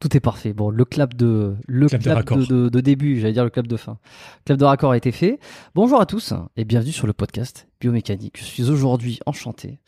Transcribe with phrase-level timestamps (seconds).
[0.00, 0.52] Tout est parfait.
[0.52, 2.38] Bon, le clap de le Clap de clap raccord.
[2.38, 3.98] de, de- de début, j'allais dire le clap de fin.
[4.40, 5.40] Le clap de raccord a été fait.
[5.74, 8.36] Bonjour à tous et bienvenue sur le podcast Biomécanique.
[8.38, 9.80] Je suis aujourd'hui enchanté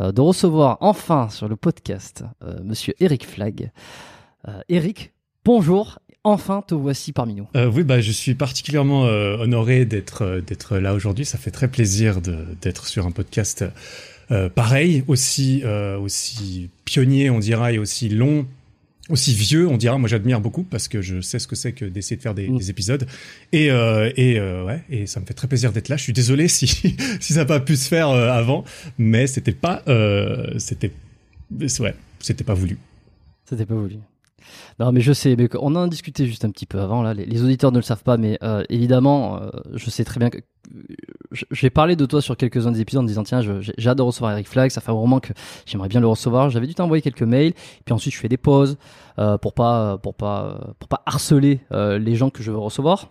[0.00, 3.70] euh, de recevoir enfin sur le podcast euh, Monsieur Eric Flag.
[4.48, 5.12] Euh, Eric,
[5.44, 6.00] bonjour.
[6.24, 7.46] Enfin, te voici parmi nous.
[7.56, 11.24] Euh, oui, bah, je suis particulièrement euh, honoré d'être euh, d'être là aujourd'hui.
[11.24, 13.64] Ça fait très plaisir d'être sur un podcast
[14.32, 18.46] euh, pareil, aussi euh, aussi pionnier, on dira, et aussi long,
[19.08, 19.98] aussi vieux, on dira.
[19.98, 22.48] Moi, j'admire beaucoup parce que je sais ce que c'est que d'essayer de faire des,
[22.48, 22.58] Mm.
[22.58, 23.06] des épisodes.
[23.52, 25.96] Et euh, et euh, ouais, et ça me fait très plaisir d'être là.
[25.96, 28.64] Je suis désolé si si ça n'a pas pu se faire euh, avant,
[28.98, 29.82] mais c'était pas
[30.58, 30.92] c'était
[31.80, 32.78] ouais, c'était pas voulu.
[33.44, 33.96] C'était pas voulu.
[34.78, 37.02] Non, mais je sais, mais on en a discuté juste un petit peu avant.
[37.02, 40.30] Là, les, auditeurs ne le savent pas, mais euh, évidemment, euh, je sais très bien
[40.30, 40.38] que
[41.32, 44.48] je- j'ai parlé de toi sur quelques-uns des épisodes en disant tiens, de recevoir Eric
[44.48, 44.70] Flag.
[44.70, 45.32] Ça fait un moment que
[45.66, 46.50] j'aimerais bien le recevoir.
[46.50, 48.76] J'avais dû t'envoyer quelques mails, puis ensuite je fais des pauses
[49.18, 53.08] euh, pour pas pour pas pour pas harceler euh, les gens que je veux recevoir.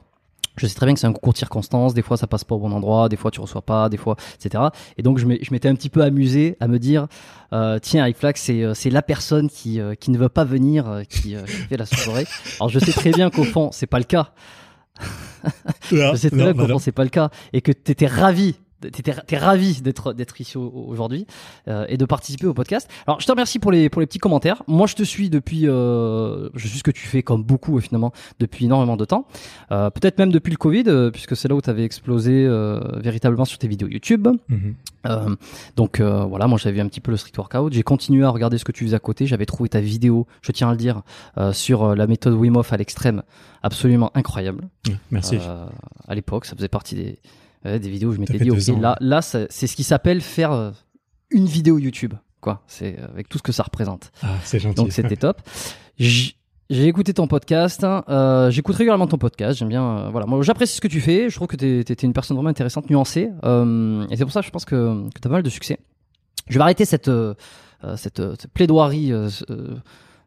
[0.58, 1.94] Je sais très bien que c'est un concours de circonstances.
[1.94, 3.10] Des fois, ça passe pas au bon endroit.
[3.10, 3.90] Des fois, tu reçois pas.
[3.90, 4.66] Des fois, etc.
[4.98, 7.08] Et donc, je m'étais un petit peu amusé à me dire,
[7.54, 10.44] euh, tiens, Eric Flack, c'est euh, c'est la personne qui euh, qui ne veut pas
[10.44, 12.28] venir, euh, qui, qui fait la soirée.
[12.60, 14.32] Alors, je sais très bien qu'au fond, c'est pas le cas.
[15.90, 18.56] Je sais très bien qu'au fond, c'est pas le cas, et que t'étais ravi.
[18.82, 21.28] T'es ravi d'être d'être ici au- aujourd'hui
[21.68, 22.90] euh, et de participer au podcast.
[23.08, 24.64] Alors je te remercie pour les pour les petits commentaires.
[24.68, 27.82] Moi je te suis depuis euh, je suis ce que tu fais comme beaucoup euh,
[27.82, 29.26] finalement depuis énormément de temps.
[29.72, 32.47] Euh, peut-être même depuis le Covid puisque c'est là où tu avais explosé
[32.97, 34.28] véritablement sur tes vidéos YouTube.
[34.50, 34.75] Mhm.
[35.75, 37.74] Donc voilà, moi j'avais vu un petit peu le street workout.
[37.74, 39.25] J'ai continué à regarder ce que tu faisais à côté.
[39.28, 41.02] J'avais trouvé ta vidéo, je tiens à le dire,
[41.53, 43.24] sur la méthode Wim Hof à l'extrême,
[43.63, 44.68] absolument incroyable.
[45.12, 45.38] Merci.
[46.08, 47.19] À l'époque, ça faisait partie des,
[47.64, 50.52] des vidéos où je m'étais dit, ok, ans, là, là, c'est ce qui s'appelle faire
[50.52, 50.72] euh,
[51.30, 52.64] une vidéo YouTube, quoi.
[52.68, 54.12] C'est euh, avec tout ce que ça représente.
[54.24, 54.76] Ah, c'est gentil.
[54.76, 55.42] Donc c'était top.
[56.00, 56.36] J-
[56.70, 57.84] J'ai écouté ton podcast.
[57.84, 59.60] hein, euh, J'écoute régulièrement ton podcast.
[59.60, 59.84] J'aime bien.
[59.98, 61.30] euh, voilà, moi j'apprécie ce que tu fais.
[61.30, 63.30] Je trouve que t'es es, une personne vraiment intéressante, nuancée.
[63.44, 65.80] euh, et c'est pour ça que je pense que, que t'as pas mal de succès.
[66.48, 67.34] Je vais arrêter cette euh,
[67.84, 69.76] euh, cette, euh, cette plaidoirie euh, euh,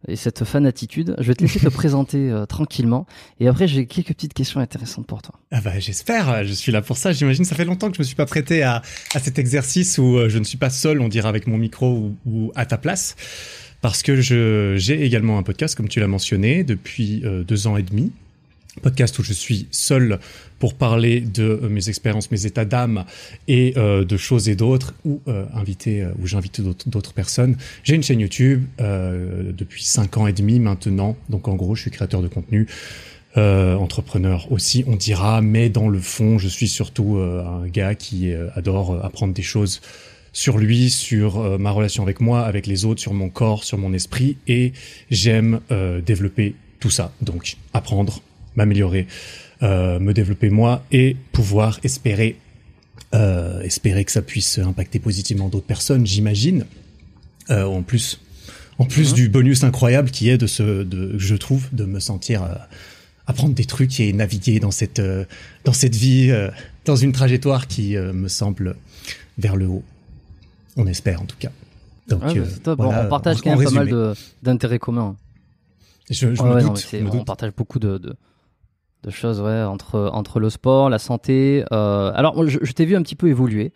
[0.08, 1.14] et cette fan attitude.
[1.18, 3.06] Je vais te laisser te présenter euh, tranquillement.
[3.40, 5.34] Et après j'ai quelques petites questions intéressantes pour toi.
[5.50, 7.12] Ah bah j'espère, je suis là pour ça.
[7.12, 8.82] J'imagine ça fait longtemps que je me suis pas prêté à,
[9.14, 11.92] à cet exercice où euh, je ne suis pas seul, on dira avec mon micro
[11.92, 13.16] ou, ou à ta place,
[13.80, 17.76] parce que je j'ai également un podcast comme tu l'as mentionné depuis euh, deux ans
[17.76, 18.12] et demi.
[18.82, 20.18] Podcast où je suis seul
[20.58, 23.04] pour parler de euh, mes expériences, mes états d'âme
[23.48, 27.56] et euh, de choses et d'autres, ou euh, inviter, où j'invite d'autres personnes.
[27.82, 31.90] J'ai une chaîne YouTube depuis cinq ans et demi maintenant, donc en gros je suis
[31.90, 32.66] créateur de contenu
[33.36, 39.04] entrepreneur aussi, on dira, mais dans le fond, je suis surtout un gars qui adore
[39.04, 39.80] apprendre des choses
[40.32, 43.92] sur lui, sur ma relation avec moi, avec les autres, sur mon corps, sur mon
[43.92, 44.72] esprit, et
[45.10, 45.60] j'aime
[46.06, 47.12] développer tout ça.
[47.22, 48.22] Donc, apprendre,
[48.56, 49.06] m'améliorer,
[49.62, 52.36] euh, me développer moi, et pouvoir espérer,
[53.14, 56.66] euh, espérer que ça puisse impacter positivement d'autres personnes, j'imagine.
[57.50, 58.20] Euh, en plus,
[58.78, 59.14] en plus Mhm.
[59.14, 62.42] du bonus incroyable qui est de se, de, je trouve, de me sentir
[63.26, 65.00] apprendre des trucs et naviguer dans cette
[65.64, 66.30] dans cette vie,
[66.84, 68.76] dans une trajectoire qui me semble
[69.38, 69.82] vers le haut.
[70.76, 71.50] On espère en tout cas.
[72.08, 72.78] Donc, Ouais, euh, c'est top.
[72.80, 75.16] voilà, on partage en- quand même pas mal d'intérêts communs.
[76.10, 76.92] Je, je Ouais, me ouais, doute.
[76.92, 77.24] me on doute.
[77.26, 78.14] partage beaucoup de, de,
[79.04, 81.64] de choses ouais, entre, entre le sport, la santé.
[81.72, 83.72] euh, alors, je, je t'ai vu un petit peu évoluer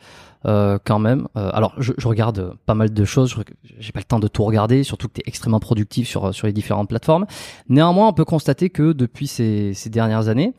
[0.47, 1.29] euh, quand même.
[1.37, 3.35] Euh, alors, je, je regarde pas mal de choses.
[3.79, 6.47] J'ai pas le temps de tout regarder, surtout que tu es extrêmement productif sur, sur
[6.47, 7.27] les différentes plateformes.
[7.69, 10.55] Néanmoins, on peut constater que depuis ces, ces dernières années,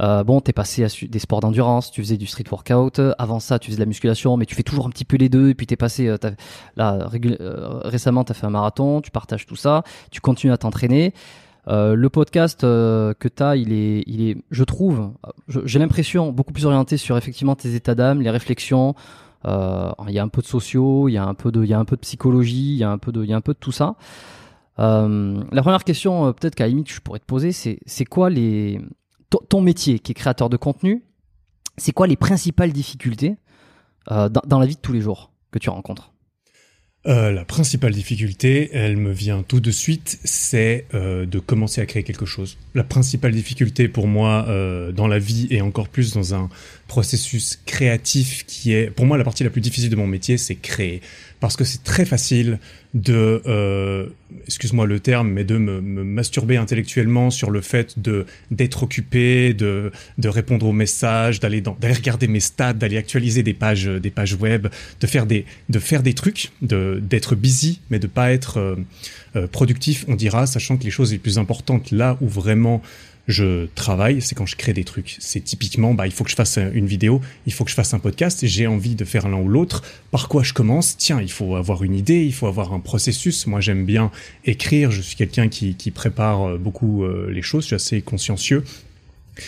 [0.00, 3.00] euh, bon, t'es passé à des sports d'endurance, tu faisais du street workout.
[3.16, 5.28] Avant ça, tu faisais de la musculation, mais tu fais toujours un petit peu les
[5.28, 5.50] deux.
[5.50, 6.16] Et puis t'es passé, euh,
[6.76, 10.58] là, régul- euh, récemment, t'as fait un marathon, tu partages tout ça, tu continues à
[10.58, 11.14] t'entraîner.
[11.68, 15.12] Euh, le podcast euh, que tu as, il est, il est, je trouve,
[15.48, 18.94] j'ai l'impression beaucoup plus orienté sur effectivement tes états d'âme, les réflexions.
[19.46, 22.72] Euh, il y a un peu de sociaux, il y a un peu de, psychologie,
[22.72, 23.96] il y a un peu de, tout ça.
[24.78, 28.80] La première question, peut-être qu'à la limite je pourrais te poser, c'est, quoi les,
[29.48, 31.04] ton, métier qui est créateur de contenu,
[31.76, 33.36] c'est quoi les principales difficultés
[34.08, 36.13] dans, dans la vie de tous les jours que tu rencontres?
[37.06, 41.86] Euh, la principale difficulté, elle me vient tout de suite, c'est euh, de commencer à
[41.86, 42.56] créer quelque chose.
[42.74, 46.48] La principale difficulté pour moi euh, dans la vie et encore plus dans un
[46.88, 50.54] processus créatif qui est, pour moi, la partie la plus difficile de mon métier, c'est
[50.54, 51.02] créer.
[51.44, 52.58] Parce que c'est très facile
[52.94, 54.06] de, euh,
[54.46, 59.92] excuse-moi le terme, mais de me, masturber intellectuellement sur le fait de d'être occupé, de,
[60.16, 64.32] de répondre aux messages, d'aller d'aller regarder mes stats, d'aller actualiser des pages des pages
[64.34, 64.68] web,
[65.02, 68.76] de faire des de faire des trucs, de d'être busy, mais de pas être euh,
[69.36, 72.80] euh, productif, on dira, sachant que les choses les plus importantes là où vraiment
[73.26, 75.16] je travaille, c'est quand je crée des trucs.
[75.18, 77.94] C'est typiquement, bah, il faut que je fasse une vidéo, il faut que je fasse
[77.94, 79.82] un podcast, j'ai envie de faire l'un ou l'autre.
[80.10, 80.96] Par quoi je commence?
[80.96, 83.46] Tiens, il faut avoir une idée, il faut avoir un processus.
[83.46, 84.10] Moi, j'aime bien
[84.44, 84.90] écrire.
[84.90, 87.64] Je suis quelqu'un qui, qui prépare euh, beaucoup euh, les choses.
[87.64, 88.64] Je suis assez consciencieux.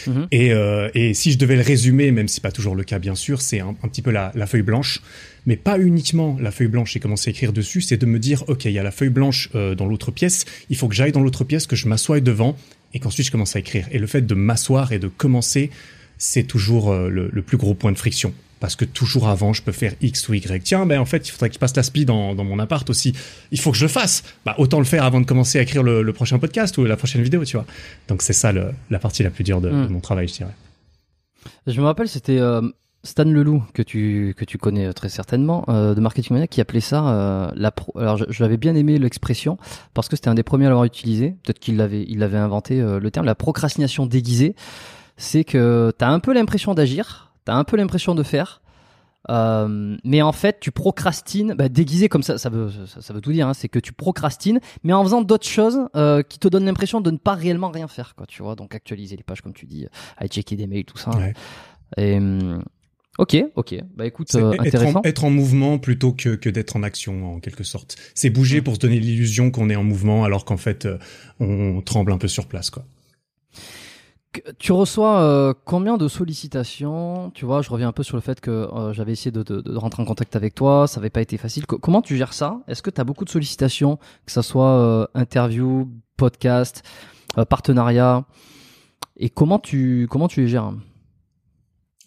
[0.06, 0.22] Mmh.
[0.32, 2.98] Et, euh, et, si je devais le résumer, même si c'est pas toujours le cas
[2.98, 5.00] bien sûr, c'est un, un, petit peu la, la, feuille blanche,
[5.46, 8.44] mais pas uniquement la feuille blanche et commencer à écrire dessus, c'est de me dire
[8.48, 11.12] ok, il y a la feuille blanche euh, dans l'autre pièce, il faut que j'aille
[11.12, 12.56] dans l'autre pièce, que je m'assoie devant
[12.94, 13.86] et qu'ensuite je commence à écrire.
[13.90, 15.70] Et le fait de m'asseoir et de commencer,
[16.18, 18.32] c'est toujours euh, le, le, plus gros point de friction.
[18.58, 20.62] Parce que toujours avant, je peux faire X ou Y.
[20.62, 23.12] Tiens, ben en fait, il faudrait qu'il passe la speed dans, dans, mon appart aussi.
[23.50, 24.24] Il faut que je le fasse.
[24.46, 26.96] Bah, autant le faire avant de commencer à écrire le, le prochain podcast ou la
[26.96, 27.66] prochaine vidéo, tu vois.
[28.08, 29.86] Donc c'est ça le, la partie la plus dure de, mm.
[29.86, 30.54] de, mon travail, je dirais.
[31.66, 32.62] Je me rappelle, c'était euh,
[33.06, 36.80] Stan Leloup que tu que tu connais très certainement euh, de Marketing Mania qui appelait
[36.80, 39.56] ça euh, la pro alors j'avais bien aimé l'expression
[39.94, 42.80] parce que c'était un des premiers à l'avoir utilisé peut-être qu'il l'avait il avait inventé
[42.80, 44.54] euh, le terme la procrastination déguisée
[45.16, 48.60] c'est que tu as un peu l'impression d'agir tu as un peu l'impression de faire
[49.28, 53.20] euh, mais en fait, tu procrastines, bah, déguisé comme ça, ça veut, ça, ça veut
[53.20, 53.48] tout dire.
[53.48, 57.00] Hein, c'est que tu procrastines, mais en faisant d'autres choses euh, qui te donnent l'impression
[57.00, 58.26] de ne pas réellement rien faire, quoi.
[58.26, 59.86] Tu vois, donc actualiser les pages, comme tu dis,
[60.16, 61.10] aller checker des mails, tout ça.
[61.10, 61.32] Ouais.
[61.96, 62.62] Et, hum,
[63.18, 63.76] Ok, ok.
[63.96, 65.00] Bah écoute, euh, être, intéressant.
[65.00, 67.96] en, être en mouvement plutôt que, que d'être en action en quelque sorte.
[68.14, 70.98] C'est bouger pour se donner l'illusion qu'on est en mouvement alors qu'en fait euh,
[71.40, 72.84] on tremble un peu sur place quoi.
[74.58, 77.30] Tu reçois euh, combien de sollicitations?
[77.30, 79.62] Tu vois, je reviens un peu sur le fait que euh, j'avais essayé de, de,
[79.62, 81.64] de, rentrer en contact avec toi, ça n'avait pas été facile.
[81.64, 82.60] Comment tu gères ça?
[82.68, 83.96] Est-ce que tu as beaucoup de sollicitations,
[84.26, 86.82] que ça soit interview, podcast,
[87.48, 88.26] partenariat?
[89.16, 90.74] Et comment tu comment tu les gères?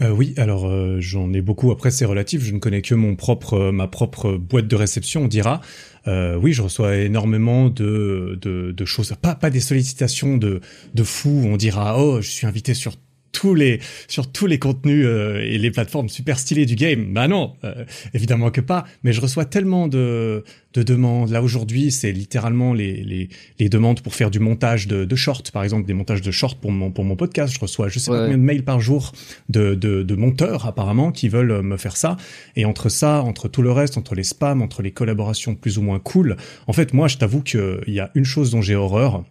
[0.02, 1.72] Euh, oui, alors euh, j'en ai beaucoup.
[1.72, 2.42] Après, c'est relatif.
[2.44, 5.60] Je ne connais que mon propre, euh, ma propre boîte de réception, on dira.
[6.08, 9.14] Euh, oui, je reçois énormément de, de, de, choses.
[9.22, 10.62] Pas, pas des sollicitations de,
[10.94, 11.44] de fous.
[11.46, 12.94] On dira, oh, je suis invité sur
[13.32, 17.14] tous les sur tous les contenus euh, et les plateformes super stylées du game.
[17.14, 18.86] Bah non, euh, évidemment que pas.
[19.04, 20.44] Mais je reçois tellement de
[20.74, 21.32] de demandes.
[21.32, 23.30] Là aujourd'hui, c'est littéralement les, les
[23.60, 26.58] les demandes pour faire du montage de, de shorts, par exemple des montages de shorts
[26.58, 27.54] pour mon pour mon podcast.
[27.54, 28.18] Je reçois je sais ouais.
[28.18, 29.12] pas combien de mails par jour
[29.50, 32.18] de, de de monteurs apparemment qui veulent me faire ça.
[32.56, 35.82] Et entre ça, entre tout le reste, entre les spams, entre les collaborations plus ou
[35.82, 36.38] moins cool,
[36.68, 39.24] en fait, moi, je t'avoue qu'il y a une chose dont j'ai horreur,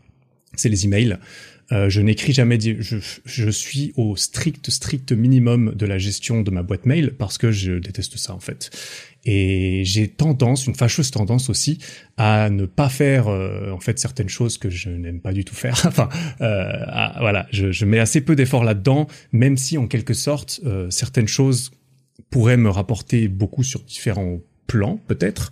[0.54, 1.18] c'est les emails.
[1.70, 6.50] Euh, je n'écris jamais, je, je, suis au strict, strict minimum de la gestion de
[6.50, 8.70] ma boîte mail parce que je déteste ça en fait.
[9.24, 11.78] Et j'ai tendance, une fâcheuse tendance aussi,
[12.16, 15.54] à ne pas faire euh, en fait certaines choses que je n'aime pas du tout
[15.54, 15.82] faire.
[15.86, 16.08] enfin,
[16.40, 16.72] euh,
[17.18, 21.28] voilà, je, je, mets assez peu d'efforts là-dedans, même si en quelque sorte euh, certaines
[21.28, 21.72] choses
[22.30, 25.50] pourraient me rapporter beaucoup sur différents plans peut-être.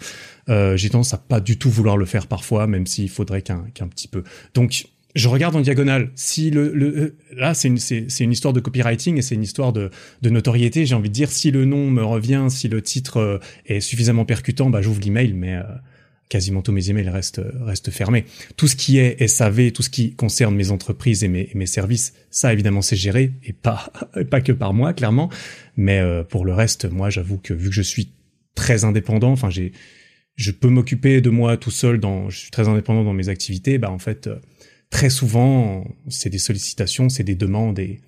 [0.49, 3.65] Euh, j'ai tendance à pas du tout vouloir le faire parfois, même s'il faudrait qu'un
[3.75, 4.23] qu'un petit peu.
[4.55, 6.11] Donc je regarde en diagonale.
[6.15, 9.73] Si le, le là, c'est une, c'est, une histoire de copywriting et c'est une histoire
[9.73, 10.85] de, de notoriété.
[10.85, 14.27] J'ai envie de dire, si le nom me revient, si le titre euh, est suffisamment
[14.27, 15.63] percutant, bah, j'ouvre l'email, mais euh,
[16.29, 18.27] quasiment tous mes emails restent, restent fermés.
[18.59, 22.13] Tout ce qui est SAV, tout ce qui concerne mes entreprises et mes, mes services,
[22.31, 23.91] ça, évidemment, c'est géré et pas,
[24.31, 25.31] pas que par moi, clairement.
[25.79, 28.13] Mais euh, pour le reste, moi, j'avoue que vu que je suis
[28.55, 29.73] très indépendant, enfin, j'ai,
[30.35, 33.79] je peux m'occuper de moi tout seul dans, je suis très indépendant dans mes activités,
[33.79, 34.29] bah, en fait,
[34.91, 38.01] très souvent, c'est des sollicitations, c'est des demandes et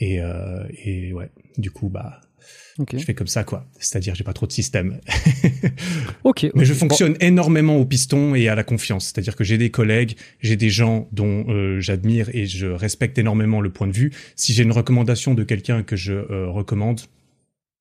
[0.00, 2.20] et, euh, et ouais, du coup, bah,
[2.78, 2.98] okay.
[2.98, 3.66] je fais comme ça quoi.
[3.78, 4.98] C'est-à-dire, j'ai pas trop de système.
[6.24, 6.46] ok.
[6.54, 7.18] Mais je fonctionne bon.
[7.20, 9.06] énormément au piston et à la confiance.
[9.06, 13.60] C'est-à-dire que j'ai des collègues, j'ai des gens dont euh, j'admire et je respecte énormément
[13.60, 14.10] le point de vue.
[14.36, 17.02] Si j'ai une recommandation de quelqu'un que je euh, recommande,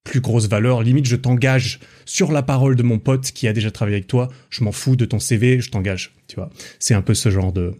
[0.03, 0.81] plus grosse valeur.
[0.81, 4.27] Limite, je t'engage sur la parole de mon pote qui a déjà travaillé avec toi.
[4.49, 6.15] Je m'en fous de ton CV, je t'engage.
[6.27, 7.75] Tu vois, c'est un peu ce genre de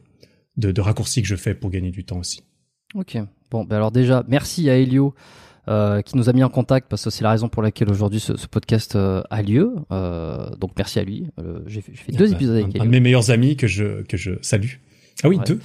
[0.58, 2.44] de, de raccourcis que je fais pour gagner du temps aussi.
[2.96, 3.18] Ok.
[3.52, 5.14] Bon, ben alors déjà, merci à Elio.
[5.68, 8.20] Euh, qui nous a mis en contact parce que c'est la raison pour laquelle aujourd'hui
[8.20, 9.76] ce, ce, podcast euh, a lieu.
[9.92, 11.28] Euh, donc merci à lui.
[11.68, 14.18] J'ai fait, fait, deux épisodes avec un, un, de mes meilleurs amis que je que
[14.18, 14.78] je salue.
[15.22, 15.44] Ah oui, ouais.
[15.46, 15.60] deux.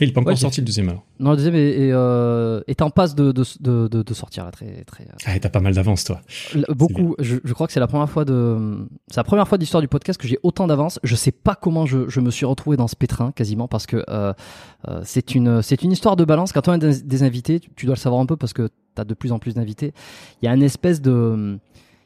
[0.00, 1.04] Et il n'est pas encore Ouais, sorti le deuxième alors.
[1.18, 4.44] Non, le deuxième est, est, euh, est en passe de, de, de, de- de sortir
[4.44, 6.20] là, très, très, euh, Ah, t'as pas mal d'avance, toi.
[6.54, 7.14] L- Beaucoup.
[7.18, 8.78] Je, je crois que c'est la première fois de,
[9.08, 11.00] c'est la première fois d'histoire du podcast que j'ai autant d'avance.
[11.02, 14.04] Je sais pas comment je, je me suis retrouvé dans ce pétrin quasiment parce que
[14.08, 14.32] euh,
[14.88, 16.52] euh, c'est une, c'est une histoire de balance.
[16.52, 18.68] Quand on a des, des invités, tu, tu dois le savoir un peu parce que
[18.94, 19.92] tu as de plus en plus d'invités.
[20.42, 21.58] Il y a une espèce de,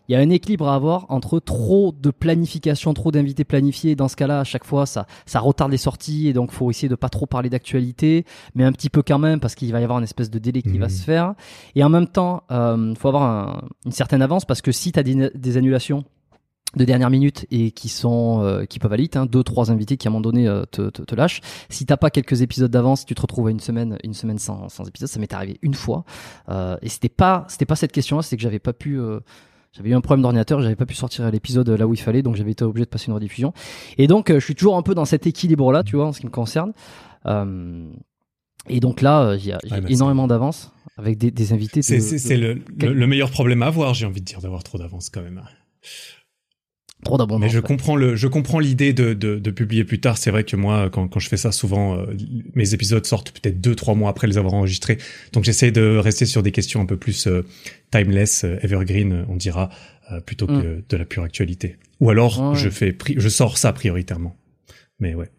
[0.08, 3.94] il y a un équilibre à avoir entre trop de planification, trop d'invités planifiés.
[3.96, 6.88] Dans ce cas-là, à chaque fois, ça, ça retarde les sorties et donc faut essayer
[6.88, 9.84] de pas trop parler d'actualité, mais un petit peu quand même parce qu'il va y
[9.84, 10.90] avoir une espèce de délai qui va Mhm.
[10.90, 11.34] se faire.
[11.74, 14.98] Et en même temps, il faut avoir un- une certaine avance parce que si tu
[14.98, 16.04] as des, des annulations
[16.74, 20.08] de dernière minute et qui sont euh, qui peuvent aller hein, deux trois invités qui
[20.08, 21.42] à un moment donné euh, te, te, te lâchent.
[21.68, 24.70] Si t'as pas quelques épisodes d'avance, tu te retrouves à une semaine une semaine sans,
[24.70, 25.10] sans épisode.
[25.10, 26.04] Ça m'est arrivé une fois
[26.48, 29.20] euh, et c'était pas c'était pas cette question-là, c'est que j'avais pas pu euh,
[29.72, 32.36] j'avais eu un problème d'ordinateur, j'avais pas pu sortir l'épisode là où il fallait, donc
[32.36, 33.52] j'avais été obligé de passer une rediffusion.
[33.98, 36.12] Et donc euh, je suis toujours un peu dans cet équilibre là, tu vois, en
[36.12, 36.72] ce qui me concerne.
[37.26, 37.88] Euh,
[38.68, 41.80] et donc là, euh, il y a, j'ai Ouais, énormément d'avance avec des, des invités.
[41.80, 44.26] de- C'est c'est- de- c'est le, le, le meilleur problème à avoir, j'ai envie de
[44.26, 45.42] dire, d'avoir trop d'avance quand même.
[47.04, 47.40] Trop d'abondance.
[47.40, 47.62] Mais je ouais.
[47.66, 50.16] comprends le, je comprends l'idée de, de, de publier plus tard.
[50.18, 52.06] C'est vrai que moi, quand, quand je fais ça, souvent, euh,
[52.54, 54.98] mes épisodes sortent peut-être deux, trois mois après les avoir enregistrés.
[55.32, 57.44] Donc j'essaie de rester sur des questions un peu plus euh,
[57.90, 59.68] timeless, euh, evergreen, on dira,
[60.26, 61.78] plutôt que de la pure actualité.
[62.00, 62.48] Ou alors, Mm.
[62.50, 62.54] Ouais.
[62.56, 64.36] je fais, je sors ça prioritairement.
[65.00, 65.30] Mais ouais.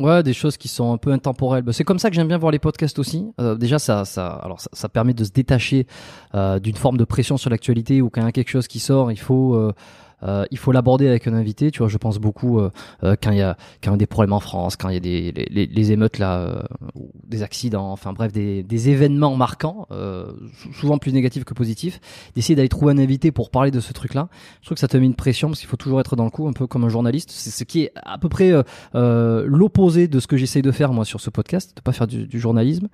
[0.00, 1.62] Ouais, des choses qui sont un peu intemporelles.
[1.62, 3.26] Bah, C'est comme ça que j'aime bien voir les podcasts aussi.
[3.40, 5.86] Euh, déjà, ça, ça, alors ça, ça permet de se détacher
[6.34, 8.78] euh, d'une forme de pression sur l'actualité ou quand il y a quelque chose qui
[8.78, 9.72] sort, il faut, euh,
[10.22, 11.70] euh, il faut l'aborder avec un invité.
[11.70, 12.70] Tu vois, je pense beaucoup euh,
[13.04, 14.96] euh, quand il y a, quand y a des problèmes en France, quand il y
[14.96, 16.62] a des les, les- émeutes là, euh,
[17.26, 20.26] des accidents, enfin bref, des, des événements marquants, euh,
[20.58, 22.00] sou- souvent plus négatifs que positifs.
[22.34, 24.28] D'essayer d'aller trouver un invité pour parler de ce truc-là.
[24.62, 26.30] Je trouve que ça te met une pression parce qu'il faut toujours être dans le
[26.30, 27.30] coup, un peu comme un journaliste.
[27.30, 28.52] C'est ce qui est à peu près
[28.94, 32.26] l'opposé de ce que j'essaye de faire moi sur ce podcast, de pas faire du,
[32.26, 32.88] du journalisme.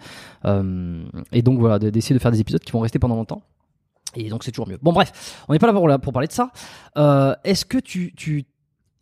[0.45, 3.43] Et donc voilà, de- d'essayer de faire des épisodes qui vont rester pendant longtemps.
[4.14, 4.78] Et donc c'est toujours mieux.
[4.83, 6.50] Bon bref, on n'est pas là pour, parler de ça.
[6.97, 8.45] Euh, Est-ce que tu, tu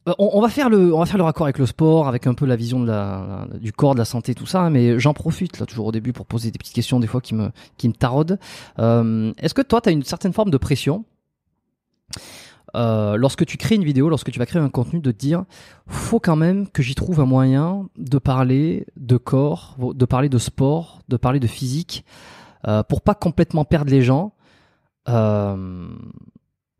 [0.08, 2.26] euh, on, on va faire le, on va faire le raccord avec le sport, avec
[2.26, 4.70] un peu la vision de la, du corps, de la santé, tout ça.
[4.70, 7.34] Mais j'en profite là toujours au début pour poser des petites questions des fois qui
[7.34, 8.38] me, qui me taraudent.
[8.78, 11.04] Euh, Est-ce que toi, tu as une certaine forme de pression
[12.76, 15.44] euh, lorsque tu crées une vidéo, lorsque tu vas créer un contenu, de te dire,
[15.86, 20.38] faut quand même que j'y trouve un moyen de parler de corps, de parler de
[20.38, 22.04] sport, de parler de physique,
[22.68, 24.32] euh, pour pas complètement perdre les gens.
[25.08, 25.88] Euh,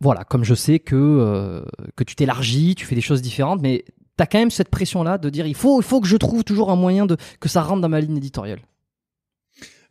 [0.00, 1.62] voilà, comme je sais que euh,
[1.96, 3.84] que tu t'élargis, tu fais des choses différentes, mais
[4.16, 6.44] t'as quand même cette pression là de dire il faut il faut que je trouve
[6.44, 8.60] toujours un moyen de que ça rentre dans ma ligne éditoriale.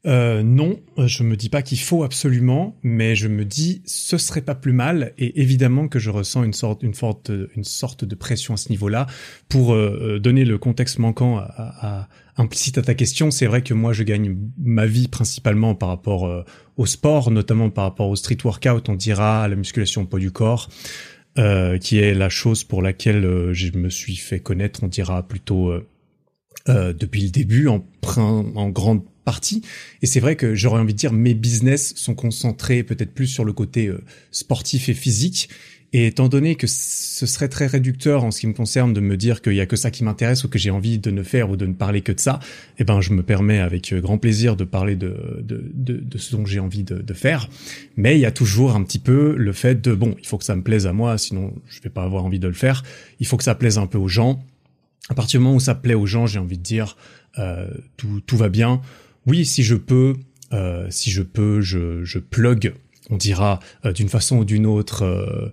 [0.06, 4.42] Euh, non, je me dis pas qu'il faut absolument, mais je me dis ce serait
[4.42, 5.14] pas plus mal.
[5.18, 8.70] Et évidemment que je ressens une sorte, une forte, une sorte de pression à ce
[8.70, 9.08] niveau-là.
[9.50, 13.74] Pour euh, donner le contexte manquant à, à- implicite à ta question, c'est vrai que
[13.74, 16.44] moi je gagne ma vie principalement par rapport euh,
[16.78, 20.20] au sport, notamment par rapport au street workout, on dira, à la musculation au poids
[20.20, 20.70] du corps.
[21.38, 25.28] euh, qui est la chose pour laquelle euh, je me suis fait connaître, on dira
[25.28, 25.86] plutôt euh,
[26.70, 27.86] euh, depuis le début, en,
[28.18, 29.04] en grande
[30.02, 33.46] Et c'est vrai que j'aurais envie de dire mes business sont concentrés peut-être plus sur
[33.46, 35.50] le côté euh, sportif et physique.
[35.92, 39.18] Et étant donné que ce serait très réducteur en ce qui me concerne de me
[39.18, 41.50] dire qu'il y a que ça qui m'intéresse ou que j'ai envie de ne faire
[41.50, 42.40] ou de ne parler que de ça,
[42.78, 45.16] eh ben je me permets avec euh, grand plaisir de parler de,
[46.16, 47.50] ce dont j'ai envie de, de faire.
[47.98, 50.46] Mais il y a toujours un petit peu le fait de bon, il faut que
[50.46, 52.84] ça me plaise à moi, sinon je vais pas avoir envie de le faire.
[53.20, 54.44] Il faut que ça plaise un peu aux gens.
[55.10, 56.98] À partir du moment où ça plaît aux gens, j'ai envie de dire
[57.40, 57.68] euh,
[57.98, 58.82] tout, tout va bien.
[59.26, 60.16] Oui, si je peux,
[60.54, 62.74] euh, si je peux, je, plug,
[63.10, 65.50] on dira euh, d'une façon ou d'une autre euh,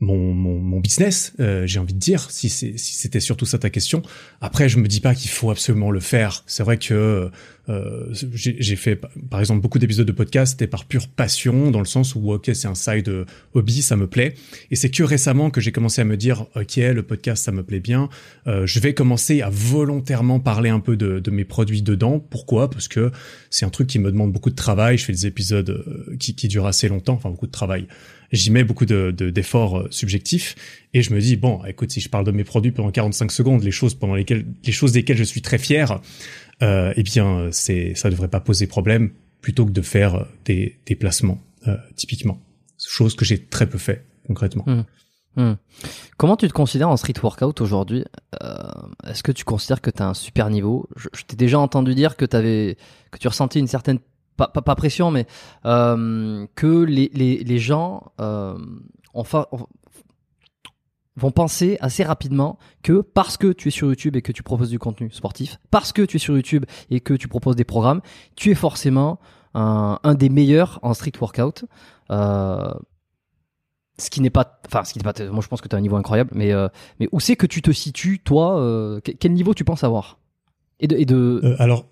[0.00, 1.32] mon, mon, mon business.
[1.40, 4.02] euh, j'ai envie de dire, si c'est si c'était surtout ça ta question.
[4.40, 6.42] Après, je me dis pas qu'il faut absolument le faire.
[6.46, 7.30] C'est vrai que
[7.68, 11.78] euh, j'ai j'ai fait par exemple beaucoup d'épisodes de podcast et par pure passion, dans
[11.78, 13.24] le sens où ok c'est un side euh,
[13.54, 14.34] hobby, ça me plaît.
[14.70, 17.62] Et c'est que récemment que j'ai commencé à me dire ok le podcast ça me
[17.62, 18.10] plaît bien.
[18.46, 22.18] Euh, je vais commencer à volontairement parler un peu de, de mes produits dedans.
[22.18, 22.68] Pourquoi?
[22.68, 23.12] Parce que
[23.48, 24.98] c'est un truc qui me demande beaucoup de travail.
[24.98, 27.86] Je fais des épisodes euh, qui, qui durent assez longtemps, enfin beaucoup de travail.
[28.34, 30.56] J'y mets beaucoup de de- d'efforts euh, subjectifs
[30.92, 33.62] et je me dis bon écoute si je parle de mes produits pendant 45 secondes,
[33.62, 36.00] les choses pendant lesquelles les choses desquelles je suis très fier,
[36.62, 39.10] euh, eh bien c'est ça devrait pas poser problème
[39.40, 42.40] plutôt que de faire euh, des des placements euh, typiquement
[42.86, 44.64] chose que j'ai très peu fait concrètement.
[45.36, 45.54] Hmm.
[46.16, 48.04] Comment tu te considères en street workout aujourd'hui?
[48.42, 48.56] Euh,
[49.04, 50.88] Est-ce que tu considères que tu as un super niveau?
[50.96, 52.76] Je, je t'ai déjà entendu dire que, avais,
[53.10, 53.98] que tu ressentais une certaine,
[54.36, 55.26] pas, pas, pas pression, mais
[55.64, 58.56] euh, que les, les, les gens euh,
[61.16, 64.70] vont penser assez rapidement que parce que tu es sur YouTube et que tu proposes
[64.70, 68.00] du contenu sportif, parce que tu es sur YouTube et que tu proposes des programmes,
[68.34, 69.20] tu es forcément
[69.54, 71.64] un, un des meilleurs en street workout.
[72.10, 72.74] Euh,
[73.96, 75.78] ce qui n'est pas, enfin, ce qui n'est pas, moi je pense que tu as
[75.78, 76.50] un niveau incroyable, mais,
[76.98, 80.18] mais où c'est que tu te situes, toi que- Quel niveau tu penses avoir?
[80.80, 81.54] Et de, et de...
[81.60, 81.84] Alors,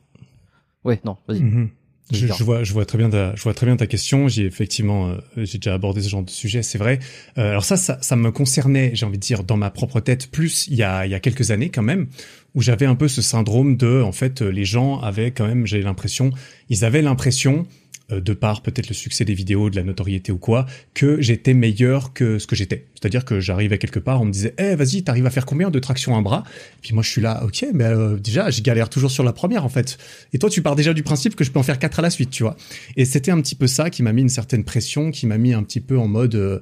[0.84, 1.42] ouais, non, vas-y.
[1.44, 1.70] mhm.
[2.10, 4.28] Je, je vois, je vois très bien ta, je vois très bien ta question.
[4.28, 6.98] J'ai effectivement, euh, j'ai déjà abordé ce genre de sujet, c'est vrai.
[7.38, 10.30] Euh, alors ça, ça, ça me concernait, j'ai envie de dire, dans ma propre tête,
[10.30, 12.08] plus il y a, il y a quelques années quand même,
[12.54, 15.66] où j'avais un peu ce syndrome de, en fait, euh, les gens avaient quand même,
[15.66, 16.30] j'ai l'impression,
[16.68, 17.66] ils avaient l'impression,
[18.10, 22.12] de par peut-être le succès des vidéos, de la notoriété ou quoi, que j'étais meilleur
[22.12, 22.86] que ce que j'étais.
[22.94, 25.78] C'est-à-dire que j'arrivais quelque part, on me disait, eh, vas-y, t'arrives à faire combien de
[25.78, 26.44] traction à bras?
[26.82, 29.64] Puis moi, je suis là, ok, mais euh, déjà, je galère toujours sur la première,
[29.64, 29.98] en fait.
[30.32, 32.10] Et toi, tu pars déjà du principe que je peux en faire quatre à la
[32.10, 32.56] suite, tu vois.
[32.96, 35.52] Et c'était un petit peu ça qui m'a mis une certaine pression, qui m'a mis
[35.52, 36.34] un petit peu en mode...
[36.34, 36.60] euh,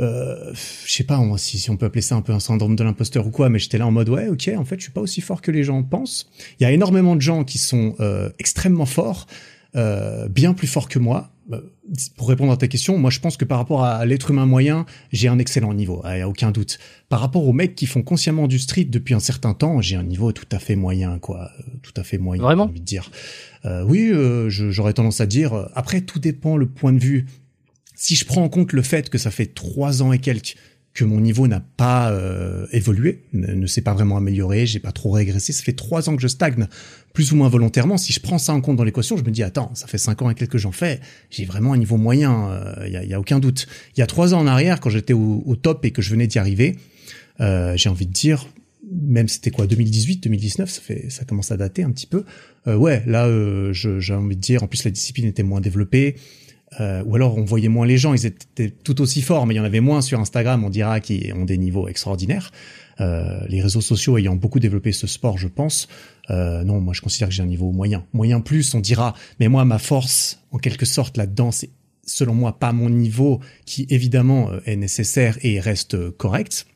[0.00, 0.52] euh,
[0.86, 3.30] je sais pas si, on peut appeler ça un peu un syndrome de l'imposteur ou
[3.30, 5.40] quoi, mais j'étais là en mode ouais ok en fait je suis pas aussi fort
[5.40, 6.28] que les gens pensent.
[6.58, 9.28] Il y a énormément de gens qui sont euh, extrêmement forts,
[9.76, 11.30] euh, bien plus forts que moi.
[11.52, 11.60] Euh,
[12.16, 14.86] Pour répondre à ta question, moi je pense que par rapport à l'être humain moyen,
[15.12, 16.78] j'ai un excellent niveau, il y a aucun doute.
[17.10, 20.02] Par rapport aux mecs qui font consciemment du street depuis un certain temps, j'ai un
[20.02, 22.42] niveau tout à fait moyen quoi, euh, tout à fait moyen.
[22.42, 22.64] Vraiment?
[22.64, 23.10] j'ai envie de dire.
[23.66, 25.68] Euh, oui, euh, j'aurais tendance à dire.
[25.74, 27.26] Après tout dépend le point de vue
[27.94, 30.56] si je prends en compte le fait que ça fait trois ans et quelques
[30.94, 35.10] que mon niveau n'a pas euh, évolué, ne, s'est pas vraiment amélioré, j'ai pas trop
[35.10, 36.68] régressé, ça fait trois ans que je stagne,
[37.12, 37.98] plus ou moins volontairement.
[37.98, 40.22] Si je prends ça en compte dans l'équation, je me dis attends, ça fait cinq
[40.22, 43.12] ans et quelques que j'en fais, j'ai vraiment un niveau moyen, il y, a, y
[43.12, 43.66] a aucun doute.
[43.96, 46.10] Il y a trois ans en arrière, quand j'étais au, au top et que je
[46.10, 46.76] venais d'y arriver,
[47.40, 48.46] euh, j'ai envie de dire,
[48.92, 52.24] même c'était quoi 2018, 2019, ça fait, ça commence à dater un petit peu.
[52.66, 56.16] Euh, ouais, là, euh, j'ai envie de dire, en plus la discipline était moins développée.
[56.80, 59.56] Euh, ou alors on voyait moins les gens, ils étaient tout aussi forts, mais il
[59.56, 62.50] y en avait moins sur Instagram, on dira, qui ont des niveaux extraordinaires.
[63.00, 65.88] Euh, les réseaux sociaux ayant beaucoup développé ce sport, je pense.
[66.30, 68.04] Euh, non, moi je considère que j'ai un niveau moyen.
[68.12, 69.14] Moyen plus, on dira.
[69.40, 71.70] Mais moi, ma force, en quelque sorte, là-dedans, c'est
[72.06, 76.66] selon moi pas mon niveau qui évidemment euh, est nécessaire et reste euh, correct.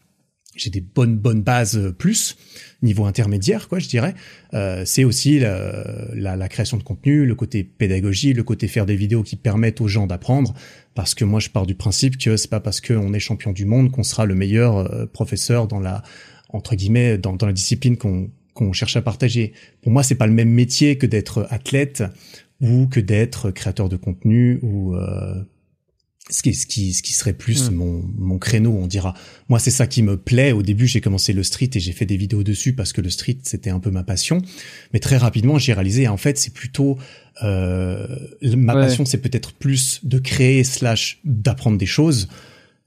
[0.58, 2.36] J'ai des bonnes bonnes bases euh, plus
[2.82, 4.14] niveau intermédiaire, quoi, je dirais.
[4.54, 5.84] Euh, c'est aussi la,
[6.14, 9.80] la, la création de contenu, le côté pédagogie, le côté faire des vidéos qui permettent
[9.80, 10.54] aux gens d'apprendre.
[10.94, 13.64] Parce que moi, je pars du principe que c'est pas parce qu'on est champion du
[13.64, 16.02] monde qu'on sera le meilleur euh, professeur dans la
[16.50, 19.52] entre guillemets dans, dans la discipline qu'on qu'on cherche à partager.
[19.82, 22.02] Pour moi, c'est pas le même métier que d'être athlète
[22.60, 25.44] ou que d'être créateur de contenu ou euh,
[26.30, 27.74] ce qui, ce qui, ce qui serait plus Mm.
[27.74, 29.14] mon, mon créneau, on dira.
[29.48, 30.52] Moi, c'est ça qui me plaît.
[30.52, 33.10] Au début, j'ai commencé le street et j'ai fait des vidéos dessus parce que le
[33.10, 34.42] street, c'était un peu ma passion.
[34.92, 36.98] Mais très rapidement, j'ai réalisé, en fait, c'est plutôt...
[37.42, 38.06] Euh,
[38.42, 38.82] ma Ouais.
[38.82, 42.28] passion, c'est peut-être plus de créer slash d'apprendre des choses.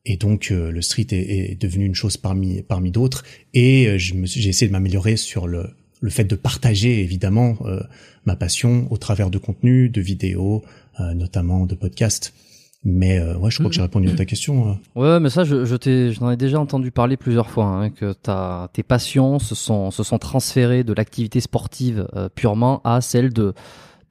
[0.06, 3.24] Et donc, euh, le street est, est devenu une chose parmi, parmi d'autres.
[3.54, 5.70] Et euh, j'ai essayé de m'améliorer sur le,
[6.02, 7.80] le fait de partager, évidemment, euh,
[8.26, 10.64] ma passion au travers de contenus, de vidéos,
[11.00, 12.34] euh, notamment de podcasts.
[12.84, 14.70] Mais euh, ouais, je crois que j'ai répondu à ta question.
[14.72, 14.74] euh.
[15.00, 18.14] Ouais, mais ça, je, je t'ai, j'en ai déjà entendu parler plusieurs fois, hein, que
[18.14, 23.32] ta, tes passions se sont, se sont transférées de l'activité sportive euh, purement à celle
[23.34, 23.54] de,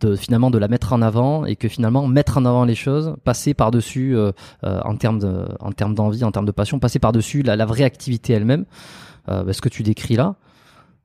[0.03, 3.17] de finalement de la mettre en avant et que finalement mettre en avant les choses,
[3.25, 4.31] passer par dessus euh,
[4.63, 7.57] euh, en termes de, en termes d'envie, en termes de passion, passer par dessus la,
[7.57, 8.67] la vraie activité elle-même,
[9.29, 10.37] euh, bah, ce que tu décris là.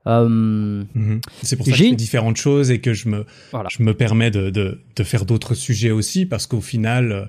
[0.08, 1.20] Euh, Mhm.
[1.42, 3.70] C'est pour ça que J'ai je fais différentes choses et que je me, Voilà.
[3.72, 7.26] je me permets de, de, de faire d'autres sujets aussi parce qu'au final, euh,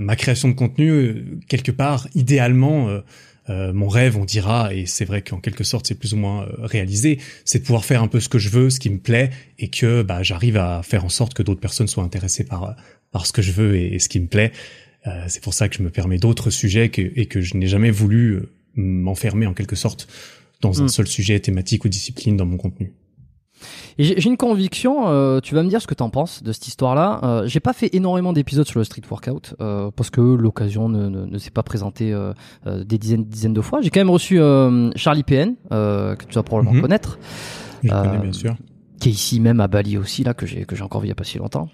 [0.00, 3.00] ma création de contenu, euh, quelque part, idéalement, euh,
[3.48, 6.42] euh, mon rêve, on dira, et c'est vrai qu'en quelque sorte c'est plus ou moins
[6.44, 8.98] euh, réalisé, c'est de pouvoir faire un peu ce que je veux, ce qui me
[8.98, 12.76] plaît, et que bah, j'arrive à faire en sorte que d'autres personnes soient intéressées par,
[13.10, 14.52] par ce que je veux et, et ce qui me plaît.
[15.06, 17.66] Euh, c'est pour ça que je me permets d'autres sujets que, et que je n'ai
[17.66, 20.06] jamais voulu euh, m'enfermer en quelque sorte
[20.60, 20.88] dans un Mm.
[20.88, 22.92] seul sujet thématique ou discipline dans mon contenu.
[23.98, 26.66] Et J'ai une conviction, euh, tu vas me dire ce que t'en penses de cette
[26.68, 27.20] histoire-là.
[27.22, 31.08] Euh, j'ai pas fait énormément d'épisodes sur le street workout euh, parce que l'occasion ne,
[31.08, 32.32] ne, ne s'est pas présentée euh,
[32.84, 33.80] des dizaines, dizaines de fois.
[33.82, 36.82] J'ai quand même reçu euh, Charlie PN, euh, que tu dois probablement Mhm.
[36.82, 37.18] connaître,
[37.82, 38.56] Je le Euh, connais bien sûr.
[39.00, 41.10] qui est ici même à Bali aussi, là que j'ai que j'ai encore vu il
[41.10, 41.68] y a pas si longtemps.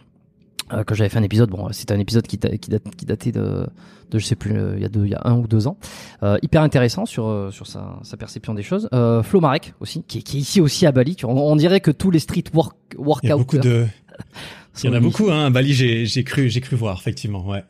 [0.72, 3.30] Euh, que j'avais fait un épisode, bon, c'était un épisode qui, qui, date, qui datait
[3.30, 3.66] de,
[4.10, 5.68] de, je sais plus, euh, il y a deux, il y a un ou deux
[5.68, 5.76] ans.
[6.24, 8.88] Euh, hyper intéressant sur euh, sur sa, sa perception des choses.
[8.92, 11.16] Euh, Flo Marek aussi, qui, est- qui est ici aussi à Bali.
[11.22, 12.74] On, on dirait que tous les street work,
[13.22, 13.86] Il y a beaucoup de,
[14.82, 15.46] il y en a beaucoup, hein.
[15.46, 17.62] à Bali, j'ai, j'ai cru, j'ai cru voir, effectivement, ouais.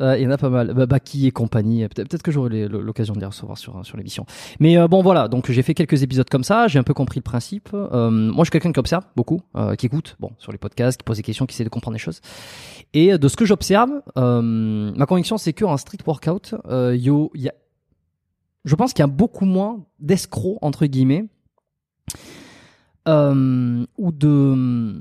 [0.00, 0.72] Il y en a pas mal.
[0.74, 1.86] Bah, Baki et compagnie.
[1.88, 4.26] Peut-être que j'aurai l'occasion de les recevoir sur, l'émission.
[4.60, 5.28] Mais euh, bon, voilà.
[5.28, 6.68] Donc, j'ai fait quelques épisodes comme ça.
[6.68, 7.70] J'ai un peu compris le principe.
[7.72, 10.98] Euh, moi, je suis quelqu'un qui observe beaucoup, euh, qui écoute, bon, sur les podcasts,
[10.98, 12.20] qui pose des questions, qui essaie de comprendre les choses.
[12.92, 16.54] Et de ce que j'observe, ma conviction, c'est qu'en street workout,
[16.94, 17.54] yo- y a
[18.64, 21.26] je pense qu'il y a beaucoup moins d'escrocs entre guillemets
[23.06, 24.94] ou de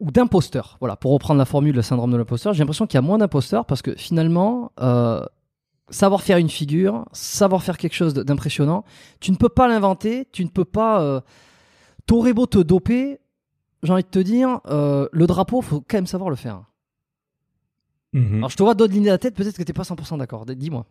[0.00, 0.76] ou d'imposteurs.
[0.80, 3.18] Voilà, pour reprendre la formule le syndrome de l'imposteur, j'ai l'impression qu'il y a moins
[3.18, 5.24] d'imposteurs parce que finalement, euh,
[5.90, 8.84] savoir faire une figure, savoir faire quelque chose d'impressionnant,
[9.20, 11.02] tu ne peux pas l'inventer, tu ne peux pas.
[11.02, 11.20] Euh,
[12.06, 13.20] T'aurais beau te doper,
[13.84, 16.64] j'ai envie de te dire, euh, le drapeau, faut quand même savoir le faire.
[18.12, 18.38] Mhm.
[18.38, 20.44] Alors je te vois d'autres lignes de la tête, peut-être que t'es pas 100% d'accord.
[20.46, 20.86] Dis-moi.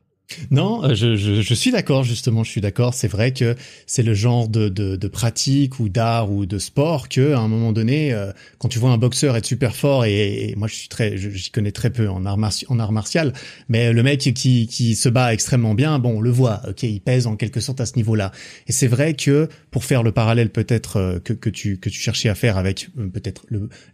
[0.51, 2.93] Non, euh, je, je, je suis d'accord justement, je suis d'accord.
[2.93, 3.55] C'est vrai que
[3.87, 7.47] c'est le genre de, de, de pratique ou d'art ou de sport que à un
[7.47, 10.87] moment donné, euh, quand tu vois un boxeur être super fort et, moi je suis
[10.87, 12.37] très, j'y connais très peu en art,
[12.67, 13.33] en art martial,
[13.69, 17.01] mais le mec qui, qui se bat extrêmement bien, bon, on le voit, ok, il
[17.01, 18.31] pèse en quelque sorte à ce niveau-là.
[18.67, 21.99] Et c'est vrai que pour faire le parallèle peut-être euh, que, que tu que tu
[21.99, 23.45] cherchais à faire avec peut-être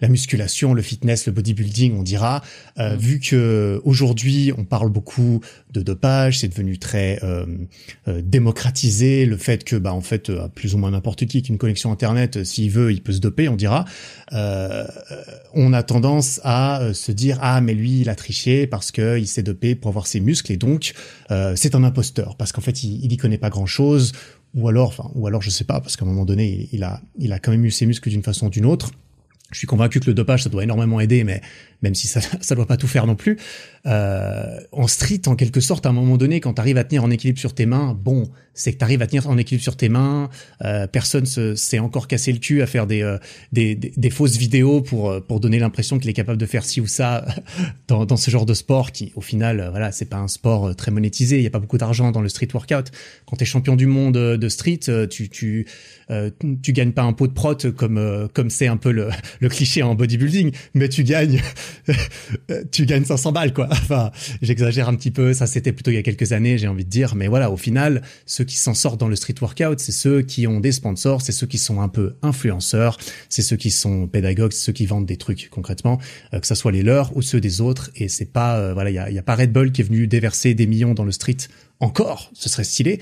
[0.01, 2.41] la musculation, le fitness, le bodybuilding, on dira,
[2.77, 2.95] mmh.
[2.95, 5.41] vu que aujourd'hui on parle beaucoup
[5.75, 7.45] de dopage, c'est devenu très euh,
[8.07, 9.25] euh, démocratisé.
[9.25, 11.91] Le fait que, bah, en fait, euh, plus ou moins n'importe qui qui une connexion
[11.91, 13.85] internet, s'il veut, il peut se doper, on dira.
[14.31, 19.27] on a tendance à se dire ah mais lui il a triché parce que il
[19.27, 20.93] s'est dopé pour avoir ses muscles et donc
[21.55, 24.11] c'est un imposteur parce qu'en fait il, il y connaît pas grand chose
[24.55, 27.01] ou alors enfin ou alors je sais pas parce qu'à un moment donné il, a
[27.17, 28.91] il a quand même eu ses muscles d'une façon ou d'une autre.
[29.51, 31.39] Je suis convaincu que le dopage, ça doit énormément aider, mais
[31.81, 33.37] même si ça ça doit pas tout faire non plus.
[33.85, 37.03] Euh, en street, en quelque sorte, à un moment donné, quand tu arrives à tenir
[37.03, 39.75] en équilibre sur tes mains, bon, c'est que tu arrives à tenir en équilibre sur
[39.75, 40.29] tes mains.
[40.63, 43.17] Euh, personne s'est encore cassé le cul à faire des, euh,
[43.51, 46.79] des, des, fausses vidéos pour, euh, pour donner l'impression qu'il est capable de faire ci
[46.79, 47.25] ou ça
[47.87, 50.73] dans, dans ce genre de sport qui, au final, euh, voilà, c'est pas un sport
[50.75, 51.37] très monétisé.
[51.37, 52.91] Il y a pas beaucoup d'argent dans le street workout.
[53.27, 55.67] Quand tu es champion du monde de street, tu, tu,
[56.61, 59.09] tu gagnes pas un pot de prot comme comme c'est un peu le,
[59.41, 61.41] le cliché en bodybuilding, mais tu gagnes
[62.71, 63.67] tu gagnes 500 balles, quoi.
[63.85, 65.33] Enfin, j'exagère un petit peu.
[65.33, 67.15] Ça, c'était plutôt il y a quelques années, j'ai envie de dire.
[67.15, 70.47] Mais voilà, au final, ceux qui s'en sortent dans le street workout, c'est ceux qui
[70.47, 72.97] ont des sponsors, c'est ceux qui sont un peu influenceurs,
[73.29, 75.99] c'est ceux qui sont pédagogues, ceux qui vendent des trucs concrètement,
[76.33, 77.91] euh, que ça soit les leurs ou ceux des autres.
[77.95, 80.07] Et c'est pas, euh, voilà, il y a, a pas Red Bull qui est venu
[80.07, 81.37] déverser des millions dans le street
[81.79, 82.31] encore.
[82.33, 82.99] Ce serait stylé,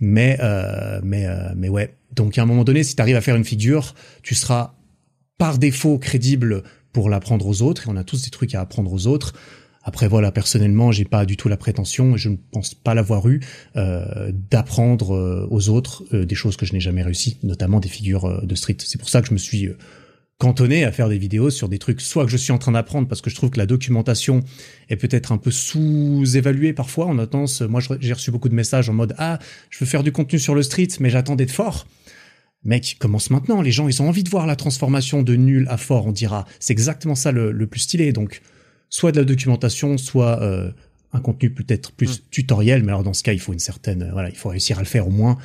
[0.00, 1.94] mais euh, mais mais ouais.
[2.12, 4.74] Donc à un moment donné, si tu arrives à faire une figure, tu seras
[5.38, 6.62] par défaut crédible
[6.94, 9.34] pour l'apprendre aux autres et on a tous des trucs à apprendre aux autres.
[9.82, 13.28] Après voilà, personnellement, j'ai pas du tout la prétention, et je ne pense pas l'avoir
[13.28, 13.40] eu,
[13.76, 17.90] euh, d'apprendre euh, aux autres euh, des choses que je n'ai jamais réussi, notamment des
[17.90, 18.78] figures de street.
[18.78, 19.68] C'est pour ça que je me suis
[20.38, 23.06] cantonné à faire des vidéos sur des trucs soit que je suis en train d'apprendre
[23.06, 24.42] parce que je trouve que la documentation
[24.88, 27.12] est peut-être un peu sous-évaluée parfois.
[27.12, 29.38] A tendance, moi j'ai reçu beaucoup de messages en mode ah
[29.70, 31.86] je veux faire du contenu sur le street mais j'attends d'être fort.
[32.64, 33.60] Mec, commence maintenant.
[33.60, 36.46] Les gens, ils ont envie de voir la transformation de nul à fort, on dira.
[36.60, 38.12] C'est exactement ça le, plus stylé.
[38.12, 38.40] Donc,
[38.88, 40.70] soit de la documentation, soit euh,
[41.12, 42.22] un contenu peut-être plus mm.
[42.30, 42.82] tutoriel.
[42.82, 44.80] Mais alors, dans ce cas, il faut une certaine, euh, voilà, il faut réussir à
[44.80, 45.36] le faire au moins.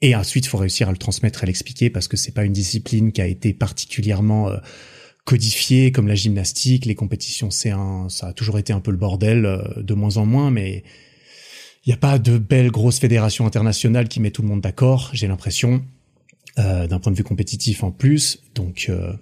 [0.00, 2.52] Et ensuite, il faut réussir à le transmettre, à l'expliquer, parce que c'est pas une
[2.52, 4.56] discipline qui a été particulièrement euh,
[5.26, 6.86] codifiée comme la gymnastique.
[6.86, 10.24] Les compétitions, c'est un, ça a toujours été un peu le bordel, de moins en
[10.24, 10.82] moins, mais
[11.84, 15.10] il n'y a pas de belle grosse fédération internationale qui met tout le monde d'accord,
[15.12, 15.82] j'ai l'impression.
[16.58, 18.40] Euh, d'un point de vue compétitif en plus.
[18.54, 19.12] Donc euh,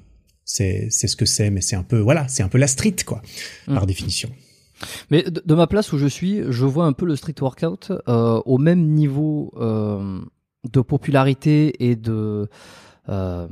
[0.44, 2.96] c'est c'est ce que c'est, mais c'est un peu voilà, c'est un peu la street
[3.04, 3.20] quoi,
[3.66, 3.74] mm.
[3.74, 4.30] par définition.
[5.10, 8.40] Mais de, ma place où je suis, je vois un peu le street workout euh,
[8.44, 10.20] au même niveau euh,
[10.70, 12.48] de popularité et de
[13.08, 13.48] euh,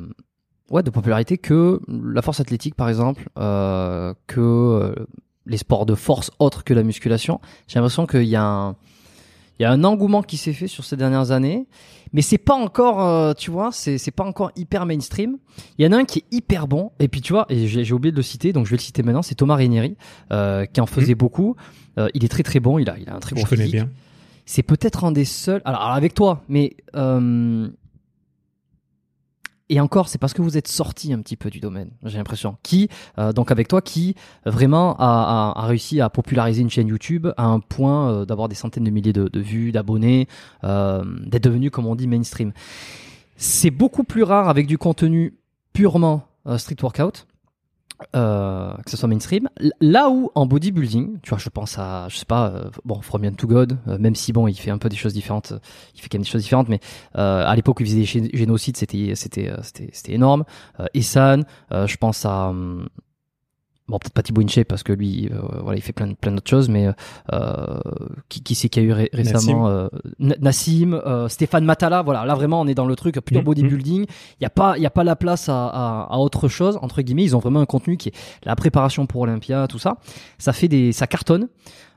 [0.70, 4.94] ouais de popularité que la force athlétique par exemple, que
[5.46, 7.40] les sports de force autres que la musculation.
[7.68, 8.76] J'ai l'impression qu'il y a un
[9.58, 11.66] il y a un engouement qui s'est fait sur ces dernières années,
[12.14, 15.36] mais c'est pas encore, euh, tu vois, c'est c'est pas encore hyper mainstream.
[15.76, 17.92] Il y en a un qui est hyper bon, et puis tu vois, et j'ai
[17.92, 19.96] oublié de le citer, donc je vais le citer maintenant, c'est Thomas Ranieri,
[20.30, 21.18] euh, qui en faisait mmh.
[21.18, 21.56] beaucoup.
[21.98, 23.90] Euh, il est très très bon, il a il a un très bon je bien.
[24.46, 25.60] C'est peut-être un des seuls.
[25.64, 27.68] Alors, alors avec toi, mais euh,
[29.70, 32.56] et encore, c'est parce que vous êtes sorti un petit peu du domaine, j'ai l'impression.
[32.62, 37.46] Qui, euh, donc avec toi, qui vraiment a, réussi à populariser une chaîne YouTube à
[37.46, 40.28] un point euh, d'avoir des centaines de milliers de, de vues, d'abonnés,
[40.64, 42.52] euh, d'être devenu, comme on dit, mainstream.
[43.36, 45.38] C'est beaucoup plus rare avec du contenu
[45.72, 47.26] purement euh, street workout
[48.16, 49.48] euh, que ce soit mainstream.
[49.80, 53.24] Là où en bodybuilding, tu vois, je pense à, je sais pas, euh, bon, From
[53.24, 55.52] Young to God, euh, même si bon, il fait un peu des choses différentes,
[55.94, 56.80] il fait quand même des choses différentes, mais
[57.14, 60.44] à l'époque où il faisait des génocides, c'était, c'était, c'était, énorme.
[60.92, 62.88] Essan, je pense à, hum,
[63.88, 66.48] bon peut-être pas Thibaut Inche parce que lui euh, voilà il fait plein plein d'autres
[66.48, 66.88] choses mais
[67.32, 67.80] euh,
[68.28, 72.60] qui qui c'est qu'il y a eu récemment Nassim, euh, Stéphane Matala voilà là vraiment
[72.60, 74.06] on est dans le truc pure mm, bodybuilding
[74.40, 76.78] il y a pas il y a pas la place à, à, à, autre chose
[76.80, 79.98] entre guillemets ils ont vraiment un contenu qui est la préparation pour Olympia tout ça
[80.38, 81.48] ça fait des ça cartonne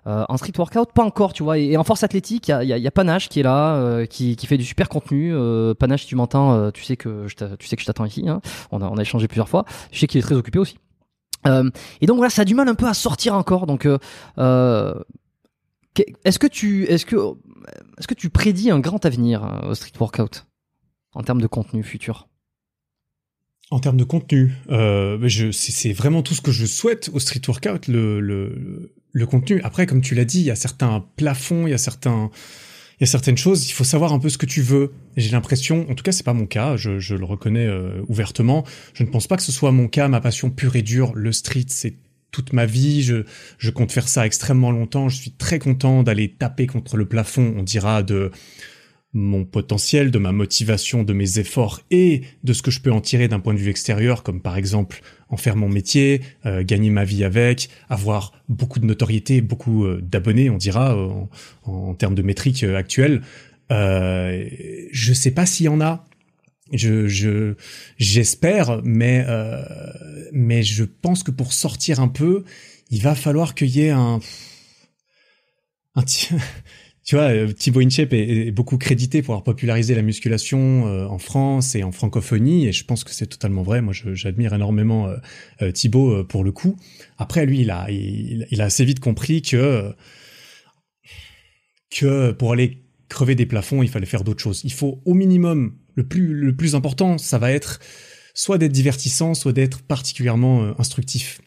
[0.07, 1.57] euh, en street workout, pas encore, tu vois.
[1.57, 4.37] Et, en force athlétique, il y a, y, a, Panache qui est là, euh, qui,
[4.37, 5.33] qui, fait du super contenu.
[5.33, 8.23] Euh, Panache, si tu m'entends, tu sais que je tu sais que je t'attends ici.
[8.27, 8.39] Hein.
[8.71, 9.65] On, a, on a échangé plusieurs fois.
[9.91, 10.77] Je sais qu'il est très occupé aussi.
[11.45, 13.67] Et donc voilà, ça a du mal un peu à sortir encore.
[13.67, 13.87] Donc,
[14.37, 20.47] est-ce que tu, est-ce que, tu prédis un grand avenir au street workout
[21.13, 22.27] en termes de contenu futur?
[23.69, 27.87] En termes de contenu, euh, c'est vraiment tout ce que je souhaite au street workout,
[27.87, 29.61] le, le contenu.
[29.63, 32.29] Après, comme tu l'as dit, il y a certains plafonds, il y a certains,
[32.99, 33.69] il y a certaines choses.
[33.69, 34.93] Il faut savoir un peu ce que tu veux.
[35.15, 36.77] J'ai l'impression, en tout cas, c'est pas mon cas.
[36.77, 38.65] Je, le reconnais euh, ouvertement.
[38.93, 41.13] Je ne pense pas que ce soit mon cas, ma passion pure et dure.
[41.15, 41.97] Le street, c'est
[42.31, 43.03] toute ma vie.
[43.03, 45.09] Je compte faire ça extrêmement longtemps.
[45.09, 47.53] Je suis très content d'aller taper contre le plafond.
[47.55, 48.31] On dira de
[49.13, 53.01] mon potentiel, de ma motivation, de mes efforts et de ce que je peux en
[53.01, 56.89] tirer d'un point de vue extérieur, comme par exemple en faire mon métier, euh, gagner
[56.89, 61.09] ma vie avec, avoir beaucoup de notoriété, beaucoup euh, d'abonnés, on dira, euh,
[61.63, 63.21] en, termes de métriques actuelles.
[63.71, 64.47] Euh,
[64.91, 66.05] je sais pas s'il y en a.
[66.73, 67.55] Je, je
[67.97, 69.25] j'espère, mais
[70.33, 72.43] mais je pense que pour sortir un peu,
[72.89, 74.19] il va falloir qu'il y ait un
[75.95, 76.03] un
[77.07, 81.17] tu vois, euh, Thibaut Inchep est, beaucoup crédité pour avoir popularisé la musculation euh, en
[81.19, 83.81] France et en francophonie, et je pense que c'est totalement vrai.
[83.81, 85.09] Moi, j'admire énormément
[85.61, 86.75] euh, Thibaut pour le coup.
[87.17, 89.95] Après, lui, il a, il, a assez vite compris que
[91.89, 94.59] que pour aller crever des plafonds, il fallait faire d'autres choses.
[94.65, 97.79] Il faut au minimum, le plus le plus important, ça va être
[98.33, 101.39] soit d'être divertissant, soit d'être particulièrement instructif.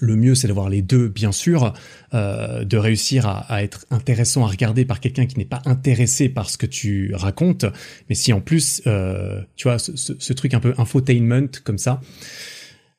[0.00, 1.74] Le mieux, c'est d'avoir les deux, bien sûr,
[2.14, 6.50] euh, de réussir à, être intéressant à regarder par quelqu'un qui n'est pas intéressé par
[6.50, 7.64] ce que tu racontes.
[8.08, 12.00] Mais si en plus, euh, tu vois, ce, truc un peu infotainment comme ça,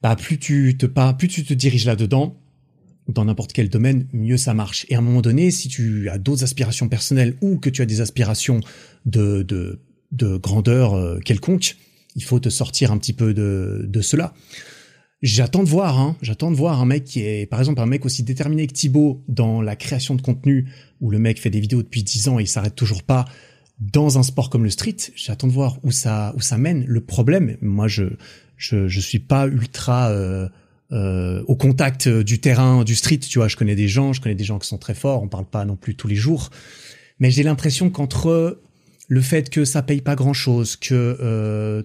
[0.02, 2.38] bah plus tu te pas, plus tu te diriges là-dedans,
[3.08, 4.86] dans n'importe quel domaine, mieux ça marche.
[4.90, 7.86] Et à un moment donné, si tu as d'autres aspirations personnelles ou que tu as
[7.86, 8.60] des aspirations
[9.06, 9.80] de de,
[10.12, 11.78] de grandeur euh, quelconque,
[12.16, 14.34] il faut te sortir un petit peu de, de cela.
[15.22, 16.16] J'attends de voir, hein.
[16.22, 19.22] J'attends de voir un mec qui est, par exemple, un mec aussi déterminé que Thibaut
[19.28, 20.70] dans la création de contenu,
[21.02, 23.26] où le mec fait des vidéos depuis 10 ans et il s'arrête toujours pas
[23.80, 24.96] dans un sport comme le street.
[25.16, 26.86] J'attends de voir où ça, où ça mène.
[26.86, 28.06] Le problème, moi, je,
[28.56, 30.48] je, je suis pas ultra euh,
[30.92, 33.20] euh, au contact du terrain du street.
[33.20, 35.22] Tu vois, je connais des gens, je connais des gens qui sont très forts.
[35.22, 36.50] On parle pas non plus tous les jours,
[37.20, 38.62] mais j'ai l'impression qu'entre
[39.10, 41.84] le fait que ça paye pas grand chose, que euh,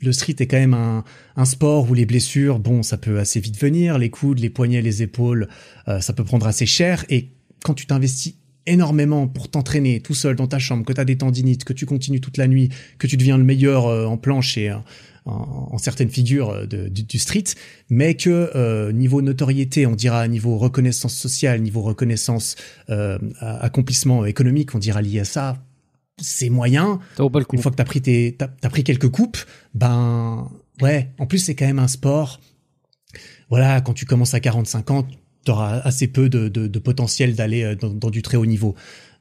[0.00, 3.58] le street est quand même un, sport où les blessures, bon, ça peut assez vite
[3.60, 5.48] venir, les coudes, les poignets, les épaules,
[5.88, 7.04] euh, ça peut prendre assez cher.
[7.08, 7.30] Et
[7.62, 8.34] quand tu t'investis
[8.66, 11.86] énormément pour t'entraîner tout seul dans ta chambre, que tu as des tendinites, que tu
[11.86, 14.76] continues toute la nuit, que tu deviens le meilleur euh, en planche et euh,
[15.24, 17.44] en, certaines figures du, street,
[17.90, 22.56] mais que niveau notoriété, on dira niveau reconnaissance sociale, niveau reconnaissance
[23.38, 25.62] accomplissement économique, on dira lié à ça,
[26.22, 27.00] c'est moyen.
[27.52, 29.38] Une fois que t'as pris tes, t'as, pris quelques coupes,
[29.74, 31.10] ben ouais.
[31.18, 32.40] En plus, c'est quand même un sport.
[33.50, 35.06] Voilà, quand tu commences à 45 ans,
[35.44, 38.74] t'auras assez peu de, de, potentiel d'aller euh, dans, du très haut niveau.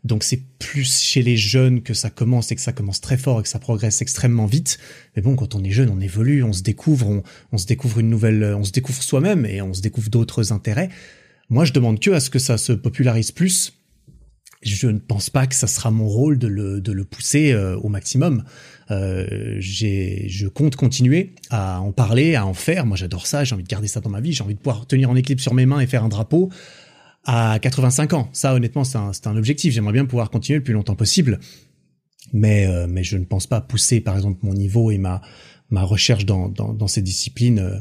[0.04, 3.40] Donc c'est plus chez les jeunes que ça commence et que ça commence très fort
[3.40, 4.80] et que ça progresse extrêmement vite.
[5.16, 8.00] Mais bon, quand on est jeune, on évolue, on se découvre, on, on se découvre
[8.00, 10.90] une nouvelle, on se découvre soi-même et on se découvre d'autres intérêts.
[11.50, 13.74] Moi, je demande que à ce que ça se popularise plus
[14.62, 17.78] je ne pense pas que ça sera mon rôle de le, de le pousser euh,
[17.78, 18.43] au maximum.
[18.91, 22.86] Euh, je compte continuer à en parler, à en faire.
[22.86, 23.43] Moi, j'adore ça.
[23.43, 24.34] J'ai envie de garder ça dans ma vie.
[24.34, 26.50] J'ai envie de pouvoir tenir en équilibre sur mes mains et faire un drapeau
[27.24, 28.30] à 85 ans.
[28.34, 29.74] Ça, honnêtement, c'est un, un objectif.
[29.74, 31.39] J'aimerais bien pouvoir continuer le plus longtemps possible.
[32.34, 35.21] Mais, euh, mais je ne pense pas pousser, par exemple, mon niveau et ma,
[35.69, 37.60] ma recherche dans, dans, dans ces disciplines.
[37.60, 37.80] Euh,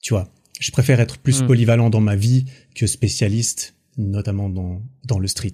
[0.00, 0.28] tu vois,
[0.60, 1.46] je préfère être plus hmm.
[1.46, 5.52] polyvalent dans ma vie que spécialiste, notamment dans, dans le street.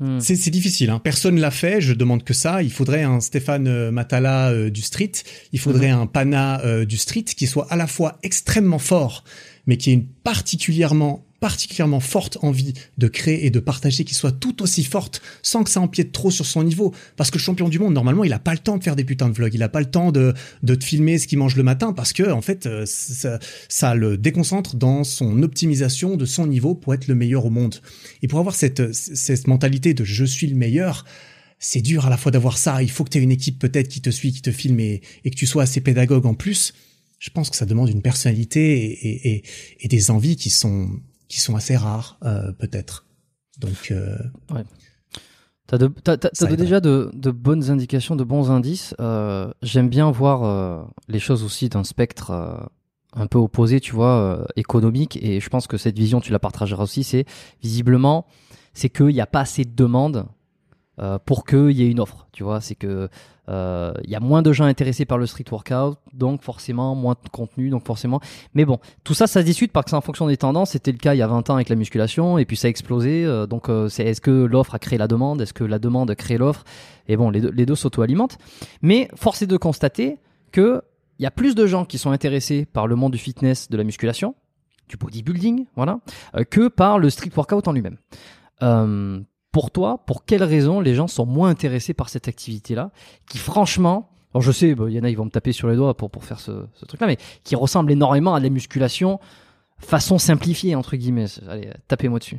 [0.00, 0.18] Hmm.
[0.18, 0.98] C'est difficile, hein.
[0.98, 2.62] personne l'a fait, je demande que ça.
[2.62, 5.12] Il faudrait un Stéphane euh, Matala euh, du street,
[5.52, 6.00] il faudrait hmm.
[6.00, 9.24] un Pana euh, du street qui soit à la fois extrêmement fort,
[9.66, 14.62] mais qui une particulièrement particulièrement forte envie de créer et de partager qui soit tout
[14.62, 16.94] aussi forte sans que ça empiète trop sur son niveau.
[17.16, 19.28] Parce que champion du monde, normalement, il a pas le temps de faire des putains
[19.28, 21.62] de vlogs, il a pas le temps de, de te filmer ce qu'il mange le
[21.62, 26.46] matin parce que, en fait, euh, ça, ça le déconcentre dans son optimisation de son
[26.46, 27.76] niveau pour être le meilleur au monde.
[28.22, 31.04] Et pour avoir cette, cette mentalité de je suis le meilleur,
[31.58, 32.82] c'est dur à la fois d'avoir ça.
[32.82, 35.00] Il faut que tu aies une équipe peut-être qui te suit, qui te filme et,
[35.24, 36.74] et que tu sois assez pédagogue en plus.
[37.18, 39.44] je pense que ça demande une personnalité et, et,
[39.80, 40.90] et des envies qui sont
[41.30, 43.06] qui sont assez rares euh, peut-être.
[43.58, 44.18] Donc euh,
[44.52, 44.64] ouais.
[45.66, 48.92] T'as de, déjà de, de, bonnes indications, de bons indices.
[49.00, 52.68] Euh, J'aime bien voir euh, les choses aussi d'un spectre
[53.12, 55.16] un peu opposé, tu vois, économique.
[55.22, 57.04] Et je pense que cette vision, tu la partageras aussi.
[57.04, 57.24] C'est
[57.62, 58.26] visiblement,
[58.74, 60.26] c'est qu'il n'y a pas assez de demandes
[61.24, 62.26] pour qu'il y ait une offre.
[62.32, 63.08] Tu vois, c'est que
[63.50, 67.16] il euh, y a moins de gens intéressés par le street workout, donc forcément moins
[67.20, 68.20] de contenu, donc forcément.
[68.54, 70.70] Mais bon, tout ça, ça se discute parce que c'est en fonction des tendances.
[70.70, 72.70] C'était le cas il y a 20 ans avec la musculation, et puis ça a
[72.70, 73.24] explosé.
[73.24, 76.12] Euh, donc, euh, c'est est-ce que l'offre a créé la demande, est-ce que la demande
[76.12, 76.62] a créé l'offre?
[77.08, 78.38] Et bon, les deux, les deux s'auto-alimentent.
[78.82, 80.18] Mais force est de constater
[80.52, 80.82] que
[81.18, 83.76] il y a plus de gens qui sont intéressés par le monde du fitness, de
[83.76, 84.36] la musculation,
[84.88, 85.98] du bodybuilding, voilà,
[86.50, 87.98] que par le street workout en lui-même.
[89.52, 92.90] Pour toi, pour quelles raisons les gens sont moins intéressés par cette activité-là,
[93.28, 95.76] qui franchement, alors je sais, il y en a, ils vont me taper sur les
[95.76, 99.18] doigts pour, pour faire ce, ce truc-là, mais qui ressemble énormément à la musculation
[99.78, 101.26] façon simplifiée, entre guillemets.
[101.48, 102.38] Allez, tapez-moi dessus.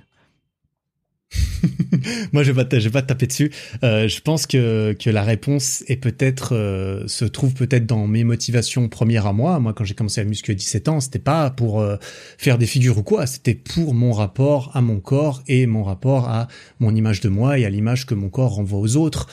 [2.34, 3.52] Moi, je vais pas, je vais pas te taper dessus.
[3.84, 8.24] Euh, je pense que que la réponse est peut-être euh, se trouve peut-être dans mes
[8.24, 9.60] motivations premières à moi.
[9.60, 11.98] Moi, quand j'ai commencé à muscu à 17 ans, c'était pas pour euh,
[12.38, 13.26] faire des figures ou quoi.
[13.26, 16.48] C'était pour mon rapport à mon corps et mon rapport à
[16.80, 19.28] mon image de moi et à l'image que mon corps renvoie aux autres.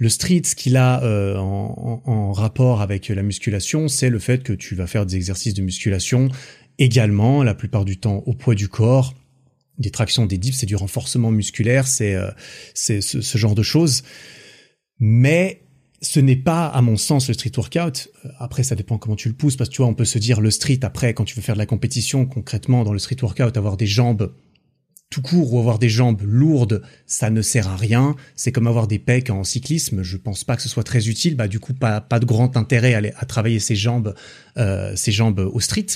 [0.00, 4.20] Le street, ce qu'il a euh, en, en, en rapport avec la musculation, c'est le
[4.20, 6.28] fait que tu vas faire des exercices de musculation
[6.78, 9.14] également, la plupart du temps au poids du corps
[9.78, 12.30] des tractions, des dips, c'est du renforcement musculaire, c'est euh,
[12.74, 14.02] ce, ce, genre de choses.
[14.98, 15.62] Mais
[16.00, 18.08] ce n'est pas, à mon sens, le street workout.
[18.24, 20.18] Euh, après, ça dépend comment tu le pousses, parce que tu vois, on peut se
[20.18, 23.16] dire le street après, quand tu veux faire de la compétition, concrètement, dans le street
[23.22, 24.32] workout, avoir des jambes
[25.10, 28.14] tout court ou avoir des jambes lourdes, ça ne sert à rien.
[28.36, 30.02] C'est comme avoir des pecs en cyclisme.
[30.02, 31.34] Je pense pas que ce soit très utile.
[31.34, 34.14] Bah, du coup, pas, pas de grand intérêt à, à travailler ses jambes,
[34.58, 35.86] euh, ses jambes au street.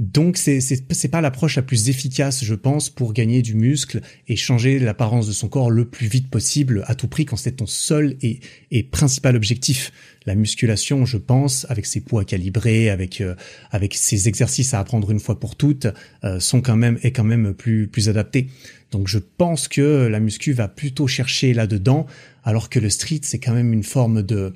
[0.00, 4.34] Donc c'est c'est pas l'approche la plus efficace, je pense, pour gagner du muscle et
[4.34, 7.66] changer l'apparence de son corps le plus vite possible à tout prix quand c'est ton
[7.66, 9.92] seul et, et principal objectif.
[10.24, 13.34] La musculation, je pense, avec ses poids calibrés, avec euh,
[13.70, 15.86] avec ses exercices à apprendre une fois pour toutes,
[16.24, 18.46] euh, sont quand même est quand même plus plus adapté.
[18.92, 22.06] Donc je pense que la muscu va plutôt chercher là-dedans,
[22.42, 24.54] alors que le street c'est quand même une forme de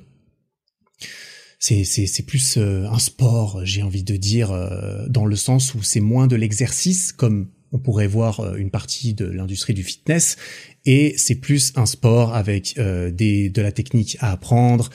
[1.59, 5.83] c'est c'est plus euh, un sport, j'ai envie de dire, euh, dans le sens où
[5.83, 10.37] c'est moins de l'exercice, comme on pourrait voir euh, une partie de l'industrie du fitness,
[10.85, 14.91] et c'est plus un sport avec des de la technique à apprendre,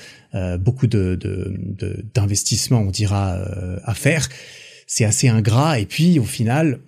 [0.61, 1.19] beaucoup de
[2.15, 3.41] d'investissement, on dira,
[3.83, 4.29] à faire.
[4.87, 6.79] C'est assez ingrat, et puis au final,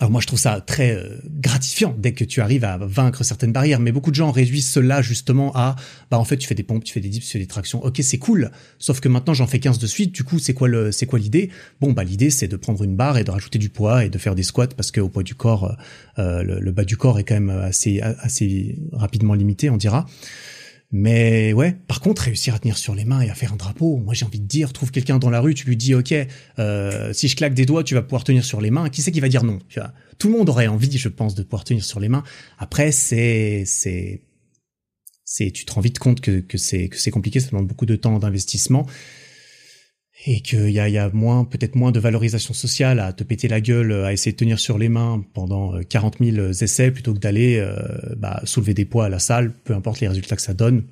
[0.00, 3.52] alors moi, je trouve ça très euh, gratifiant dès que tu arrives à vaincre certaines
[3.52, 3.78] barrières.
[3.78, 5.76] Mais beaucoup de gens réduisent cela justement à,
[6.10, 7.84] bah en fait, tu fais des pompes, tu fais des dips, tu fais des tractions.
[7.84, 8.50] Ok, c'est cool.
[8.78, 10.12] Sauf que maintenant, j'en fais 15 de suite.
[10.12, 11.50] Du coup, c'est quoi le, c'est quoi l'idée?
[11.80, 14.18] Bon, bah l'idée, c'est de prendre une barre et de rajouter du poids et de
[14.18, 15.76] faire des squats parce qu'au poids du corps,
[16.18, 20.06] euh, le, le, bas du corps est quand même assez assez rapidement limité, on dira.
[20.94, 23.96] Mais ouais, par contre, réussir à tenir sur les mains et à faire un drapeau,
[23.96, 26.14] moi j'ai envie de dire, trouve quelqu'un dans la rue, tu lui dis, ok,
[26.58, 28.90] euh, si je claque des doigts, tu vas pouvoir tenir sur les mains.
[28.90, 29.92] Qui c'est qui va dire non tu vois?
[30.18, 32.22] Tout le monde aurait envie, je pense, de pouvoir tenir sur les mains.
[32.58, 34.22] Après, c'est c'est
[35.24, 37.86] c'est, tu te rends vite compte que que c'est que c'est compliqué, ça demande beaucoup
[37.86, 38.86] de temps d'investissement
[40.24, 43.48] et qu'il y a, y a moins peut-être moins de valorisation sociale à te péter
[43.48, 47.12] la gueule, à essayer de tenir sur les mains pendant 40 euh, 000 essais plutôt
[47.12, 47.74] que d'aller euh,
[48.16, 50.84] bah, soulever des poids à la salle, peu importe les résultats que ça donne.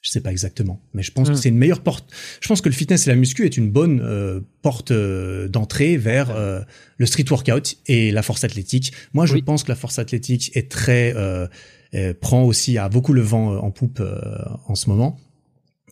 [0.00, 1.38] Je sais pas exactement, mais je pense que hmm.
[1.38, 2.08] c'est une meilleure porte.
[2.40, 6.32] Je pense que le fitness et la muscu est une bonne euh, porte d'entrée vers
[6.98, 8.92] le street workout et la force athlétique.
[9.12, 11.14] Moi, je pense que la force athlétique est très
[12.20, 14.02] prend aussi à beaucoup le vent en poupe
[14.66, 15.18] en ce moment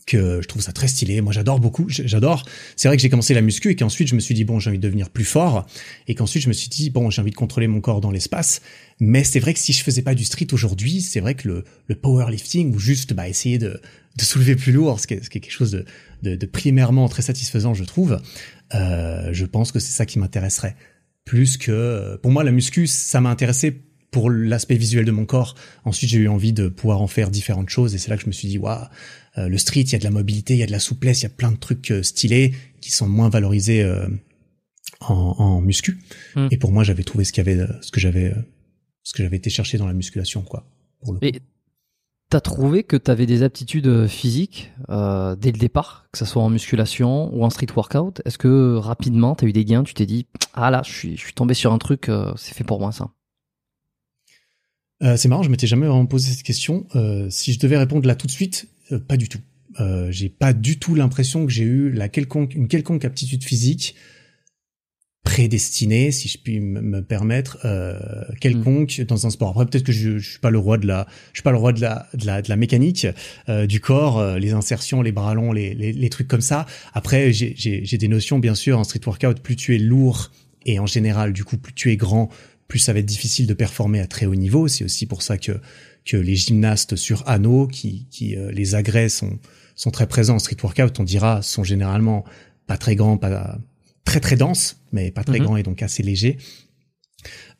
[0.07, 1.21] que je trouve ça très stylé.
[1.21, 1.87] Moi, j'adore beaucoup.
[1.89, 2.45] J'adore.
[2.77, 4.71] C'est vrai que j'ai commencé la muscu et qu'ensuite je me suis dit bon, j'ai
[4.71, 5.67] envie de devenir plus fort
[6.07, 8.63] et qu'ensuite je me suis dit bon, j'ai envie de contrôler mon corps dans l'espace.
[9.01, 11.95] Mais c'est vrai que si je faisais pas du street aujourd'hui, c'est vrai que le,
[11.97, 13.81] powerlifting ou juste bah, essayer de,
[14.17, 15.85] de soulever plus lourd, ce qui est, quelque chose de,
[16.23, 18.21] de, de, primairement très satisfaisant, je trouve.
[18.75, 20.77] Euh, je pense que c'est ça qui m'intéresserait
[21.25, 25.55] plus que pour moi la muscu, ça m'a intéressé pour l'aspect visuel de mon corps.
[25.85, 28.29] Ensuite, j'ai eu envie de pouvoir en faire différentes choses et c'est là que je
[28.29, 28.87] me suis dit waouh
[29.39, 31.21] euh, le street, il y a de la mobilité, il y a de la souplesse,
[31.21, 34.09] il y a plein de trucs euh, stylés qui sont moins valorisés euh,
[35.01, 35.99] en, en, muscu.
[36.35, 36.49] Hmm.
[36.51, 38.35] Et pour moi, j'avais trouvé ce qu'il y avait, ce que j'avais,
[39.03, 40.67] ce que j'avais été chercher dans la musculation, quoi.
[41.01, 41.41] Pour le Et
[42.31, 46.49] t'as trouvé que t'avais des aptitudes physiques euh, dès le départ, que ce soit en
[46.49, 48.23] musculation ou en street workout?
[48.25, 51.23] Est-ce que rapidement t'as eu des gains Tu t'es dit ah là, je suis, je
[51.23, 53.11] suis tombé sur un truc, c'est fait pour moi ça?
[55.03, 56.87] Euh, c'est marrant, je m'étais jamais vraiment posé cette question.
[56.97, 59.41] Euh, si je devais répondre là tout de suite, euh, pas du tout.
[59.79, 63.95] Euh, j'ai pas du tout l'impression que j'ai eu la quelconque, une quelconque aptitude physique
[65.23, 67.99] prédestinée, si je puis me permettre, euh,
[68.41, 69.51] quelconque dans un sport.
[69.51, 71.59] Après, peut-être que je, je suis pas le roi de la, je suis pas le
[71.59, 73.09] roi de la, de la, de la mécanique
[73.49, 76.65] euh, du corps, euh, les insertions, les bras longs, les, les, les trucs comme ça.
[76.95, 79.41] Après, j'ai des notions, bien sûr, en street workout.
[79.41, 80.31] Plus tu es lourd
[80.65, 82.31] et en général, du coup, plus tu es grand,
[82.69, 84.69] plus ça va être difficile de performer à très haut niveau.
[84.69, 85.61] C'est aussi pour ça que
[86.05, 89.39] que les gymnastes sur anneaux, qui, qui euh, les agrès sont
[89.75, 92.25] sont très présents en street workout, on dira, sont généralement
[92.67, 93.59] pas très grands, pas
[94.05, 95.45] très très denses, mais pas très mhm.
[95.45, 96.39] grands et donc assez légers.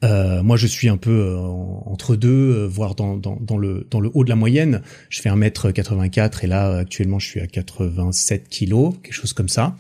[0.05, 3.87] Euh, moi, je suis un peu euh, entre deux, euh, voire dans, dans, dans, le,
[3.91, 4.83] dans le haut de la moyenne.
[5.09, 9.77] Je fais 1m84 et là, actuellement, je suis à 87 kilos, quelque chose comme ça.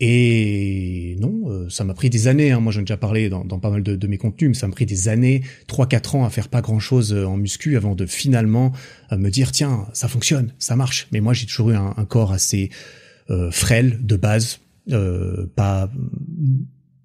[0.00, 2.50] Et non, euh, ça m'a pris des années.
[2.50, 2.60] Hein.
[2.60, 4.66] Moi, j'en ai déjà parlé dans, dans pas mal de, de, mes contenus, mais ça
[4.66, 8.72] m'a pris des années, 3-4 ans à faire pas grand-chose en muscu avant de finalement
[9.12, 11.06] me dire tiens, ça fonctionne, ça marche.
[11.12, 12.70] Mais moi, j'ai toujours eu un, un corps assez
[13.30, 14.60] euh, frêle de base,
[14.92, 15.90] euh, pas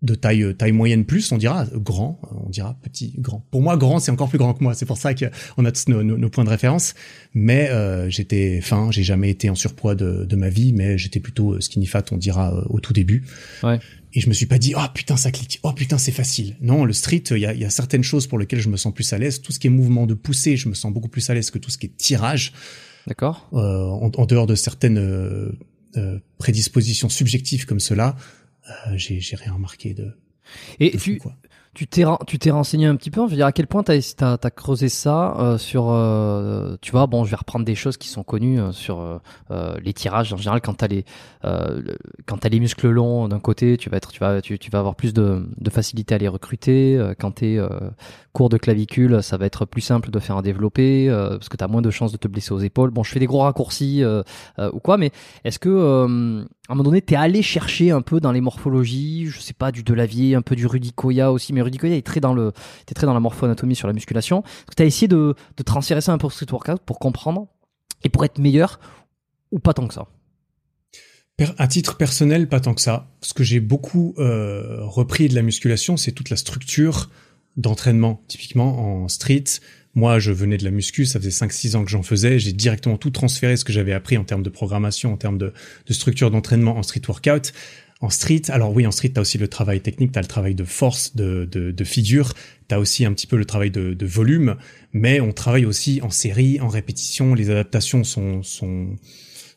[0.02, 3.46] de taille taille moyenne plus, on dira grand, on dira petit, grand.
[3.52, 4.74] Pour moi, grand, c'est encore plus grand que moi.
[4.74, 6.94] C'est pour ça qu'on a tous nos, nos, points de référence.
[7.34, 11.20] Mais euh, j'étais fin, j'ai jamais été en surpoids de, de ma vie, mais j'étais
[11.20, 13.26] plutôt skinny fat, on dira euh, au tout début.
[13.64, 13.80] Ouais.
[14.14, 16.56] Et je me suis pas dit, oh putain, ça clique, oh putain, c'est facile.
[16.62, 18.94] Non, le street, il y a, y a, certaines choses pour lesquelles je me sens
[18.94, 19.42] plus à l'aise.
[19.42, 21.60] Tout ce qui est mouvement de poussée, je me sens beaucoup plus à l'aise que
[21.60, 22.54] tout ce qui est tirage.
[23.08, 23.50] D'accord.
[23.54, 25.52] Euh, en, en, dehors de certaines euh,
[25.98, 28.16] euh prédispositions subjectives comme cela,
[28.88, 30.18] euh, j'ai rien remarqué de.
[30.80, 31.34] Et tu, quoi.
[31.76, 33.94] Tu t'es tu t'es renseigné un petit peu, je veux dire à quel point t'as
[33.94, 37.96] as, as, creusé ça euh, sur euh, tu vois bon je vais reprendre des choses
[37.96, 39.22] qui sont connues euh, sur
[39.82, 41.06] les tirages en général quand t'as les
[42.26, 44.80] quand t'as les muscles longs d'un côté tu vas être tu vas tu, tu vas
[44.80, 47.60] avoir plus de, de, facilité à les recruter quand t'es
[48.34, 51.68] court de clavicule ça va être plus simple de faire un développé parce que t'as
[51.68, 54.80] moins de chances de te blesser aux épaules bon je fais des gros raccourcis ou
[54.80, 55.12] quoi mais
[55.44, 59.40] est-ce que à un moment donné t'es allé chercher un peu dans les morphologies je
[59.40, 62.20] sais pas du Delavier un peu du Rudy Koya aussi mais Rudy Koya est très
[62.20, 62.54] dans le,
[62.90, 64.44] es très dans la morpho-anatomie sur la musculation.
[64.76, 67.48] Tu as essayé de, transférer ça un peu au street workout pour comprendre
[68.04, 68.80] et pour être meilleur
[69.52, 70.08] ou pas tant que ça?
[71.58, 73.08] À titre personnel, pas tant que ça.
[73.22, 77.10] Ce que j'ai beaucoup euh, repris de la musculation, c'est toute la structure
[77.56, 78.22] d'entraînement.
[78.28, 79.46] Typiquement en street,
[80.00, 82.98] moi je venais de la muscu, ça faisait 5-6 ans que j'en faisais, j'ai directement
[82.98, 85.54] tout transféré ce que j'avais appris en termes de programmation, en termes de,
[85.90, 87.52] structure d'entraînement en street workout.
[88.02, 90.28] En street, alors oui, en street, tu as aussi le travail technique, tu as le
[90.28, 92.34] travail de force, de, de, de figure,
[92.70, 94.56] tu as aussi un petit peu le travail de, volume,
[94.94, 98.96] mais on travaille aussi en série, en répétition, les adaptations sont, sont,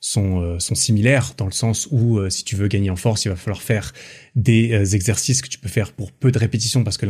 [0.01, 3.29] sont, euh, similaires dans le sens où euh, si tu veux gagner en force, il
[3.29, 3.93] va falloir faire
[4.35, 7.07] des euh, exercices que tu peux faire pour peu de répétitions parce que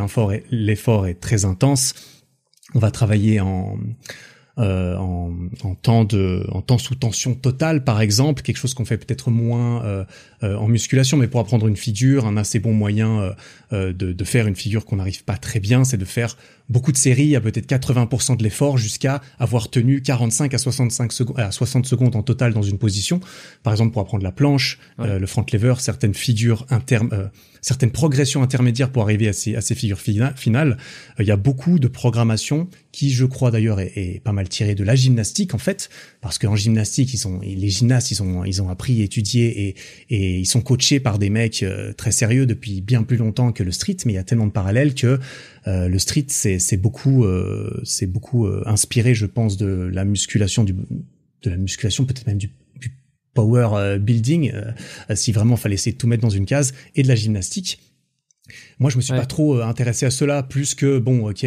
[0.51, 1.95] l'effort est très intense.
[2.75, 3.79] On va travailler en
[4.59, 5.35] euh, en,
[5.81, 9.83] temps de en temps sous tension totale par exemple quelque chose qu'on fait peut-être moins
[9.83, 10.05] euh,
[10.43, 13.35] euh, en musculation mais pour apprendre une figure un assez bon moyen
[13.71, 16.37] de, de, faire une figure qu'on n'arrive pas très bien c'est de faire
[16.69, 21.39] beaucoup de séries à peut-être 80% de l'effort jusqu'à avoir tenu 45 à 65 secondes
[21.39, 23.21] à 60 secondes en total dans une position.
[23.63, 27.31] Par exemple pour apprendre la planche le front lever certaines figures internes
[27.63, 30.77] certaines progressions intermédiaires pour arriver à ces, à ces figures finales.
[31.19, 34.49] Euh, il y a beaucoup de programmation qui, je crois d'ailleurs, est, est, pas mal
[34.49, 35.89] tirée de la gymnastique en fait,
[36.23, 39.77] parce qu'en gymnastique, ils sont, les gymnastes, ils ont, ils ont appris, étudié et,
[40.09, 43.63] et ils sont coachés par des mecs euh, très sérieux depuis bien plus longtemps que
[43.63, 43.99] le street.
[44.07, 45.21] Mais il y a tellement de parallèles que
[45.67, 50.75] euh, le street, c'est beaucoup, euh, c'est beaucoup inspiré, je pense, de la musculation du
[51.43, 52.53] de la musculation, peut-être même du
[53.35, 54.73] power euh, building, euh,
[55.15, 57.81] si vraiment fallait essayer de tout mettre dans une case, et de la gymnastique.
[58.79, 61.47] Moi, je me suis pas trop euh, intéressé à cela, plus que bon, ok.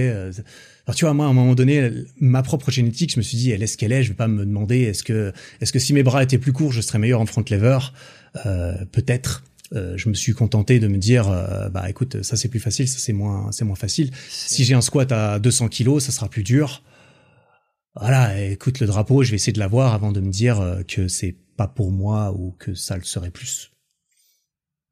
[0.88, 3.52] Alors tu vois, moi, à un moment donné, ma propre génétique, je me suis dit,
[3.52, 4.04] elle est ce qu'elle est.
[4.04, 6.72] Je vais pas me demander, est-ce que, est-ce que si mes bras étaient plus courts,
[6.72, 7.80] je serais meilleur en front lever?
[8.46, 9.44] Euh, Peut-être.
[9.74, 12.88] Euh, je me suis contenté de me dire, euh, bah écoute, ça c'est plus facile,
[12.88, 14.12] ça c'est moins, c'est moins facile.
[14.30, 16.84] Si j'ai un squat à 200 kilos, ça sera plus dur.
[18.00, 21.36] Voilà, écoute le drapeau, je vais essayer de l'avoir avant de me dire que c'est
[21.58, 23.72] pas pour moi ou que ça le serait plus.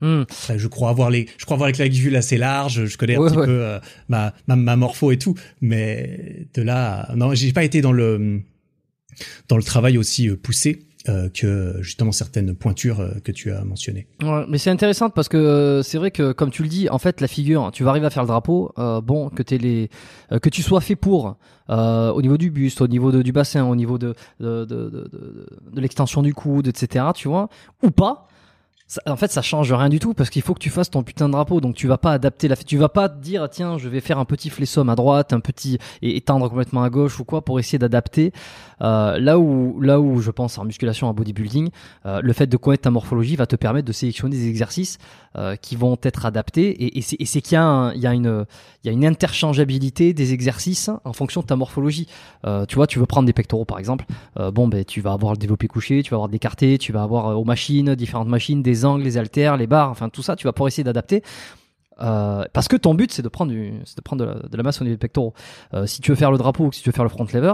[0.04, 0.24] Hmm.
[0.56, 2.86] je crois avoir les, je crois avoir les clavicules assez larges.
[2.86, 3.80] Je connais un petit peu euh,
[4.10, 8.42] ma, ma, morpho et tout, mais de là, non, j'ai pas été dans le
[9.48, 10.88] dans le travail aussi euh, poussé.
[11.10, 14.08] Euh, que justement certaines pointures euh, que tu as mentionnées.
[14.22, 16.98] Ouais, mais c'est intéressant parce que euh, c'est vrai que comme tu le dis, en
[16.98, 19.90] fait la figure, tu vas arriver à faire le drapeau, bon que t'es les,
[20.42, 21.36] que tu sois fait pour
[21.68, 25.10] au niveau du buste, au niveau de, du bassin, au niveau de de, de, de,
[25.74, 27.08] de l'extension du coude, etc.
[27.14, 27.50] Tu vois,
[27.82, 28.30] ou pas
[29.06, 31.28] en fait, ça change rien du tout parce qu'il faut que tu fasses ton putain
[31.28, 31.62] de drapeau.
[31.62, 34.26] Donc, tu vas pas adapter la, tu vas pas dire, tiens, je vais faire un
[34.26, 37.80] petit flessom à droite, un petit et étendre complètement à gauche ou quoi pour essayer
[37.80, 38.32] d'adapter.
[38.84, 41.70] Euh, là où, là où je pense en musculation, en bodybuilding,
[42.06, 44.98] euh, le fait de connaître ta morphologie va te permettre de sélectionner des exercices
[45.38, 46.70] euh, qui vont être adaptés.
[46.70, 48.04] Et, et c'est qu'il y y
[48.84, 52.08] y a une interchangeabilité des exercices en fonction de ta morphologie.
[52.46, 54.06] Euh, tu vois, tu veux prendre des pectoraux par exemple.
[54.40, 57.04] Euh, bon, ben tu vas avoir le développé couché, tu vas avoir l'écarté, tu vas
[57.04, 60.46] avoir aux machines, différentes machines, des angles, les haltères, les barres, enfin tout ça, tu
[60.46, 61.24] vas pouvoir essayer d'adapter.
[62.02, 64.84] Euh, parce que ton but c'est de prendre du, de prendre de la masse au
[64.84, 65.34] niveau des pectoraux.
[65.74, 67.54] Euh, si tu veux faire le drapeau ou si tu veux faire le front lever,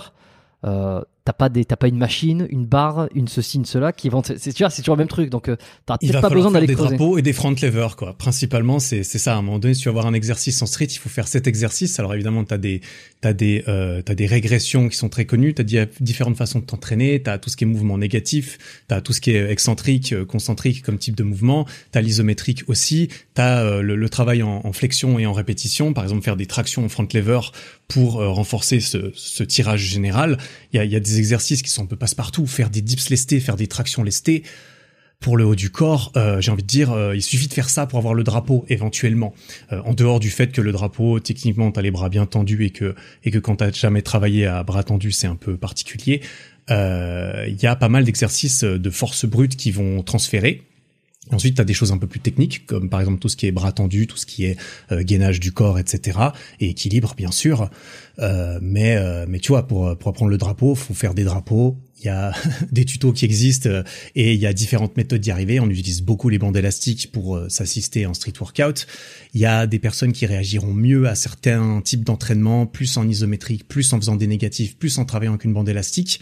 [0.65, 4.09] euh, t'as pas des t'as pas une machine une barre une ceci une cela qui
[4.09, 5.55] vont c'est tu vois c'est toujours le même truc donc euh,
[5.85, 8.17] t'as peut-être pas besoin d'aller des drapeaux et des front lever quoi.
[8.17, 9.35] Principalement c'est c'est ça.
[9.35, 11.27] À un moment donné si tu veux avoir un exercice en street il faut faire
[11.27, 11.99] cet exercice.
[11.99, 12.81] Alors évidemment t'as des
[13.21, 15.53] t'as des euh, t'as des régressions qui sont très connues.
[15.53, 15.63] T'as
[15.99, 17.21] différentes façons de t'entraîner.
[17.21, 18.57] T'as tout ce qui est mouvement négatif.
[18.87, 21.65] T'as tout ce qui est excentrique euh, concentrique comme type de mouvement.
[21.91, 23.09] T'as l'isométrique aussi.
[23.33, 25.93] T'as euh, le, le, travail en, en, flexion et en répétition.
[25.93, 27.39] Par exemple faire des tractions en front lever
[27.87, 30.37] pour renforcer ce, ce tirage général.
[30.73, 33.09] Il y a, y a des exercices qui sont un peu passe-partout, faire des dips
[33.09, 34.43] lestés, faire des tractions lestées.
[35.19, 37.69] Pour le haut du corps, euh, j'ai envie de dire, euh, il suffit de faire
[37.69, 39.33] ça pour avoir le drapeau éventuellement.
[39.73, 42.69] Euh, en dehors du fait que le drapeau, techniquement, t'as les bras bien tendus et
[42.69, 42.95] que
[43.25, 46.21] et que quand t'as jamais travaillé à bras tendus, c'est un peu particulier.
[46.69, 50.68] Il y a pas mal d'exercices de force brute qui vont transférer.
[51.31, 53.45] Ensuite, tu as des choses un peu plus techniques, comme par exemple tout ce qui
[53.45, 54.57] est bras tendus, tout ce qui est
[54.91, 56.17] gainage du corps, etc.
[56.59, 57.69] Et équilibre, bien sûr.
[58.21, 61.77] Euh, mais euh, mais tu vois, pour pour apprendre le drapeau, faut faire des drapeaux.
[61.99, 62.33] Il y a
[62.71, 63.83] des tutos qui existent euh,
[64.15, 65.59] et il y a différentes méthodes d'y arriver.
[65.59, 68.87] On utilise beaucoup les bandes élastiques pour s'assister en street workout.
[69.33, 73.67] Il y a des personnes qui réagiront mieux à certains types d'entraînement, plus en isométrique,
[73.67, 76.19] plus en faisant des négatifs, plus en travaillant avec une bande élastique.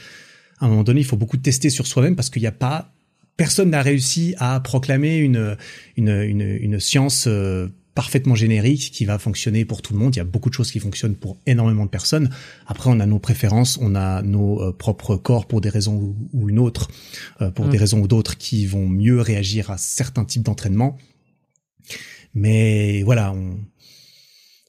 [0.60, 2.94] À un moment donné, il faut beaucoup tester sur soi-même parce qu'il n'y a pas
[3.38, 5.56] personne n'a réussi à proclamer une
[5.96, 7.28] une une, une science
[7.98, 10.16] parfaitement générique qui va fonctionner pour tout le monde.
[10.16, 12.30] Il y a beaucoup de choses qui fonctionnent pour énormément de personnes.
[12.68, 16.48] Après, on a nos préférences, on a nos euh, propres corps pour des raisons ou,
[16.48, 16.92] une autre,
[17.42, 17.80] euh, pour des mm.
[17.80, 20.96] raisons ou d'autres qui vont mieux réagir à certains types d'entraînement.
[22.36, 23.58] Mais voilà, on,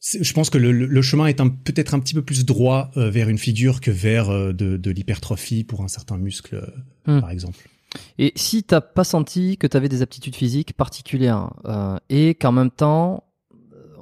[0.01, 3.37] je pense que le, chemin est peut-être un petit peu plus droit euh, vers une
[3.37, 6.67] figure que vers de, de l'hypertrophie pour un certain muscle,
[7.07, 7.21] mm.
[7.21, 7.69] par exemple.
[8.19, 12.53] Et si t'as pas senti que tu avais des aptitudes physiques particulières euh, et qu'en
[12.53, 13.25] même temps,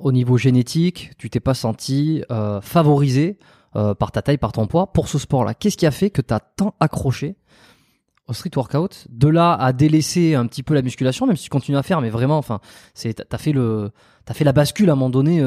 [0.00, 3.38] au niveau génétique, tu t'es pas senti euh, favorisé
[3.76, 6.22] euh, par ta taille, par ton poids pour ce sport-là, qu'est-ce qui a fait que
[6.22, 7.36] tu as tant accroché
[8.26, 11.50] au street workout De là à délaisser un petit peu la musculation, même si tu
[11.50, 12.60] continues à faire, mais vraiment, enfin,
[12.92, 13.92] c'est t'as fait le,
[14.24, 15.40] t'as fait la bascule à un moment donné,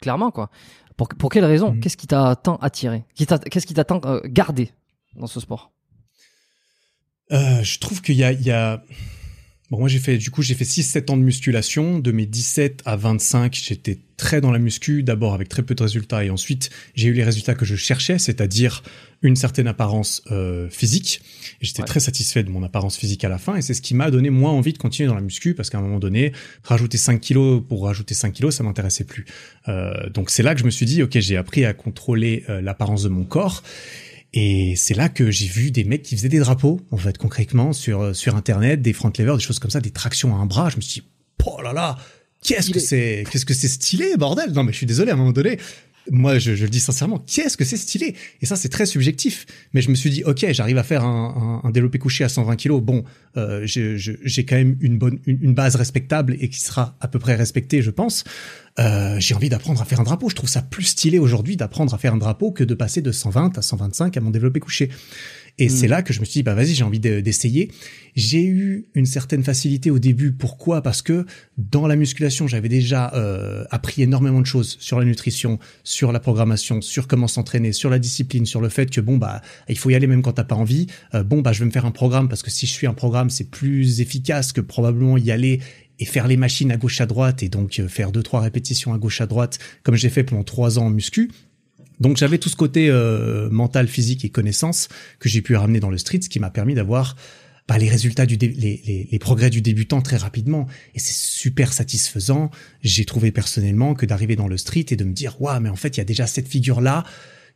[0.00, 0.50] clairement quoi.
[0.96, 1.70] Pour, pour quelle raison?
[1.72, 1.80] Mmh.
[1.80, 3.04] Qu'est-ce qui t'a tant attiré?
[3.14, 4.72] Qu'est-ce qui t'a tant gardé
[5.14, 5.70] dans ce sport?
[7.32, 8.82] Euh, je trouve qu'il y a, il y a...
[9.70, 11.98] Bon, moi j'ai fait, du coup, j'ai fait 6-7 ans de musculation.
[11.98, 15.82] De mes 17 à 25, j'étais très dans la muscu, d'abord avec très peu de
[15.82, 18.82] résultats, et ensuite j'ai eu les résultats que je cherchais, c'est-à-dire
[19.22, 21.22] une certaine apparence euh, physique.
[21.60, 24.10] J'étais très satisfait de mon apparence physique à la fin, et c'est ce qui m'a
[24.10, 26.32] donné moins envie de continuer dans la muscu, parce qu'à un moment donné,
[26.64, 29.24] rajouter 5 kilos pour rajouter 5 kilos, ça m'intéressait plus.
[29.68, 32.60] Euh, donc c'est là que je me suis dit, ok, j'ai appris à contrôler euh,
[32.60, 33.62] l'apparence de mon corps.
[34.34, 37.72] Et c'est là que j'ai vu des mecs qui faisaient des drapeaux, en fait, concrètement,
[37.72, 40.46] sur, euh, sur Internet, des front levers, des choses comme ça, des tractions à un
[40.46, 40.68] bras.
[40.68, 41.06] Je me suis dit,
[41.46, 41.96] oh là là,
[42.42, 44.52] qu'est-ce que c'est, qu'est-ce que c'est stylé, bordel.
[44.52, 45.58] Non, mais je suis désolé, à un moment donné,
[46.10, 48.14] moi, je, je, le dis sincèrement, qu'est-ce que c'est stylé?
[48.40, 49.46] Et ça, c'est très subjectif.
[49.72, 52.28] Mais je me suis dit, ok, j'arrive à faire un, un, un, développé couché à
[52.28, 52.82] 120 kilos.
[52.82, 53.04] Bon,
[53.36, 57.34] euh, j'ai quand même une bonne, une, base respectable et qui sera à peu près
[57.34, 58.24] respectée, je pense.
[58.78, 60.28] Euh, j'ai envie d'apprendre à faire un drapeau.
[60.28, 63.12] Je trouve ça plus stylé aujourd'hui d'apprendre à faire un drapeau que de passer de
[63.12, 64.90] 120 à 125 à mon développé couché.
[65.58, 65.90] Et c'est hmm.
[65.90, 67.70] là que je me suis dit, bah vas-y, j'ai envie d'essayer.
[68.14, 70.32] J'ai eu une certaine facilité au début.
[70.32, 70.82] Pourquoi?
[70.82, 75.58] Parce que dans la musculation, j'avais déjà euh, appris énormément de choses sur la nutrition,
[75.84, 79.42] sur la programmation, sur comment s'entraîner, sur la discipline, sur le fait que bon bah
[79.68, 80.86] il faut y aller même quand t'as pas envie.
[81.14, 82.94] Euh, bon bah je vais me faire un programme parce que si je suis un
[82.94, 85.60] programme, c'est plus efficace que probablement y aller
[86.00, 88.92] et faire les machines à gauche à droite et donc euh, faire deux trois répétitions
[88.92, 91.30] à gauche à droite comme j'ai fait pendant trois ans en muscu
[92.00, 94.88] donc j'avais tout ce côté euh, mental, physique et connaissance
[95.18, 97.16] que j'ai pu ramener dans le street, ce qui m'a permis d'avoir
[97.66, 101.72] bah, les résultats du les, les, les, progrès du débutant très rapidement et c'est super
[101.72, 102.50] satisfaisant.
[102.82, 105.76] J'ai trouvé personnellement que d'arriver dans le street et de me dire waouh mais en
[105.76, 107.04] fait il y a déjà cette figure là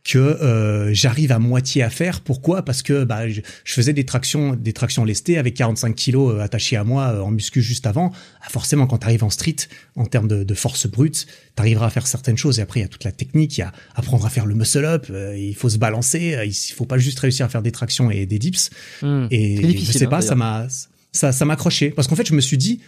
[0.03, 2.19] que euh, j'arrive à moitié à faire.
[2.21, 2.63] Pourquoi?
[2.63, 6.75] Parce que bah, je, faisais des tractions, des tractions lestées avec 45 kilos euh, attachés
[6.75, 8.11] à moi euh, en muscu juste avant.
[8.41, 9.55] Ah, forcément, quand tu arrives en street,
[9.95, 11.25] en termes de, de force brute,
[11.55, 12.59] tu arriveras à faire certaines choses.
[12.59, 14.55] Et après, il y a toute la technique, il y a apprendre à faire le
[14.55, 18.25] muscle-up, il faut se balancer, il faut pas juste réussir à faire des tractions et
[18.25, 18.71] des dips.
[19.01, 19.27] Hmm.
[19.31, 20.67] et je sais hein, pas, ça m'a
[21.13, 21.91] Ça, ça m'accrochait.
[21.91, 22.81] Parce qu'en fait, je me suis dit,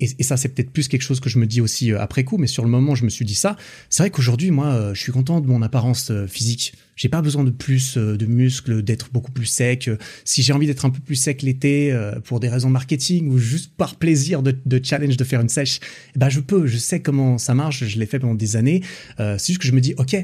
[0.00, 2.38] et, ça c'est peut-être plus quelque chose que je me dis aussi euh, après coup,
[2.38, 3.56] mais sur le moment je me suis dit ça.
[3.90, 6.74] C'est vrai qu'aujourd'hui moi euh, je suis content de mon apparence euh, physique.
[6.96, 9.90] J'ai pas besoin de plus de muscles, d'être beaucoup plus sec.
[10.24, 11.92] Si j'ai envie d'être un peu plus sec l'été
[12.22, 15.80] pour des raisons marketing ou juste par plaisir de, challenge de faire une sèche,
[16.14, 16.68] eh ben je peux.
[16.68, 17.82] Je sais comment ça marche.
[17.82, 18.82] Je l'ai fait pendant des années.
[19.18, 20.16] c'est juste que je me dis ok,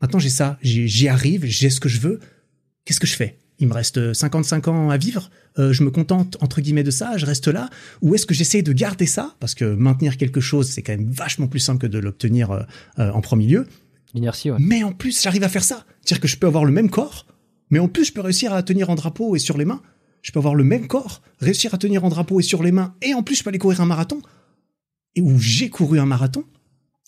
[0.00, 2.20] maintenant j'ai ça, j'y arrive, j'ai ce que je veux.
[2.84, 3.36] Qu'est-ce que je fais?
[3.58, 7.16] Il me reste 55 ans à vivre, euh, je me contente entre guillemets de ça,
[7.16, 7.68] je reste là,
[8.00, 9.34] ou est-ce que j'essaie de garder ça?
[9.40, 12.62] Parce que maintenir quelque chose c'est quand même vachement plus simple que de l'obtenir euh,
[12.98, 13.66] euh, en premier lieu.
[14.14, 14.58] L'inertie, ouais.
[14.60, 17.26] Mais en plus j'arrive à faire ça, c'est-à-dire que je peux avoir le même corps,
[17.70, 19.82] mais en plus je peux réussir à tenir en drapeau et sur les mains.
[20.22, 22.94] Je peux avoir le même corps, réussir à tenir en drapeau et sur les mains,
[23.02, 24.22] et en plus je peux aller courir un marathon.
[25.14, 26.44] Et où j'ai couru un marathon,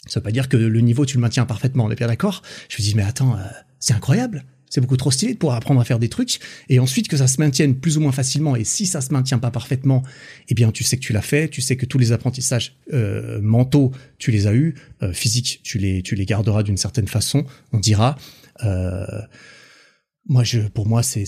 [0.07, 2.43] ça veut pas dire que le niveau tu le maintiens parfaitement, on est bien d'accord.
[2.69, 3.39] Je me dis mais attends,
[3.79, 7.17] c'est incroyable c'est beaucoup trop stylé pouvoir apprendre à faire des trucs et ensuite que
[7.17, 8.57] ça se maintienne plus ou moins facilement.
[8.57, 10.03] Et si ça se maintient pas parfaitement,
[10.49, 13.41] eh bien tu sais que tu l'as fait, tu sais que tous les apprentissages euh,
[13.41, 17.45] mentaux tu les as eus, euh, physiques tu les tu les garderas d'une certaine façon,
[17.73, 18.17] on dira.
[18.63, 19.05] Euh,
[20.27, 21.27] moi, je, pour moi, c'est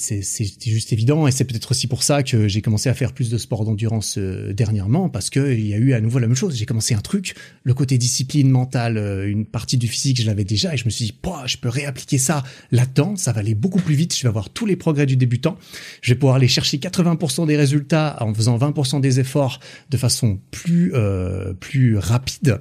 [0.64, 3.36] juste évident, et c'est peut-être aussi pour ça que j'ai commencé à faire plus de
[3.36, 6.56] sport d'endurance euh, dernièrement, parce que il y a eu à nouveau la même chose.
[6.56, 10.44] J'ai commencé un truc, le côté discipline mentale, euh, une partie du physique, je l'avais
[10.44, 12.42] déjà, et je me suis dit, je peux réappliquer ça
[12.72, 14.16] là-dedans, ça va aller beaucoup plus vite.
[14.16, 15.58] Je vais avoir tous les progrès du débutant.
[16.00, 20.40] Je vais pouvoir aller chercher 80% des résultats en faisant 20% des efforts de façon
[20.50, 22.60] plus euh, plus rapide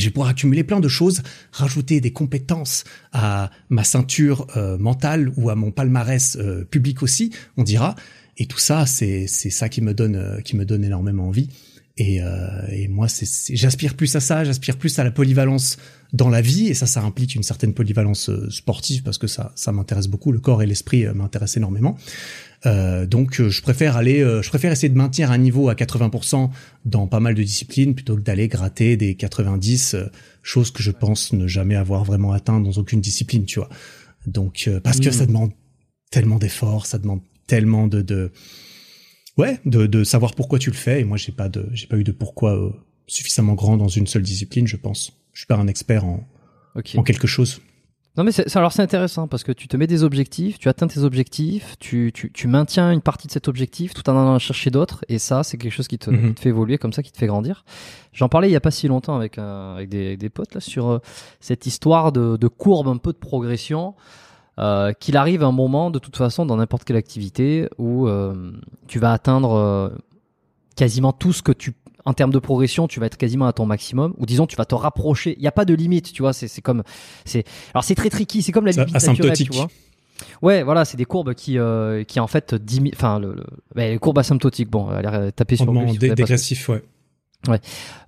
[0.00, 1.22] et je vais pouvoir accumuler plein de choses,
[1.52, 7.32] rajouter des compétences à ma ceinture euh, mentale ou à mon palmarès euh, public aussi,
[7.58, 7.96] on dira.
[8.38, 11.50] Et tout ça, c'est c'est ça qui me donne euh, qui me donne énormément envie.
[11.98, 12.22] Et,
[12.88, 15.76] moi, c'est j'aspire plus à ça, j'aspire plus à la polyvalence
[16.14, 16.68] dans la vie.
[16.68, 20.32] Et ça, ça implique une certaine polyvalence sportive parce que ça ça m'intéresse beaucoup.
[20.32, 21.98] Le corps et l'esprit m'intéressent énormément.
[22.66, 25.74] Euh, donc euh, je préfère aller, euh, je préfère essayer de maintenir un niveau à
[25.74, 26.50] 80%
[26.84, 29.96] dans pas mal de disciplines plutôt que d'aller gratter des 90,
[30.42, 33.70] chose que je pense ne jamais avoir vraiment atteint dans aucune discipline, tu vois.
[34.26, 35.12] Donc parce que hmm.
[35.12, 35.52] ça demande
[36.10, 38.30] tellement d'efforts, ça demande tellement de, de
[39.38, 41.00] ouais, de, de, savoir pourquoi tu le fais.
[41.00, 44.22] Et moi j'ai pas de, j'ai pas eu de pourquoi suffisamment grand dans une seule
[44.22, 45.12] discipline, je pense.
[45.32, 46.28] Je suis pas un expert en,
[46.74, 47.62] en quelque chose.
[48.16, 50.88] Non mais c'est, alors c'est intéressant parce que tu te mets des objectifs, tu atteins
[50.88, 54.70] tes objectifs, tu, tu, tu maintiens une partie de cet objectif tout en allant chercher
[54.70, 56.34] d'autres et ça c'est quelque chose qui te, mhm.
[56.34, 57.64] te, fait évoluer comme ça, qui te fait grandir.
[58.12, 60.60] J'en parlais il y a pas si longtemps avec, euh, avec des, des, potes là
[60.60, 60.98] sur euh,
[61.38, 63.94] cette histoire de, de, courbe un peu de progression.
[64.58, 68.52] Euh, qu'il arrive un moment de toute façon dans n'importe quelle activité où euh,
[68.88, 69.90] tu vas atteindre
[70.76, 71.72] quasiment tout ce que tu
[72.04, 74.64] en termes de progression, tu vas être quasiment à ton maximum, ou disons, tu vas
[74.64, 75.34] te rapprocher.
[75.36, 76.32] Il n'y a pas de limite, tu vois.
[76.32, 76.82] C'est comme,
[77.24, 77.44] c'est,
[77.74, 78.42] alors c'est très tricky.
[78.42, 79.68] C'est comme la limite naturelle, tu vois.
[80.42, 82.54] Ouais, voilà, c'est des courbes qui, euh, qui en fait,
[82.94, 83.44] enfin, le, le
[83.74, 84.70] les courbes asymptotiques.
[84.70, 86.82] Bon, aller taper sur le dé dégressif, ouais.
[87.48, 87.60] Ouais.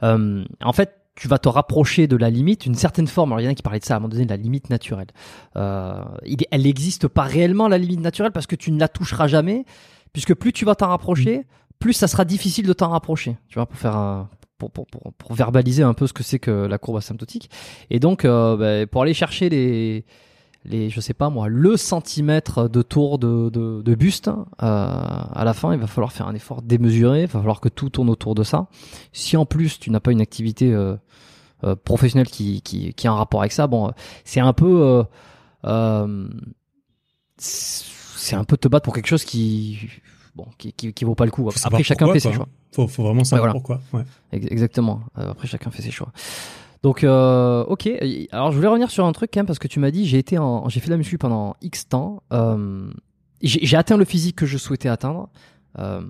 [0.02, 3.32] Euh, en fait, tu vas te rapprocher de la limite, une certaine forme.
[3.32, 4.36] Alors, il y en a qui parlaient de ça à un moment donné, de la
[4.36, 5.08] limite naturelle.
[5.56, 6.02] Euh,
[6.50, 9.64] elle n'existe pas réellement, la limite naturelle, parce que tu ne la toucheras jamais,
[10.12, 11.46] puisque plus tu vas t'en rapprocher,
[11.82, 15.34] plus ça sera difficile de t'en rapprocher, tu vois, pour faire un, pour, pour, pour,
[15.34, 17.50] verbaliser un peu ce que c'est que la courbe asymptotique.
[17.90, 20.04] Et donc, euh, bah, pour aller chercher les,
[20.64, 25.54] les, je sais pas moi, le centimètre de tour de, de, buste, euh, à la
[25.54, 28.36] fin, il va falloir faire un effort démesuré, il va falloir que tout tourne autour
[28.36, 28.68] de ça.
[29.12, 30.96] Si en plus tu n'as pas une activité euh,
[31.84, 33.92] professionnelle qui, qui, qui a un rapport avec ça, bon,
[34.24, 35.02] c'est un peu,
[37.38, 39.90] c'est un peu te battre pour quelque chose qui
[40.34, 41.48] bon, qui, qui, qui, vaut pas le coup.
[41.64, 42.48] Après, chacun fait ses choix.
[42.72, 43.80] Faut, faut vraiment savoir pourquoi.
[43.92, 44.04] Ouais.
[44.32, 45.00] Exactement.
[45.18, 46.12] Euh, après, chacun fait ses choix.
[46.82, 47.88] Donc, euh, ok.
[48.32, 50.18] Alors, je voulais revenir sur un truc quand même parce que tu m'as dit, j'ai
[50.18, 52.22] été en, j'ai fait de la muscu pendant X temps.
[52.32, 52.90] Euh,
[53.42, 55.28] j'ai atteint le physique que je souhaitais atteindre.
[55.78, 56.02] Euh,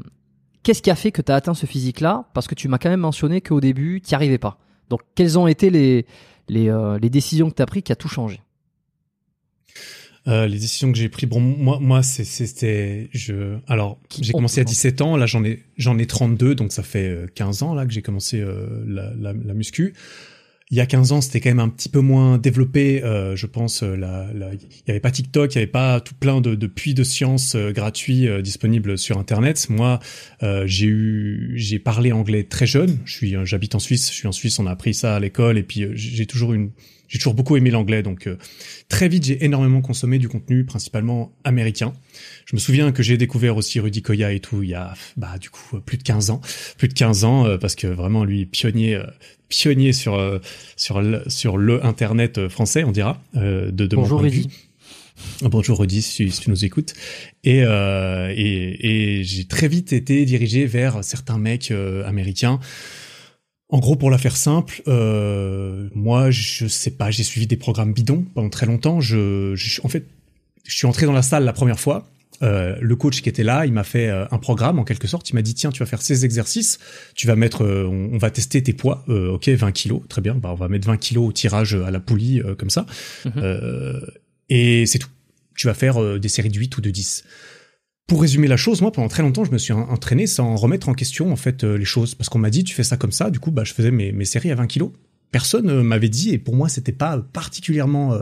[0.62, 2.27] Qu'est-ce qui a fait que tu as atteint ce physique-là?
[2.35, 4.59] Parce que tu m'as quand même mentionné qu'au début, tu n'y arrivais pas.
[4.91, 6.07] Donc, quelles ont été les,
[6.49, 8.41] les, euh, les décisions que tu as prises qui a tout changé?
[10.29, 14.64] Euh, les décisions que j'ai prises, bon, moi, moi, c'était, je, alors, j'ai commencé à
[14.64, 17.87] 17 ans, là, j'en ai, j'en ai 32, donc ça fait 15 euh, ans, là,
[17.87, 19.95] que j'ai commencé euh, la, la, la, muscu.
[20.70, 23.47] Il y a 15 ans, c'était quand même un petit peu moins développé, euh, je
[23.47, 23.83] pense.
[23.83, 26.95] La, il y avait pas TikTok, il y avait pas tout plein de, de puits
[26.95, 29.66] de sciences gratuits disponibles sur Internet.
[29.68, 29.99] Moi,
[30.64, 33.01] j'ai eu, j'ai parlé anglais très jeune.
[33.05, 34.09] Je suis, j'habite en Suisse.
[34.09, 34.59] Je suis en Suisse.
[34.61, 36.70] On a appris ça à l'école, et puis j'ai toujours une
[37.12, 38.38] j'ai toujours beaucoup aimé l'anglais, donc euh,
[38.88, 41.92] très vite j'ai énormément consommé du contenu principalement américain.
[42.46, 45.36] Je me souviens que j'ai découvert aussi Rudy Koya et tout il y a bah
[45.38, 46.40] du coup plus de 15 ans,
[46.78, 49.04] plus de 15 ans euh, parce que vraiment lui pionnier euh,
[49.50, 50.40] pionnier sur
[50.76, 54.48] sur le, sur le internet français, on dira de, de Bonjour Rudy.
[55.42, 56.94] Bonjour Rudy, si, tu nous écoutes.
[57.44, 62.60] Et, euh, et, et j'ai très vite été dirigé vers certains mecs euh, américains.
[63.73, 67.95] En gros, pour la faire simple, euh, moi, je sais pas, j'ai suivi des programmes
[67.95, 69.01] bidons pendant très longtemps.
[69.01, 70.07] Je, je, en fait,
[70.64, 72.07] je suis entré dans la salle la première fois.
[72.43, 75.31] Euh, le coach qui était là, il m'a fait euh, un programme en quelque sorte.
[75.31, 76.79] Il m'a dit tiens, tu vas faire ces exercices,
[77.14, 79.05] tu vas mettre, euh, on, va tester tes poids.
[79.09, 80.35] ok, 20 kilos, très bien.
[80.35, 82.87] Bah, on va mettre 20 kilos au tirage à la poulie comme ça.
[83.25, 84.01] Mhm.
[84.49, 85.09] et c'est tout.
[85.55, 87.25] Tu vas faire des séries de 8 ou de 10.
[88.07, 90.94] Pour résumer la chose, moi pendant très longtemps, je me suis entraîné sans remettre en
[90.94, 93.30] question en fait les choses parce qu'on m'a dit tu fais ça comme ça.
[93.30, 94.90] Du coup, bah je faisais mes, séries à 20 kilos.
[95.30, 98.14] Personne m'avait dit et pour moi c'était pas particulièrement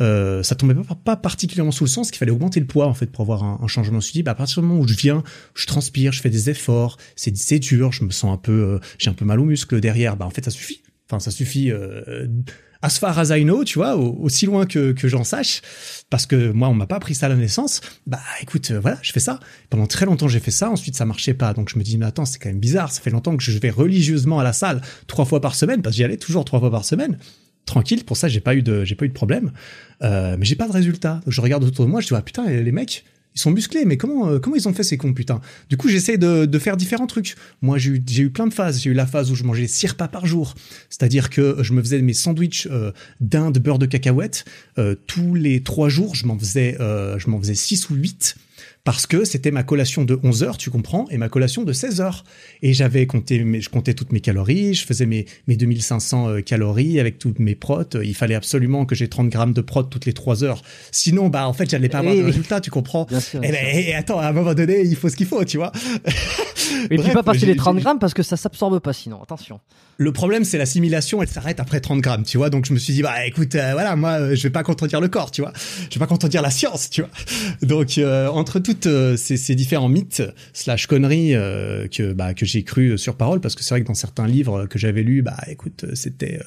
[0.00, 3.06] euh, ça tombait pas, particulièrement sous le sens qu'il fallait augmenter le poids en fait
[3.06, 3.92] pour avoir un, changement.
[3.92, 5.22] Je me suis dit, bah, à partir du moment où je viens,
[5.54, 8.78] je transpire, je fais des efforts, c'est c'est dur, je me sens un peu, euh,
[8.98, 10.16] j'ai un peu mal aux muscles derrière.
[10.16, 10.82] Bah en fait ça suffit.
[11.08, 11.70] Enfin ça suffit.
[12.82, 15.60] As far as I know, tu vois, aussi loin que, que j'en sache,
[16.08, 17.82] parce que moi, on m'a pas appris ça à la naissance.
[18.06, 19.38] Bah, écoute, euh, voilà, je fais ça.
[19.68, 20.70] Pendant très longtemps, j'ai fait ça.
[20.70, 21.52] Ensuite, ça marchait pas.
[21.52, 22.90] Donc, je me dis, mais attends, c'est quand même bizarre.
[22.90, 25.94] Ça fait longtemps que je vais religieusement à la salle trois fois par semaine, parce
[25.94, 27.18] que j'y allais toujours trois fois par semaine
[27.66, 28.04] tranquille.
[28.04, 29.52] Pour ça, j'ai pas eu de, j'ai pas eu de problème.
[30.02, 31.20] Euh, mais j'ai pas de résultat.
[31.26, 33.04] Je regarde autour de moi, je dis ah putain, les mecs,
[33.34, 35.40] ils sont musclés, mais comment euh, comment ils ont fait ces cons putain?
[35.68, 37.36] Du coup, j'essaie de, de faire différents trucs.
[37.62, 38.80] Moi, j'ai eu, eu plein de phases.
[38.80, 40.54] J'ai eu la phase où je mangeais six repas par jour,
[40.88, 44.44] c'est-à-dire que je me faisais mes sandwichs euh, dinde beurre de cacahuète
[44.78, 46.14] euh, tous les trois jours.
[46.14, 48.36] Je m'en faisais euh, je m'en faisais six ou huit
[48.84, 52.00] parce que c'était ma collation de 11 heures, tu comprends, et ma collation de 16
[52.00, 52.24] heures.
[52.62, 56.98] Et j'avais compté, je comptais toutes mes calories, je faisais mes, mes 2500 euh, calories
[56.98, 57.96] avec toutes mes protes.
[58.02, 60.62] Il fallait absolument que j'ai 30 grammes de prot toutes les 3 heures.
[60.92, 63.04] Sinon, bah, en fait, j'allais pas avoir de résultat, tu comprends.
[63.04, 65.44] Bien sûr, et, ben, et, attends, à un moment donné, il faut ce qu'il faut,
[65.44, 65.72] tu vois.
[66.90, 69.60] Et puis pas passer les 30 grammes parce que ça s'absorbe pas sinon, attention.
[70.00, 72.48] Le problème, c'est l'assimilation, elle s'arrête après 30 grammes, tu vois.
[72.48, 74.98] Donc je me suis dit, bah écoute, euh, voilà, moi, euh, je vais pas contredire
[74.98, 75.52] le corps, tu vois.
[75.90, 77.10] Je vais pas contredire la science, tu vois.
[77.60, 78.00] Donc
[78.32, 78.88] entre toutes
[79.18, 80.22] ces, ces, différents mythes
[80.54, 83.94] slash conneries que bah que j'ai cru sur parole, parce que c'est vrai que dans
[83.94, 86.40] certains livres que j'avais lus, bah écoute, c'était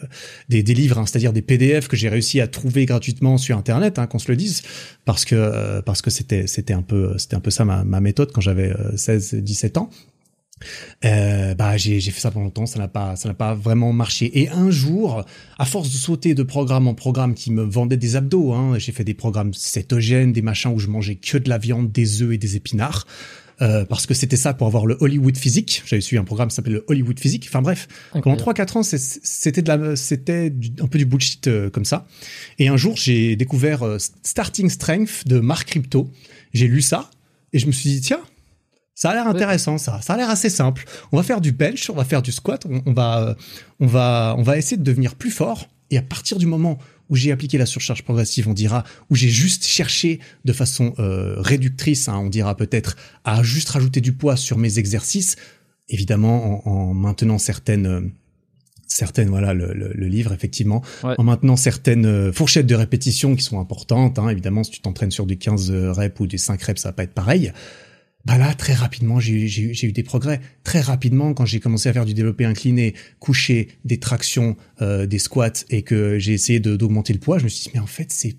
[0.49, 3.99] des, des, livres, hein, c'est-à-dire des PDF que j'ai réussi à trouver gratuitement sur Internet,
[3.99, 4.63] hein, qu'on se le dise,
[5.05, 8.41] parce que parce que c'était c'était un peu c'était un peu ça ma, méthode quand
[8.41, 9.91] j'avais 16 17 ans
[11.05, 14.39] euh, bah j'ai fait ça pendant longtemps, ça n'a pas ça n'a pas vraiment marché.
[14.39, 15.25] Et un jour,
[15.57, 18.91] à force de sauter de programme en programme qui me vendaient des abdos, hein, j'ai
[18.91, 22.33] fait des programmes cétogènes, des machins où je mangeais que de la viande, des œufs
[22.33, 23.05] et des épinards.
[23.61, 25.83] Euh, parce que c'était ça pour avoir le Hollywood physique.
[25.85, 27.45] J'avais suivi un programme qui s'appelait le Hollywood physique.
[27.47, 30.51] Enfin bref, pendant 3-4 ans, c'était de la, c'était
[30.81, 32.07] un peu du bullshit euh, comme ça.
[32.57, 36.09] Et un jour, j'ai découvert euh, Starting Strength de Mark Crypto.
[36.53, 37.11] J'ai lu ça
[37.53, 38.21] et je me suis dit tiens,
[38.95, 40.01] ça a l'air intéressant, ça.
[40.01, 40.85] Ça a l'air assez simple.
[41.11, 43.35] On va faire du bench, on va faire du squat, on, va,
[43.79, 45.67] on va, on va essayer de devenir plus fort.
[45.89, 46.77] Et à partir du moment
[47.09, 51.35] où j'ai appliqué la surcharge progressive, on dira, où j'ai juste cherché de façon euh,
[51.37, 55.35] réductrice, hein, on dira peut-être, à juste rajouter du poids sur mes exercices,
[55.89, 58.01] évidemment en, maintenant certaines euh,
[58.87, 63.59] certaines voilà le, le, livre effectivement en maintenant certaines euh, fourchettes de répétition qui sont
[63.59, 64.29] importantes hein.
[64.29, 67.03] évidemment si tu t'entraînes sur du 15 reps ou du 5 reps ça va pas
[67.03, 67.51] être pareil
[68.25, 70.39] bah là, très rapidement, j'ai eu des progrès.
[70.63, 75.19] Très rapidement, quand j'ai commencé à faire du développé incliné, coucher, des tractions, euh, des
[75.19, 78.11] squats, et que j'ai essayé d'augmenter le poids, je me suis dit, mais en fait,
[78.11, 78.37] c'est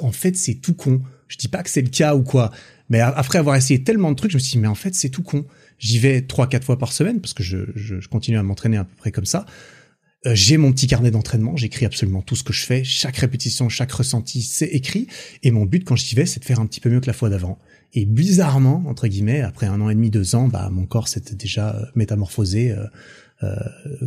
[0.00, 1.02] en fait c'est tout con.
[1.28, 2.52] Je dis pas que c'est le cas ou quoi,
[2.88, 5.08] mais après avoir essayé tellement de trucs, je me suis dit, mais en fait, c'est
[5.08, 5.46] tout con.
[5.78, 8.76] J'y vais trois, quatre fois par semaine, parce que je, je, je continue à m'entraîner
[8.76, 9.46] à peu près comme ça.
[10.26, 13.68] Euh, j'ai mon petit carnet d'entraînement, j'écris absolument tout ce que je fais, chaque répétition,
[13.68, 15.06] chaque ressenti, c'est écrit.
[15.42, 17.12] Et mon but quand j'y vais, c'est de faire un petit peu mieux que la
[17.12, 17.58] fois d'avant.
[17.94, 21.36] Et bizarrement, entre guillemets, après un an et demi, deux ans, bah mon corps s'était
[21.36, 22.84] déjà euh, métamorphosé euh,
[23.44, 23.54] euh,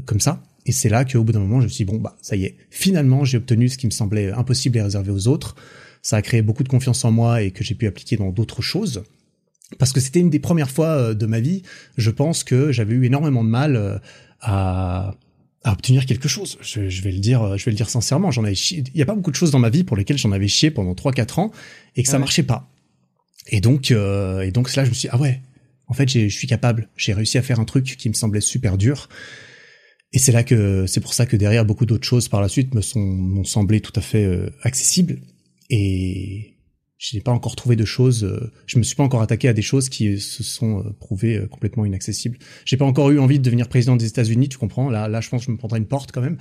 [0.06, 0.44] comme ça.
[0.66, 2.44] Et c'est là qu'au bout d'un moment, je me suis dit, bon, bah ça y
[2.44, 5.56] est, finalement, j'ai obtenu ce qui me semblait impossible et réservé aux autres.
[6.02, 8.62] Ça a créé beaucoup de confiance en moi et que j'ai pu appliquer dans d'autres
[8.62, 9.04] choses.
[9.80, 11.64] Parce que c'était une des premières fois de ma vie,
[11.98, 14.02] je pense que j'avais eu énormément de mal
[14.42, 15.16] à
[15.64, 16.58] à obtenir quelque chose.
[16.62, 18.32] Je, je, vais le dire, je vais le dire sincèrement.
[18.32, 18.86] J'en avais chié.
[18.94, 20.72] Il y a pas beaucoup de choses dans ma vie pour lesquelles j'en avais chié
[20.72, 21.52] pendant 3-4 ans
[21.98, 22.70] et que ça marchait pas.
[23.50, 25.42] Et donc, euh, et donc là, je me suis dit, ah ouais,
[25.88, 26.90] en fait, je suis capable.
[26.98, 29.10] J'ai réussi à faire un truc qui me semblait super dur.
[30.14, 32.74] Et c'est là que, c'est pour ça que derrière beaucoup d'autres choses par la suite
[32.74, 35.20] me sont, m'ont semblé tout à fait euh, accessibles.
[35.70, 36.57] Et
[36.98, 39.54] je n'ai pas encore trouvé de choses, euh, je me suis pas encore attaqué à
[39.54, 42.40] des choses qui se sont euh, prouvées euh, complètement inaccessibles.
[42.66, 45.30] J'ai pas encore eu envie de devenir président des États-Unis, tu comprends Là, là, je
[45.30, 46.38] pense que je me prendrai une porte quand même.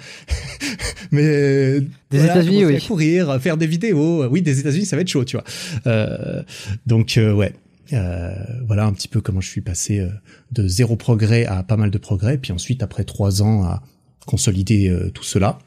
[1.12, 1.80] Mais
[2.10, 2.80] des États-Unis, oui.
[2.80, 5.44] courir, faire des vidéos, oui, des États-Unis, ça va être chaud, tu vois.
[5.86, 6.42] Euh,
[6.86, 7.52] donc ouais.
[8.66, 10.04] voilà un petit peu comment je suis passé
[10.52, 13.82] de zéro progrès à pas mal de progrès, puis ensuite après trois ans à
[14.26, 15.58] consolider tout cela,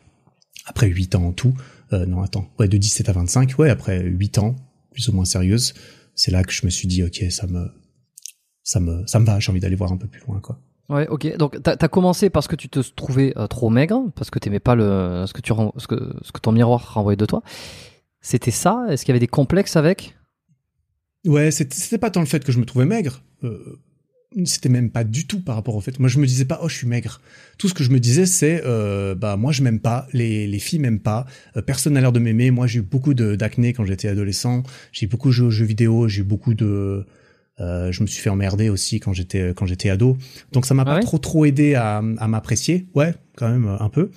[0.65, 1.53] après huit ans en tout,
[1.91, 4.55] euh, non attends, ouais de 17 à 25, ouais après 8 ans,
[4.91, 5.73] plus ou moins sérieuses,
[6.15, 7.71] c'est là que je me suis dit ok ça me
[8.63, 10.59] ça me ça me va, j'ai envie d'aller voir un peu plus loin quoi.
[10.89, 11.37] Ouais, ok.
[11.37, 14.59] Donc, t'as as commencé parce que tu te trouvais euh, trop maigre, parce que t'aimais
[14.59, 17.43] pas le ce que tu ce que ce que ton miroir renvoyait de toi.
[18.21, 18.85] C'était ça?
[18.89, 20.17] Est-ce qu'il y avait des complexes avec?
[21.25, 23.21] Ouais, c'était pas tant le fait que je me trouvais maigre.
[23.43, 23.79] Euh,
[24.45, 25.99] c'était même pas du tout par rapport au fait.
[25.99, 27.19] Moi, je me disais pas, oh, je suis maigre.
[27.57, 30.07] Tout ce que je me disais, c'est, euh, bah, moi, je m'aime pas.
[30.13, 31.25] Les, les filles m'aiment pas.
[31.57, 32.51] Euh, personne n'a l'air de m'aimer.
[32.51, 34.63] Moi, j'ai eu beaucoup d'acné quand j'étais adolescent.
[34.91, 36.07] J'ai beaucoup joué aux jeux vidéo.
[36.07, 37.05] J'ai eu beaucoup de,
[37.59, 40.17] euh, je me suis fait emmerder aussi quand j'étais quand j'étais ado.
[40.51, 42.87] Donc ça m'a ah pas trop trop aidé à, à m'apprécier.
[42.95, 44.11] Ouais, quand même un peu.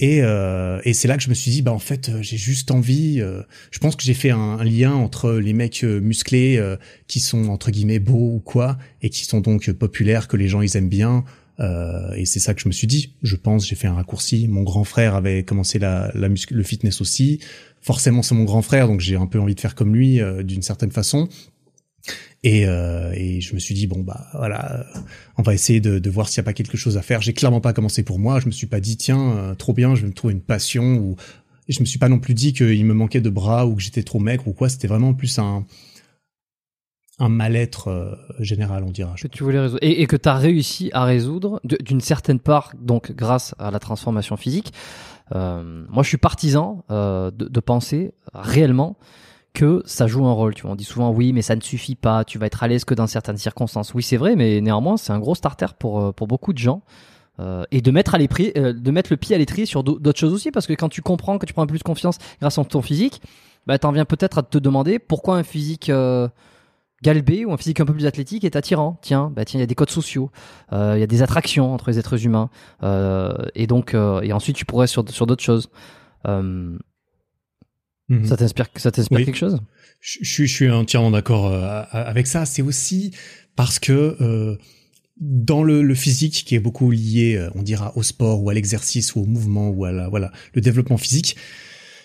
[0.00, 2.38] Et, euh, et c'est là que je me suis dit, bah en fait, euh, j'ai
[2.38, 3.20] juste envie.
[3.20, 6.60] Euh, je pense que j'ai fait un, lien entre les mecs euh, musclés
[7.06, 10.62] qui sont entre guillemets beaux ou quoi, et qui sont donc populaires, que les gens
[10.62, 11.24] ils aiment bien.
[12.16, 13.14] et c'est ça que je me suis dit.
[13.22, 14.48] Je pense, j'ai fait un raccourci.
[14.48, 17.40] Mon grand frère avait commencé la, la le fitness aussi.
[17.82, 20.62] Forcément, c'est mon grand frère, donc j'ai un peu envie de faire comme lui d'une
[20.62, 21.28] certaine façon.
[22.42, 24.86] Et, euh, et, je me suis dit bon bah voilà,
[25.36, 27.20] on va essayer de, de voir s'il y a pas quelque chose à faire.
[27.20, 28.40] J'ai clairement pas commencé pour moi.
[28.40, 30.96] Je me suis pas dit tiens euh, trop bien, je vais me trouver une passion
[30.96, 31.16] ou
[31.68, 33.82] et je me suis pas non plus dit qu'il me manquait de bras ou que
[33.82, 34.68] j'étais trop maigre ou quoi.
[34.68, 35.66] C'était vraiment plus un
[37.18, 39.14] un mal-être euh, général, on dira.
[39.20, 42.72] Que tu voulais résoudre et, et que tu as réussi à résoudre d'une certaine part,
[42.80, 44.72] donc grâce à la transformation physique.
[45.34, 48.96] Euh, moi, je suis partisan de, de penser réellement
[49.52, 50.54] que ça joue un rôle.
[50.54, 52.24] Tu vois, on dit souvent oui, mais ça ne suffit pas.
[52.24, 53.94] Tu vas être à l'aise que dans certaines circonstances.
[53.94, 56.82] Oui, c'est vrai, mais néanmoins, c'est un gros starter pour euh, pour beaucoup de gens.
[57.40, 60.34] Euh, et de mettre à euh, de mettre le pied à l'étrier sur d'autres choses
[60.34, 63.22] aussi, parce que quand tu comprends que tu prends plus confiance grâce à ton physique,
[63.66, 66.28] bah t'en viens peut-être à te demander pourquoi un physique euh,
[67.02, 68.98] galbé ou un physique un peu plus athlétique est attirant.
[69.00, 70.30] Tiens, bah tiens, il y a des codes sociaux,
[70.72, 72.50] il y a des attractions entre les êtres humains,
[73.54, 75.70] et donc et ensuite tu pourrais sur sur d'autres choses.
[78.10, 78.26] Mhm.
[78.26, 79.60] Ça t'inspire, ça t'inspire quelque chose?
[80.00, 82.44] Je, je, suis entièrement d'accord euh, avec ça.
[82.44, 83.12] C'est aussi
[83.54, 84.56] parce que euh,
[85.20, 88.54] dans le, le, physique qui est beaucoup lié, euh, on dira, au sport ou à
[88.54, 91.36] l'exercice ou au mouvement ou à la, voilà, le développement physique,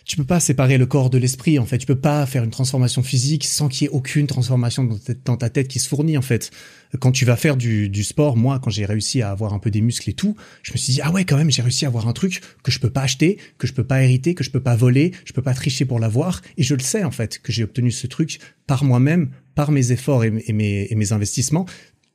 [0.05, 1.79] tu peux pas séparer le corps de l'esprit en fait.
[1.79, 4.87] Tu peux pas faire une transformation physique sans qu'il y ait aucune transformation
[5.25, 6.51] dans ta, tête qui se fournit en fait.
[6.99, 9.81] Quand tu vas faire du, sport, moi quand j'ai réussi à avoir un peu des
[9.81, 12.07] muscles et tout, je me suis dit ah ouais quand même j'ai réussi à avoir
[12.07, 14.61] un truc que je peux pas acheter, que je peux pas hériter, que je peux
[14.61, 17.51] pas voler, je peux pas tricher pour l'avoir et je le sais en fait que
[17.51, 21.65] j'ai obtenu ce truc par moi-même, par mes efforts et mes investissements.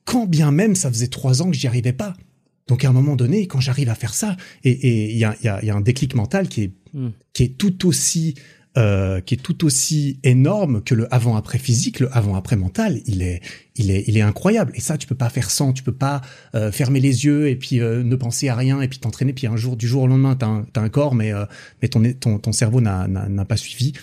[0.05, 2.13] Quand bien même ça faisait trois ans que j'y arrivais pas.
[2.67, 5.47] Donc à un moment donné, quand j'arrive à faire ça, et il y a, y,
[5.47, 7.11] a, y a un déclic mental qui est Hmm.
[7.31, 8.35] qui est tout aussi
[8.77, 13.41] euh, qui est tout aussi énorme que le avant-après physique, le avant-après mental, il est,
[13.75, 14.71] il est, il est incroyable.
[14.75, 16.21] Et ça, tu peux pas faire sans, tu peux pas
[16.55, 19.33] euh, fermer les yeux et puis euh, ne penser à rien et puis t'entraîner.
[19.33, 21.45] Puis un jour, du jour au lendemain, t'as un, as un corps, mais euh,
[21.81, 23.93] mais ton, ton, ton cerveau n'a, n'a, pas suivi.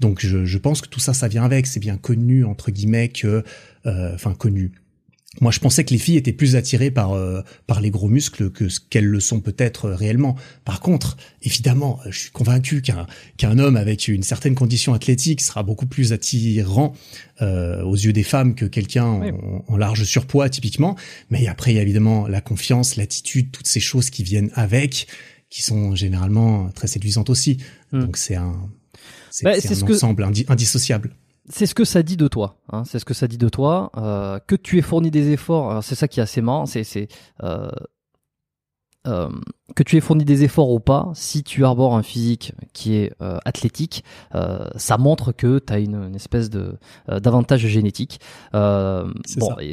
[0.00, 1.66] Donc je, je pense que tout ça, ça vient avec.
[1.66, 3.44] C'est bien connu entre guillemets que,
[3.84, 4.72] enfin connu
[5.40, 8.50] moi, je pensais que les filles étaient plus attirées par euh, par les gros muscles
[8.50, 10.36] que ce qu'elles le sont peut-être euh, réellement.
[10.64, 13.06] Par contre, évidemment, je suis convaincu qu'un
[13.36, 16.94] qu'un homme avec une certaine condition athlétique sera beaucoup plus attirant
[17.42, 19.32] euh, aux yeux des femmes que quelqu'un
[19.68, 20.96] en, large surpoids typiquement.
[21.30, 25.06] Mais après, il y a évidemment la confiance, l'attitude, toutes ces choses qui viennent avec,
[25.50, 27.58] qui sont généralement très séduisantes aussi.
[27.92, 28.00] Hmm.
[28.00, 28.70] Donc c'est un
[29.30, 31.14] c'est bah, un ensemble indissociable
[31.48, 32.56] c'est ce que ça dit de toi.
[32.72, 33.90] Hein, c'est ce que ça dit de toi.
[33.96, 36.66] Euh, que tu aies fourni des efforts, c'est ça qui est assez marrant.
[36.66, 37.08] C'est,
[37.42, 37.68] euh,
[39.06, 39.28] euh,
[39.74, 43.12] que tu aies fourni des efforts ou pas, si tu arbores un physique qui est
[43.20, 46.78] euh, athlétique, euh, ça montre que tu as une, une, espèce de
[47.08, 48.20] d'avantage génétique.
[48.52, 49.12] bon,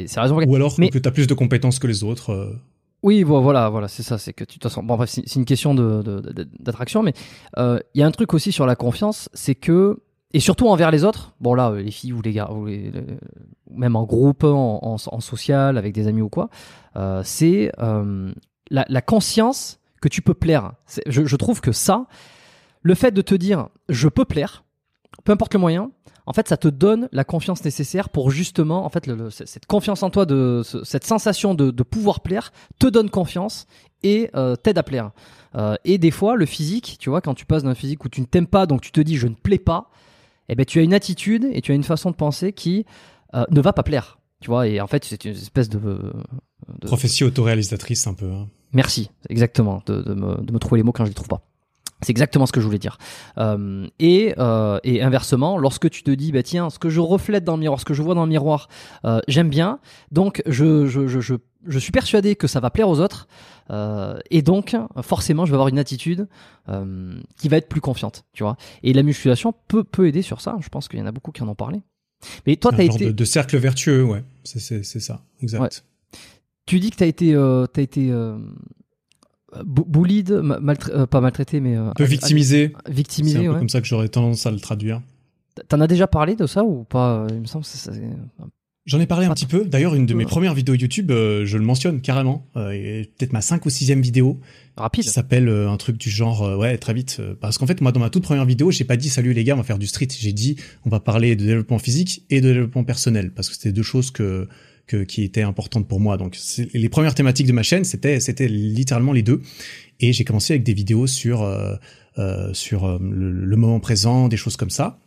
[0.06, 0.36] c'est raison.
[0.36, 2.60] Ou alors que tu as plus de compétences que les autres.
[3.02, 4.18] Oui, voilà, voilà, c'est ça.
[4.18, 4.84] C'est que tu te sens.
[4.84, 6.02] Bon, c'est une question de,
[6.60, 7.14] d'attraction, mais
[7.56, 10.00] il y a un truc aussi sur la confiance, c'est que
[10.34, 11.32] et surtout envers les autres.
[11.40, 12.68] Bon là, euh, les filles ou les gars, ou
[13.70, 16.50] même en groupe, en, social, avec des amis ou quoi,
[16.96, 18.32] euh, c'est euh,
[18.68, 20.72] la, conscience que tu peux plaire.
[21.06, 22.06] Je, trouve que ça,
[22.82, 24.64] le fait de te dire je peux plaire,
[25.22, 25.92] peu importe le moyen,
[26.26, 30.10] en fait, ça te donne la confiance nécessaire pour justement, en fait, cette confiance en
[30.10, 33.66] toi, de cette sensation de, pouvoir plaire, te donne confiance
[34.02, 34.30] et
[34.62, 35.10] t'aide à plaire.
[35.84, 38.26] et des fois, le physique, tu vois, quand tu passes d'un physique où tu ne
[38.26, 39.90] t'aimes pas, donc tu te dis je ne plais pas,
[40.48, 42.84] eh ben, tu as une attitude et tu as une façon de penser qui
[43.34, 44.18] euh, ne va pas plaire.
[44.40, 46.12] Tu vois, et en fait, c'est une espèce de,
[46.82, 48.30] Prophétie autoréalisatrice un peu.
[48.30, 48.48] Hein.
[48.72, 51.42] Merci, exactement, de, me, trouver les mots quand je les trouve pas.
[52.04, 52.98] C'est exactement ce que je voulais dire.
[53.38, 57.44] Euh, et, euh, et inversement, lorsque tu te dis, bah tiens, ce que je reflète
[57.44, 58.68] dans le miroir, ce que je vois dans le miroir,
[59.04, 59.78] euh, j'aime bien,
[60.12, 61.34] donc je, je, je, je,
[61.66, 63.26] je suis persuadé que ça va plaire aux autres,
[64.30, 66.28] et donc forcément, je vais avoir une attitude
[67.38, 68.56] qui va être plus confiante, tu vois.
[68.82, 70.56] Et la musculation peut, peut aider sur ça.
[70.60, 71.80] Je pense qu'il y en a beaucoup qui en ont parlé.
[72.46, 74.22] Mais toi, genre été, de, de cercle vertueux, ouais.
[74.44, 75.60] C'est- ça, exact.
[75.60, 75.68] Ouais.
[76.66, 78.10] tu dis que t'as été, euh, t'as été
[79.64, 82.72] bullied, ma- maltra- euh, pas maltraité, mais euh, Un peu victimisé.
[82.84, 83.38] C'est un victimisé.
[83.44, 83.58] peu ouais.
[83.58, 85.00] comme ça que j'aurais tendance à le traduire.
[85.68, 87.70] T'en as déjà parlé de ça ou pas Il me semble que
[88.86, 89.64] J'en ai parlé un petit peu.
[89.64, 92.46] D'ailleurs, une de mes premières vidéos YouTube, euh, je le mentionne carrément.
[92.56, 94.40] Euh, Peut-être ma 5 ou 6 vidéo
[94.76, 95.04] rapide.
[95.04, 97.16] qui s'appelle euh, un truc du genre, euh, ouais, très vite.
[97.20, 99.42] euh, parce qu'en fait, moi, dans ma toute première vidéo, j'ai pas dit salut les
[99.42, 100.08] gars, on va faire du street.
[100.18, 103.72] J'ai dit on va parler de développement physique et de développement personnel parce que c'était
[103.72, 104.48] deux choses que,
[104.86, 106.16] que qui étaient importantes pour moi.
[106.16, 106.36] Donc,
[106.72, 109.40] les premières thématiques de ma chaîne, c'était c'était littéralement les deux.
[110.00, 111.76] Et j'ai commencé avec des vidéos sur euh,
[112.18, 114.98] euh, sur euh, le, le moment présent, des choses comme ça.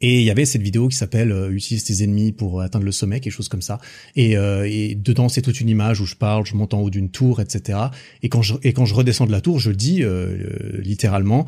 [0.00, 2.92] Et il y avait cette vidéo qui s'appelle euh, utilise tes ennemis pour atteindre le
[2.92, 3.80] sommet, quelque chose comme ça.
[4.14, 6.90] Et, euh, et dedans c'est toute une image où je parle, je monte en haut
[6.90, 7.78] d'une tour, etc.
[8.22, 11.46] Et quand je et quand je redescends de la tour, je dis euh, euh, littéralement,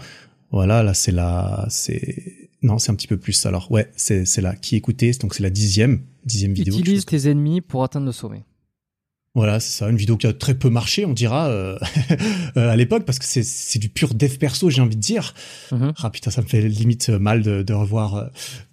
[0.51, 3.47] voilà, là c'est la, c'est non, c'est un petit peu plus.
[3.47, 6.75] Alors ouais, c'est c'est là qui écoutait, donc c'est la dixième dixième vidéo.
[6.79, 8.45] Utilise tes ennemis pour atteindre le sommet.
[9.35, 11.79] Voilà, c'est ça, une vidéo qui a très peu marché, on dira, euh,
[12.57, 15.33] euh, à l'époque, parce que c'est, c'est du pur dev perso, j'ai envie de dire.
[15.71, 15.93] Mhm.
[16.03, 18.25] Ah putain, ça me fait limite mal de, de revoir, euh,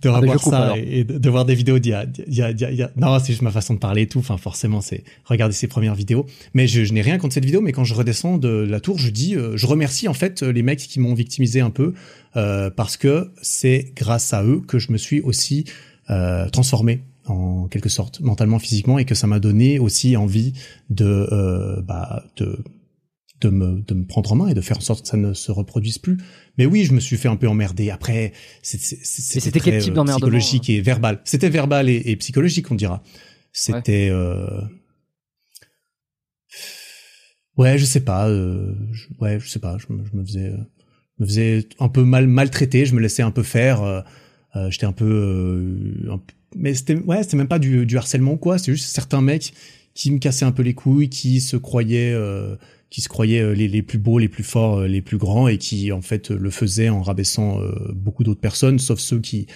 [0.01, 2.05] de Ah, mais revoir coupe, ça et de, de voir des vidéos d'il y a,
[2.27, 4.07] y a, y a- d'il y a- Non, c'est juste ma façon de parler et
[4.07, 4.19] tout.
[4.19, 6.25] Enfin, forcément, c'est regarder ses premières vidéos.
[6.55, 7.61] Mais je, je n'ai rien contre cette vidéo.
[7.61, 10.63] Mais quand je redescends de la tour, je dis, euh, je remercie en fait les
[10.63, 11.93] mecs qui m'ont victimisé un peu
[12.37, 15.65] euh, parce que c'est grâce à eux que je me suis aussi
[16.09, 20.53] euh, transformé en quelque sorte mentalement physiquement et que ça m'a donné aussi envie
[20.89, 22.63] de euh, bah de
[23.41, 25.34] de me de me prendre en main et de faire en sorte que ça ne
[25.34, 26.17] se reproduise plus.
[26.57, 27.89] Mais oui je me suis fait un peu emmerder.
[27.89, 28.32] Après
[29.41, 31.21] c'était quel type euh, d'emmerdement, hein psychologique et verbal.
[31.26, 33.03] C'était verbal et, et psychologique on dira.
[33.51, 34.61] C'était euh,
[37.57, 39.78] ouais je sais pas euh, je- ouais je sais pas.
[39.78, 40.53] Je me, je me faisais
[41.17, 44.01] je me faisais un peu mal maltraité je me laissais un peu faire euh,
[44.55, 48.37] euh, j'étais un peu, euh, un p- mais c'était ouais c'était même pas du, harcèlement
[48.37, 49.53] quoi c'est juste certains mecs
[49.93, 52.55] qui me cassaient un peu les couilles qui se croyaient euh,
[52.89, 55.57] qui se croyaient euh, les, plus beaux les plus forts euh, les plus grands et
[55.57, 57.59] qui en fait le faisaient en rabaissant
[57.93, 59.47] beaucoup d'autres personnes sauf ceux qui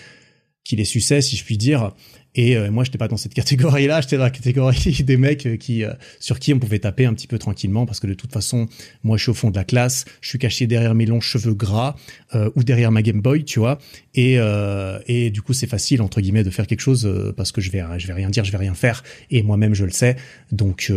[0.63, 1.93] qui les suçaient si je puis dire
[2.35, 5.45] et euh, moi j'étais pas dans cette catégorie là j'étais dans la catégorie des mecs
[5.45, 8.13] euh, qui euh, sur qui on pouvait taper un petit peu tranquillement parce que de
[8.13, 8.67] toute façon
[9.03, 10.05] moi je suis au fond de la classe.
[10.21, 11.95] Je suis caché derrière mes longs cheveux gras
[12.35, 13.79] euh, ou derrière ma Game Boy tu vois.
[14.15, 17.51] Et euh, et du coup c'est facile entre guillemets de faire quelque chose euh, parce
[17.51, 19.03] que je vais je vais rien dire je vais rien faire.
[19.31, 20.15] Et moi-même je le sais.
[20.51, 20.91] Donc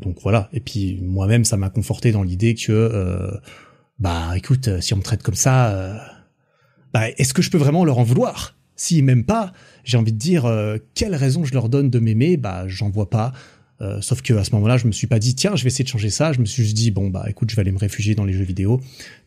[0.00, 0.48] donc voilà.
[0.52, 3.30] Et puis moi-même ça m'a conforté dans l'idée que
[3.98, 6.00] bah écoute si on me traite comme ça
[6.92, 8.55] bah est-ce que je peux vraiment leur en vouloir?
[8.76, 9.52] S'ils m'aiment pas
[9.84, 13.10] j'ai envie de dire euh, quelle raison je leur donne de m'aimer bah j'en vois
[13.10, 13.32] pas
[13.82, 15.84] Euh, sauf que à ce moment-là, je me suis pas dit tiens, je vais essayer
[15.84, 16.32] de changer ça.
[16.32, 18.32] Je me suis juste dit bon bah écoute, je vais aller me réfugier dans les
[18.32, 18.80] jeux vidéo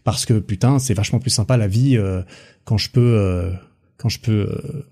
[0.03, 2.23] parce que putain, c'est vachement plus sympa la vie euh,
[2.63, 3.51] quand je peux euh,
[3.97, 4.87] quand je peux euh,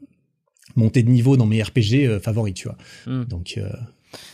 [0.75, 2.77] monter de niveau dans mes RPG euh, favoris, tu vois.
[3.07, 3.23] Hmm.
[3.25, 3.67] Donc euh,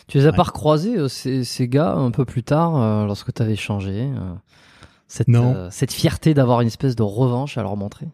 [0.10, 0.36] Tu les as Ouais.
[0.36, 4.02] pas recroisés, euh, ces, ces gars, un peu plus tard, euh, lorsque tu avais changé
[4.02, 4.34] euh,
[5.08, 5.56] cette, Non.
[5.56, 8.08] euh, cette fierté d'avoir une espèce de revanche à leur montrer?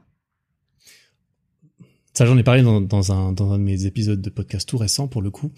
[2.20, 4.78] Ça, j'en ai parlé dans, dans, un, dans un de mes épisodes de podcast tout
[4.78, 5.54] récent pour le coup.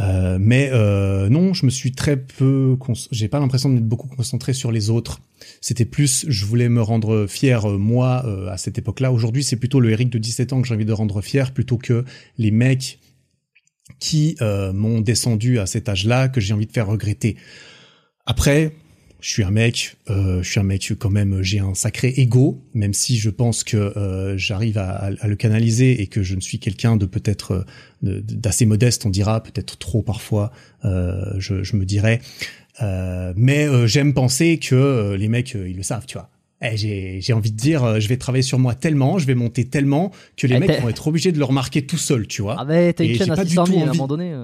[0.00, 2.78] Euh, mais euh, non, je me suis très peu.
[3.10, 5.20] J'ai pas l'impression d'être beaucoup concentré sur les autres.
[5.60, 9.12] C'était plus, je voulais me rendre fier euh, moi euh, à cette époque-là.
[9.12, 11.76] Aujourd'hui, c'est plutôt le Eric de 17 ans que j'ai envie de rendre fier plutôt
[11.76, 12.06] que
[12.38, 12.98] les mecs
[13.98, 17.36] qui euh, m'ont descendu à cet âge-là que j'ai envie de faire regretter.
[18.24, 18.72] Après,
[19.20, 22.62] je suis un mec, euh, je suis un mec quand même, j'ai un sacré ego,
[22.74, 26.34] même si je pense que euh, j'arrive à, à- à le canaliser et que je
[26.34, 27.64] ne suis quelqu'un de peut-être
[28.02, 30.52] euh, d'assez modeste, on dira, peut-être trop parfois,
[30.84, 32.20] euh, je, je me dirais.
[32.82, 36.30] Euh, mais euh, j'aime penser que euh, les mecs, euh, ils le savent, tu vois.
[36.62, 39.34] Eh, j'ai j'ai envie de dire, euh, je vais travailler sur moi tellement, je vais
[39.34, 42.42] monter tellement que les Eh, mecs vont être obligés de le remarquer tout seul, tu
[42.42, 42.56] vois.
[42.58, 44.34] Ah ben t'as une chaîne à pas du 600 tout 000 à un moment donné.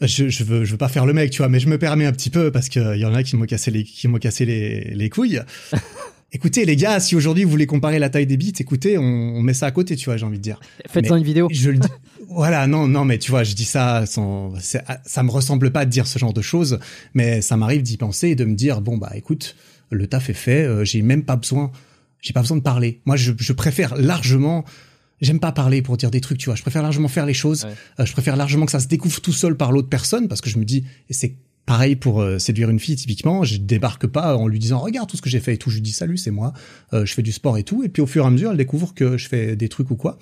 [0.00, 2.06] Je, je veux je veux pas faire le mec tu vois mais je me permets
[2.06, 4.44] un petit peu parce que y en a qui m'ont cassé les qui m'ont cassé
[4.44, 5.40] les, les couilles.
[6.32, 9.40] Écoutez les gars si aujourd'hui vous voulez comparer la taille des bites écoutez on, on
[9.42, 10.58] met ça à côté tu vois j'ai envie de dire.
[10.88, 11.48] Faites-en une vidéo.
[11.52, 11.88] je le dis
[12.28, 15.84] voilà non non mais tu vois je dis ça sans c'est- ça me ressemble pas
[15.84, 16.80] de dire ce genre de choses
[17.14, 19.54] mais ça m'arrive d'y penser et de me dire bon bah écoute
[19.90, 21.70] le taf est fait euh, j'ai même pas besoin
[22.20, 23.00] j'ai pas besoin de parler.
[23.04, 24.64] Moi je, je préfère largement
[25.24, 26.54] J'aime pas parler pour dire des trucs, tu vois.
[26.54, 27.64] Je préfère largement faire les choses.
[27.64, 27.72] Ouais.
[28.00, 30.50] Euh, je préfère largement que ça se découvre tout seul par l'autre personne parce que
[30.50, 31.34] je me dis, c'est
[31.66, 35.16] pareil pour euh, séduire une fille typiquement, je débarque pas en lui disant regarde tout
[35.16, 36.52] ce que j'ai fait et tout, je lui dis salut c'est moi,
[36.92, 38.56] euh, je fais du sport et tout, et puis au fur et à mesure elle
[38.56, 40.18] découvre que je fais des trucs ou quoi.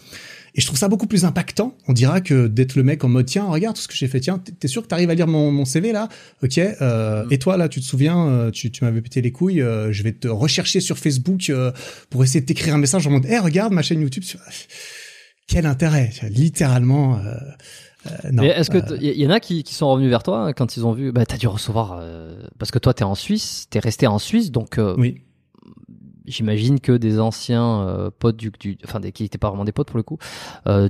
[0.55, 3.27] Et je trouve ça beaucoup plus impactant, on dira que d'être le mec en mode
[3.27, 5.51] tiens regarde tout ce que j'ai fait, tiens t'es sûr que t'arrives à lire mon,
[5.51, 6.09] mon CV là,
[6.43, 9.93] ok, euh, et toi là tu te souviens, tu, tu m'avais pété les couilles, euh,
[9.93, 11.73] je vais te rechercher sur Facebook euh,
[12.11, 14.25] pour essayer de t'écrire un message en mode hé regarde ma chaîne YouTube,
[15.49, 17.21] quel intérêt, littéralement.
[18.07, 20.47] Euh, euh, est-ce que il euh, y, en a qui, qui, sont revenus vers toi
[20.47, 23.15] hein, quand ils ont vu bah t'as dû recevoir euh, parce que toi t'es en
[23.15, 25.23] Suisse t'es resté en Suisse donc oui.
[26.27, 29.89] j'imagine que des anciens potes du, du enfin des, qui n'étaient pas vraiment des potes
[29.89, 30.19] pour le coup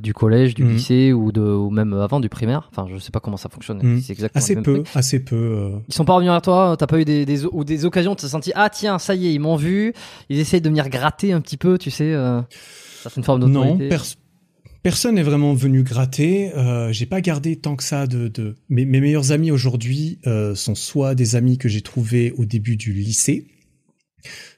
[0.00, 0.72] du collège du mhm.
[0.72, 3.78] lycée ou de ou même avant du primaire enfin je sais pas comment ça fonctionne
[3.82, 4.00] mmh.
[4.00, 7.04] c'est exactement assez peu assez peu ils sont pas revenus vers toi t'as pas eu
[7.04, 9.92] des, des ou des occasions t'es senti ah tiens ça y est ils m'ont vu
[10.30, 12.14] ils essayent de venir gratter un petit peu tu sais
[13.02, 13.88] ça fait une forme d'autorité.
[13.90, 13.96] non
[14.82, 16.52] Personne n'est vraiment venu gratter.
[16.56, 18.56] Euh, j'ai pas gardé tant que ça de, de...
[18.68, 22.76] Mes, mes meilleurs amis aujourd'hui euh, sont soit des amis que j'ai trouvés au début
[22.76, 23.46] du lycée,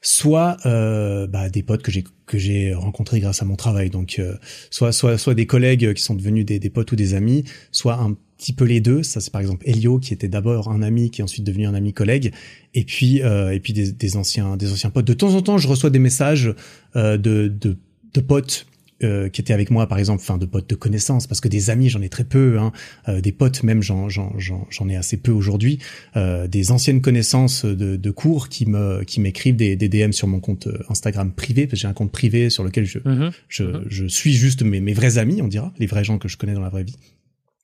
[0.01, 3.91] soit euh, bah, des potes que j'ai que j'ai rencontrés grâce à mon travail.
[3.91, 4.35] Donc euh,
[4.71, 7.97] soit soit soit des collègues qui sont devenus des, des potes ou des amis, soit
[7.97, 9.03] un petit peu les deux.
[9.03, 11.75] Ça c'est par exemple Elio qui était d'abord un ami qui est ensuite devenu un
[11.75, 12.33] ami collègue,
[12.73, 15.07] et puis euh, et puis des, des, anciens des anciens potes.
[15.07, 16.55] De temps en temps, je reçois des messages
[16.97, 17.77] euh, de, de
[18.15, 18.67] de potes
[19.05, 21.71] euh, qui étaient avec moi, par exemple, enfin de potes de connaissances, parce que des
[21.71, 22.73] amis j'en ai très peu, hein,
[23.09, 25.79] euh, des potes même j'en j'en ai assez peu aujourd'hui,
[26.17, 30.29] euh, des anciennes connaissances de, de, cours qui me qui m'écrivent des, des, DM sur
[30.29, 33.33] mon compte Instagram privé, parce que j'ai un compte privé sur lequel je mm-hmm.
[33.49, 33.83] je, mm-hmm.
[33.89, 36.55] je, suis juste mes, mes vrais amis, on dira, les vrais gens que je connais
[36.55, 36.97] dans la vraie vie.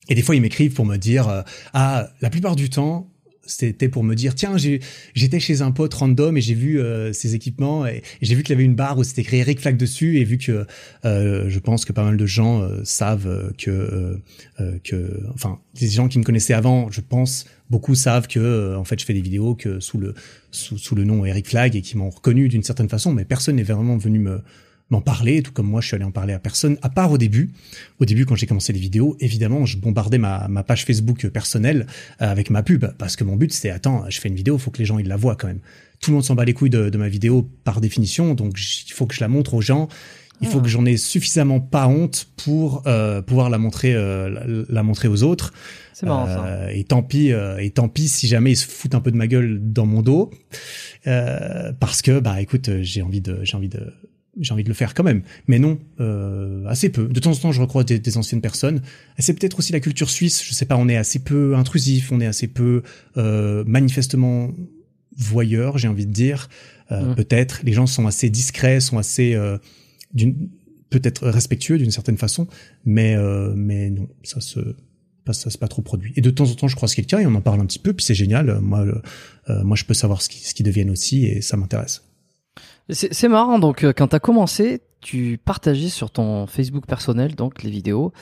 [0.09, 3.10] Et des fois, ils m'écrivent pour me dire, ah, la plupart du temps,
[3.47, 4.57] c'était pour me dire tiens
[5.15, 8.55] j'étais chez un pote random et j'ai vu euh, ses équipements et, j'ai vu qu'il
[8.55, 10.67] avait une barre où c'était écrit Eric Flag dessus et vu que
[11.05, 14.21] euh, je pense que pas mal de gens euh, savent que
[14.85, 19.01] que enfin les gens qui me connaissaient avant je pense beaucoup savent que en fait
[19.01, 20.15] je fais des vidéos que sous le
[20.51, 23.57] sous, sous le nom Eric Flag et qui m'ont reconnu d'une certaine façon mais personne
[23.57, 24.43] n'est vraiment venu me
[24.91, 27.19] m'en parler, tout comme moi je suis allé en parler à personne, à part au
[27.19, 27.51] début.
[27.99, 31.87] Au début quand j'ai commencé les vidéos, évidemment je bombardais ma, ma page Facebook personnelle
[32.21, 34.71] euh, avec ma pub, parce que mon but c'était, attends, je fais une vidéo, faut
[34.71, 35.61] que les gens ils la voient quand même.
[36.01, 38.93] Tout le monde s'en bat les couilles de, de, ma vidéo par définition, donc il
[38.93, 39.89] faut que je la montre aux gens.
[40.43, 40.63] Il faut ah.
[40.63, 45.23] que j'en ai suffisamment pas honte pour euh, pouvoir la montrer, euh, la, montrer aux
[45.23, 45.53] autres.
[45.93, 46.47] C'est marrant ça.
[46.47, 49.17] Euh, et tant pis, et tant pis si jamais ils se foutent un peu de
[49.17, 50.31] ma gueule dans mon dos,
[51.05, 53.93] parce que bah écoute, j'ai envie de, j'ai envie de,
[54.41, 55.23] j'ai envie de le faire quand même.
[55.47, 57.07] Mais non, euh, assez peu.
[57.07, 58.83] De temps en temps, je recroise des, anciennes personnes.
[59.19, 60.43] C'est peut-être aussi la culture suisse.
[60.45, 62.83] Je sais pas, on est assez peu intrusif, on est assez peu
[63.17, 64.51] euh, manifestement
[65.17, 66.49] voyeur, j'ai envie de dire.
[66.93, 67.15] Euh, mmh.
[67.15, 67.61] Peut-être.
[67.65, 69.59] Les gens sont assez discrets, sont assez euh,
[70.91, 72.49] peut-être respectueux d'une certaine façon,
[72.85, 74.61] mais euh, mais non, ça se
[75.33, 76.13] ça c'est pas trop produit.
[76.17, 77.93] Et de temps en temps, je croise quelqu'un et on en parle un petit peu,
[77.93, 78.59] puis c'est génial.
[78.61, 78.85] Moi,
[79.49, 82.03] euh, moi, je peux savoir ce qui ce qui deviennent aussi et ça m'intéresse.
[82.93, 87.63] C'est marrant, donc euh, quand tu as commencé, tu partageais sur ton Facebook personnel donc
[87.63, 88.13] les vidéos.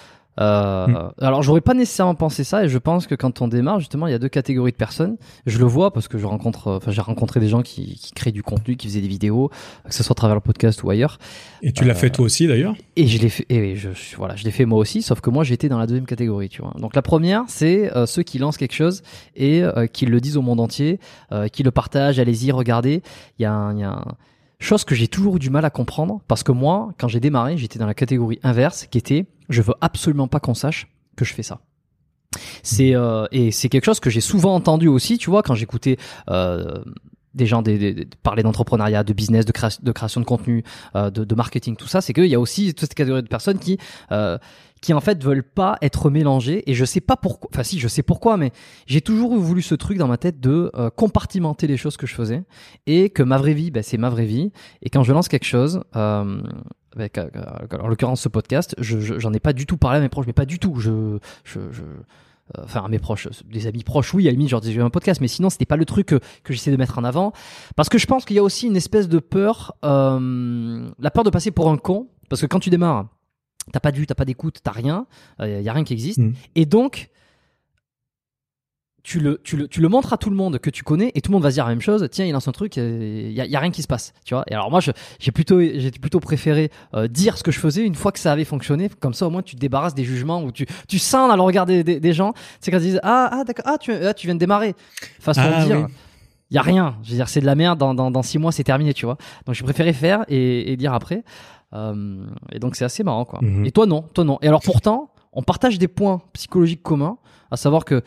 [0.41, 1.13] Euh, mm.
[1.21, 4.13] Alors j'aurais pas nécessairement pensé ça et je pense que quand on démarre justement il
[4.13, 5.17] y a deux catégories de personnes.
[5.47, 8.31] Je le vois parce que je rencontre, enfin j'ai rencontré des gens qui, qui créent
[8.31, 9.51] du contenu, qui faisaient des vidéos,
[9.85, 11.19] que ce soit à travers le podcast ou ailleurs.
[11.63, 12.77] Et tu l'as fait toi aussi d'ailleurs?
[12.95, 15.43] Et je l'ai fait, et je, voilà, je l'ai fait moi aussi, sauf que moi
[15.43, 16.75] j'étais dans la deuxième catégorie, tu vois.
[16.79, 19.03] Donc la première c'est euh, ceux qui lancent quelque chose
[19.35, 21.01] et qui le disent au monde entier,
[21.53, 23.03] qui le partagent, allez-y, regardez.
[23.39, 24.05] Il y a un, il y a un
[24.61, 27.57] Chose que j'ai toujours eu du mal à comprendre parce que moi, quand j'ai démarré,
[27.57, 31.33] j'étais dans la catégorie inverse qui était je veux absolument pas qu'on sache que je
[31.33, 31.61] fais ça.
[32.63, 35.97] C'est euh, et c'est quelque chose que j'ai souvent entendu aussi, tu vois, quand j'écoutais
[36.29, 36.83] euh,
[37.39, 37.63] des gens
[38.23, 40.63] parler d'entrepreneuriat, de business, de, création de contenu,
[40.95, 43.59] euh, de, marketing, tout ça, c'est qu'il y a aussi toute cette catégorie de personnes
[43.59, 43.79] qui
[44.13, 44.37] euh,
[44.81, 47.89] qui en fait veulent pas être mélangées et je sais pas pourquoi enfin si je
[47.89, 48.53] sais pourquoi mais
[48.87, 52.15] j'ai toujours voulu ce truc dans ma tête de euh, compartimenter les choses que je
[52.15, 52.45] faisais
[52.87, 54.53] et que ma vraie vie ben, c'est ma vraie vie.
[54.83, 56.43] Et quand je lance quelque chose en
[57.89, 60.61] l'occurrence ce podcast j'en ai pas du tout parlé à mes proches mais pas du
[60.61, 60.77] tout.
[60.79, 61.83] Je, je, je
[62.63, 65.21] enfin à mes proches, des amis proches, oui, à la limite, genre j'ai un podcast,
[65.21, 67.33] mais sinon c'était pas le truc que, que j'essaie de mettre en avant,
[67.77, 71.25] parce que je pense qu'il y a aussi une espèce de peur, euh, la peur
[71.25, 73.07] de passer pour un con, parce que quand tu démarres,
[73.73, 75.07] T'as pas de vue, t'as pas d'écoute, t'as rien,
[75.41, 76.19] il euh, y a rien qui existe.
[76.19, 76.33] Mm.
[76.55, 77.11] Et donc,
[79.03, 81.21] tu le, tu, le, tu le montres à tout le monde que tu connais et
[81.21, 82.07] tout le monde va se dire la même chose.
[82.11, 84.13] Tiens, il lance un truc, il euh, y a, y a, rien qui se passe,
[84.25, 84.45] tu vois.
[84.49, 87.95] Et alors moi, j'ai plutôt, j'ai plutôt préféré euh, dire ce que je faisais une
[87.95, 88.89] fois que ça avait fonctionné.
[89.01, 91.43] Comme ça, au moins, tu te débarrasses des jugements ou tu, tu sens dans le
[91.43, 92.35] regard des, des, gens.
[92.61, 94.75] C'est quand ils disent ah ah d'accord ah tu, ah, tu viens de démarrer.
[95.21, 95.87] Façon de ah, dire.
[96.51, 97.79] Il y a rien, je veux dire c'est de la merde.
[97.79, 99.17] Dans, dans, dans six mois c'est terminé, tu vois.
[99.47, 101.25] Donc j'ai préféré faire et, et dire après.
[101.75, 103.41] Euh, et donc c'est assez marrant quoi.
[103.43, 103.67] Mhm.
[103.67, 104.39] Et toi non, toi non.
[104.43, 107.19] Et alors pourtant, on partage des points psychologiques communs,
[107.51, 108.03] à savoir que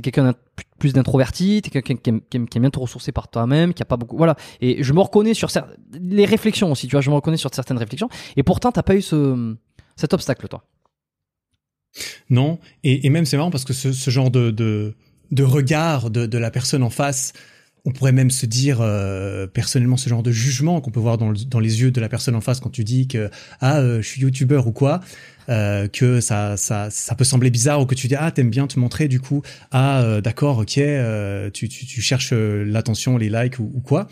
[0.00, 0.34] t'es quelqu'un
[0.78, 4.16] plus d'introverti, t'es quelqu'un qui aime, bien te ressourcer par toi-même, qui a pas beaucoup,
[4.16, 4.36] voilà.
[4.60, 5.50] Et je me reconnais sur
[5.92, 8.08] les réflexions aussi, tu vois, je me reconnais sur certaines réflexions.
[8.36, 9.56] Et pourtant, t'as pas eu ce,
[9.96, 10.64] cet obstacle, toi?
[12.30, 14.94] Non, et, même c'est marrant parce que ce, genre de,
[15.38, 17.32] regard de, la personne en face,
[17.84, 21.32] on pourrait même se dire euh, personnellement ce genre de jugement qu'on peut voir dans,
[21.32, 23.30] dans, les yeux de la personne en face quand tu dis que
[23.60, 25.00] ah euh, je suis youtubeur ou quoi
[25.48, 28.66] euh, que ça, ça ça peut sembler bizarre ou que tu dis ah t'aimes bien
[28.66, 30.80] te montrer du coup ah d'accord ok
[31.52, 34.08] tu, tu, tu, cherches l'attention les likes ou, ou quoi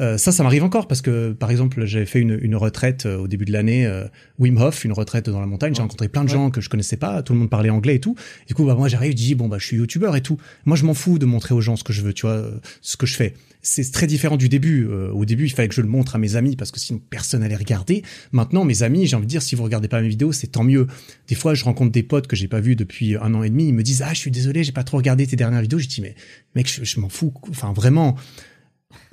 [0.00, 3.18] euh, ça, ça m'arrive encore parce que, par exemple, j'avais fait une, une retraite euh,
[3.18, 4.06] au début de l'année, euh,
[4.38, 5.74] Wim Hof, une retraite dans la montagne.
[5.74, 8.00] J'ai rencontré plein de gens que je connaissais pas, tout le monde parlait anglais et
[8.00, 8.14] tout.
[8.46, 10.38] du coup, bah, moi, j'arrive, je dis, bon, bah, je suis youtubeur et tout.
[10.66, 12.44] Moi, je m'en fous de montrer aux gens ce que je veux, tu vois,
[12.80, 13.34] ce que je fais.
[13.62, 14.86] C'est très différent du début.
[14.86, 17.42] au début, il fallait que je le montre à mes amis parce que sinon personne
[17.42, 18.02] allait regarder.
[18.32, 20.64] Maintenant, mes amis, j'ai envie de dire, si vous regardez pas mes vidéos, c'est tant
[20.64, 20.86] mieux.
[21.26, 23.68] Des fois, je rencontre des potes que j'ai pas vus depuis un an et demi.
[23.68, 25.78] Ils me disent, ah, je suis désolé, j'ai pas trop regardé tes dernières vidéos.
[25.78, 26.14] Je dis, mais
[26.54, 27.32] mec, je, je m'en fous.
[27.50, 28.16] Enfin, vraiment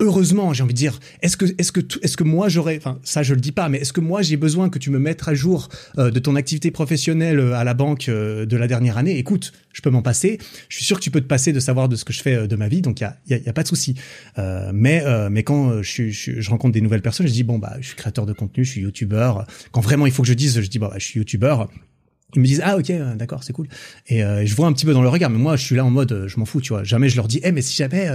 [0.00, 3.22] heureusement, j'ai envie de dire, est-ce que, est-ce que, est-ce que moi j'aurais, enfin ça
[3.22, 5.34] je le dis pas, mais est-ce que moi j'ai besoin que tu me mettes à
[5.34, 9.18] jour euh, de ton activité professionnelle euh, à la banque euh, de la dernière année?
[9.18, 10.38] Écoute, je peux m'en passer.
[10.68, 12.48] Je suis sûr que tu peux te passer de savoir de ce que je fais
[12.48, 13.94] de ma vie, donc il y a, y, a, y a, pas de souci.
[14.72, 17.88] mais, mais quand je, je, je, rencontre des nouvelles personnes, je dis bon bah je
[17.88, 19.46] suis créateur de contenu, je suis youtubeur.
[19.72, 21.68] Quand vraiment il faut que je dise, je dis bon bah, je suis youtubeur
[22.34, 23.68] ils me disent ah ok euh, d'accord c'est cool.
[24.08, 25.84] Et euh, je vois un petit peu dans le regard mais moi je suis là
[25.84, 26.82] en mode euh, je m'en fous tu vois.
[26.82, 28.08] Jamais je leur dis eh mais si jamais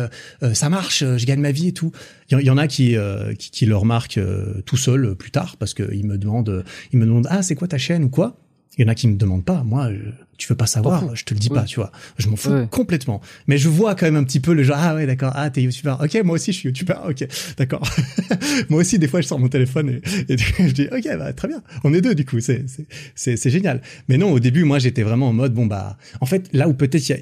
[0.54, 1.92] ça marche je gagne ma vie et tout.
[2.30, 2.96] Il y, en a qui
[3.38, 4.20] qui, qui le remarquent
[4.66, 7.78] tout seul plus tard parce qu'ils me demandent ils me demandent ah c'est quoi ta
[7.78, 8.38] chaîne ou quoi?
[8.78, 9.64] Il y en a qui me demandent pas.
[9.64, 9.90] Moi,
[10.38, 11.92] tu veux pas savoir, je te le dis pas, tu vois.
[12.18, 13.22] Je m'en fous complètement.
[13.48, 15.62] Mais je vois quand même un petit peu le genre, ah ouais, d'accord, ah, t'es
[15.62, 16.02] youtubeur.
[16.02, 17.06] Ok, moi aussi, je suis youtubeur.
[17.08, 17.28] Ok,
[17.58, 17.88] d'accord.
[18.70, 20.02] moi aussi, des fois, je sors mon téléphone et,
[20.38, 21.62] je dis, ok, bah, très bien.
[21.84, 22.40] On est deux, du coup.
[22.40, 22.66] C'est,
[23.14, 23.82] c'est, c'est, génial.
[24.08, 26.74] Mais non, au début, moi, j'étais vraiment en mode, bon, bah, en fait, là où
[26.74, 27.22] peut-être il y a,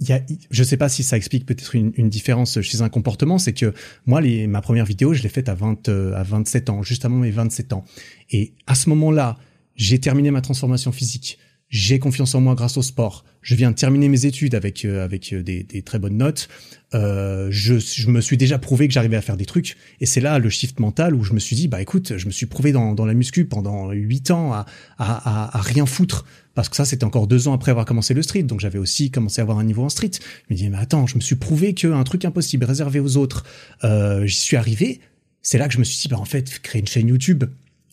[0.00, 0.20] il y a,
[0.50, 3.72] je sais pas si ça explique peut-être une, une, différence chez un comportement, c'est que
[4.06, 7.16] moi, les, ma première vidéo, je l'ai faite à 20, à 27 ans, juste avant
[7.16, 7.84] mes 27 ans.
[8.30, 9.38] Et à ce moment-là,
[9.76, 11.38] j'ai terminé ma transformation physique,
[11.68, 15.04] j'ai confiance en moi grâce au sport, je viens de terminer mes études avec euh,
[15.04, 16.48] avec euh, des, des, très bonnes notes,
[16.94, 20.20] euh, je, je, me suis déjà prouvé que j'arrivais à faire des trucs, et c'est
[20.20, 22.70] là le shift mental où je me suis dit bah écoute, je me suis prouvé
[22.72, 24.66] dans, dans la muscu pendant huit ans à,
[24.98, 26.24] à, à, rien foutre,
[26.54, 29.10] parce que ça c'était encore deux ans après avoir commencé le street, donc j'avais aussi
[29.10, 30.12] commencé à avoir un niveau en street.
[30.48, 33.44] Je me dis mais attends, je me suis prouvé qu'un truc impossible réservé aux autres,
[33.82, 35.00] euh, j'y suis arrivé.
[35.42, 37.44] C'est là que je me suis dit bah en fait créer une chaîne YouTube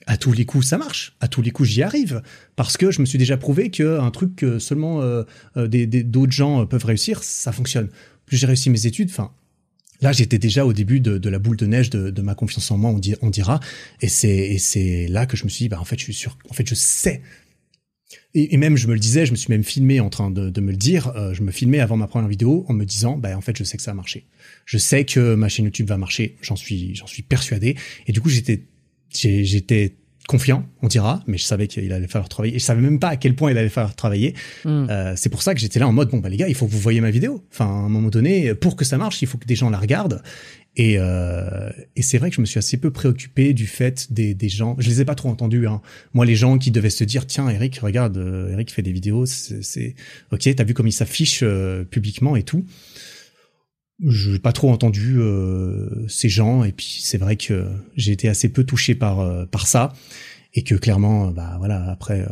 [0.07, 1.15] à tous les coups, ça marche.
[1.19, 2.21] À tous les coups, j'y arrive.
[2.55, 5.23] Parce que je me suis déjà prouvé qu'un truc que seulement euh,
[5.57, 7.89] euh des, d'autres gens euh, peuvent réussir, ça fonctionne.
[8.25, 9.31] Plus j'ai réussi mes études, enfin,
[10.01, 12.91] là, j'étais déjà au début de, la boule de neige de, ma confiance en moi,
[13.21, 13.59] on, dira.
[14.01, 16.53] Et c'est, là que je me suis dit, bah, en fait, je suis sûr, en
[16.53, 17.21] fait, je sais.
[18.33, 20.71] Et, même, je me le disais, je me suis même filmé en train de, me
[20.71, 21.13] le dire.
[21.33, 23.75] Je me filmais avant ma première vidéo en me disant, bah, en fait, je sais
[23.77, 24.27] que ça a marché.
[24.65, 26.37] Je sais que ma chaîne YouTube va marcher.
[26.41, 27.75] J'en suis, j'en suis persuadé.
[28.07, 28.63] Et du coup, j'étais
[29.11, 29.95] j'étais
[30.27, 32.55] confiant, on dira, mais je savais qu'il allait falloir travailler.
[32.55, 34.33] Et je savais même pas à quel point il allait falloir travailler.
[34.63, 34.87] Hmm.
[34.89, 36.67] Euh, c'est pour ça que j'étais là en mode bon bah les gars, il faut
[36.67, 37.43] que vous voyez ma vidéo.
[37.51, 39.79] Enfin, à un moment donné, pour que ça marche, il faut que des gens la
[39.79, 40.21] regardent.
[40.77, 44.33] Et, euh, et c'est vrai que je me suis assez peu préoccupé du fait des,
[44.33, 44.75] des gens.
[44.79, 45.67] Je les ai pas trop entendus.
[45.67, 45.81] Hein.
[46.13, 49.25] Moi, les gens qui devaient se dire tiens, Eric, regarde, euh, Eric fait des vidéos,
[49.25, 49.95] c'est
[50.31, 52.65] ok, t'as vu comme il s'affiche euh, publiquement et tout
[54.05, 56.63] je n'ai pas trop entendu euh, ces gens.
[56.63, 59.93] Et puis c'est vrai que j'ai été assez peu touché par euh, par ça.
[60.53, 62.25] Et que clairement euh, bah voilà après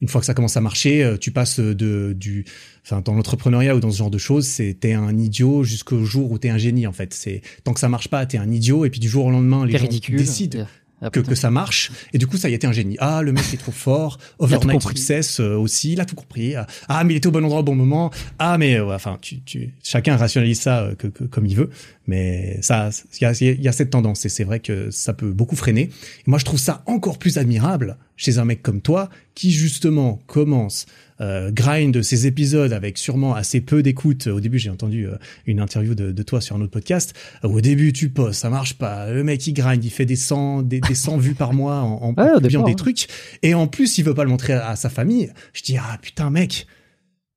[0.00, 2.44] une fois que ça commence à marcher tu passes de du
[2.84, 6.30] enfin dans l'entrepreneuriat ou dans ce genre de choses c'est t'es un idiot jusqu'au jour
[6.30, 7.14] où t'es un génie en fait.
[7.14, 8.84] C'est tant que ça marche pas t'es un idiot.
[8.84, 10.66] Et puis du jour au lendemain les gens décident
[11.02, 11.92] ah, que, que ça marche.
[12.12, 12.96] Et du coup, ça y été un génie.
[13.00, 14.18] Ah, le mec est trop fort.
[14.38, 16.54] Overnight Success euh, aussi, il a tout compris.
[16.88, 18.10] Ah, mais il était au bon endroit au bon moment.
[18.38, 21.70] Ah, mais euh, enfin, tu, tu, chacun rationalise ça euh, que, comme il veut.
[22.06, 24.24] Mais ça, il y a, y a, cette tendance.
[24.24, 25.82] Et c'est vrai que ça peut beaucoup freiner.
[25.82, 25.90] Et
[26.26, 30.86] moi, je trouve ça encore plus admirable chez un mec comme toi qui justement commence
[31.20, 34.26] euh, grind ces épisodes avec sûrement assez peu d'écoute.
[34.26, 35.16] Au début, j'ai entendu euh,
[35.46, 37.14] une interview de, de, toi sur un autre podcast.
[37.42, 39.10] au début, tu postes, ça marche pas.
[39.10, 42.02] Le mec, il grind, il fait des 100, des, des 100 vues par mois en,
[42.02, 43.08] en publiant des trucs.
[43.42, 45.32] Et en plus, il veut pas le montrer à, sa famille.
[45.54, 46.66] Je dis, ah putain, mec,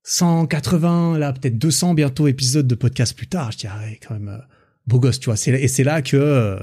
[0.04, 3.52] 180, là, peut-être 200 bientôt épisodes de podcast plus tard.
[3.52, 4.38] Je dis, ah ouais, quand même, euh,
[4.90, 5.36] beau gosse, tu vois.
[5.48, 6.18] Et c'est là que...
[6.18, 6.60] Euh,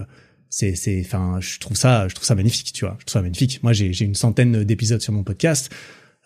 [0.49, 3.21] c'est c'est enfin je trouve ça je trouve ça magnifique tu vois je trouve ça
[3.21, 5.73] magnifique moi j'ai j'ai une centaine d'épisodes sur mon podcast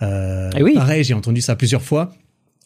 [0.03, 0.75] euh, eh oui.
[0.75, 2.13] Pareil, j'ai entendu ça plusieurs fois.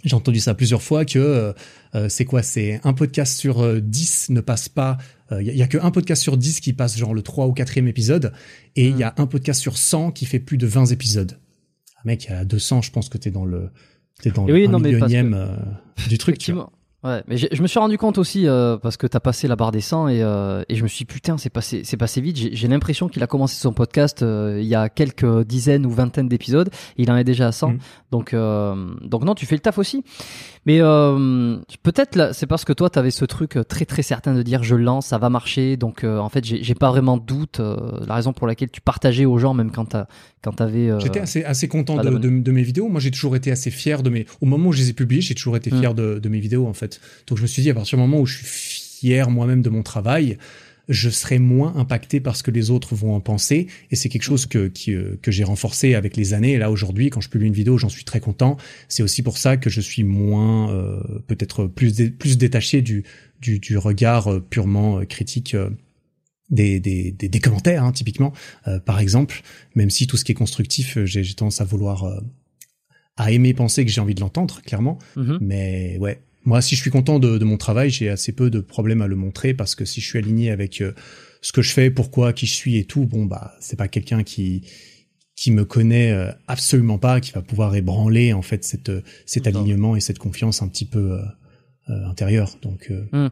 [0.04, 1.52] J'ai entendu ça plusieurs fois que euh,
[1.94, 2.42] euh c'est quoi?
[2.42, 4.98] C'est un podcast sur 10 euh, ne passe pas.
[5.40, 7.86] Il y, a que un podcast sur 10 qui passe genre le 3 ou 4e
[7.88, 8.32] épisode.
[8.76, 9.22] Et il y a hmm.
[9.22, 11.40] un podcast sur 100 qui fait plus de 20 épisodes.
[11.96, 13.70] Ah, mec, à 200, je pense que t'es dans le...
[14.20, 15.58] T'es dans eh le non, millionième...
[16.08, 16.38] du truc.
[16.38, 16.70] Tu vois.
[17.04, 19.72] Ouais, mais je me suis rendu compte aussi euh, parce que t'as passé la barre
[19.72, 22.34] des 100 et, euh, et je me suis dit, putain, c'est passé, c'est passé vite.
[22.36, 26.28] J'ai l'impression qu'il a commencé son podcast euh, il y a quelques dizaines ou vingtaines
[26.28, 26.70] d'épisodes.
[26.96, 27.68] Il en est déjà à 100.
[27.68, 27.78] Mm.
[28.10, 30.02] Donc, donc non, tu fais le taf aussi.
[30.66, 30.78] Mais
[31.82, 35.06] peut-être c'est parce que toi, t'avais ce truc très très certain de dire, je lance,
[35.06, 35.76] ça va marcher.
[35.76, 37.58] Donc en fait, j'ai pas vraiment de doute.
[37.60, 40.06] la raison pour laquelle tu partageais aux gens, même quand t'as
[40.42, 40.90] quand t'avais.
[41.00, 42.88] J'étais assez assez content de, de, mes vidéos.
[42.88, 44.26] Moi, j'ai toujours été assez fier de mes.
[44.40, 45.80] Au moment où je les ai publiées, j'ai toujours été mm.
[45.80, 46.93] fier de, de mes vidéos en fait.
[47.26, 49.70] Donc je me suis dit, à partir du moment où je suis fier moi-même de
[49.70, 50.38] mon travail,
[50.88, 53.68] je serai moins impacté par ce que les autres vont en penser.
[53.90, 56.52] Et c'est quelque chose que, euh, que j'ai renforcé avec les années.
[56.52, 58.56] Et là, aujourd'hui, quand je publie une vidéo, j'en suis très content.
[58.88, 63.04] C'est aussi pour ça que je suis moins, euh, peut-être plus, plus détaché du,
[63.40, 65.56] du, du regard euh, purement critique
[66.50, 68.32] des, des, des, commentaires, hein, typiquement.
[68.84, 69.40] par exemple,
[69.74, 72.04] même si tout ce qui est constructif, j'ai tendance à vouloir...
[73.16, 74.98] à aimer penser que j'ai envie de l'entendre, clairement.
[75.16, 75.38] Mm-hmm.
[75.40, 79.02] Mais ouais, moi, si je suis content de, mon travail, j'ai assez peu de problèmes
[79.02, 80.92] à le montrer parce que si je suis aligné avec euh,
[81.40, 84.22] ce que je fais, pourquoi, qui je suis et tout, bon bah c'est pas quelqu'un
[84.22, 84.62] qui
[85.36, 88.92] qui me connaît euh, absolument pas, qui va pouvoir ébranler en fait cette
[89.26, 91.18] cet alignement et cette confiance un petit peu
[91.90, 92.48] euh, euh, intérieur.
[92.62, 93.28] Donc, euh, hmm.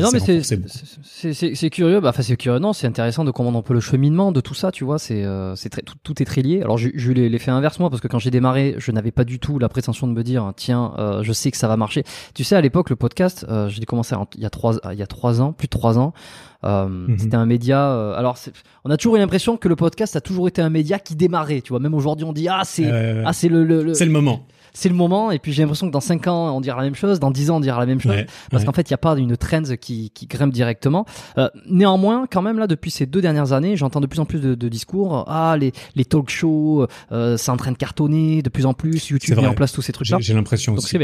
[0.00, 2.00] non, mais c'est curieux.
[2.00, 2.58] Bah, enfin, c'est curieux.
[2.58, 4.72] Non, c'est intéressant de comprendre un peu le cheminement de tout ça.
[4.72, 6.62] Tu vois, c'est euh, très tout, tout, est très lié.
[6.62, 9.38] Alors, j'ai eu l'effet inverse moi parce que quand j'ai démarré, je n'avais pas du
[9.38, 12.04] tout la prétention de me dire tiens, je sais que ça va marcher.
[12.34, 15.06] Tu sais, à l'époque, le podcast, j'ai commencé il y a trois il y a
[15.06, 16.14] trois ans, plus de trois ans.
[16.62, 17.16] Mhm.
[17.18, 18.14] C'était un média.
[18.14, 18.38] alors,
[18.84, 21.60] on a toujours eu l'impression que le podcast a toujours été un média qui démarrait.
[21.60, 24.46] Tu vois, même aujourd'hui, on dit ah c'est ah c'est le, le c'est le moment
[24.72, 25.30] c'est le moment.
[25.30, 27.50] Et puis j'ai l'impression que dans 5 ans, on dira la même chose, dans 10
[27.50, 28.16] ans, on dira la même chose.
[28.50, 31.06] parce qu'en fait, il n'y a pas une trend qui, qui grimpe directement.
[31.38, 34.40] Euh, néanmoins, quand même, là, depuis ces deux dernières années, j'entends de plus en plus
[34.40, 35.24] de, de discours.
[35.28, 39.10] Ah, les, les talk shows, euh, c'est en train de cartonner de plus en plus.
[39.10, 40.18] YouTube met en place tous ces trucs-là.
[40.20, 40.96] J'ai l'impression aussi.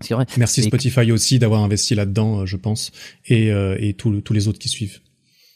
[0.00, 0.26] C'est vrai.
[0.36, 2.92] Merci Spotify aussi d'avoir investi là-dedans, euh, je pense,
[3.26, 5.00] et, euh, et tous les autres qui suivent.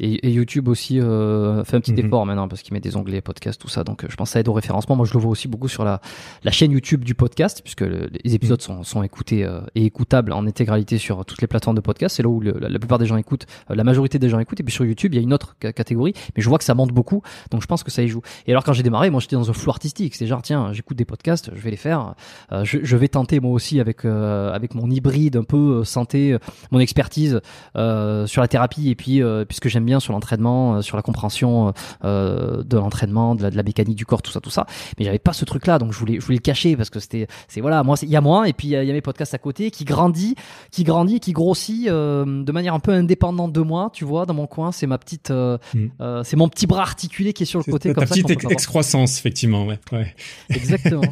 [0.03, 2.07] Et, YouTube aussi euh, fait un petit mhm.
[2.07, 3.85] effort maintenant parce qu'il met des onglets podcast, tout ça.
[3.85, 4.97] Donc euh, je pense que ça aide au référencement.
[4.97, 6.01] Moi je le vois aussi beaucoup sur la,
[6.43, 8.77] la chaîne YouTube du podcast puisque les épisodes mhm.
[8.77, 12.17] sont, sont écoutés euh, et écoutables en intégralité sur toutes les plateformes de podcast.
[12.17, 14.61] C'est là où la, plupart des gens écoutent, euh, la majorité des gens écoutent.
[14.61, 16.75] Et puis sur YouTube il y a une autre catégorie, mais je vois que ça
[16.75, 17.23] monte beaucoup.
[17.51, 18.23] Donc je pense que ça y joue.
[18.47, 20.15] Et alors quand j'ai démarré, moi j'étais dans un flou artistique.
[20.15, 22.15] C'est genre tiens j'écoute des podcasts, je vais les faire.
[22.63, 26.39] Je, je, vais tenter moi aussi avec avec mon hybride un peu santé,
[26.71, 27.41] mon expertise
[27.75, 31.73] sur la thérapie et puis puisque j'aime sur l'entraînement, euh, sur la compréhension
[32.05, 34.67] euh, de l'entraînement, de la, mécanique du corps, tout ça, tout ça.
[34.99, 37.27] Mais j'avais pas ce truc-là, donc je voulais, je voulais le cacher parce que c'était,
[37.49, 39.39] c'est voilà, moi, il y a moi et puis il y, a mes podcasts à
[39.39, 40.35] côté qui grandit,
[40.71, 44.35] qui grandit, qui grossit euh, de manière un peu indépendante de moi, tu vois, dans
[44.35, 46.23] mon coin, c'est ma petite, mm.
[46.25, 47.93] c'est mon petit bras articulé qui est sur le côté.
[47.95, 49.79] Ta petite excroissance, effectivement, ouais.
[50.51, 51.03] Exactement.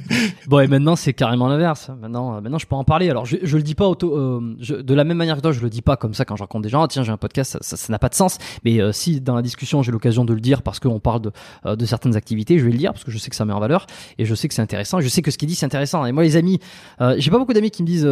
[0.47, 1.91] bon, et maintenant c'est carrément l'inverse.
[2.01, 3.11] Maintenant, maintenant je peux en parler.
[3.11, 5.71] Alors je, je le dis pas auto, de la même manière que toi, je le
[5.71, 6.83] dis pas comme ça quand je raconte des gens.
[6.83, 8.39] Ah, tiens, j'ai un podcast, ça n'a pas de sens.
[8.65, 11.33] Mais euh, si dans la discussion j'ai l'occasion de le dire parce qu'on parle de,
[11.67, 13.53] euh, de, certaines activités, je vais le dire parce que je sais que ça met
[13.53, 13.87] en valeur
[14.19, 15.01] et je sais que c'est intéressant.
[15.01, 16.05] Je sais que ce qu'il dit c'est intéressant.
[16.07, 16.59] Et moi les amis,
[17.01, 18.09] euh, j'ai pas beaucoup d'amis qui me disent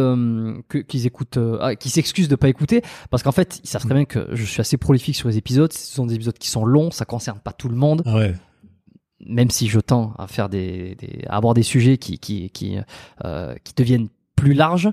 [0.87, 4.05] qu'ils écoutent, ah, qui s'excusent de pas écouter parce qu'en fait ils savent très bien
[4.05, 5.71] que je suis assez prolifique sur les épisodes.
[5.71, 8.01] Ce sont des épisodes qui sont longs, ça concerne pas tout le monde.
[8.05, 8.33] Ah ouais
[9.25, 12.77] même si je tends à faire des, des à avoir des sujets qui qui qui,
[13.25, 14.89] euh, qui deviennent plus larges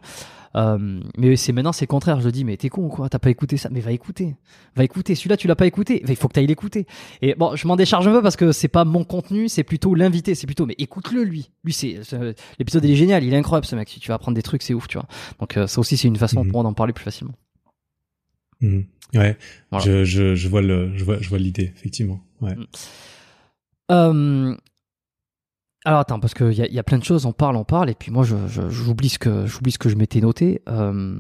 [0.57, 2.21] euh, mais c'est maintenant c'est contraire.
[2.21, 3.09] Je dis mais t'es con quoi?
[3.09, 3.69] T'as pas écouté ça?
[3.71, 4.37] Mais va écouter,
[4.77, 5.15] va écouter.
[5.15, 6.03] Celui-là tu l'as pas écouté.
[6.07, 6.87] Il faut que t'ailles l'écouter.
[7.23, 9.95] Et bon, je m'en décharge un peu parce que c'est pas mon contenu, c'est plutôt
[9.95, 10.35] l'invité.
[10.35, 11.51] C'est plutôt mais écoute-le lui.
[11.65, 12.01] Lui c'est
[12.59, 13.89] l'épisode il est génial, il est incroyable ce mec.
[13.89, 15.07] Si tu vas apprendre des trucs, c'est ouf, tu vois.
[15.41, 16.51] Donc euh, ça aussi c'est une façon mhm.
[16.51, 17.35] pour en parler plus facilement.
[18.61, 18.85] Mhm.
[19.15, 19.37] Ouais,
[19.85, 22.21] je, je, je, vois le, je vois, je vois l'idée effectivement.
[22.41, 22.55] Ouais.
[22.57, 22.67] Mm.
[23.91, 24.57] Euh,
[25.85, 27.91] alors attends, parce qu'il y a, y a plein de choses, on parle, on parle,
[27.91, 30.63] et puis moi j'oublie ce que j'oublie ce que je m'étais noté.
[30.69, 31.17] Euh...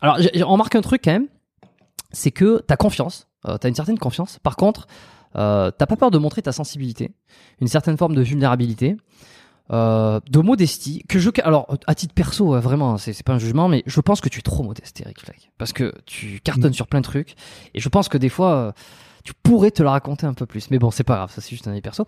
[0.00, 1.28] Alors on remarque un truc quand même,
[2.12, 4.38] c'est que t'as confiance, euh, t'as une certaine confiance.
[4.42, 4.86] Par contre,
[5.36, 7.12] euh, t'as pas peur de montrer ta sensibilité,
[7.60, 8.96] une certaine forme de vulnérabilité.
[9.72, 13.82] Euh, de modestie que je alors à titre perso vraiment c'est pas un jugement mais
[13.84, 16.74] je pense que tu es trop modeste Eric Fleck parce que tu cartonnes mm.
[16.74, 17.34] sur plein de trucs
[17.74, 18.72] et je pense que des fois euh,
[19.26, 20.70] tu pourrais te la raconter un peu plus.
[20.70, 22.06] Mais bon, c'est pas grave, ça c'est juste un avis perso.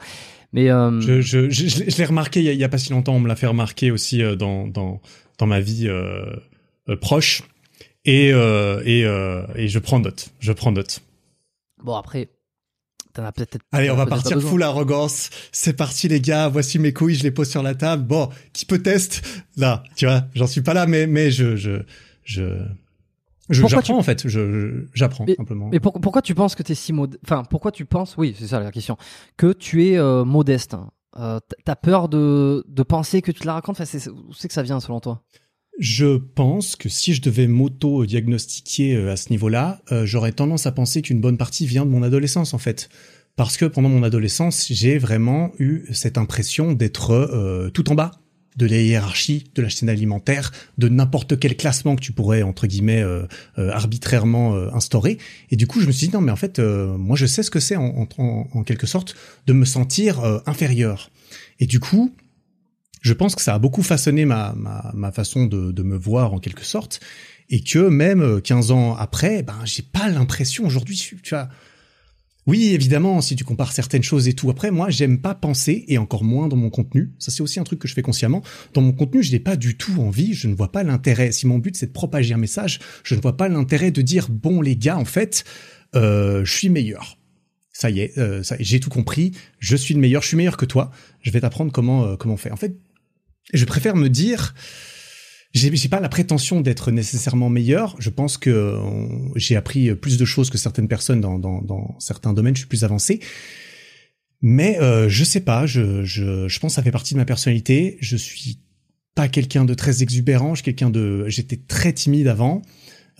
[0.52, 1.00] Mais euh...
[1.00, 3.36] je, je, je, je l'ai remarqué il y, a, pas si longtemps, on me l'a
[3.36, 5.00] fait remarquer aussi euh, dans, dans,
[5.38, 6.36] dans ma vie euh,
[7.00, 7.42] proche.
[8.04, 9.00] Et, et,
[9.56, 10.30] et je prends note.
[10.38, 11.02] Je prends note.
[11.82, 12.30] Bon, après,
[13.12, 13.58] t'en as peut-être.
[13.72, 15.28] Allez, on va partir full arrogance.
[15.52, 16.48] C'est parti, les gars.
[16.48, 18.04] Voici mes couilles, je les pose sur la table.
[18.04, 19.20] Bon, qui peut tester
[19.58, 21.82] Là, tu vois, j'en suis pas là, mais, mais je, je,
[22.22, 22.44] je,
[23.48, 24.26] J'apprends en fait,
[24.94, 25.68] j'apprends simplement.
[25.70, 28.46] Mais pourquoi tu penses que tu es si modeste Enfin, pourquoi tu penses, oui, c'est
[28.46, 28.96] ça la question,
[29.36, 30.76] que tu es euh, modeste
[31.18, 34.62] euh, T'as peur de, de penser que tu te la racontes enfin, C'est que ça
[34.62, 35.22] vient selon toi?
[35.78, 41.20] Je pense que si je devais m'auto-diagnostiquer à ce niveau-là, j'aurais tendance à penser qu'une
[41.20, 42.88] bonne partie vient de mon adolescence en fait.
[43.38, 48.10] Parce que pendant mon adolescence, j'ai vraiment eu cette impression d'être euh, tout en bas
[48.58, 52.66] de la hiérarchie de la chaîne alimentaire, de n'importe quel classement que tu pourrais entre
[52.66, 53.26] guillemets euh,
[53.56, 55.18] euh, arbitrairement instaurer.
[55.50, 57.50] Et du coup, je me suis dit non, mais en fait, moi, je sais ce
[57.50, 59.14] que c'est en, en, quelque sorte
[59.46, 61.10] de me sentir inférieur.
[61.60, 62.12] Et du coup,
[63.00, 66.34] je pense que ça a beaucoup façonné ma, ma, ma façon de, de, me voir
[66.34, 67.00] en quelque sorte,
[67.48, 71.48] et que même 15 ans après, ben, j'ai pas l'impression aujourd'hui, tu vois
[72.48, 74.48] oui, évidemment, si tu compares certaines choses et tout.
[74.48, 77.12] Après, moi, j'aime pas penser, et encore moins dans mon contenu.
[77.18, 78.42] Ça, c'est aussi un truc que je fais consciemment.
[78.72, 81.30] Dans mon contenu, je n'ai pas du tout envie, je ne vois pas l'intérêt.
[81.30, 84.28] Si mon but, c'est de propager un message, je ne vois pas l'intérêt de dire,
[84.30, 85.44] bon, les gars, en fait,
[85.94, 87.18] euh, je suis meilleur.
[87.70, 89.32] Ça y est, euh, j'ai tout compris.
[89.58, 90.90] Je suis le meilleur, je suis meilleur que toi.
[91.20, 92.54] Je vais t'apprendre comment, euh, comment faire.
[92.54, 92.74] En fait,
[93.52, 94.54] je préfère me dire,
[95.54, 97.96] j'ai pas la prétention d'être nécessairement meilleur.
[97.98, 98.78] Je pense que euh,
[99.36, 102.54] j'ai appris plus de choses que certaines personnes dans, dans, dans certains domaines.
[102.54, 103.20] Je suis plus avancé.
[104.40, 105.66] Mais euh, je sais pas.
[105.66, 107.96] Je, je, je pense que ça fait partie de ma personnalité.
[108.00, 108.60] Je suis
[109.14, 110.54] pas quelqu'un de très exubérant.
[110.54, 111.24] Je suis quelqu'un de.
[111.28, 112.62] J'étais très timide avant.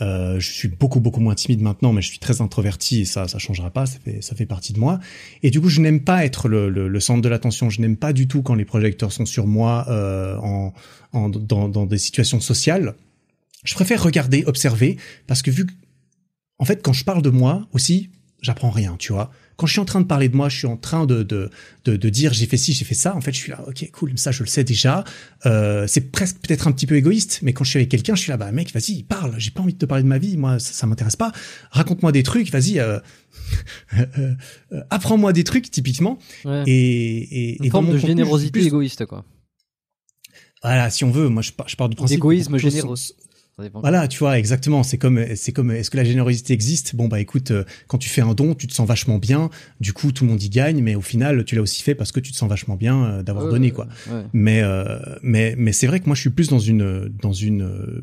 [0.00, 3.26] Euh, je suis beaucoup beaucoup moins timide maintenant, mais je suis très introverti et ça
[3.26, 5.00] ça changera pas, ça fait ça fait partie de moi.
[5.42, 7.68] Et du coup, je n'aime pas être le, le, le centre de l'attention.
[7.68, 10.72] Je n'aime pas du tout quand les projecteurs sont sur moi euh, en,
[11.12, 12.94] en dans, dans des situations sociales.
[13.64, 14.96] Je préfère regarder, observer,
[15.26, 15.66] parce que vu
[16.58, 18.10] en fait, quand je parle de moi aussi,
[18.40, 20.66] j'apprends rien, tu vois quand je suis en train de parler de moi, je suis
[20.68, 21.50] en train de de
[21.84, 23.14] de, de dire j'ai fait ci, j'ai fait ça.
[23.16, 25.02] En fait, je suis là, ok, cool, ça je le sais déjà.
[25.46, 28.20] Euh, c'est presque peut-être un petit peu égoïste, mais quand je suis avec quelqu'un, je
[28.22, 29.34] suis là, bah mec, vas-y, parle.
[29.36, 31.32] J'ai pas envie de te parler de ma vie, moi ça, ça m'intéresse pas.
[31.72, 32.78] Raconte-moi des trucs, vas-y.
[32.78, 33.00] Euh,
[34.18, 34.34] euh,
[34.90, 36.62] apprends-moi des trucs typiquement ouais.
[36.66, 39.24] et, et, Une et forme de générosité plus- égoïste, quoi.
[40.62, 42.16] Voilà, si on veut, moi je, pars- je pars du principe.
[42.58, 42.96] choses généreux.
[43.58, 43.80] Sont- Ça dépend.
[43.80, 44.82] Voilà, tu vois, exactement.
[44.82, 46.94] C'est comme, c'est comme, est-ce que la générosité existe?
[46.96, 49.50] Bon bah écoute, euh, quand tu fais un don, tu te sens vachement bien.
[49.80, 52.12] Du coup, tout le monde y gagne, mais au final, tu l'as aussi fait parce
[52.12, 53.86] que tu te sens vachement bien euh, d'avoir Ouais, donné, quoi.
[54.10, 54.22] ouais.
[54.32, 57.62] Mais, euh, mais, mais c'est vrai que moi, je suis plus dans une, dans une
[57.62, 58.00] euh,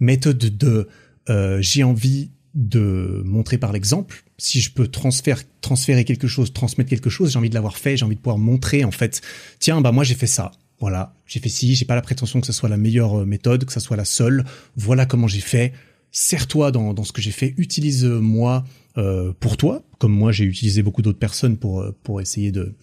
[0.00, 0.88] méthode de,
[1.28, 4.24] euh, j'ai envie de montrer par l'exemple.
[4.38, 7.96] Si je peux transférer, transférer quelque chose, transmettre quelque chose, j'ai envie de l'avoir fait,
[7.96, 9.20] j'ai envie de pouvoir montrer en fait.
[9.60, 10.50] Tiens, bah moi j'ai fait ça.
[10.80, 13.64] Voilà, j'ai fait ci, j'ai pas la prétention que ce soit la meilleure euh, méthode,
[13.66, 14.44] que ça soit la seule.
[14.76, 15.72] Voilà comment j'ai fait.
[16.10, 17.54] Sers-toi dans, dans ce que j'ai fait.
[17.58, 18.64] Utilise-moi
[18.96, 22.74] euh, pour toi, comme moi j'ai utilisé beaucoup d'autres personnes pour euh, pour essayer de,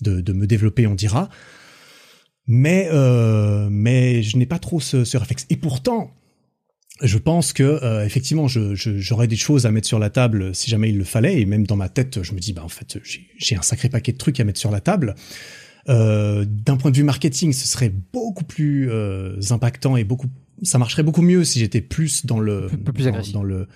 [0.00, 1.28] de de me développer, on dira.
[2.46, 5.46] Mais euh, mais je n'ai pas trop ce, ce réflexe.
[5.50, 6.10] Et pourtant,
[7.02, 10.90] je pense que euh, effectivement, j'aurais des choses à mettre sur la table si jamais
[10.90, 11.40] il le fallait.
[11.40, 12.98] Et même dans ma tête, je me dis, bah en fait,
[13.36, 15.14] j'ai un sacré paquet de trucs à mettre sur la table.
[15.88, 20.28] Euh, d'un point de vue marketing, ce serait beaucoup plus euh, impactant et beaucoup,
[20.62, 23.32] ça marcherait beaucoup mieux si j'étais plus dans le, Un peu plus dans- agressif.
[23.34, 23.68] dans le,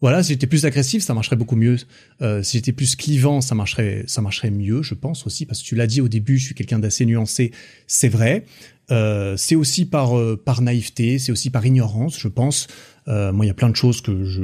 [0.00, 1.76] voilà, si j'étais plus agressif, ça marcherait beaucoup mieux.
[2.20, 5.66] Euh, si j'étais plus clivant, ça marcherait, ça marcherait mieux, je pense aussi, parce que
[5.66, 7.52] tu l'as dit au début, je suis quelqu'un d'assez nuancé,
[7.86, 8.44] c'est vrai.
[8.90, 12.66] Euh, c'est aussi par euh, par naïveté, c'est aussi par ignorance, je pense.
[13.08, 14.42] Euh, moi, il y a plein de choses que je,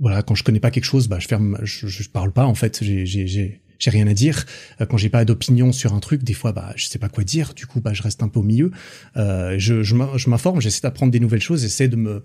[0.00, 2.54] voilà, quand je connais pas quelque chose, bah je ferme, je, je parle pas en
[2.54, 2.82] fait.
[2.82, 4.46] J'ai j'ai rien à dire.
[4.80, 7.24] Euh, quand j'ai pas d'opinion sur un truc, des fois, bah je sais pas quoi
[7.24, 7.54] dire.
[7.54, 8.70] Du coup, bah je reste un peu au milieu.
[9.16, 12.22] Euh, je je m'in- je m'informe, j'essaie d'apprendre des nouvelles choses, j'essaie de me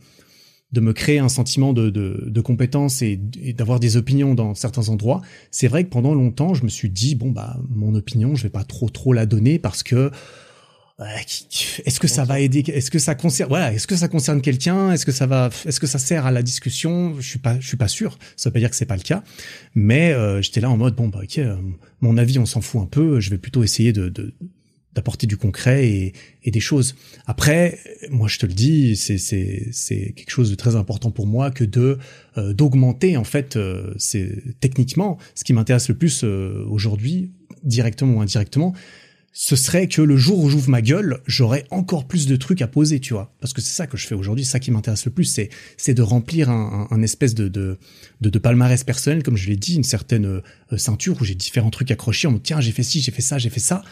[0.72, 4.54] de me créer un sentiment de, de, de compétence et, et d'avoir des opinions dans
[4.54, 5.22] certains endroits.
[5.50, 8.50] C'est vrai que pendant longtemps, je me suis dit bon bah mon opinion, je vais
[8.52, 10.12] pas trop trop la donner parce que
[11.86, 14.92] est-ce que ça va aider Est-ce que ça concerne voilà Est-ce que ça concerne quelqu'un
[14.92, 17.16] Est-ce que ça va Est-ce que ça sert à la discussion?
[17.20, 18.18] Je suis pas je suis pas sûr.
[18.36, 19.24] Ça veut pas dire que c'est pas le cas,
[19.76, 21.56] mais euh, j'étais là en mode bon bah ok, euh,
[22.02, 23.20] mon avis on s'en fout un peu.
[23.20, 24.34] Je vais plutôt essayer de, de
[24.94, 26.14] d'apporter du concret et,
[26.44, 26.96] et des choses.
[27.28, 27.78] Après,
[28.10, 31.52] moi je te le dis, c'est c'est c'est quelque chose de très important pour moi
[31.52, 32.00] que de
[32.38, 37.32] euh, d'augmenter en fait euh, c'est techniquement ce qui m'intéresse le plus euh, aujourd'hui
[37.64, 38.74] directement ou indirectement
[39.32, 42.68] ce serait que le jour où j'ouvre ma gueule, j'aurais encore plus de trucs à
[42.68, 43.34] poser, tu vois.
[43.40, 45.94] Parce que c'est ça que je fais aujourd'hui, ça qui m'intéresse le plus, c'est c'est
[45.94, 47.78] de remplir un, un, espèce de, de,
[48.22, 51.70] de, de palmarès personnel, comme je l'ai dit, une certaine euh, ceinture où j'ai différents
[51.70, 53.84] trucs accrochés en me tiens, j'ai fait ci, j'ai fait ça, j'ai fait ça.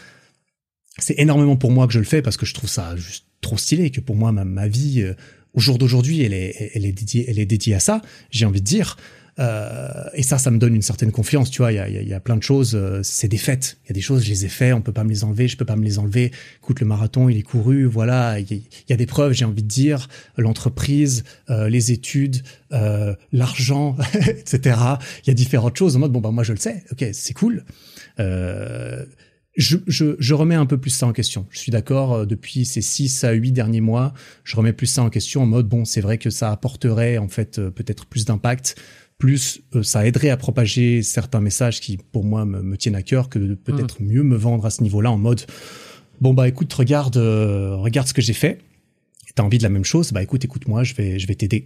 [1.00, 3.58] C'est énormément pour moi que je le fais parce que je trouve ça juste trop
[3.58, 5.14] stylé, que pour moi, ma, ma vie, euh,
[5.54, 8.02] au jour d'aujourd'hui, elle est, elle, est dédiée, elle est dédiée à ça,
[8.32, 8.98] j'ai envie de dire.
[9.40, 11.72] Euh, et ça, ça me donne une certaine confiance, tu vois.
[11.72, 12.74] Il y a, y a- y a plein de choses.
[12.76, 13.78] euh, c'est des faits.
[13.86, 14.74] Il y a des choses, je les ai fait.
[14.74, 15.48] On peut pas me les enlever.
[15.48, 16.32] Je peux pas me les enlever.
[16.58, 17.86] Écoute, le marathon, il est couru.
[17.86, 18.40] Voilà.
[18.40, 19.34] Il y a, des preuves.
[19.34, 20.08] J'ai envie de dire
[20.38, 22.42] l'entreprise, euh, les études,
[23.32, 23.96] l'argent,
[24.28, 24.78] etc.
[25.24, 25.96] Il y a différentes choses.
[25.96, 26.84] En mode bon bah moi je le sais.
[26.92, 27.64] Ok, c'est cool.
[28.20, 29.06] Euh,
[29.56, 31.48] je, je, je, remets un peu plus ça en question.
[31.50, 35.10] Je suis d'accord, depuis ces 6 à 8 derniers mois, je remets plus ça en
[35.10, 38.76] question en mode, bon, c'est vrai que ça apporterait en fait peut-être plus d'impact,
[39.18, 43.04] plus euh, ça aiderait à propager certains messages qui pour moi me, me tiennent à
[43.04, 44.06] cœur que de peut-être mmh.
[44.06, 45.42] mieux me vendre à ce niveau-là en mode,
[46.22, 48.60] bon bah écoute, regarde, regarde ce que j'ai fait.
[49.36, 51.66] T'as envie de la même chose, bah écoute, écoute-moi, je vais, je vais t'aider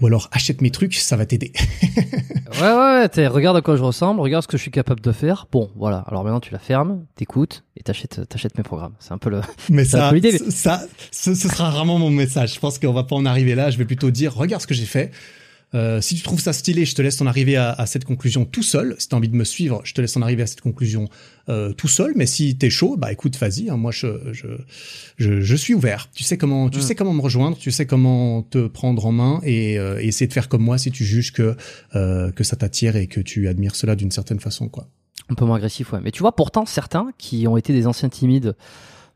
[0.00, 1.52] ou alors achète mes trucs, ça va t'aider.
[1.82, 5.12] ouais, ouais, ouais regarde à quoi je ressemble, regarde ce que je suis capable de
[5.12, 5.46] faire.
[5.52, 5.98] Bon, voilà.
[6.06, 8.94] Alors maintenant, tu la fermes, t'écoutes et t'achètes, t'achètes mes programmes.
[8.98, 9.40] C'est un peu le.
[9.70, 10.12] Mais ça,
[10.48, 12.54] ça, ce, ce, sera vraiment mon message.
[12.54, 13.70] Je pense qu'on va pas en arriver là.
[13.70, 15.10] Je vais plutôt dire, regarde ce que j'ai fait.
[15.74, 18.44] Euh, si tu trouves ça stylé, je te laisse en arriver à, à cette conclusion
[18.44, 18.94] tout seul.
[18.98, 21.08] Si tu as envie de me suivre, je te laisse en arriver à cette conclusion
[21.48, 22.12] euh, tout seul.
[22.16, 23.70] Mais si t'es chaud, bah écoute, vas-y.
[23.70, 24.46] Hein, moi, je, je,
[25.16, 26.10] je, je, suis ouvert.
[26.14, 26.82] Tu sais comment, tu mm.
[26.82, 27.56] sais comment me rejoindre.
[27.56, 30.78] Tu sais comment te prendre en main et, euh, et essayer de faire comme moi
[30.78, 31.56] si tu juges que
[31.96, 34.88] euh, que ça t'attire et que tu admires cela d'une certaine façon, quoi.
[35.28, 36.00] Un peu moins agressif, ouais.
[36.02, 38.54] Mais tu vois, pourtant certains qui ont été des anciens timides.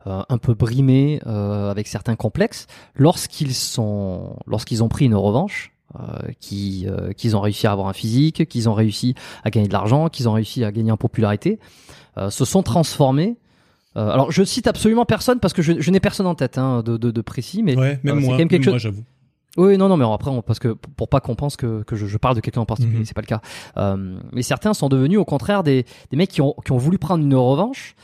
[0.07, 5.73] Euh, un peu brimés euh, avec certains complexes lorsqu'ils sont lorsqu'ils ont pris une revanche
[6.01, 9.15] euh, qui euh, qu'ils ont réussi à avoir un physique, qu'ils ont réussi
[9.45, 11.59] à gagner de l'argent, qu'ils ont réussi à gagner en popularité,
[12.19, 13.37] euh, se sont transformés.
[13.95, 16.97] alors je cite absolument personne parce que je, je n'ai personne en tête hein, de,
[16.97, 19.05] de, de, précis, mais ouais, même moi, même moi j'avoue.
[19.57, 22.19] Oui, non, non, mais après, parce que pour pas qu'on pense que, que je, je,
[22.19, 23.05] parle de quelqu'un en particulier, mhm.
[23.07, 23.41] c'est pas le cas.
[24.33, 27.25] Mais certains sont devenus, au contraire, des, des mecs qui ont, qui ont voulu prendre
[27.25, 27.95] une revanche,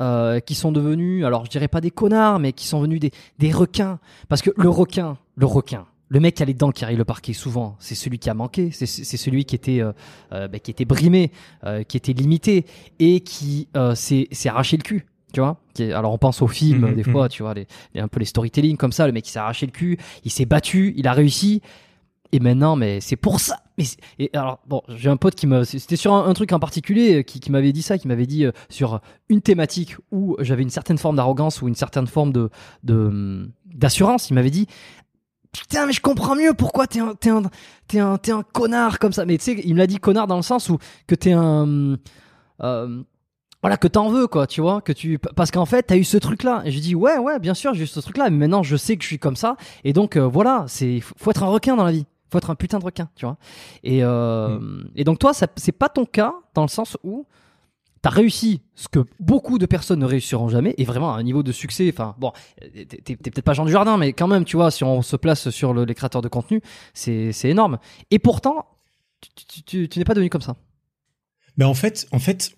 [0.00, 3.12] euh, qui sont devenus, alors je dirais pas des connards, mais qui sont venus des,
[3.38, 3.98] des requins.
[4.30, 7.06] Parce que le requin, le requin, le mec qui a les dents qui arrive le
[7.06, 9.92] parquet souvent, c'est celui qui a manqué, c'est celui qui était euh,
[10.32, 11.32] euh, bah, qui était brimé,
[11.64, 12.66] euh, qui était limité
[12.98, 15.06] et qui s'est arraché le cul.
[15.32, 17.28] Tu vois Alors on pense aux films mhm, des fois, mhm.
[17.30, 17.66] tu vois, les,
[17.96, 19.06] un peu les storytelling comme ça.
[19.06, 21.62] Le mec qui s'est arraché le cul, il s'est battu, il a réussi.
[22.34, 23.62] Et maintenant, mais c'est pour ça.
[23.78, 23.84] Mais
[24.18, 27.40] et alors bon, j'ai un pote qui me, c'était sur un, truc en particulier qui,
[27.40, 31.16] qui m'avait dit ça, qui m'avait dit sur une thématique où j'avais une certaine forme
[31.16, 32.50] d'arrogance ou une certaine forme de
[33.74, 34.28] d'assurance.
[34.28, 34.66] Il m'avait dit
[35.52, 37.42] putain mais je comprends mieux pourquoi t'es un t'es un
[37.86, 39.24] t'es un t'es un connard comme ça.
[39.26, 41.96] Mais tu sais il me l'a dit connard dans le sens où que t'es un
[42.62, 43.02] euh,
[43.60, 46.16] voilà que t'en veux quoi tu vois que tu parce qu'en fait t'as eu ce
[46.16, 48.36] truc là et je dis ouais ouais bien sûr j'ai eu ce truc là mais
[48.36, 49.56] maintenant je sais que je suis comme ça.
[49.84, 52.06] Et donc euh, voilà c'est faut être un requin dans la vie.
[52.30, 53.36] Faut être un putain de requin tu vois.
[53.84, 54.90] Et euh, mm.
[54.96, 57.26] et donc toi c'est pas ton cas dans le sens où
[58.02, 61.52] t'as réussi ce que beaucoup de personnes ne réussiront jamais et vraiment un niveau de
[61.52, 62.32] succès enfin bon
[63.04, 65.50] t'es peut-être pas Jean du Jardin mais quand même tu vois si on se place
[65.50, 66.60] sur le, les créateurs de contenu
[66.92, 67.78] c'est énorme
[68.10, 68.66] et pourtant
[69.66, 70.56] tu, n'es pas devenu comme ça
[71.56, 72.56] mais en fait en fait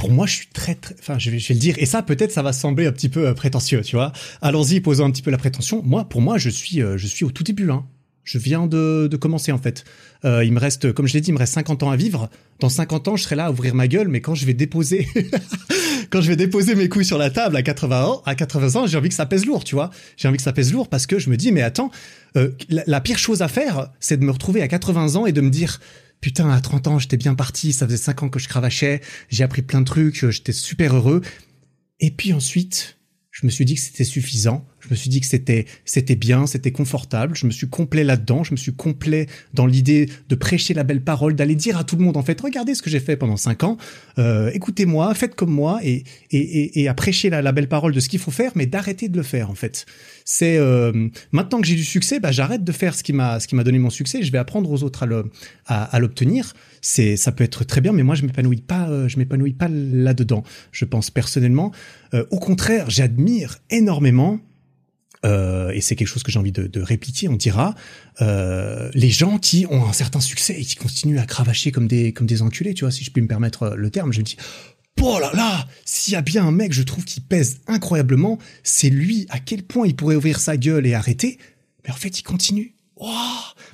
[0.00, 1.74] pour moi, je suis très, très, enfin, je vais, je vais le dire.
[1.76, 4.12] Et ça, peut-être, ça va sembler un petit peu euh, prétentieux, tu vois.
[4.40, 5.82] Allons-y, posons un petit peu la prétention.
[5.84, 7.84] Moi, pour moi, je suis, euh, je suis au tout début, hein.
[8.30, 9.84] Je viens de, de commencer en fait.
[10.24, 12.30] Euh, il me reste, comme je l'ai dit, il me reste 50 ans à vivre.
[12.60, 15.08] Dans 50 ans, je serai là à ouvrir ma gueule, mais quand je vais déposer,
[16.10, 18.86] quand je vais déposer mes couilles sur la table à 80 ans, à 80 ans,
[18.86, 19.90] j'ai envie que ça pèse lourd, tu vois.
[20.16, 21.90] J'ai envie que ça pèse lourd parce que je me dis, mais attends,
[22.36, 25.40] euh, la, pire chose à faire, c'est de me retrouver à 80 ans et de
[25.40, 25.80] me dire,
[26.20, 29.42] putain, à 30 ans, j'étais bien parti, ça faisait 5 ans que je cravachais, j'ai
[29.42, 31.20] appris plein de trucs, j'étais super heureux.
[31.98, 32.96] Et puis ensuite,
[33.32, 36.72] je me suis dit que c'était suffisant me suis dit que c'était c'était bien, c'était
[36.72, 37.34] confortable.
[37.36, 38.44] Je me suis complet là-dedans.
[38.44, 41.96] Je me suis complet dans l'idée de prêcher la belle parole, d'aller dire à tout
[41.96, 43.76] le monde en fait, regardez ce que j'ai fait pendant cinq ans.
[44.18, 48.00] Euh, écoutez-moi, faites comme moi et et, et, et à prêcher la, belle parole de
[48.00, 49.86] ce qu'il faut faire, mais d'arrêter de le faire en fait.
[50.24, 53.48] C'est euh, maintenant que j'ai du succès, bah, j'arrête de faire ce qui m'a ce
[53.48, 54.22] qui m'a donné mon succès.
[54.22, 55.06] Je vais apprendre aux autres
[55.66, 56.54] à l'obtenir.
[56.80, 59.68] C'est ça peut être très bien, mais moi je m'épanouis pas euh, je m'épanouis pas
[59.68, 60.42] là-dedans.
[60.72, 61.72] Je pense personnellement.
[62.30, 64.40] Au contraire, j'admire énormément
[65.24, 67.74] euh, et c'est quelque chose que j'ai envie de, de, répliquer, on dira,
[68.22, 72.12] euh, les gens qui ont un certain succès et qui continuent à cravacher comme des
[72.12, 74.24] comme des enculés, tu vois, si je puis me permettre euh, le terme, je me
[74.24, 74.36] dis,
[75.02, 78.90] oh là là, s'il y a bien un mec, je trouve qui pèse incroyablement, c'est
[78.90, 79.26] lui.
[79.28, 81.38] À quel point il pourrait ouvrir sa gueule et arrêter,
[81.84, 82.74] mais en fait, il continue.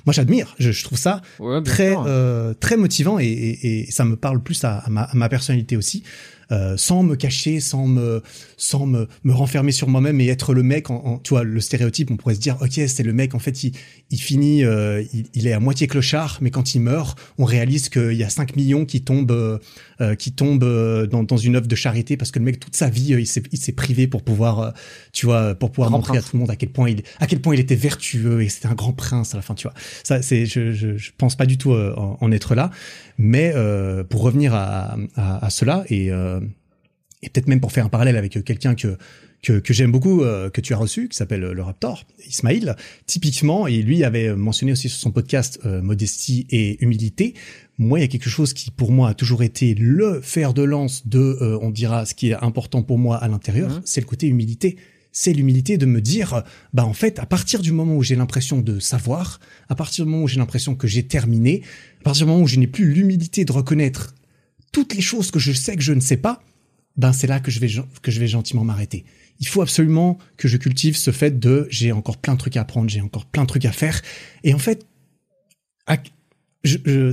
[0.05, 0.55] Moi, j'admire.
[0.57, 1.21] Je, je, trouve ça
[1.65, 5.13] très euh, très motivant et, et, et, ça me parle plus à, à, ma, à
[5.15, 6.03] ma personnalité aussi.
[6.51, 8.21] Euh, sans me cacher, sans me,
[8.55, 10.89] sans me, me renfermer sur moi-même et être le mec.
[10.89, 13.35] En, tu vois, le stéréotype, on pourrait se dire, ok, c'est le mec.
[13.35, 13.73] En fait, il,
[14.11, 17.89] il finit, euh, il, il, est à moitié clochard, mais quand il meurt, on réalise
[17.89, 19.59] qu'il y a 5 millions qui tombent,
[20.01, 22.89] euh, qui tombent dans, dans une œuvre de charité parce que le mec toute sa
[22.89, 24.73] vie, il s'est, il s'est privé pour pouvoir,
[25.13, 27.41] tu vois, pour pouvoir montrer à tout le monde à quel point il, à quel
[27.41, 29.55] point il était vertueux et c'était un grand prince à la fin.
[29.55, 32.71] Tu vois, ça, c'est, je, je, je pense pas du tout en, en être là.
[33.17, 36.39] Mais euh, pour revenir à, à, à cela et euh,
[37.23, 38.97] et peut-être même pour faire un parallèle avec quelqu'un que
[39.43, 42.73] que, que j'aime beaucoup, euh, que tu as reçu, qui s'appelle le Raptor, Ismail,
[43.05, 47.35] typiquement, et lui avait mentionné aussi sur son podcast euh, Modestie et Humilité.
[47.77, 50.63] Moi, il y a quelque chose qui, pour moi, a toujours été le fer de
[50.63, 53.81] lance de, euh, on dira, ce qui est important pour moi à l'intérieur, mmh.
[53.85, 54.77] c'est le côté humilité
[55.13, 56.43] c'est l'humilité de me dire,
[56.73, 60.11] bah en fait, à partir du moment où j'ai l'impression de savoir, à partir du
[60.11, 61.63] moment où j'ai l'impression que j'ai terminé,
[62.01, 64.13] à partir du moment où je n'ai plus l'humilité de reconnaître
[64.71, 66.43] toutes les choses que je sais que je ne sais pas,
[66.97, 67.67] ben c'est là que je vais
[68.03, 69.05] que je vais gentiment m'arrêter
[69.39, 72.61] il faut absolument que je cultive ce fait de j'ai encore plein de trucs à
[72.61, 74.01] apprendre, j'ai encore plein de trucs à faire.
[74.43, 74.85] Et en fait,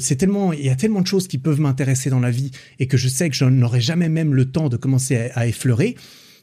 [0.01, 2.87] c'est tellement, il y a tellement de choses qui peuvent m'intéresser dans la vie et
[2.87, 5.97] que je sais que je n'aurai jamais même le temps de commencer à, effleurer,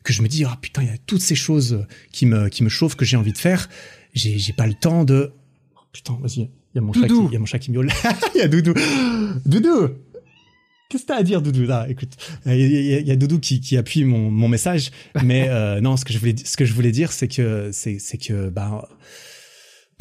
[0.03, 2.63] que je me dis ah putain il y a toutes ces choses qui me qui
[2.63, 3.69] me chauffent que j'ai envie de faire.
[4.13, 5.31] J'ai j'ai pas le temps de
[5.75, 7.71] oh, putain vas-y il y a mon chat qui, il y a mon chat qui
[7.71, 7.89] miaule.
[8.35, 8.73] il y a Doudou.
[9.45, 9.89] Doudou.
[10.89, 11.63] Qu'est-ce que t'as à dire, Doudou?
[11.63, 12.11] Là, écoute,
[12.45, 14.91] il y, a Doudou qui, qui appuie mon, mon message,
[15.23, 17.97] mais euh, non, ce que je voulais, ce que je voulais dire, c'est que, c'est,
[17.99, 18.89] c'est que, bah,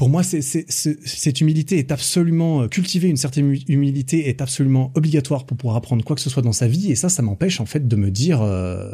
[0.00, 5.58] pour moi, c'est, cette humilité est absolument cultiver une certaine humilité est absolument obligatoire pour
[5.58, 7.86] pouvoir apprendre quoi que ce soit dans sa vie, et ça, ça m'empêche en fait
[7.86, 8.88] de me dire, euh,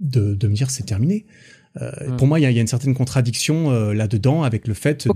[0.00, 1.26] de, de me dire c'est terminé.
[1.80, 2.16] Euh, hmm.
[2.16, 5.08] Pour moi, il y a, y a, une certaine contradiction euh, là-dedans avec le fait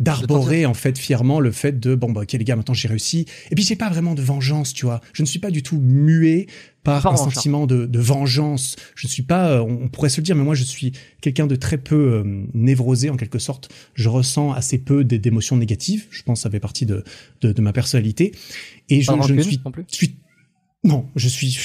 [0.00, 3.26] d'arborer en fait fièrement le fait de bon bah ok les gars maintenant j'ai réussi.
[3.50, 5.00] Et puis j'ai pas vraiment de vengeance, tu vois.
[5.12, 6.46] Je ne suis pas du tout muet
[6.84, 8.74] par un sentiment de, de, vengeance.
[8.96, 11.46] Je ne suis pas, euh, on pourrait se le dire, mais moi je suis quelqu'un
[11.46, 12.24] de très peu
[12.54, 13.70] névrosé en quelque sorte.
[13.94, 16.06] Je ressens assez peu d'émotions négatives.
[16.10, 17.04] Je pense que ça fait partie de,
[17.40, 18.32] de, de ma personnalité.
[18.88, 20.16] Et je, je, ne suis, suis
[20.84, 21.56] non, je suis,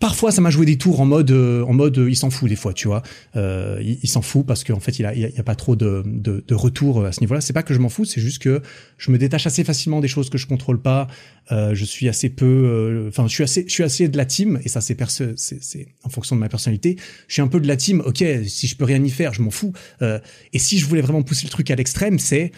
[0.00, 2.48] Parfois, ça m'a joué des tours en mode, euh, en mode, euh, il s'en fout
[2.48, 3.02] des fois, tu vois.
[3.36, 6.02] Euh, il, s'en fout parce qu'en fait, il a, il y a, pas trop de,
[6.04, 7.40] de, de retour à ce niveau-là.
[7.40, 8.62] C'est pas que je m'en fous, c'est juste que
[8.98, 11.06] je me détache assez facilement des choses que je contrôle pas.
[11.50, 14.68] je suis assez peu, enfin, je suis assez, je suis assez de la team et
[14.68, 16.96] ça, c'est c'est en fonction de ma personnalité.
[17.28, 18.02] Je suis un peu de la team.
[18.04, 19.72] Ok, si je peux rien y faire, je m'en fous.
[20.00, 22.50] et si je voulais vraiment pousser le truc à l'extrême, c'est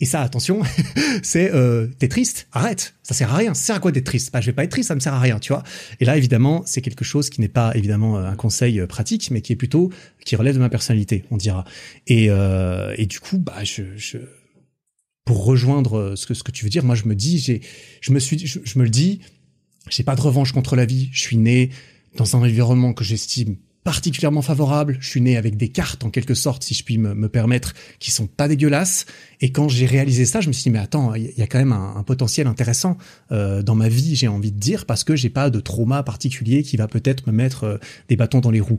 [0.00, 0.62] et ça, attention,
[1.22, 3.54] c'est euh, t'es triste, arrête, ça sert à rien.
[3.54, 4.32] Ça sert à quoi d'être triste?
[4.32, 5.64] Bah, je vais pas être triste, ça me sert à rien, tu vois.
[5.98, 9.30] Et là, évidemment, c'est quelque chose qui n'est pas évidemment euh, un conseil euh, pratique,
[9.30, 9.90] mais qui est plutôt
[10.28, 11.64] qui relève de ma personnalité, on dira.
[12.06, 14.18] Et, euh, et du coup, bah, je, je
[15.24, 17.62] pour rejoindre euh, ce que ce que tu veux dire, moi, je me dis, j'ai,
[18.00, 19.20] je me suis, je, je me le dis,
[19.88, 21.08] j'ai pas de revanche contre la vie.
[21.12, 21.70] Je suis né
[22.16, 23.56] dans un environnement que j'estime
[23.88, 24.98] particulièrement favorable.
[25.00, 27.72] Je suis né avec des cartes, en quelque sorte, si je puis me, me permettre,
[28.00, 29.06] qui sont pas dégueulasses.
[29.40, 31.56] Et quand j'ai réalisé ça, je me suis dit, mais attends, il y a quand
[31.56, 32.98] même un, potentiel intéressant
[33.32, 36.62] euh, dans ma vie, j'ai envie de dire, parce que j'ai pas de trauma particulier
[36.62, 37.78] qui va peut-être me mettre euh,
[38.10, 38.78] des bâtons dans les roues.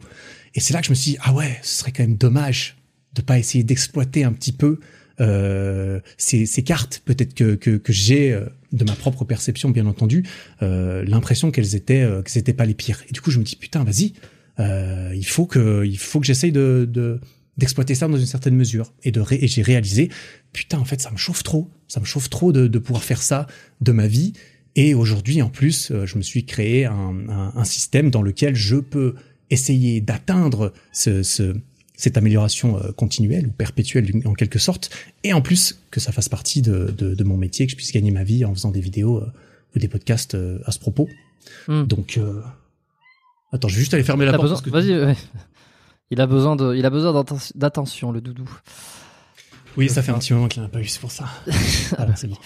[0.53, 2.77] Et c'est là que je me suis dit, ah ouais, ce serait quand même dommage
[3.15, 4.79] de pas essayer d'exploiter un petit peu
[5.21, 8.39] euh, ces, cartes, peut-être que, que, que j'ai
[8.73, 10.23] de ma propre perception, bien entendu,
[10.61, 13.01] l'impression qu'elles étaient, que c'était pas les pires.
[13.09, 14.13] Et du coup, je me dis putain, vas-y,
[14.59, 17.19] euh, il faut que il faut que j'essaye de, de
[17.57, 20.09] d'exploiter ça dans une certaine mesure et de et j'ai réalisé
[20.53, 21.69] putain en fait ça me chauffe trop.
[21.87, 23.47] Ça me chauffe trop de, de pouvoir faire ça
[23.81, 24.33] de ma vie.
[24.75, 28.55] Et aujourd'hui en plus euh, je me suis créé un, un, un, système dans lequel
[28.55, 29.15] je peux
[29.49, 31.55] essayer d'atteindre ce, ce,
[31.95, 34.89] cette amélioration euh, continuelle ou perpétuelle en quelque sorte.
[35.23, 37.91] Et en plus que ça fasse partie de, de, de mon métier que je puisse
[37.91, 39.31] gagner ma vie en faisant des vidéos euh,
[39.75, 41.07] ou des podcasts à ce propos.
[41.67, 41.83] Hmm.
[41.83, 42.19] donc
[43.51, 44.67] Attends, je vais juste aller fermer la porte.
[44.67, 45.15] Vas-y.
[46.11, 47.23] Il a besoin de, il a besoin
[47.53, 48.49] d'attention, le doudou.
[49.77, 51.25] Oui, ça fait un petit moment qu'il n'a pas eu, c'est pour ça.
[51.99, 52.37] Alors, c'est bon.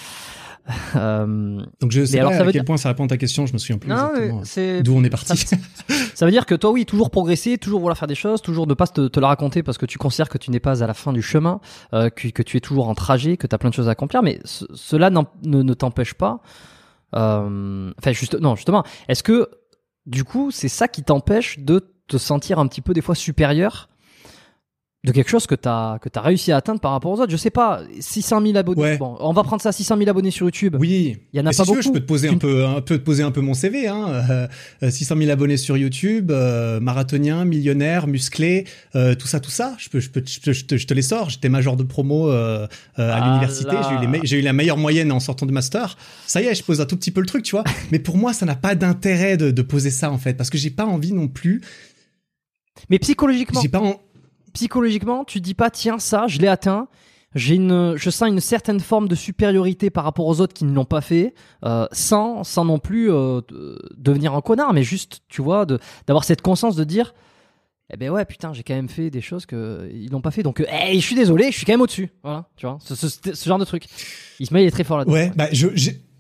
[0.96, 1.62] Euh...
[1.82, 3.58] Donc je sais pas alors, à quel point ça répond à ta question, je me
[3.58, 5.34] souviens plus exactement d'où on est parti.
[6.16, 8.74] Ça, veut dire que toi, oui, toujours progresser, toujours vouloir faire des choses, toujours ne
[8.74, 10.94] pas te, te la raconter parce que tu considères que tu n'es pas à la
[10.94, 11.60] fin du chemin,
[11.94, 13.92] euh, que, que, tu es toujours en trajet, que tu as plein de choses à
[13.92, 16.42] accomplir, mais cela ne, ne t'empêche pas.
[17.16, 19.50] Euh, enfin, juste, non, justement, est-ce que
[20.06, 23.90] du coup, c'est ça qui t'empêche de te sentir un petit peu des fois supérieur
[25.04, 27.32] de quelque chose que tu as que as réussi à atteindre par rapport aux autres.
[27.32, 28.98] Je sais pas, 600 000 abonnés.
[28.98, 30.78] Bon, on va prendre ça 600 000 abonnés sur YouTube.
[30.80, 31.18] Oui.
[31.34, 31.72] Il y en a pas si beaucoup.
[31.72, 33.54] Tu veux, je peux te poser un peu un peu te poser un peu mon
[33.54, 34.48] CV hein.
[34.82, 38.66] 600 euh, 000 abonnés sur YouTube, euh, marathonien, millionnaire, musclé,
[38.96, 41.30] euh, tout ça tout ça, je peux je peux je, te, je te, les sors,
[41.30, 45.20] j'étais major de promo à ah l'université, j'ai eu j'ai eu la meilleure moyenne en
[45.20, 45.98] sortant de master.
[46.28, 47.66] Ça y est, je pose un tout petit peu le truc, tu vois.
[47.92, 50.58] Mais pour moi, ça n'a pas d'intérêt de, de poser ça en fait parce que
[50.58, 51.62] j'ai pas envie non plus
[52.90, 54.02] mais psychologiquement, j'ai pas en
[54.54, 56.88] psychologiquement, tu dis pas tiens ça, je l'ai atteint.
[57.36, 60.74] J'ai une, je sens une certaine forme de supériorité par rapport aux autres qui ne
[60.74, 61.34] l'ont pas fait,
[61.66, 63.42] euh, sans, sans non plus euh,
[63.98, 65.66] devenir un connard, mais juste, tu vois,
[66.06, 67.16] d'avoir cette conscience de dire,
[67.92, 70.44] eh ben ouais, putain, j'ai quand même fait des choses que ils n'ont pas fait.
[70.44, 72.10] Donc, eh, je suis désolé, je suis quand même au-dessus.
[72.24, 73.86] Voilà, tu vois, ce genre de truc.
[74.40, 75.14] Ismaël est très fort là-dedans.
[75.14, 75.68] Ouais, bah je,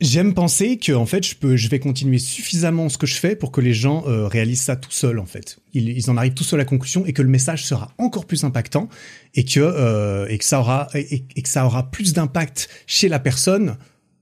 [0.01, 3.35] j'aime penser que en fait, je peux, je vais continuer suffisamment ce que je fais
[3.35, 5.59] pour que les gens euh, réalisent ça tout seuls en fait.
[5.73, 8.25] Ils, ils en arrivent tout seuls à la conclusion et que le message sera encore
[8.25, 8.89] plus impactant
[9.35, 13.09] et que euh, et que ça aura et, et que ça aura plus d'impact chez
[13.09, 13.77] la personne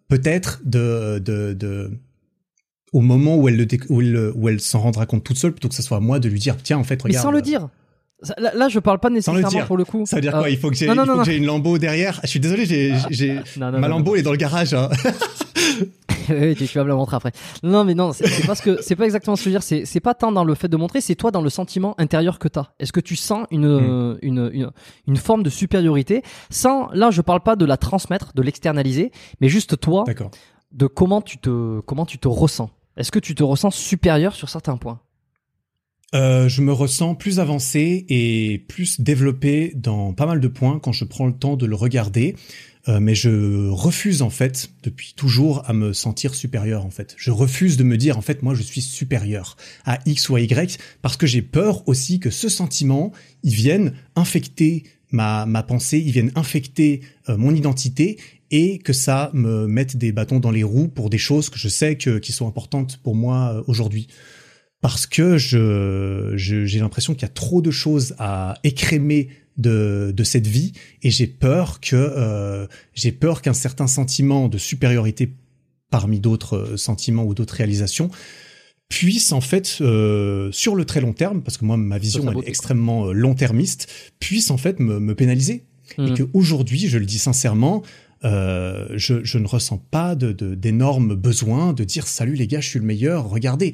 [0.08, 1.92] peut-être de, de, de
[2.94, 5.70] au moment où elle, le, où elle, où elle s'en rendra compte toute seule plutôt
[5.70, 7.42] que ce soit à moi de lui dire tiens en fait regarde mais sans le
[7.42, 7.70] dire
[8.38, 10.04] Là, là, je parle pas nécessairement pour le coup.
[10.06, 10.88] Ça veut dire quoi Euh, Il faut que j'ai
[11.26, 12.20] j'ai une lambeau derrière.
[12.24, 12.94] Je suis désolé, j'ai
[13.58, 14.74] non, ma lambeau est dans le garage.
[14.76, 14.90] Hein.
[16.30, 17.32] oui, tu vas me la montrer après.
[17.64, 19.86] Non, mais non, c'est c'est parce que c'est pas exactement ce que je veux dire.
[19.88, 22.48] C'est pas tant dans le fait de montrer, c'est toi dans le sentiment intérieur que
[22.48, 22.68] t'as.
[22.80, 24.18] Est-ce que tu sens une, Hmm.
[24.22, 24.72] une, une
[25.08, 29.50] une forme de supériorité sans Là, je parle pas de la transmettre, de l'externaliser, mais
[29.50, 30.04] juste toi,
[30.72, 32.70] de comment tu te comment tu te ressens.
[32.98, 35.00] Est-ce que tu te ressens supérieur sur certains points?
[36.14, 40.92] Euh, je me ressens plus avancé et plus développé dans pas mal de points quand
[40.92, 42.36] je prends le temps de le regarder.
[42.88, 47.14] Euh, mais je refuse en fait depuis toujours à me sentir supérieur en fait.
[47.18, 49.56] Je refuse de me dire en fait moi je suis supérieur
[49.86, 53.12] à X ou à Y parce que j'ai peur aussi que ce sentiment
[53.44, 58.18] il vienne infecter ma ma pensée, il vienne infecter euh, mon identité
[58.50, 61.68] et que ça me mette des bâtons dans les roues pour des choses que je
[61.70, 64.08] sais que qui sont importantes pour moi euh, aujourd'hui
[64.82, 70.24] parce que je j'ai l'impression qu'il y a trop de choses à écrémer de, de
[70.24, 70.72] cette vie
[71.04, 75.34] et j'ai peur que euh, j'ai peur qu'un certain sentiment de supériorité
[75.90, 78.10] parmi d'autres euh, sentiments ou d'autres réalisations
[78.90, 82.38] puisse en fait euh, sur le très long terme parce que moi ma vision elle
[82.40, 83.88] est extrêmement long-termiste
[84.20, 85.64] puisse en fait me, me pénaliser.
[85.98, 86.14] Et Mhm.
[86.14, 87.84] que aujourd'hui je le dis sincèrement
[88.24, 92.62] euh, je, je ne ressens pas de de- d'énormes besoins de dire salut les gars
[92.62, 93.30] je suis le meilleur.
[93.30, 93.74] Regardez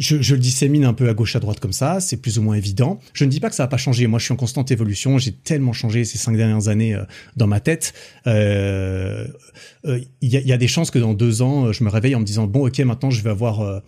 [0.00, 2.56] je, le dissémine un peu à gauche à droite comme ça, c'est plus ou moins
[2.56, 2.98] évident.
[3.12, 4.06] Je ne dis pas que ça va pas changer.
[4.06, 5.18] Moi, je suis en constante évolution.
[5.18, 7.04] J'ai tellement changé ces cinq dernières années euh,
[7.36, 7.92] dans ma tête.
[8.26, 9.26] Euh,
[9.84, 12.24] euh, Il y, a, des chances que dans deux ans, je me réveille en me
[12.24, 13.80] disant bon, ok, maintenant je vais avoir euh,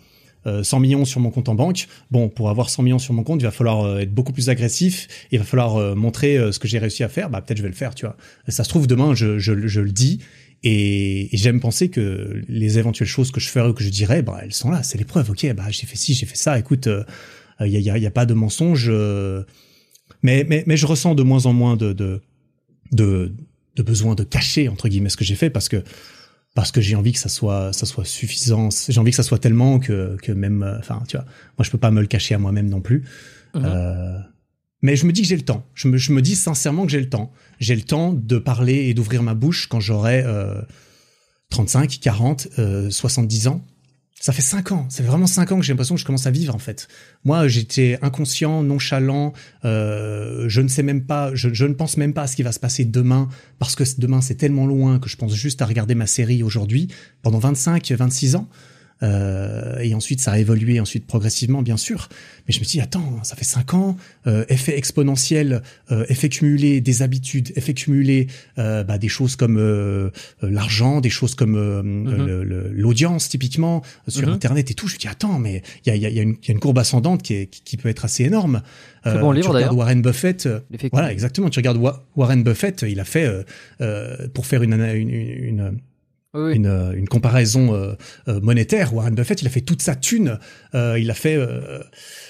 [0.45, 1.87] euh, 100 millions sur mon compte en banque.
[2.11, 5.07] Bon, pour avoir 100 millions sur mon compte, il va falloir être beaucoup plus agressif.
[5.31, 7.31] Il va falloir montrer ce que j'ai réussi à faire.
[7.31, 8.17] Bah, peut-être je vais le faire, tu vois.
[8.47, 10.19] Ça se trouve demain, je le dis.
[10.63, 14.21] Et, et j'aime penser que les éventuelles choses que je ferai ou que je dirai,
[14.21, 15.29] bah, elles sont là, c'est les preuves.
[15.29, 16.57] Ok, bah, j'ai fait ci, j'ai fait ça.
[16.57, 16.87] Écoute,
[17.59, 18.87] il y, a, y, a, y a pas de mensonge.
[18.89, 19.43] euh,
[20.21, 22.21] mais, mais, mais je ressens de moins en moins de, de,
[22.91, 23.33] de,
[23.75, 25.83] de besoin de cacher entre guillemets ce que j'ai fait parce que
[26.55, 28.69] parce que j'ai envie que ça soit ça soit suffisant.
[28.87, 31.25] J'ai envie que ça soit tellement que que même, euh, enfin, tu vois,
[31.57, 33.03] moi je peux pas me le cacher à moi-même non plus.
[33.55, 33.63] Mhm.
[33.65, 34.19] Euh,
[34.83, 35.65] mais je me dis que j'ai le temps.
[35.73, 37.31] Je me, dis sincèrement que j'ai le temps.
[37.59, 40.61] J'ai le temps de parler et d'ouvrir ma bouche quand j'aurai euh,
[41.49, 43.65] 35, 40, euh, 70 ans.
[44.19, 44.85] Ça fait 5 ans.
[44.89, 46.89] Ça fait vraiment 5 ans que j'ai l'impression que je commence à vivre en fait.
[47.23, 49.31] Moi, j'étais inconscient, nonchalant.
[49.63, 51.33] Euh, je ne sais même pas.
[51.33, 53.29] Je ne pense même pas à ce qui va se passer demain
[53.59, 56.89] parce que demain c'est tellement loin que je pense juste à regarder ma série aujourd'hui
[57.21, 58.49] pendant 25, 26 ans.
[59.03, 62.07] Euh, et ensuite, ça a évolué ensuite progressivement, bien sûr.
[62.47, 63.97] Mais je me dis, attends, ça fait cinq ans,
[64.27, 65.61] euh, effet exponentiel,
[65.91, 68.27] euh, effet cumulé des habitudes, effet cumulé
[68.57, 70.09] euh, bah, des choses comme euh,
[70.43, 74.33] euh, l'argent, des choses comme euh, le- l'audience, typiquement, sur Mhm.
[74.33, 74.87] Internet et tout.
[74.87, 77.33] Je me dis, attends, mais il y y, y, y a une courbe ascendante qui,
[77.35, 78.61] est, qui, qui peut être assez énorme.
[79.03, 79.75] Très bon livre, tu regardes.
[79.75, 80.47] Warren Buffett.
[80.93, 81.49] voilà, exactement.
[81.49, 83.29] Tu regardes Wa- Warren Buffett, il a fait,
[84.33, 85.77] pour faire une, une, une, une
[86.35, 87.93] Oui, une, euh, une comparaison euh,
[88.27, 88.93] euh, monétaire.
[88.93, 90.39] Warren Buffett, il a fait toute sa thune.
[90.73, 91.79] Euh, il a fait euh,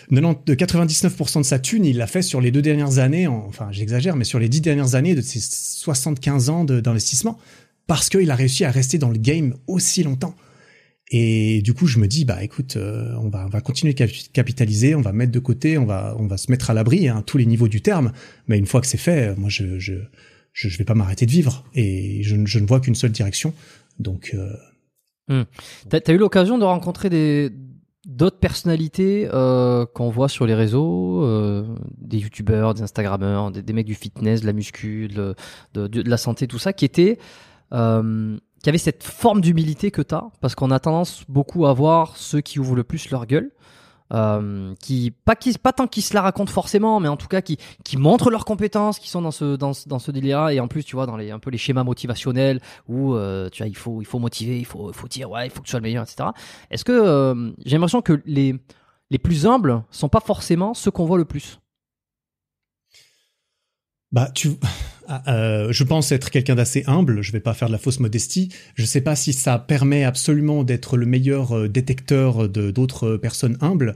[0.09, 3.27] 90, de 99% de sa thune, il l'a fait sur les deux dernières années.
[3.27, 7.39] en- enfin, j'exagère, mais sur les dix dernières années de ses 75 ans d'investissement,
[7.88, 10.35] parce qu'il a réussi à rester dans le game aussi longtemps.
[11.11, 13.97] Et du coup, je me dis, bah écoute, euh, on va on va continuer de
[14.03, 17.07] capi- capitaliser, on va mettre de côté, on va on va se mettre à l'abri
[17.07, 18.11] hein, tous les niveaux du terme.
[18.47, 19.93] Mais une fois que c'est fait, euh, moi je je
[20.53, 23.53] je, vais pas m'arrêter de vivre et je ne vois qu'une seule direction.
[23.99, 25.43] Donc euh,
[25.89, 27.51] T'as as eu l'occasion de rencontrer des
[28.05, 31.63] d'autres personnalités euh, qu'on voit sur les réseaux, euh,
[31.97, 35.35] des youtubeurs, des instagrammeurs, des, des mecs du fitness, de la muscu, de,
[35.73, 37.17] de- de la santé, tout ça, qui étaient
[37.71, 42.17] euh, qui avaient cette forme d'humilité que t'as, parce qu'on a tendance beaucoup à voir
[42.17, 43.51] ceux qui ouvrent le plus leur gueule.
[44.14, 47.41] Euh, qui pas qui pas tant qu'ils se la racontent forcément mais en tout cas
[47.41, 50.84] qui qui montrent leurs compétences qui sont dans ce dans ce, délire et en plus
[50.84, 54.02] tu vois dans les un peu les schémas motivationnels où euh, tu vois il faut
[54.02, 55.84] il faut motiver il faut il faut dire ouais il faut que tu sois le
[55.84, 56.30] meilleur etc
[56.69, 58.56] est-ce que euh, j'ai l'impression que les
[59.10, 61.60] les plus humbles sont pas forcément ceux qu'on voit le plus?
[64.14, 64.52] Bah, tu,
[65.07, 67.22] ah, euh, je pense être quelqu'un d'assez humble.
[67.22, 68.49] Je vais pas faire de la fausse modestie.
[68.76, 73.57] Je sais pas si ça permet absolument d'être le meilleur euh, détecteur de d'autres personnes
[73.60, 73.95] humbles.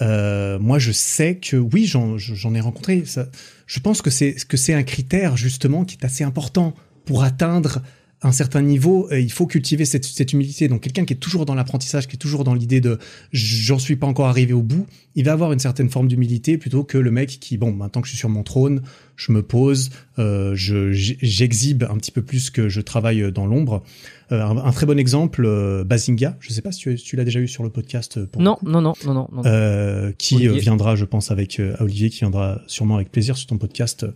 [0.00, 3.04] Euh, moi, je sais que oui, j'en j'en ai rencontré.
[3.04, 3.26] Ça,
[3.66, 6.74] je pense que c'est que c'est un critère justement qui est assez important
[7.04, 7.82] pour atteindre
[8.22, 10.66] un certain niveau, il faut cultiver cette, cette humilité.
[10.68, 12.98] Donc quelqu'un qui est toujours dans l'apprentissage, qui est toujours dans l'idée de
[13.32, 16.82] j'en suis pas encore arrivé au bout, il va avoir une certaine forme d'humilité plutôt
[16.82, 18.82] que le mec qui, bon, maintenant que je suis sur mon trône,
[19.16, 23.82] je me pose, euh, je j'exhibe un petit peu plus que je travaille dans l'ombre.
[24.30, 27.40] Euh, un, très bon exemple, euh, Bazinga, je sais pas si tu, tu l'as déjà
[27.40, 28.24] eu sur le podcast.
[28.26, 32.20] Pour non, non, non, non, non, non, Euh, qui viendra, je pense, avec Olivier, qui
[32.20, 34.06] viendra sûrement avec plaisir sur ton podcast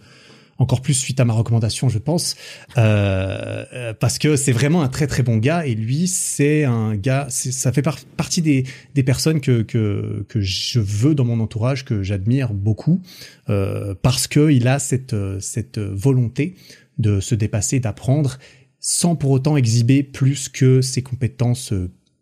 [0.59, 2.37] encore plus suite à ma recommandation, je pense,
[2.79, 7.27] euh, parce que c'est vraiment un très très bon gars et lui c'est un gars,
[7.31, 8.65] ça fait partie des,
[8.95, 13.01] des personnes que, que que je veux dans mon entourage, que j'admire beaucoup,
[13.49, 16.55] euh, parce que il a cette cette volonté
[16.99, 18.39] de se dépasser, d'apprendre,
[18.79, 21.73] sans pour autant exhiber plus que ses compétences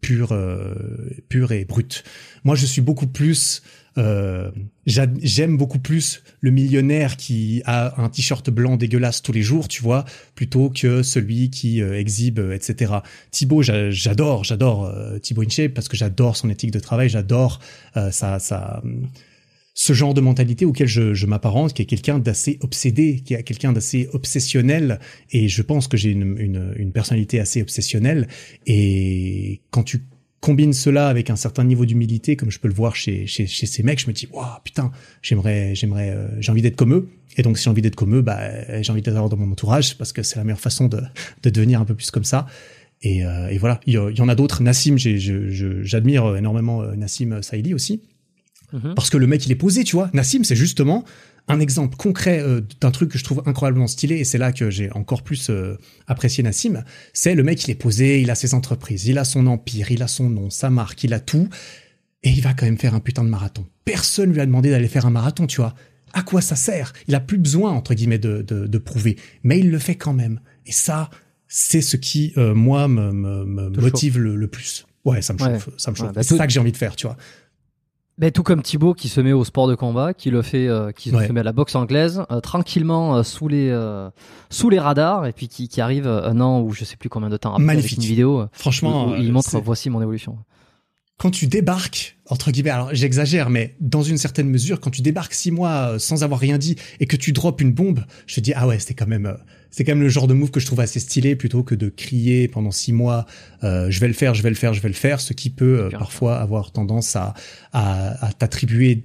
[0.00, 0.74] pures, euh,
[1.28, 2.04] pures et brutes.
[2.44, 3.62] Moi, je suis beaucoup plus
[3.98, 4.50] euh,
[4.86, 9.82] j'aime beaucoup plus le millionnaire qui a un t-shirt blanc dégueulasse tous les jours, tu
[9.82, 10.04] vois,
[10.34, 12.94] plutôt que celui qui euh, exhibe, euh, etc.
[13.30, 17.60] Thibaut, j'adore, j'adore euh, Thibaut InShape parce que j'adore son éthique de travail, j'adore
[17.94, 18.82] sa, sa,
[19.74, 23.42] ce genre de mentalité auquel je, je m'apparente, qui est quelqu'un d'assez obsédé, qui est
[23.42, 25.00] quelqu'un d'assez obsessionnel,
[25.30, 28.28] et je pense que j'ai une, une personnalité assez obsessionnelle.
[28.66, 30.02] Et quand tu
[30.40, 33.66] combine cela avec un certain niveau d'humilité, comme je peux le voir chez, chez, chez
[33.66, 34.90] ces mecs, je me dis, waouh, putain,
[35.22, 37.08] j'aimerais, j'aimerais, euh, j'ai envie d'être comme eux.
[37.36, 38.40] Et donc, si j'ai envie d'être comme eux, bah,
[38.82, 41.00] j'ai envie d'être dans mon entourage parce que c'est la meilleure façon de,
[41.42, 42.46] de devenir un peu plus comme ça.
[43.02, 44.62] Et, euh, et voilà, il y, en a d'autres.
[44.62, 48.02] Nassim, j'admire énormément euh, Nassim Saïdi aussi.
[48.74, 48.94] Mm-hmm.
[48.94, 50.10] Parce que le mec, il est posé, tu vois.
[50.12, 51.04] Nassim, c'est justement
[51.50, 54.70] un exemple concret euh, d'un truc que je trouve incroyablement stylé, et c'est là que
[54.70, 58.54] j'ai encore plus euh, apprécié Nassim, c'est le mec, il est posé, il a ses
[58.54, 61.48] entreprises, il a son empire, il a son nom, sa marque, il a tout,
[62.22, 63.66] et il va quand même faire un putain de marathon.
[63.84, 65.74] Personne lui a demandé d'aller faire un marathon, tu vois.
[66.12, 66.92] À quoi ça sert?
[67.06, 70.40] Il a plus besoin, entre guillemets, de, de, prouver, mais il le fait quand même.
[70.66, 71.08] Et ça,
[71.46, 74.86] c'est ce qui, euh, moi, me, me, motive le, plus.
[75.04, 76.12] Ouais, ça me chauffe, ça me chauffe.
[76.12, 77.16] Bah, c'est ça que j'ai envie de faire, tu vois.
[78.20, 80.92] Mais tout comme Thibaut qui se met au sport de combat, qui le fait, euh,
[80.92, 83.70] qui se met à la boxe anglaise, euh, tranquillement euh, sous les
[84.50, 87.30] sous les radars, et puis qui, qui arrive un an ou je sais plus combien
[87.30, 87.92] de temps après Magnifique.
[87.92, 88.46] avec une vidéo.
[88.52, 90.36] Franchement, il montre voici mon évolution.
[91.20, 95.34] Quand tu débarques entre guillemets, alors j'exagère, mais dans une certaine mesure, quand tu débarques
[95.34, 98.54] six mois sans avoir rien dit et que tu drops une bombe, je te dis
[98.56, 99.36] ah ouais, c'était quand même
[99.70, 101.90] c'est quand même le genre de move que je trouve assez stylé plutôt que de
[101.90, 103.26] crier pendant six mois
[103.64, 105.50] euh, je vais le faire, je vais le faire, je vais le faire, ce qui
[105.50, 107.34] peut euh, parfois avoir tendance à,
[107.74, 109.04] à, à t'attribuer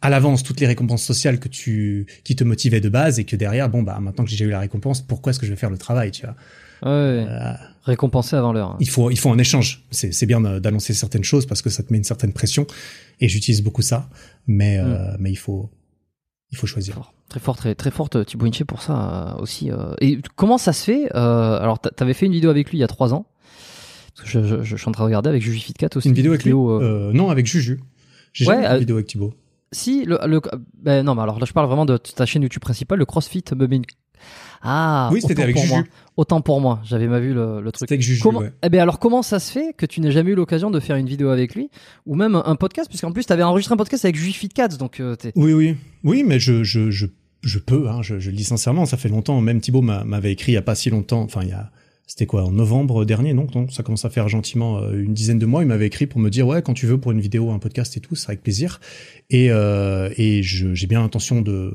[0.00, 3.36] à l'avance toutes les récompenses sociales que tu qui te motivaient de base et que
[3.36, 5.70] derrière bon bah maintenant que j'ai eu la récompense pourquoi est-ce que je vais faire
[5.70, 6.34] le travail tu vois?
[6.82, 7.52] Ouais, euh,
[7.82, 11.46] récompenser avant l'heure il faut il faut un échange c'est c'est bien d'annoncer certaines choses
[11.46, 12.66] parce que ça te met une certaine pression
[13.20, 14.08] et j'utilise beaucoup ça
[14.46, 15.16] mais euh, mm.
[15.18, 15.70] mais il faut
[16.52, 19.70] il faut choisir Très fort, très, très forte Thibaut Inche pour ça euh, aussi.
[19.70, 19.94] Euh.
[20.02, 22.84] Et comment ça se fait euh, Alors, t'avais fait une vidéo avec lui il y
[22.84, 23.24] a trois ans.
[24.22, 26.08] je, je, je, suis en train de regarder avec Juju Fitcat aussi.
[26.08, 27.80] Une vidéo avec lui Non, avec Juju.
[28.34, 29.32] J'ai ouais, jamais une vidéo avec Thibaut.
[29.72, 30.42] Si, le, le
[30.82, 33.44] ben non, mais alors là, je parle vraiment de ta chaîne YouTube principale, le CrossFit
[34.62, 35.74] ah, oui, c'était avec Juju.
[36.16, 37.80] Autant pour moi, j'avais pas vu le, le truc.
[37.80, 38.20] C'était avec Juju.
[38.22, 40.78] Comment, Eh ben alors, comment ça se fait que tu n'aies jamais eu l'occasion de
[40.78, 41.70] faire une vidéo avec lui
[42.06, 45.00] ou même un podcast, puisqu'en plus tu avais enregistré un podcast avec Juju Fitcats, donc.
[45.00, 47.06] Euh, oui, oui, oui, mais je, je, je,
[47.42, 49.40] je peux, hein, je, je, le dis sincèrement, ça fait longtemps.
[49.40, 51.22] Même Thibaut m'avait écrit il y a pas si longtemps.
[51.22, 51.70] Enfin, il y a
[52.06, 55.38] c'était quoi en novembre dernier donc donc ça commence à faire gentiment euh, une dizaine
[55.38, 55.62] de mois.
[55.62, 57.96] Il m'avait écrit pour me dire ouais quand tu veux pour une vidéo un podcast
[57.96, 58.80] et tout c'est avec plaisir.
[59.30, 61.74] Et euh, et j'ai bien l'intention de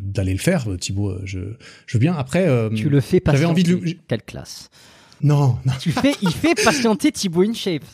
[0.00, 1.40] d'aller le faire Thibaut je
[1.86, 2.14] je veux bien.
[2.14, 4.70] Après euh, tu le fais patienter envie de quelle classe.
[5.22, 5.72] Non, non.
[5.80, 7.84] tu fais il fait patienter Thibaut InShape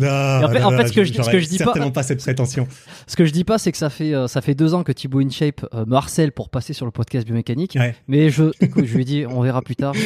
[0.00, 2.66] en fait, ce que je, ce que je dis certainement pas, cette prétention.
[3.06, 4.92] Ce que je dis pas, c'est que ça fait euh, ça fait deux ans que
[4.92, 7.76] Thibaut InShape euh, me harcèle pour passer sur le podcast biomécanique.
[8.06, 9.94] Mais je, je lui dis, on verra plus tard.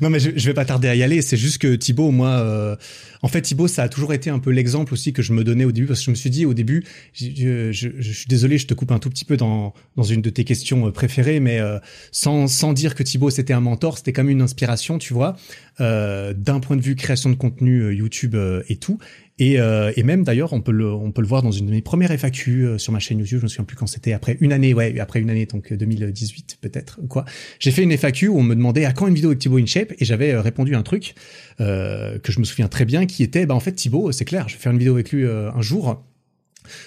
[0.00, 1.22] non mais je, je, vais pas tarder à y aller.
[1.22, 2.76] C'est juste que Thibaut, moi, euh,
[3.22, 5.64] en fait, Thibaut, ça a toujours été un peu l'exemple aussi que je me donnais
[5.64, 8.58] au début parce que je me suis dit au début, je, je, je suis désolé,
[8.58, 11.40] je te coupe un tout petit peu dans dans une de tes questions euh, préférées,
[11.40, 11.78] mais euh,
[12.12, 15.36] sans sans dire que Thibaut c'était un mentor, c'était même une inspiration, tu vois,
[15.80, 18.36] euh, d'un point de vue création de contenu YouTube
[18.68, 18.98] et tout.
[19.38, 21.70] Et, euh, et même d'ailleurs, on peut le, on peut le voir dans une de
[21.70, 23.38] mes premières FAQ euh, sur ma chaîne YouTube.
[23.38, 24.12] Je me souviens plus quand c'était.
[24.12, 27.24] Après une année, ouais, après une année, donc 2018 euh, peut-être quoi.
[27.60, 29.92] J'ai fait une FAQ où on me demandait à quand une vidéo avec Thibaut InShape
[29.98, 31.14] et j'avais répondu un truc
[31.60, 34.48] euh, que je me souviens très bien, qui était, bah en fait Thibaut, c'est clair,
[34.48, 36.04] je vais faire une vidéo avec lui un jour.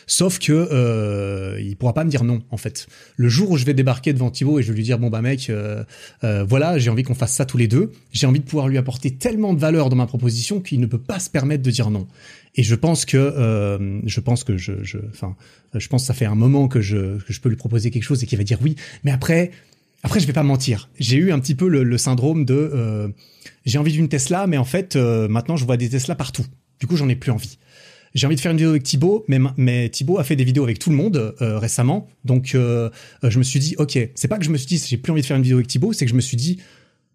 [0.08, 2.88] Sauf que euh, il pourra pas me dire non en fait.
[3.16, 5.22] Le jour où je vais débarquer devant Thibaut et je vais lui dire bon bah
[5.22, 5.84] mec, euh,
[6.24, 7.91] euh, voilà, j'ai envie qu'on fasse ça tous les deux.
[8.12, 10.98] J'ai envie de pouvoir lui apporter tellement de valeur dans ma proposition qu'il ne peut
[10.98, 12.08] pas se permettre de dire non.
[12.56, 15.36] Et je pense que euh, je pense que je, je, enfin,
[15.74, 18.03] je pense que ça fait un moment que je que je peux lui proposer quelque
[18.03, 18.76] chose et qu'il va dire oui.
[19.03, 19.52] Mais après,
[20.03, 20.90] après je vais pas mentir.
[20.99, 23.08] J'ai eu un petit peu le, le syndrome de euh,
[23.66, 26.45] j'ai envie d'une Tesla, mais en fait euh, maintenant je vois des Tesla partout.
[26.80, 27.58] Du coup j'en ai plus envie
[28.14, 30.64] j'ai envie de faire une vidéo avec Thibaut, mais, mais Thibaut a fait des vidéos
[30.64, 32.08] avec tout le monde euh, récemment.
[32.26, 32.90] Donc, euh,
[33.24, 35.12] euh, je me suis dit, ok, c'est pas que je me suis dit, j'ai plus
[35.12, 36.60] envie de faire une vidéo avec Thibaut, c'est que je me suis dit,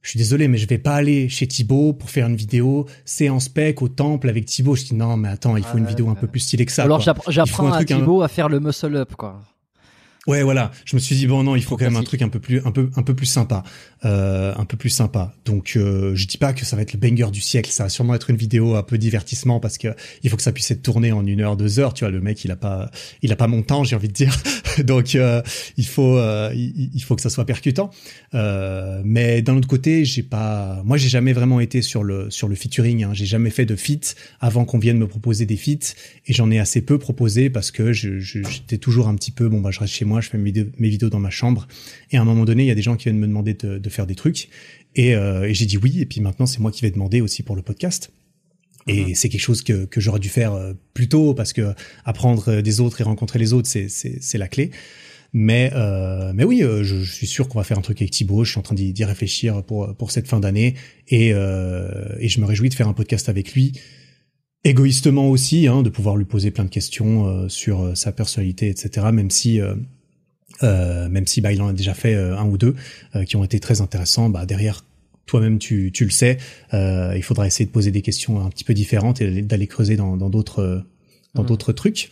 [0.02, 2.86] je suis désolé, mais je vais pas aller chez Thibaut pour faire une vidéo,
[3.28, 4.77] en spec au temple avec Thibaut.
[4.77, 6.85] Je dis, non, mais attends, il faut une vidéo un peu plus stylée que ça.
[6.85, 9.43] Alors, j'apprends à Thibaut à faire le muscle up, quoi.
[10.26, 10.72] Ouais, voilà.
[10.84, 12.60] Je me suis dit bon non, il faut quand même un truc un peu plus,
[12.64, 13.62] un peu, un peu plus sympa,
[14.04, 15.32] euh, un peu plus sympa.
[15.44, 17.70] Donc, euh, je dis pas que ça va être le banger du siècle.
[17.70, 19.88] Ça va sûrement être une vidéo un peu divertissement parce que
[20.22, 21.94] il faut que ça puisse être tourné en une heure, deux heures.
[21.94, 22.90] Tu vois, le mec, il a pas,
[23.22, 24.36] il a pas mon temps, j'ai envie de dire.
[24.84, 25.42] Donc, euh,
[25.76, 27.90] il faut, euh, il, il, faut que ça soit percutant.
[28.34, 32.48] Euh, mais d'un autre côté, j'ai pas, moi, j'ai jamais vraiment été sur le, sur
[32.48, 33.04] le featuring.
[33.04, 33.10] Hein.
[33.12, 35.94] J'ai jamais fait de feat avant qu'on vienne me proposer des feats
[36.26, 39.60] et j'en ai assez peu proposé parce que j'étais je, toujours un petit peu, bon
[39.60, 41.66] bah, je reste chez moi je fais mes vidéos, mes vidéos, dans ma chambre.
[42.10, 43.78] Et à un moment donné, il y a des gens qui viennent me demander de,
[43.78, 44.48] de faire des trucs.
[44.94, 46.01] Et, euh, et j'ai dit oui.
[46.01, 48.10] Et puis maintenant, c'est moi qui vais demander aussi pour le podcast.
[48.88, 49.14] Et mmh.
[49.16, 51.74] c'est quelque chose que, que j'aurais dû faire euh, plus tôt parce que
[52.05, 54.70] apprendre des autres et rencontrer les autres, c'est, la clé.
[55.32, 58.44] Mais, euh, mais oui, je, je, suis sûr qu'on va faire un truc avec Thibaut.
[58.44, 60.74] Je suis en train d'y, d'y réfléchir pour, pour cette fin d'année.
[61.09, 63.72] Et, euh, et je me réjouis de faire un podcast avec lui
[64.64, 69.06] égoïstement aussi, hein, de pouvoir lui poser plein de questions euh, sur sa personnalité, etc.
[69.12, 69.60] Même si
[70.62, 72.74] euh, euh, même si bah, il en a déjà fait euh, un ou deux
[73.14, 74.28] euh, qui ont été très intéressants.
[74.28, 74.84] Bah, derrière,
[75.26, 76.38] toi-même tu, tu le sais,
[76.72, 80.16] il faudra essayer de poser des questions un petit peu différentes et d'aller creuser dans
[80.16, 80.84] d'autres
[81.34, 81.74] dans d'autres mmh.
[81.74, 82.10] trucs.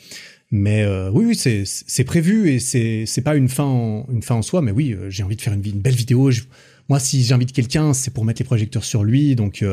[0.50, 4.34] Mais oui, oui, c'est c'est prévu et c'est c'est pas une fin en, une fin
[4.34, 4.62] en soi.
[4.62, 6.32] Mais oui, j'ai envie de faire une, une belle vidéo.
[6.32, 6.42] Je,
[6.88, 9.36] moi, si j'invite quelqu'un, c'est pour mettre les projecteurs sur lui.
[9.36, 9.64] Donc,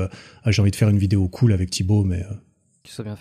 [0.45, 2.23] j'ai envie de faire une vidéo cool avec Thibaut, mais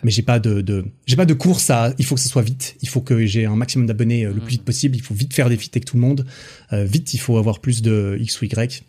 [0.03, 1.93] mais j'ai pas de, de j'ai pas de course à.
[1.99, 2.77] Il faut que ce soit vite.
[2.83, 4.97] Il faut que j'ai un maximum d'abonnés euh, le plus vite possible.
[4.97, 6.27] Il faut vite faire des feats avec tout le monde.
[6.73, 8.85] Euh, vite, il faut avoir plus de X ou Y.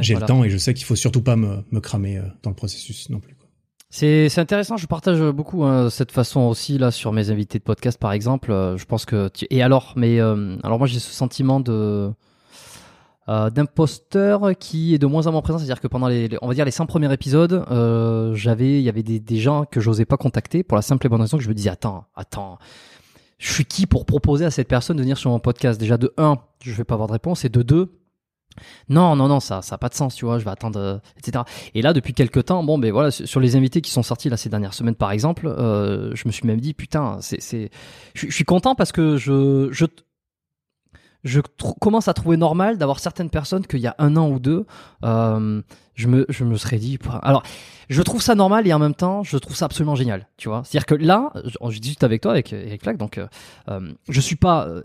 [0.00, 2.50] j'ai le temps et je sais qu'il faut surtout pas me, me cramer euh, dans
[2.50, 3.34] le processus non plus.
[3.90, 4.76] C'est c'est intéressant.
[4.76, 8.50] Je partage beaucoup hein, cette façon aussi là sur mes invités de podcast par exemple.
[8.50, 9.46] je pense que tu...
[9.50, 12.12] et alors mais alors moi j'ai ce sentiment de
[13.28, 15.58] euh, d'imposteur qui est de moins en moins présent.
[15.58, 18.88] C'est-à-dire que pendant les, on va dire les 100 premiers épisodes, euh, j'avais, il y
[18.88, 21.42] avait des, des gens que j'osais pas contacter pour la simple et bonne raison que
[21.42, 22.58] je me disais attends, attends,
[23.38, 25.78] je suis qui pour proposer à cette personne de venir sur mon podcast?
[25.78, 27.98] Déjà de 1, je vais pas avoir de réponse, et de 2,
[28.88, 30.38] non, non, non, ça, ça a pas de sens, tu vois.
[30.38, 31.44] Je vais attendre, euh, etc.
[31.74, 34.36] Et là, depuis quelques temps, bon, ben voilà, sur les invités qui sont sortis là
[34.36, 37.70] ces dernières semaines, par exemple, euh, je me suis même dit, putain, c'est, c'est,
[38.14, 39.86] je suis content parce que je, je,
[41.24, 41.40] je
[41.80, 44.66] commence à trouver normal d'avoir certaines personnes qu'il y a un an ou deux,
[45.04, 45.62] euh,
[45.94, 46.98] je me je me serais dit.
[47.22, 47.42] Alors,
[47.88, 50.28] je trouve ça normal et en même temps, je trouve ça absolument génial.
[50.36, 53.26] Tu vois, c'est-à-dire que là, je, je discute avec toi, avec Eric Flack, donc euh,
[53.68, 54.66] euh je suis pas.
[54.66, 54.82] Euh,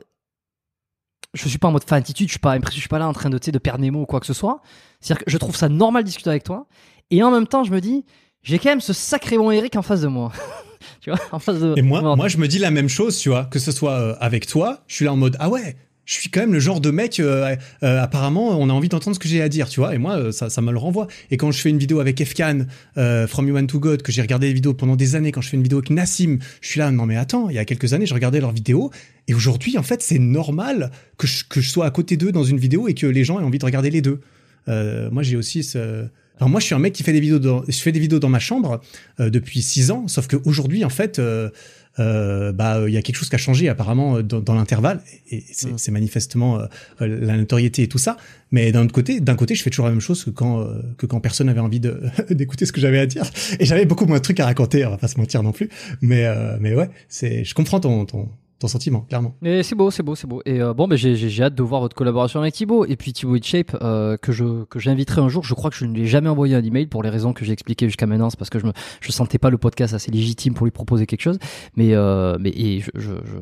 [1.36, 3.14] je suis pas en mode fan attitude, je suis pas je suis pas là en
[3.14, 4.62] train de, de perdre mes mots ou quoi que ce soit.
[5.00, 6.68] C'est-à-dire que je trouve ça normal de discuter avec toi.
[7.10, 8.06] Et en même temps, je me dis,
[8.44, 10.32] j'ai quand même ce sacré bon Eric en face de moi.
[11.02, 13.30] tu vois, en face de Et moi, moi, je me dis la même chose, tu
[13.30, 16.30] vois, que ce soit avec toi, je suis là en mode, ah ouais, je suis
[16.30, 19.28] quand même le genre de mec, euh, euh, apparemment, on a envie d'entendre ce que
[19.28, 21.08] j'ai à dire, tu vois, et moi, euh, ça, ça me le renvoie.
[21.32, 22.66] Et quand je fais une vidéo avec Fkan,
[22.98, 25.42] euh, From You Want to God, que j'ai regardé les vidéos pendant des années, quand
[25.42, 27.66] je fais une vidéo avec Nassim, je suis là, non mais attends, il y a
[27.66, 28.92] quelques années, je regardais leurs vidéos,
[29.28, 32.44] et aujourd'hui, en fait, c'est normal que je, que je sois à côté d'eux dans
[32.44, 34.20] une vidéo et que les gens aient envie de regarder les deux.
[34.68, 36.06] moi, j'ai aussi ce...
[36.42, 38.28] Moi, je suis un mec qui fait des vidéos dans, je fais des vidéos dans
[38.28, 38.82] ma chambre
[39.20, 41.50] depuis six ans, sauf qu'aujourd'hui, en fait euh,
[41.98, 45.44] bah il y a quelque chose qui a changé apparemment euh, dans, dans l'intervalle et
[45.52, 45.94] c'est mm.
[45.94, 46.68] manifestement euh,
[47.00, 48.18] la notoriété et tout ça.
[48.52, 50.82] Mais d'un autre côté, d'un côté, je fais toujours la même chose que quand euh,
[50.98, 51.80] que quand personne n'avait envie
[52.30, 53.26] d'écouter ce que j'avais à dire
[53.60, 54.86] et j'avais beaucoup moins de trucs à raconter.
[54.86, 55.70] On va pas se mentir non plus.
[56.02, 56.26] Mais
[56.60, 58.30] mais ouais, c'est je comprends ton ton
[58.68, 59.36] sentiment, clairement.
[59.44, 60.42] Et c'est beau, c'est beau, c'est beau.
[60.46, 62.86] Et euh, bon, ben j'ai hâte de voir votre collaboration avec Thibaut.
[62.86, 65.44] Et puis Thibaut Shape, euh, que je que j'inviterai un jour.
[65.44, 67.46] Je crois que je ne lui ai jamais envoyé un email pour les raisons que
[67.46, 70.12] j'ai expliquées jusqu'à maintenant, c'est parce que je me je sentais pas le podcast assez
[70.12, 71.40] légitime pour lui proposer quelque chose.
[71.76, 73.38] Mais euh, mais et je, je, je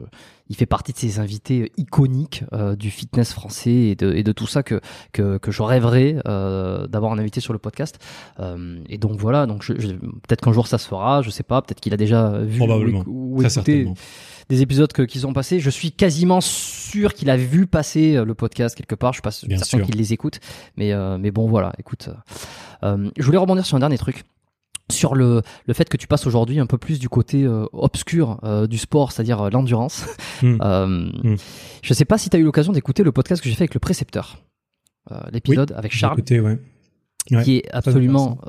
[0.52, 4.34] il fait partie de ces invités iconiques euh, du fitness français et de, et de
[4.34, 4.81] tout ça que,
[5.14, 7.99] que, que je rêverais euh, d'avoir un invité sur le podcast.
[8.41, 11.43] Euh, et donc voilà, donc je, je, peut-être qu'un jour ça se fera, je sais
[11.43, 13.06] pas, peut-être qu'il a déjà vu Probablement.
[13.07, 13.88] ou, ou écouté
[14.51, 15.59] des épisodes que, qui sont passés.
[15.59, 19.13] Je suis quasiment sûr qu'il a vu passer euh, le podcast quelque part.
[19.13, 20.39] Je suis pas certain qu'il les écoute,
[20.75, 21.71] mais euh, mais bon voilà.
[21.79, 22.09] Écoute,
[22.83, 24.23] euh, je voulais rebondir sur un dernier truc
[24.89, 28.39] sur le, le fait que tu passes aujourd'hui un peu plus du côté euh, obscur
[28.43, 30.05] euh, du sport, c'est-à-dire euh, l'endurance.
[30.43, 30.57] Hmm.
[30.61, 30.87] Euh,
[31.23, 31.35] Mm.
[31.83, 33.73] Je sais pas si tu as eu l'occasion d'écouter le podcast que j'ai fait avec
[33.73, 34.39] le précepteur,
[35.31, 36.57] l'épisode avec Charles, Écoutez, ouais.
[37.29, 38.39] Ouais, qui est absolument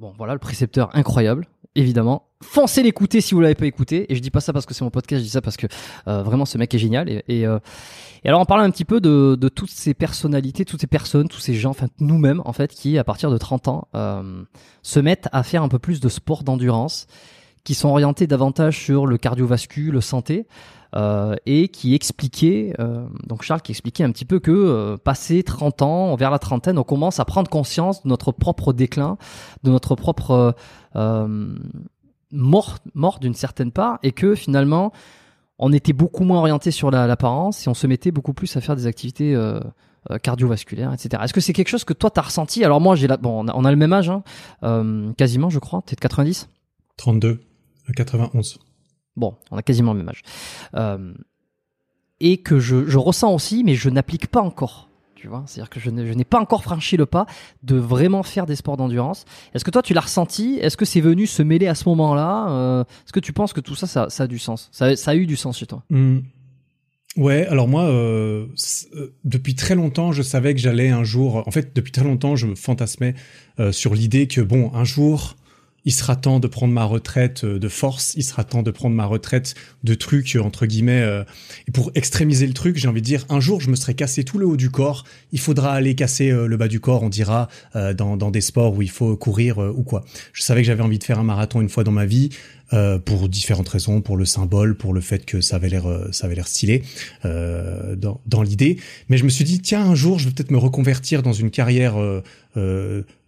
[0.00, 4.12] bon voilà le précepteur incroyable évidemment foncez l'écouter si vous l'avez pas écouté.
[4.12, 5.66] Et je dis pas ça parce que c'est mon podcast je dis ça parce que
[6.08, 7.08] euh, vraiment ce mec est génial.
[7.08, 7.58] Et, euh,
[8.24, 11.28] et alors on parle un petit peu de, de toutes ces personnalités toutes ces personnes
[11.28, 14.42] tous ces gens enfin nous-mêmes en fait qui à partir de 30 ans euh,
[14.82, 17.06] se mettent à faire un peu plus de sport d'endurance
[17.64, 20.46] qui sont orientés davantage sur le cardiovascule, le santé,
[20.94, 25.42] euh, et qui expliquait, euh, donc Charles qui expliquait un petit peu que euh, passé
[25.42, 29.16] 30 ans, vers la trentaine, on commence à prendre conscience de notre propre déclin,
[29.62, 30.54] de notre propre
[32.30, 34.92] mort, mort d'une certaine part, et que finalement,
[35.58, 38.60] on était beaucoup moins orienté sur la- l'apparence et on se mettait beaucoup plus à
[38.60, 39.38] faire des activités
[40.22, 41.22] cardiovasculaires, etc.
[41.24, 42.64] Est-ce que c'est quelque chose que toi t'as ressenti?
[42.64, 44.22] Alors moi, j'ai bon, on a, le même âge, hein,
[45.16, 45.82] quasiment, je crois.
[45.86, 46.48] T'es de 90
[46.96, 47.51] 32 à
[47.94, 48.58] 91.
[49.16, 50.22] Bon, on a quasiment le même âge.
[50.74, 51.12] Euh,
[52.20, 54.88] et que je, je ressens aussi, mais je n'applique pas encore.
[55.16, 57.26] Tu vois, c'est-à-dire que je n'ai pas encore franchi le pas
[57.62, 59.24] de vraiment faire des sports d'endurance.
[59.54, 60.58] Est-ce que toi, tu l'as ressenti?
[60.60, 62.50] Est-ce que c'est venu se mêler à ce moment-là?
[62.50, 64.68] Euh, Est-ce que tu penses que tout ça, ça, ça a du sens?
[64.72, 65.84] Ça, ça a eu du sens chez toi?
[65.90, 66.20] Hmm.
[67.16, 68.46] Ouais, alors moi, euh,
[68.94, 71.46] euh, depuis très longtemps, je savais que j'allais un jour.
[71.46, 73.14] En fait, depuis très longtemps, je me fantasmais
[73.60, 75.36] euh, sur l'idée que bon, un jour,
[75.84, 78.14] il sera temps de prendre ma retraite euh, de force.
[78.16, 79.54] Il sera temps de prendre ma retraite
[79.84, 81.00] de trucs euh, entre guillemets.
[81.02, 81.24] euh,
[81.66, 84.24] et pour extrémiser le truc, j'ai envie de dire, un jour, je me serai cassé
[84.24, 85.04] tout le haut du corps.
[85.32, 88.40] Il faudra aller casser euh, le bas du corps, on dira, euh, dans, dans des
[88.40, 90.04] sports où il faut courir ou quoi.
[90.32, 92.30] Je savais que j'avais envie de faire un marathon une fois dans ma vie.
[93.04, 96.34] pour différentes raisons, pour le symbole, pour le fait que ça avait l'air, ça avait
[96.34, 96.82] l'air stylé
[97.22, 98.78] dans, dans l'idée.
[99.10, 101.50] Mais je me suis dit tiens un jour je vais peut-être me reconvertir dans une
[101.50, 101.96] carrière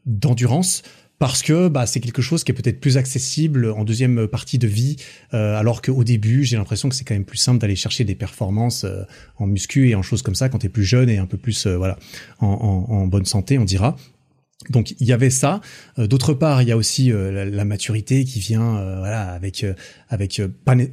[0.06, 0.82] d'endurance
[1.24, 4.66] parce que bah, c'est quelque chose qui est peut-être plus accessible en deuxième partie de
[4.66, 4.96] vie,
[5.32, 8.14] euh, alors qu'au début j'ai l'impression que c'est quand même plus simple d'aller chercher des
[8.14, 9.04] performances euh,
[9.38, 11.64] en muscu et en choses comme ça quand t'es plus jeune et un peu plus
[11.64, 11.96] euh, voilà
[12.40, 13.96] en, bonne santé on dira.
[14.70, 15.60] Donc il y avait ça.
[15.98, 19.66] Euh, D'autre part, il y a aussi euh, la, maturité qui vient, euh, voilà, avec
[20.08, 20.40] avec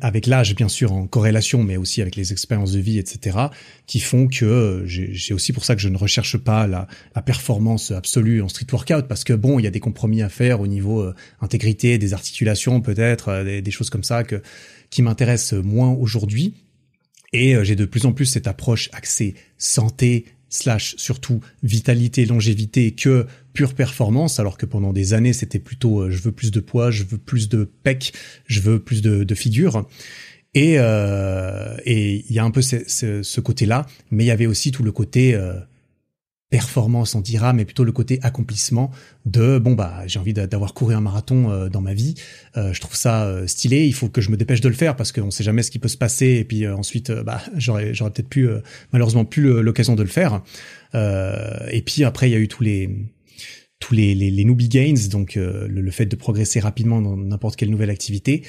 [0.01, 3.37] avec l'âge bien sûr en corrélation, mais aussi avec les expériences de vie, etc.,
[3.87, 6.87] qui font que j'ai aussi pour ça que je ne recherche pas la,
[7.25, 10.59] performance absolue en street workout parce que bon, il y a des compromis à faire
[10.59, 11.05] au niveau
[11.39, 14.41] intégrité, des articulations peut-être, des, des choses comme ça que
[14.89, 16.55] qui m'intéressent moins aujourd'hui.
[17.33, 23.25] Et j'ai de plus en plus cette approche axée santé slash surtout vitalité, longévité que
[23.53, 26.91] pure performance, alors que pendant des années c'était plutôt euh, je veux plus de poids,
[26.91, 28.13] je veux plus de pec,
[28.45, 29.87] je veux plus de, de figure.
[30.53, 34.31] Et euh, et il y a un peu ce, ce, ce côté-là, mais il y
[34.31, 35.53] avait aussi tout le côté euh,
[36.51, 38.91] performance, on dira, mais plutôt le côté accomplissement
[39.25, 42.13] de bon bah j'ai envie d'a- d'avoir couru un marathon euh, dans ma vie.
[42.57, 43.87] Euh, je trouve ça euh, stylé.
[43.87, 45.79] Il faut que je me dépêche de le faire parce qu'on sait jamais ce qui
[45.79, 46.27] peut se passer.
[46.27, 48.47] Et puis ensuite, bah j'aurais j'aurais peut-être pu
[48.91, 50.43] malheureusement plus l'occasion de le faire.
[50.93, 52.89] Et puis après il y a eu tous les
[53.79, 57.55] tous les, les, les newbie gains, donc le, le fait de progresser rapidement dans n'importe
[57.55, 58.43] quelle nouvelle activité.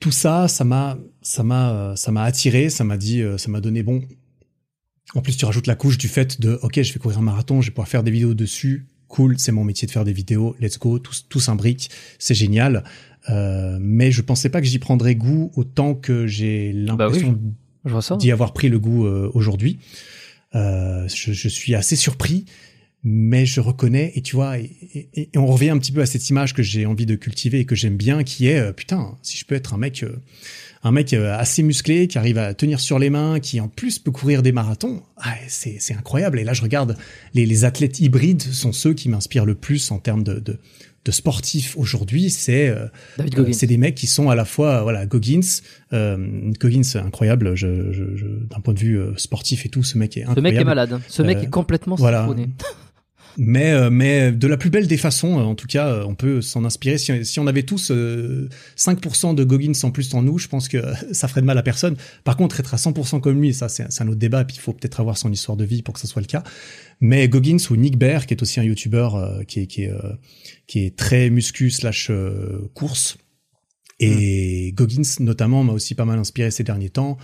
[0.00, 3.82] Tout ça, ça m'a, ça m'a, ça m'a attiré, ça m'a dit, ça m'a donné
[3.82, 4.02] bon.
[5.14, 7.60] En plus, tu rajoutes la couche du fait de, ok, je vais courir un marathon,
[7.60, 8.86] je vais pouvoir faire des vidéos dessus.
[9.08, 10.54] Cool, c'est mon métier de faire des vidéos.
[10.60, 12.84] Let's go, tous un brick, c'est génial.
[13.28, 17.38] Euh, mais je pensais pas que j'y prendrais goût autant que j'ai l'impression
[17.84, 18.16] vois ça.
[18.16, 19.78] d'y avoir pris le goût euh, aujourd'hui.
[20.54, 22.44] Euh, je, je suis assez surpris,
[23.02, 26.06] mais je reconnais, et tu vois, et, et- et on revient un petit peu à
[26.06, 29.16] cette image que j'ai envie de cultiver et que j'aime bien, qui est, euh, putain,
[29.22, 30.16] si je peux être un mec, euh,
[30.82, 33.98] un mec euh, assez musclé, qui arrive à tenir sur les mains, qui en plus
[33.98, 36.38] peut courir des marathons, ah, c'est c'est incroyable.
[36.40, 36.96] Et là, je regarde,
[37.34, 40.58] les, les athlètes hybrides sont ceux qui m'inspirent le plus en termes de, de,
[41.04, 42.30] de sportifs aujourd'hui.
[42.30, 42.86] C'est euh,
[43.18, 43.52] David euh, Goggins.
[43.52, 45.40] c'est des mecs qui sont à la fois voilà Goggins,
[45.92, 46.16] euh,
[46.58, 47.54] Goggins incroyable.
[47.56, 50.30] Je, je, je- d'un point de vue euh, sportif et tout, ce mec est Ce
[50.30, 50.42] incroyable.
[50.54, 51.00] mec est malade.
[51.08, 52.26] Ce mec Euh, est complètement voilà.
[53.36, 56.14] Mais euh, mais de la plus belle des façons, euh, en tout cas, euh, on
[56.14, 56.98] peut s'en inspirer.
[56.98, 60.68] Si, si on avait tous euh, 5% de Goggins en plus en nous, je pense
[60.68, 60.82] que
[61.12, 61.96] ça ferait de mal à personne.
[62.24, 64.44] Par contre, être à 100% comme lui, ça c'est un autre débat.
[64.44, 66.42] Puis il faut peut-être avoir son histoire de vie pour que ça soit le cas.
[67.00, 69.90] Mais Goggins ou Nick Bear, qui est aussi un YouTuber euh, qui est qui est
[69.90, 70.12] euh,
[70.66, 73.16] qui est très muscu slash euh, course.
[73.98, 77.18] Et Goggins notamment m'a aussi pas mal inspiré ces derniers temps.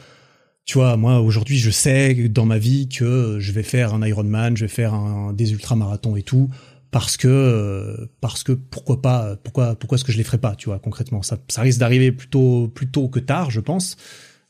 [0.67, 4.57] Tu vois, moi aujourd'hui, je sais dans ma vie que je vais faire un Ironman,
[4.57, 6.51] je vais faire un, des ultramarathons et tout,
[6.91, 10.57] parce que euh, parce que pourquoi pas, pourquoi pourquoi est-ce que je les ferais pas,
[10.57, 11.23] tu vois, concrètement.
[11.23, 13.97] Ça, ça risque d'arriver plutôt plus tôt que tard, je pense,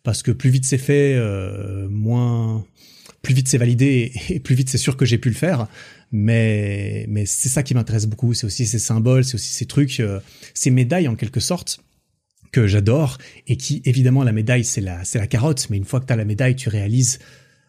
[0.05, 2.65] parce que plus vite c'est fait, euh, moins
[3.21, 5.69] plus vite c'est validé et plus vite c'est sûr que j'ai pu le faire.
[6.13, 8.33] Mais mais c'est ça qui m'intéresse beaucoup.
[8.33, 10.21] C'est aussi ces symboles, c'est aussi ces trucs, euh,
[10.55, 11.81] ces médailles en quelque sorte
[12.53, 15.67] que j'adore et qui évidemment la médaille c'est la c'est la carotte.
[15.71, 17.19] Mais une fois que t'as la médaille, tu réalises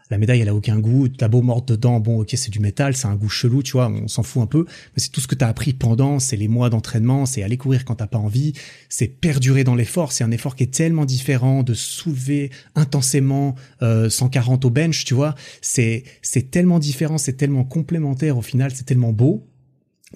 [0.09, 2.95] la médaille elle a aucun goût, t'as beau mordre dedans, bon ok c'est du métal,
[2.95, 5.27] c'est un goût chelou, tu vois, on s'en fout un peu, mais c'est tout ce
[5.27, 8.53] que t'as appris pendant, c'est les mois d'entraînement, c'est aller courir quand t'as pas envie,
[8.89, 14.09] c'est perdurer dans l'effort, c'est un effort qui est tellement différent de soulever intensément euh,
[14.09, 18.85] 140 au bench, tu vois, c'est c'est tellement différent, c'est tellement complémentaire au final, c'est
[18.85, 19.45] tellement beau,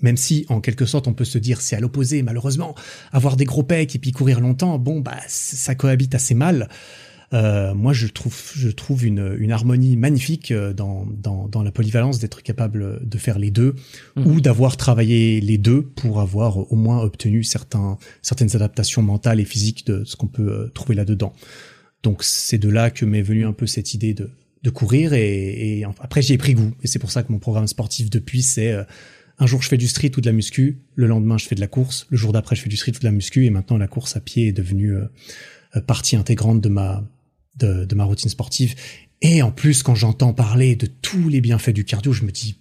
[0.01, 2.75] même si, en quelque sorte, on peut se dire c'est à l'opposé, malheureusement,
[3.11, 6.69] avoir des gros pecs et puis courir longtemps, bon, bah, ça cohabite assez mal.
[7.33, 11.71] Euh, moi, je trouve, je trouve une, une harmonie magnifique euh, dans, dans, dans la
[11.71, 13.75] polyvalence d'être capable de faire les deux
[14.17, 14.27] Mhm.
[14.27, 19.45] ou d'avoir travaillé les deux pour avoir au moins obtenu certains, certaines adaptations mentales et
[19.45, 21.31] physiques de ce qu'on peut euh, trouver là-dedans.
[22.03, 24.29] Donc, c'est de là que m'est venue un peu cette idée de,
[24.63, 26.73] de courir et, et après, j'y ai pris goût.
[26.83, 28.83] Et c'est pour ça que mon programme sportif depuis, c'est euh,
[29.41, 31.59] un jour je fais du street ou de la muscu, le lendemain je fais de
[31.59, 33.77] la course, le jour d'après je fais du street ou de la muscu et maintenant
[33.77, 35.05] la course à pied est devenue euh,
[35.75, 37.03] euh, partie intégrante de ma
[37.57, 38.75] de, de ma routine sportive.
[39.21, 42.57] Et en plus, quand j'entends parler de tous les bienfaits du cardio, je me dis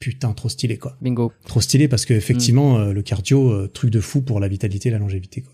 [0.00, 0.96] putain trop stylé quoi.
[1.00, 1.32] Bingo.
[1.46, 4.88] Trop stylé parce que effectivement euh, le cardio euh, truc de fou pour la vitalité
[4.88, 5.52] et la longévité quoi.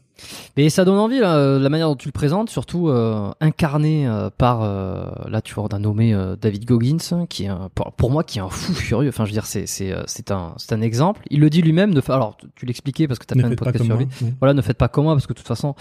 [0.56, 4.06] Mais ça donne envie là, euh, la manière dont tu le présentes, surtout euh, incarné
[4.06, 7.92] euh, par euh, là tu vois a nommé euh, David Goggins qui est un, pour,
[7.92, 9.08] pour moi qui est un fou furieux.
[9.08, 11.22] Enfin je veux dire c'est c'est euh, c'est un c'est un exemple.
[11.30, 11.98] Il le dit lui-même.
[12.08, 14.04] Alors tu l'expliquais parce que tu as Ne pas podcasts comme sur moi.
[14.20, 14.34] lui.
[14.38, 15.74] Voilà, ne faites pas comme moi parce que de toute façon,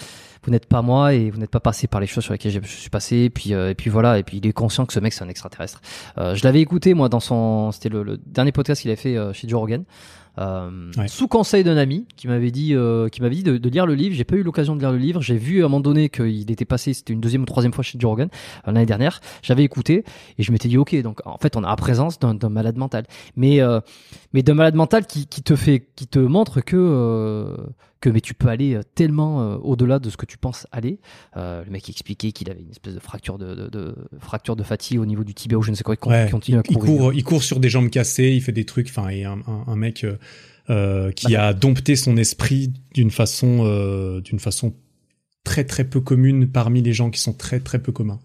[0.44, 2.68] vous n'êtes pas moi et vous n'êtes pas passé par les choses sur lesquelles je
[2.68, 3.18] suis passé.
[3.18, 5.24] Et puis, euh, et puis voilà, et puis il est conscient que ce mec c'est
[5.24, 5.82] un extraterrestre.
[6.18, 9.18] Euh, je l'avais écouté moi dans son, c'était le, le dernier podcast qu'il a fait
[9.34, 9.84] chez Joe Rogan.
[10.40, 11.08] Euh, Ouais.
[11.10, 13.95] sous conseil d'un ami qui m'avait dit euh, qui m'avait dit de, de lire le
[13.95, 14.16] livre.
[14.16, 15.22] J'ai pas eu l'occasion de lire le livre.
[15.22, 17.84] J'ai vu à un moment donné qu'il était passé c'était une deuxième ou troisième fois
[17.84, 18.30] chez Joe Rogan
[18.68, 19.20] euh, l'année dernière.
[19.41, 20.06] J'avais écouté
[20.38, 22.78] et je m'étais dit ok donc en fait on a la présence d'un d'un malade
[22.78, 23.06] mental.
[23.36, 23.82] Mais euh,
[24.34, 27.58] mais d'un malade mental qui, qui te fait qui te montre que euh,
[28.02, 30.99] que mais tu peux aller euh, tellement euh, au-delà de ce que tu penses aller
[31.38, 34.64] Euh, le mec expliquait qu'il avait une espèce de fracture de, de, de- fracture de
[34.64, 36.72] fatigue au niveau du tibia ou je ne sais quoi il Ouais, continue à il,
[36.72, 38.90] il courir court, il court sur des jambes cassées, il fait des trucs.
[38.90, 40.06] Enfin, et un, un, un mec
[40.69, 44.76] euh, qui Bah, a dompté son esprit d'une façon, d'une façon
[45.44, 48.19] très très peu commune parmi les gens qui sont très très peu communs.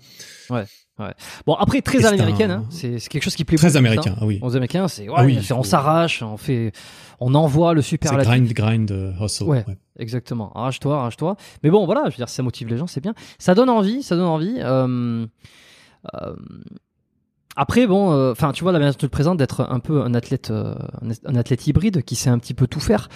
[1.47, 2.65] Bon après très à c'est l'américaine un- hein.
[2.71, 4.19] c'est quelque chose qui plaît Très américain, ça.
[4.21, 4.39] ah oui.
[4.43, 6.73] aux américains c'est ouais, Ah oui, c'est- on s'arrache on fait
[7.21, 9.45] on envoie le C'est superlatif grind, grind, euh, hustle.
[9.45, 9.65] Ouais.
[9.67, 9.77] ouais.
[9.99, 10.53] Exactement.
[10.55, 11.37] Arrache-toi, arrache-toi.
[11.63, 13.15] Mais bon, voilà, je veux dire, ça motive les gens, c'est bien.
[13.39, 14.57] Ça donne envie, ça donne envie.
[14.59, 15.25] Euh,
[16.15, 16.37] euh,
[17.57, 20.03] après, bon, euh, enfin, tu vois, la manière dont tu le présentes, d'être un peu
[20.03, 23.09] un athlète, euh, un, un athlète hybride qui sait un petit peu tout faire.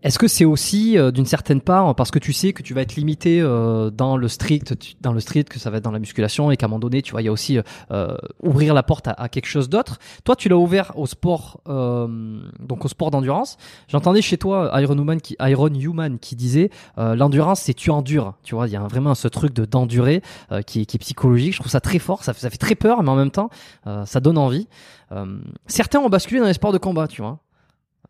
[0.00, 2.74] Euh, est-ce que c'est aussi euh, d'une certaine part parce que tu sais que tu
[2.74, 5.90] vas être limité euh, dans le strict, dans le street, que ça va être dans
[5.90, 7.58] la musculation et qu'à un moment donné, tu vois, il y a aussi
[7.90, 9.98] euh, ouvrir la porte à, à quelque chose d'autre.
[10.24, 13.56] Toi, tu l'as ouvert au sport, euh, donc au sport d'endurance.
[13.88, 18.34] J'entendais chez toi Iron Human qui, Iron Human qui disait euh, l'endurance c'est tu endures.
[18.42, 20.22] Tu vois, il y a vraiment ce truc de d'endurer
[20.52, 21.52] euh, qui, qui est psychologique.
[21.54, 22.24] Je trouve ça très fort.
[22.24, 23.50] Ça, ça fait très peur, mais en même temps,
[23.86, 24.68] euh, ça donne envie.
[25.12, 27.38] Euh, certains ont basculé dans les sports de combat, tu vois.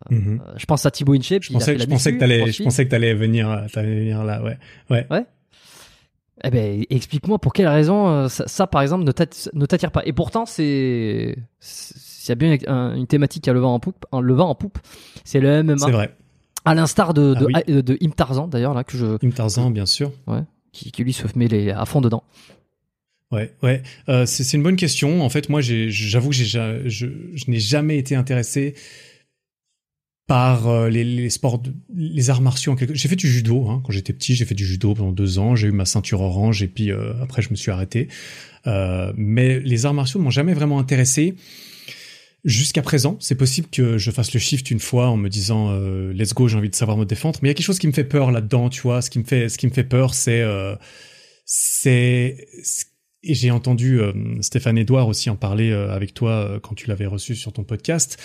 [0.09, 0.41] Mhm.
[0.47, 1.43] Euh, je pense à Thibaut Inchep.
[1.43, 4.43] Je pensais, je pensais que t'allais, je pensais que t'allais venir, euh, t'allais venir là,
[4.43, 4.57] ouais,
[4.89, 5.07] ouais.
[6.43, 9.91] Eh ben, explique-moi pour quelle raison euh, ça, ça, par exemple, ne t'att- ne t'attire
[9.93, 10.01] pas.
[10.07, 13.79] Et pourtant, c'est s'il y a bien une, un- une thématique à le vent en
[13.81, 14.79] poupe, le vent en poupe,
[15.25, 15.77] c'est le MMA.
[15.85, 16.17] C'est vrai.
[16.65, 19.71] À l'instar de de, Ah de, de Im Tarzan d'ailleurs là que je Im Tarzan,
[19.71, 20.13] bien sûr.
[20.73, 22.23] qui, qui lui se met les, à fond dedans.
[23.33, 23.83] Ouais, ouais.
[24.09, 25.23] Euh, c'est une bonne question.
[25.23, 28.75] En fait, moi, j'avoue que je n'ai jamais été intéressé
[30.31, 31.61] par euh, les, sports,
[31.93, 32.77] les arts martiaux.
[32.77, 34.37] quelque- J'ai fait du judo hein, quand j'étais petit.
[34.37, 35.57] J'ai fait du judo pendant deux ans.
[35.57, 38.07] J'ai eu ma ceinture orange et puis euh, après, je me suis arrêté.
[38.69, 41.35] Euh, mais les arts martiaux m'ont jamais vraiment intéressé.
[42.45, 46.13] Jusqu'à présent, c'est possible que je fasse le shift une fois en me disant euh,
[46.13, 47.41] let's go, j'ai envie de savoir me défendre.
[47.43, 49.03] Mais il y a quelque chose qui me fait peur là-dedans, tu vois.
[49.03, 50.45] Ce qui me fait, ce qui me fait peur, c'est,
[51.45, 52.47] c'est,
[53.25, 53.99] et j'ai entendu
[54.43, 58.17] Stéphane Edouard aussi en parler avec toi quand tu l'avais reçu sur ton podcast.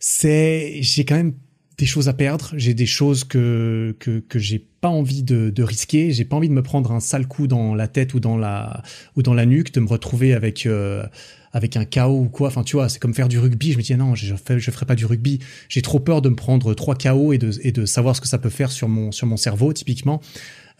[0.00, 1.32] C'est, j'ai quand même
[1.78, 2.52] des choses à perdre.
[2.56, 6.12] J'ai des choses que que que j'ai pas envie de, de risquer.
[6.12, 8.82] J'ai pas envie de me prendre un sale coup dans la tête ou dans la
[9.16, 11.04] ou dans la nuque, de me retrouver avec euh,
[11.52, 12.48] avec un KO ou quoi.
[12.48, 13.72] Enfin, tu vois, c'est comme faire du rugby.
[13.72, 15.38] Je me dis ah non, je fais, je ferai pas du rugby.
[15.68, 18.28] J'ai trop peur de me prendre trois KO et de et de savoir ce que
[18.28, 20.20] ça peut faire sur mon sur mon cerveau typiquement.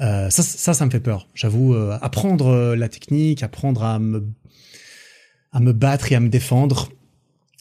[0.00, 1.28] Euh, ça, ça, ça me fait peur.
[1.34, 4.26] J'avoue, euh, apprendre euh, la technique, apprendre à me
[5.52, 6.90] à me battre et à me défendre,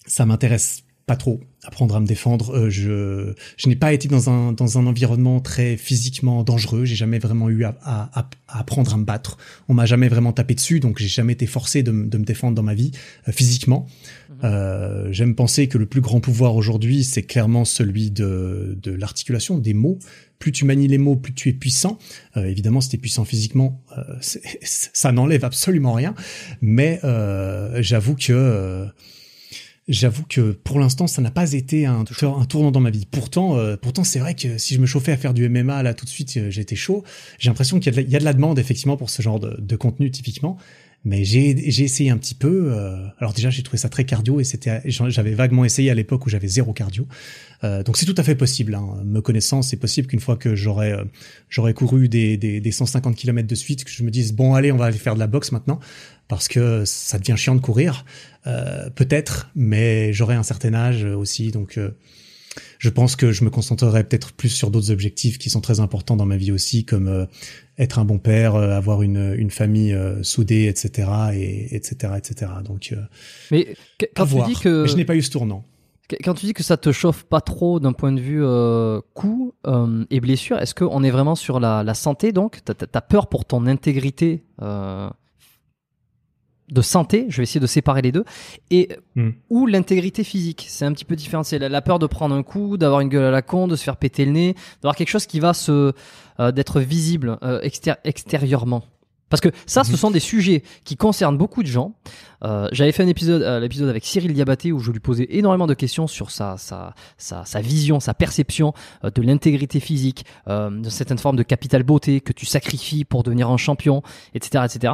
[0.06, 2.56] ça m'intéresse pas trop apprendre à me défendre.
[2.56, 6.86] Euh, je je n'ai pas été dans un dans un environnement très physiquement dangereux.
[6.86, 9.38] J'ai jamais vraiment eu à, à, à, apprendre à me battre.
[9.68, 12.56] On m'a jamais vraiment tapé dessus, donc j'ai jamais été forcé de, de, me défendre
[12.56, 12.92] dans ma vie
[13.28, 13.88] euh, physiquement.
[14.30, 14.36] Mhm.
[14.44, 19.58] Euh, J'aime penser que le plus grand pouvoir aujourd'hui, c'est clairement celui de de l'articulation
[19.58, 20.00] des mots.
[20.40, 21.98] Plus tu manies les mots, plus tu es puissant.
[22.36, 24.04] Euh, évidemment, si tu es puissant physiquement, euh,
[24.62, 26.14] ça n'enlève absolument rien.
[26.62, 27.00] Mais
[27.82, 28.88] j'avoue que
[29.88, 33.06] J'avoue que pour l'instant, ça n'a pas été un, un, tournant dans ma vie.
[33.06, 35.94] Pourtant, euh, pourtant, c'est vrai que si je me chauffais à faire du MMA là
[35.94, 37.04] tout de suite, euh, j'étais chaud.
[37.38, 39.76] J'ai l'impression qu'il y, y, a de la demande effectivement pour ce genre de, de
[39.76, 40.58] contenu typiquement.
[41.06, 41.52] Mais j'ai
[41.84, 42.74] essayé un petit peu.
[42.74, 46.26] Euh, alors déjà, j'ai trouvé ça très cardio et c'était j'avais vaguement essayé à l'époque
[46.26, 47.08] où j'avais zéro cardio.
[47.64, 48.76] Euh, donc c'est tout à fait possible.
[48.76, 49.02] Hein.
[49.06, 51.04] Me connaissant, c'est possible qu'une fois que j'aurais euh,
[51.50, 54.72] j'aurais couru des, des, des 150 km de suite, que je me dise bon allez,
[54.72, 55.80] on va aller faire de la boxe maintenant
[56.28, 58.06] parce que ça devient chiant de courir.
[58.48, 61.92] Euh, peut-être, mais j'aurai un certain âge aussi, donc euh,
[62.80, 66.16] je pense que je me concentrerai peut-être plus sur d'autres objectifs qui sont très importants
[66.16, 67.26] dans ma vie aussi, comme euh,
[67.78, 72.52] être un bon père, avoir une, une famille soudée, etc., et etc., etc.
[72.64, 72.94] Donc,
[73.52, 73.76] mais
[74.16, 75.66] quand tu dis que je n'ai pas eu ce tournant.
[76.24, 79.54] Quand tu dis que ça te chauffe pas trop d'un point de vue euh, coût
[80.10, 82.60] et blessure, est-ce qu'on est vraiment sur la, la santé donc?
[82.64, 84.44] T'as as peur pour ton intégrité
[86.70, 88.26] de santé, je vais essayer de séparer les deux,
[88.72, 89.30] et hmm.
[89.50, 90.66] ou l'intégrité physique?
[90.68, 91.44] C'est un petit peu différent.
[91.44, 93.84] C'est la, peur de prendre un coup, d'avoir une gueule à la con, de se
[93.84, 95.94] faire péter le nez, d'avoir quelque chose qui va se
[96.40, 97.62] euh, d'être visible euh,
[98.04, 98.84] extérieurement.
[99.36, 99.98] Parce que ça, ce hmm.
[99.98, 101.94] sont des sujets qui concernent beaucoup de gens.
[102.44, 105.68] Euh, J'avais fait un épisode, euh, l'épisode avec Cyril Diabaté, où je lui posais énormément
[105.68, 111.18] de questions sur sa, sa, sa, sa vision, sa perception de l'intégrité physique, de certaines
[111.18, 114.04] formes de capital beauté que tu sacrifies pour devenir un champion,
[114.34, 114.94] etc., etc.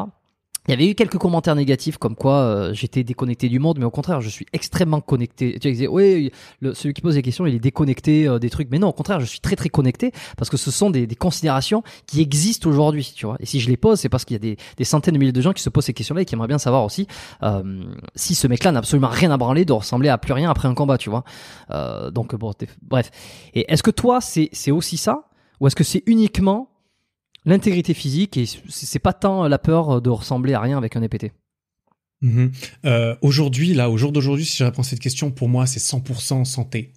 [0.67, 3.85] Il y avait eu quelques commentaires négatifs comme quoi euh, j'étais déconnecté du monde, mais
[3.85, 5.57] au contraire, je suis extrêmement connecté.
[5.59, 6.31] Tu disais, oui,
[6.61, 9.19] celui qui pose des questions, il est déconnecté euh, des trucs, mais non, au contraire,
[9.19, 13.11] je suis très très connecté parce que ce sont des, des considérations qui existent aujourd'hui,
[13.15, 13.37] tu vois.
[13.39, 15.31] Et si je les pose, c'est parce qu'il y a des, des, centaines de milliers
[15.31, 17.07] de gens qui se posent ces questions-là et qui aimeraient bien savoir aussi
[17.41, 17.83] euh,
[18.15, 20.75] si ce mec-là n'a absolument rien à branler de ressembler à plus rien après un
[20.75, 21.23] combat, tu vois.
[21.71, 23.09] Euh, donc bon, bref.
[23.55, 25.29] Et est-ce que toi, c'est aussi ça,
[25.59, 26.70] ou est-ce que c'est uniquement
[27.45, 31.31] l'intégrité physique et c'est pas tant la peur de ressembler à rien avec un EPT.
[32.21, 32.51] Mhm.
[32.85, 35.79] Euh, aujourd'hui, là, au jour d'aujourd'hui, si je réponds à cette question, pour moi, c'est
[35.79, 36.93] 100% santé.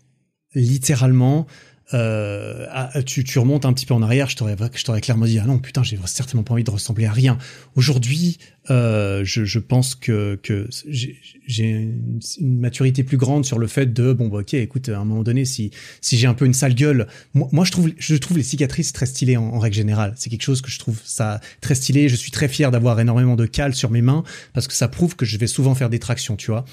[0.54, 1.46] Littéralement,
[1.92, 5.26] euh, ah, tu, tu, remontes un petit peu en arrière, je t'aurais, je t'aurais clairement
[5.26, 7.36] dit ah non putain j'ai certainement pas envie de ressembler à rien.
[7.74, 8.38] Aujourd'hui,
[8.70, 13.92] euh, je, je, pense que, que j'ai une, une, maturité plus grande sur le fait
[13.92, 15.70] de bon bah, ok écoute à un moment donné si
[16.00, 19.06] si j'ai un peu une sale gueule, moi, je trouve je trouve les cicatrices très
[19.06, 20.14] stylées en, règle générale.
[20.16, 22.08] C'est quelque chose que je trouve ça très stylé.
[22.08, 25.16] Je suis très fier d'avoir énormément de cales sur mes mains parce que ça prouve
[25.16, 26.64] que je vais souvent faire des tractions, tu vois.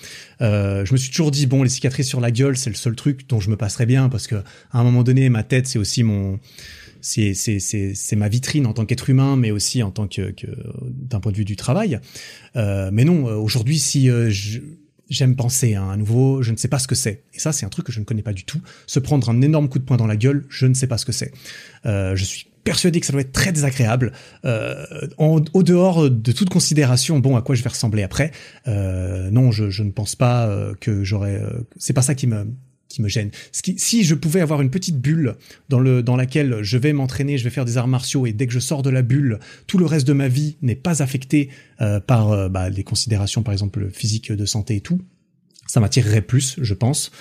[0.41, 2.95] Euh, je me suis toujours dit bon les cicatrices sur la gueule c'est le seul
[2.95, 5.79] truc dont je me passerais bien parce que à un moment donné ma tête c'est
[5.79, 6.39] aussi mon
[7.01, 10.47] c'est c'est c'est ma vitrine en tant qu'être humain, mais aussi en tant que, que
[10.83, 11.99] d'un point de vue du travail.
[12.55, 14.31] Euh, mais non, euh, aujourd'hui, si euh,
[15.11, 17.23] j'aime penser à nouveau, je ne sais pas ce que c'est.
[17.33, 18.61] Et ça, c'est un truc que je ne connais pas du tout.
[18.87, 21.05] Se prendre un énorme coup de poing dans la gueule, je ne sais pas ce
[21.05, 21.31] que c'est.
[21.85, 24.13] Euh, je suis persuadé que ça doit être très désagréable.
[24.45, 24.85] Euh,
[25.17, 28.31] en, au dehors de toute considération, bon, à quoi je vais ressembler après
[28.67, 30.49] euh, Non, je, je, ne pense pas
[30.79, 31.41] que j'aurais.
[31.77, 32.45] c'est pas ça qui me
[32.91, 33.31] qui me gêne.
[33.51, 35.35] Si je pouvais avoir une petite bulle
[35.69, 38.47] dans, le, dans laquelle je vais m'entraîner, je vais faire des arts martiaux et dès
[38.47, 41.49] que je sors de la bulle, tout le reste de ma vie n'est pas affecté
[41.81, 44.99] euh, par euh, bah, les considérations par exemple physiques de santé et tout,
[45.67, 47.11] ça m'attirerait plus, je pense.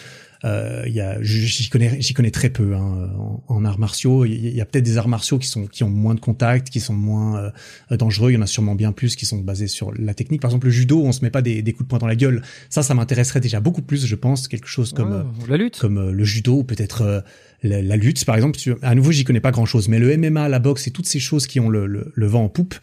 [0.44, 3.10] Euh, y a, j'y connais, j'y connais très peu hein,
[3.48, 4.24] en, arts martiaux.
[4.24, 6.80] Il y, a peut-être des arts martiaux qui sont qui ont moins de contact, qui
[6.80, 7.52] sont moins
[7.90, 8.30] euh, dangereux.
[8.30, 10.40] Il y en a sûrement bien plus qui sont basés sur la technique.
[10.40, 12.16] Par exemple, le judo, on se met pas des, des coups de poing dans la
[12.16, 12.42] gueule.
[12.70, 15.98] Ça, ça m'intéresserait déjà beaucoup plus, je pense, quelque chose comme euh, la lutte, comme
[15.98, 17.24] euh, le judo, peut-être
[17.62, 20.86] la, lutte, par exemple, à nouveau, j'y connais pas grand-chose, mais le MMA, la boxe
[20.86, 22.74] et toutes ces choses qui ont le, vent en poupe,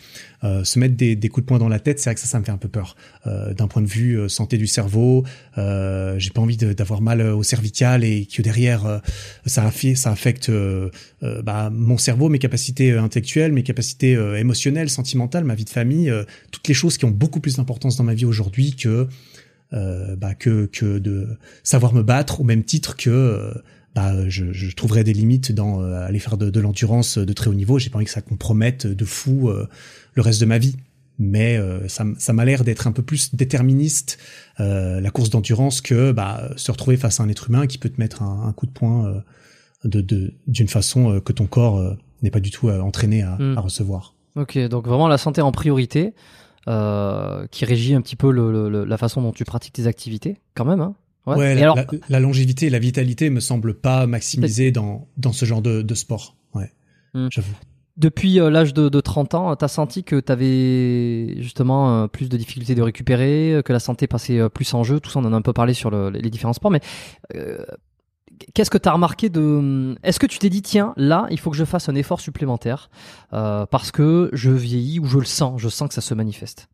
[0.44, 2.40] euh, se mettre des, coups de poing dans la tête, c'est vrai que ça, ça
[2.40, 2.95] me fait un peu peur.
[3.26, 5.24] Euh, D'un point de vue euh, santé du cerveau,
[5.58, 8.99] euh, j'ai pas envie d'avoir mal au cervical et que derrière, euh,
[9.48, 10.52] ça, ça affecte
[11.22, 16.14] bah, mon cerveau, mes capacités intellectuelles, mes capacités émotionnelles, sentimentales, ma vie de famille,
[16.52, 19.08] toutes les choses qui ont beaucoup plus d'importance dans ma vie aujourd'hui que
[19.72, 21.28] bah, que que de
[21.64, 23.54] savoir me battre au même titre que
[23.98, 27.49] bah, je, je, trouverais des limites dans euh, aller faire de, de l'endurance de très
[27.49, 27.80] haut niveau.
[27.80, 29.68] J'ai pas envie que ça compromette de fou euh,
[30.14, 30.76] le reste de ma vie.
[31.18, 34.19] Mais euh, ça, ça m'a l'air d'être un peu plus déterministe
[34.60, 37.99] la course d'endurance que bah, se retrouver face à un être humain qui peut te
[37.99, 39.24] mettre un, un coup de poing
[39.84, 43.57] de d'une façon que ton corps n'est pas du tout entraîné à, hmm.
[43.57, 44.14] à, recevoir.
[44.36, 46.14] Ok, donc vraiment la santé en priorité,
[46.65, 50.65] qui régit un petit peu le, le, la façon dont tu pratiques tes activités, quand
[50.65, 50.82] même.
[50.82, 50.94] Hein
[51.36, 51.78] Ouais, la, alors...
[52.08, 55.94] la, longévité et la vitalité me semblent pas maximisées dans, dans ce genre de, de
[55.94, 56.38] sport.
[56.56, 56.72] Ouais,
[57.14, 57.28] hmm.
[57.32, 57.56] j'avoue.
[57.98, 62.08] Depuis euh, l'âge de, de, 30 ans, tu as senti que tu avais justement euh,
[62.08, 64.99] plus de difficultés de récupérer, que la santé passait euh, plus en jeu?
[64.99, 66.70] Tout ça, on en a un peu parlé sur le, les différents sports.
[66.70, 66.82] Mais
[68.54, 69.95] qu'est-ce que tu as remarqué de...
[70.04, 72.91] Est-ce que tu t'es dit, tiens, là, il faut que je fasse un effort supplémentaire
[73.32, 76.70] parce que je vieillis ou je le sens, je sens que ça se manifeste?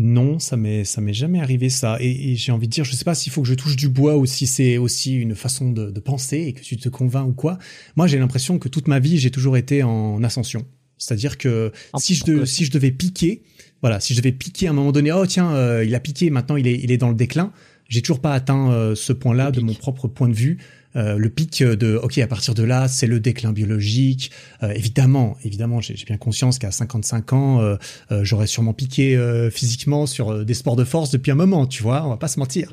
[0.00, 1.96] Non, ça m'est ça m'est jamais arrivé ça.
[2.00, 4.16] Et, j'ai envie de dire, je sais pas s'il faut que je touche du bois
[4.16, 7.58] ou si c'est aussi une façon de, penser et que tu te convaincs ou quoi.
[7.96, 10.64] Moi, j'ai l'impression que toute ma vie, j'ai toujours été en ascension.
[10.98, 13.42] C'est-à-dire que si je si je devais piquer,
[13.80, 16.30] voilà, si je devais piquer à un moment donné, oh tiens, euh, il a piqué,
[16.30, 17.52] maintenant il est il est dans le déclin.
[17.88, 20.58] J'ai toujours pas atteint euh, ce point-là de mon propre point de vue.
[20.98, 25.36] Euh, le pic de ok à partir de là c'est le déclin biologique euh, évidemment
[25.44, 27.76] évidemment j'ai bien conscience qu'à 55 ans euh,
[28.22, 29.18] j'aurais sûrement piqué
[29.52, 32.38] physiquement sur des sports de force depuis un moment tu vois on va pas se
[32.38, 32.72] mentir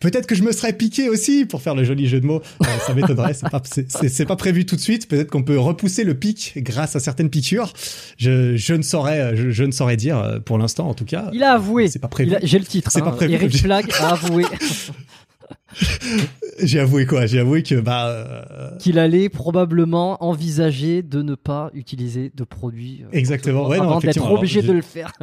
[0.00, 2.40] Peut-être que je me serais piqué aussi pour faire le joli jeu de mots.
[2.86, 3.34] ça m'étonnerait.
[3.34, 5.08] C'est pas, c'est, pas prévu tout de suite.
[5.08, 7.72] Peut-être qu'on peut repousser le pic grâce à certaines piqûres.
[8.16, 11.30] Je, je ne saurais, je, ne saurais dire pour l'instant en tout cas.
[11.32, 11.88] Il a avoué.
[11.88, 12.36] C'est pas prévu.
[12.44, 12.92] J'ai le titre.
[12.92, 13.16] C'est pas hein.
[13.16, 13.34] prévu.
[13.34, 14.44] Eric Flag a avoué.
[16.62, 17.26] J'ai avoué quoi?
[17.26, 23.04] J'ai avoué que bah euh, qu'il allait probablement envisager de ne pas utiliser de produits.
[23.04, 23.68] Euh, Exactement.
[23.68, 25.12] Ouais, avant d'être obligé de le faire.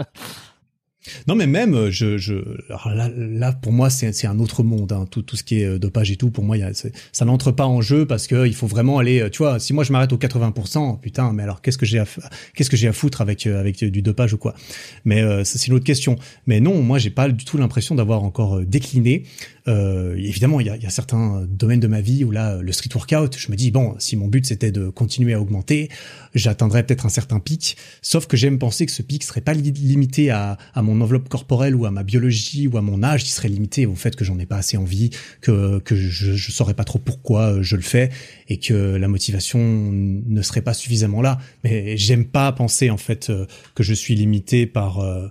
[1.27, 2.35] Non, mais même, je, je
[2.85, 4.91] là, là, pour moi, c'est un autre monde.
[4.91, 5.06] Hein.
[5.10, 7.52] Tout, tout ce qui est euh, dopage et tout, pour moi, y a, ça n'entre
[7.52, 9.22] pas en jeu parce que il faut vraiment aller.
[9.22, 11.99] Euh, tu vois, si moi je m'arrête au 80%, putain, mais alors qu'est-ce que j'ai
[11.99, 12.06] à
[12.56, 14.56] qu'est-ce que j'ai à foutre avec avec du dopage ou quoi?
[15.03, 16.15] Mais euh, c'est une autre question.
[16.47, 19.23] Mais non, moi, j'ai pas du tout l'impression d'avoir encore décliné.
[19.67, 22.71] Euh, évidemment, il y a, y a, certains domaines de ma vie où là, le
[22.71, 25.89] street workout, je me dis bon, si mon but c'était de continuer à augmenter,
[26.35, 27.75] j'atteindrais peut-être un certain pic.
[28.01, 31.75] Sauf que j'aime penser que ce pic serait pas limité à, à mon enveloppe corporelle
[31.75, 34.37] ou à ma biologie ou à mon âge, il serait limité au fait que j'en
[34.39, 35.09] ai pas assez envie,
[35.41, 38.09] que que je, je saurais pas trop pourquoi je le fais
[38.49, 41.39] et que la motivation ne serait pas suffisamment là.
[41.63, 45.27] Mais j'aime pas penser en fait euh, que je suis limité par euh,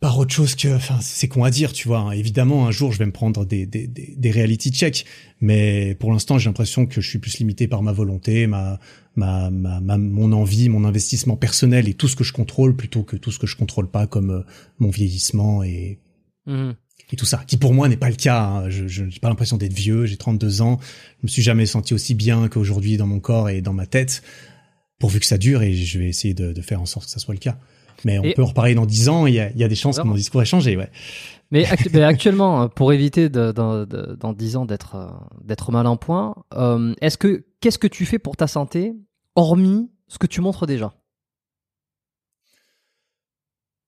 [0.00, 1.98] par autre chose que, enfin, c'est con à dire, tu vois.
[1.98, 2.10] Hein.
[2.12, 5.04] Évidemment, un jour, je vais me prendre des, des, des, des reality checks,
[5.40, 8.78] mais pour l'instant, j'ai l'impression que je suis plus limité par ma volonté, ma,
[9.16, 13.16] ma, ma, mon envie, mon investissement personnel et tout ce que je contrôle plutôt que
[13.16, 14.42] tout ce que je contrôle pas comme euh,
[14.78, 15.98] mon vieillissement et,
[16.46, 16.70] mmh.
[17.10, 17.42] et tout ça.
[17.46, 18.40] Qui pour moi n'est pas le cas.
[18.40, 18.70] Hein.
[18.70, 20.06] Je, je n'ai pas l'impression d'être vieux.
[20.06, 20.78] J'ai 32 ans.
[21.20, 24.22] Je me suis jamais senti aussi bien qu'aujourd'hui dans mon corps et dans ma tête.
[25.00, 27.18] Pourvu que ça dure et je vais essayer de, de faire en sorte que ça
[27.18, 27.58] soit le cas.
[28.04, 29.98] Mais on peut en reparler dans 10 ans, il y a, y a, des chances
[29.98, 30.90] que mon discours ait changé, ouais.
[31.50, 31.64] Mais,
[32.02, 35.08] actuellement, euh, pour éviter de, de, dans 10 ans d'être euh,
[35.42, 38.94] d'être mal en point, euh, est-ce que qu'est-ce que tu fais pour ta santé,
[39.34, 40.92] hormis ce que tu montres déjà?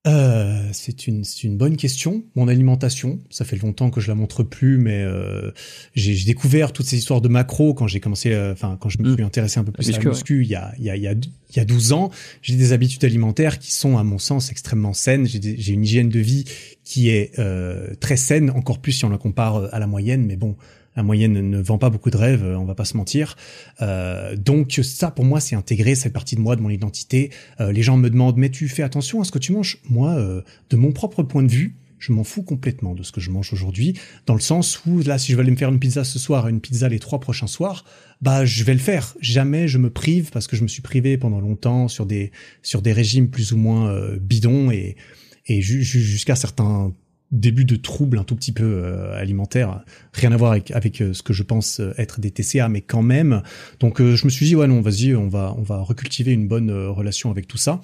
[0.06, 2.24] Euh, c'est une, une bonne question.
[2.34, 5.50] Mon alimentation, ça fait longtemps que je la montre plus, mais euh,
[5.94, 9.10] j'ai découvert toutes ces histoires de macro quand j'ai commencé, euh, enfin quand je me
[9.10, 9.14] mm.
[9.14, 11.02] suis intéressé un peu plus à la muscu il y a il y a il
[11.02, 12.10] y a, il y a 12 ans.
[12.40, 15.26] J'ai des habitudes alimentaires qui sont à mon sens extrêmement saines.
[15.26, 16.44] J'ai une hygiène de vie
[16.82, 20.24] qui est euh, très saine, encore plus si on la compare à la moyenne.
[20.24, 20.56] Mais bon,
[20.96, 23.36] la moyenne ne vend pas beaucoup de rêves, on va pas se mentir.
[23.80, 27.30] Euh, donc ça, pour moi, c'est intégré, c'est partie de moi, de mon identité.
[27.60, 29.78] Euh, les gens me demandent, mais tu fais attention à ce que tu manges?
[29.88, 33.20] Moi, euh, de mon propre point de vue, je m'en fous complètement de ce que
[33.20, 33.94] je mange aujourd'hui,
[34.26, 36.48] dans le sens où là, si je vais aller me faire une pizza ce soir,
[36.48, 37.84] une pizza les trois prochains soirs,
[38.22, 39.14] bah je vais le faire.
[39.20, 42.80] Jamais je me prive parce que je me suis privé pendant longtemps sur des sur
[42.80, 44.96] des régimes plus ou moins bidons et
[45.46, 46.94] et jusqu'à certains
[47.32, 51.12] début de troubles un tout petit peu euh, alimentaires, rien à voir avec, avec euh,
[51.12, 53.42] ce que je pense euh, être des TCA, mais quand même.
[53.78, 56.70] Donc je me suis dit ouais non vas-y on va on va recultiver une bonne
[56.70, 57.80] relation avec tout ça.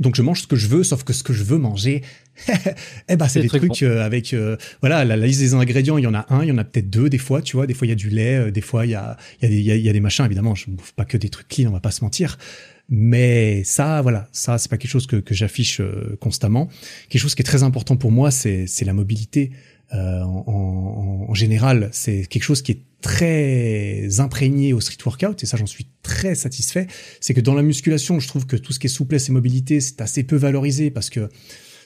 [0.00, 2.02] Donc je mange ce que je veux, sauf que ce que je veux manger,
[3.08, 4.34] eh ben c'est des trucs avec
[4.80, 6.88] voilà la, liste des ingrédients, il y en a un, il y en a peut-être
[6.88, 8.92] deux des fois, tu vois, des fois il y a du lait, des fois il
[8.92, 10.92] y a il y a des il y a, des machins évidemment, je ne bouffe
[10.92, 12.38] pas que des trucs clean, on va pas se mentir,
[12.88, 16.68] mais ça, voilà, ça, c'est pas quelque chose que, que j'affiche euh, constamment.
[17.08, 19.52] Quelque chose qui est très important pour moi, c'est la mobilité.
[19.94, 25.46] Euh, en, en, général, c'est quelque chose qui est très imprégné au street workout, et
[25.46, 26.86] ça, j'en suis très satisfait.
[27.20, 29.80] C'est que dans la musculation, je trouve que tout ce qui est souplesse et mobilité,
[29.80, 31.28] c'est assez peu valorisé parce que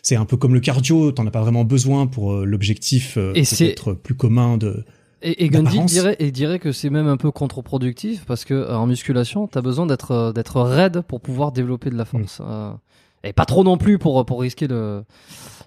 [0.02, 3.32] c'est un peu comme le cardio, t'en as pas vraiment besoin pour euh, l'objectif euh,
[3.32, 4.85] peut-être plus commun de
[5.23, 8.77] et, et Gandhi dirait, et dirait que c'est même un peu contre-productif parce que euh,
[8.77, 12.41] en musculation, tu as besoin d'être euh, d'être raide pour pouvoir développer de la force.
[12.41, 12.45] Mm.
[12.47, 12.73] Euh,
[13.25, 15.05] et pas trop non plus pour pour risquer le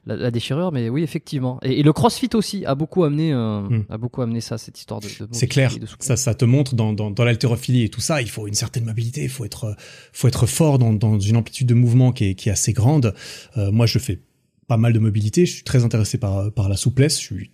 [0.05, 1.59] la, déchirure, mais oui effectivement.
[1.61, 3.85] Et, le CrossFit aussi a beaucoup amené mm.
[3.89, 5.07] a beaucoup amené ça cette histoire de.
[5.07, 5.71] de c'est clair.
[5.99, 8.85] ça ça te montre dans dans, dans l'haltérophilie et tout ça, il faut une certaine
[8.85, 9.75] mobilité, il faut être
[10.13, 13.13] faut être fort dans dans une amplitude de mouvement qui est qui est assez grande.
[13.57, 14.21] moi je fais
[14.67, 15.47] pas mal de mobilité.
[15.47, 17.19] Je suis très intéressé par par la souplesse.
[17.19, 17.51] Je suis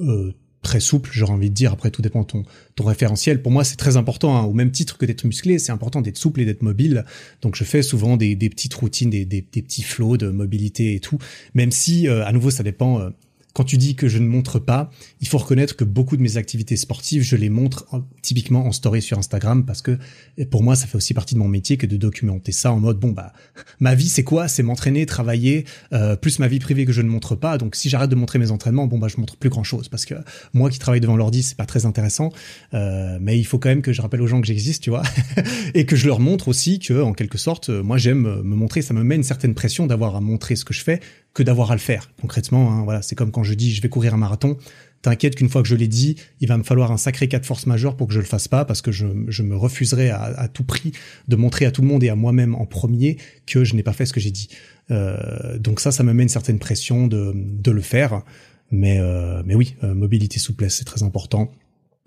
[0.00, 0.32] euh,
[0.62, 1.72] très souple, j'aurais envie de dire.
[1.72, 2.42] Après, tout dépend de ton,
[2.74, 3.42] ton référentiel.
[3.42, 4.42] Pour moi, c'est très important, hein.
[4.42, 7.04] au même titre que d'être musclé, c'est important d'être souple et d'être mobile.
[7.42, 10.94] Donc, je fais souvent des, des petites routines, des, des, des, petits flows de mobilité
[10.94, 11.18] et tout.
[11.54, 13.00] Même si, euh, à nouveau, ça dépend.
[13.00, 13.10] Euh,
[13.54, 16.36] quand tu dis que je ne montre pas, il faut reconnaître que beaucoup de mes
[16.36, 17.86] activités sportives, je les montre
[18.22, 19.98] typiquement en story sur Instagram parce que
[20.50, 22.98] pour moi, ça fait aussi partie de mon métier que de documenter ça en mode
[22.98, 23.32] bon bah
[23.80, 24.48] ma vie c'est quoi?
[24.48, 27.58] C'est m'entraîner, travailler, euh, plus ma vie privée que je ne montre pas.
[27.58, 30.04] Donc si j'arrête de montrer mes entraînements, bon bah je montre plus grand chose parce
[30.04, 30.14] que
[30.52, 32.30] moi qui travaille devant l'ordi, c'est pas très intéressant.
[32.74, 35.02] Euh, mais il faut quand même que je rappelle aux gens que j'existe, tu vois,
[35.74, 38.82] et que je leur montre aussi que en quelque sorte, moi j'aime me montrer.
[38.82, 41.00] Ça me met une certaine pression d'avoir à montrer ce que je fais
[41.38, 42.10] que d'avoir à le faire.
[42.20, 44.56] Concrètement, hein, voilà, c'est comme quand je dis je vais courir un marathon.
[45.02, 47.46] T'inquiète qu'une fois que je l'ai dit, il va me falloir un sacré cas de
[47.46, 50.22] force majeure pour que je le fasse pas, parce que je, je me refuserai à,
[50.24, 50.90] à, tout prix
[51.28, 53.92] de montrer à tout le monde et à moi-même en premier que je n'ai pas
[53.92, 54.48] fait ce que j'ai dit.
[54.90, 58.22] Euh, donc ça, ça me met une certaine pression de, de le faire.
[58.72, 61.52] Mais, euh, mais oui, euh, mobilité souplesse, c'est très important.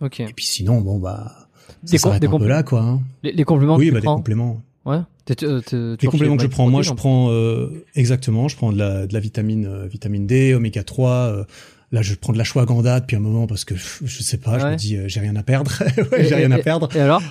[0.02, 0.20] Ok.
[0.20, 1.48] Et puis sinon, bon bah,
[1.84, 2.82] des, ça des un peu là, quoi.
[2.82, 3.02] Hein.
[3.24, 4.62] Les, les, compléments Oui, que bah, tu des compléments.
[4.86, 4.98] Ouais.
[5.26, 8.72] T'es, t'es, t'es, les compléments que je prends, moi, je prends euh, exactement, je prends
[8.72, 11.10] de la, de la vitamine, euh, vitamine D, oméga 3.
[11.12, 11.44] Euh,
[11.92, 14.66] là, je prends de la ashwagandha depuis un moment parce que je sais pas, je
[14.66, 15.72] me dis, euh, j'ai rien à perdre.
[16.12, 16.90] ouais, Et- j'ai rien et- à perdre.
[16.96, 17.22] Et alors?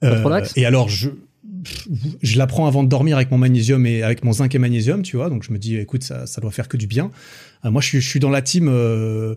[0.00, 0.52] Pas trop Euh, lax?
[0.56, 1.10] et alors, je,
[2.22, 5.02] je la prends avant de dormir avec mon magnésium et avec mon zinc et magnésium,
[5.02, 5.28] tu vois.
[5.30, 7.10] Donc je me dis, écoute, ça, ça doit faire que du bien.
[7.64, 8.68] Euh, moi, je suis, je suis dans la team.
[8.68, 9.34] euh,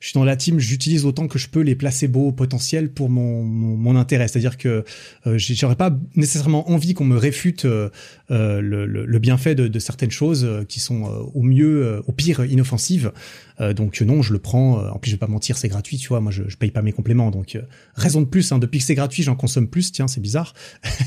[0.00, 0.58] je suis dans la team.
[0.60, 4.28] J'utilise autant que je peux les placebos potentiels pour mon, mon, mon intérêt.
[4.28, 4.84] C'est-à-dire que
[5.26, 7.90] euh, j'aurais pas nécessairement envie qu'on me réfute euh,
[8.30, 11.02] euh, le, le, le bienfait de, de certaines choses qui sont
[11.34, 13.12] au mieux, au pire inoffensives.
[13.74, 14.78] Donc non, je le prends.
[14.88, 16.20] En plus, je vais pas mentir, c'est gratuit, tu vois.
[16.20, 17.58] Moi, je, je paye pas mes compléments, donc
[17.94, 18.52] raison de plus.
[18.52, 19.90] Hein, depuis que c'est gratuit, j'en consomme plus.
[19.90, 20.54] Tiens, c'est bizarre.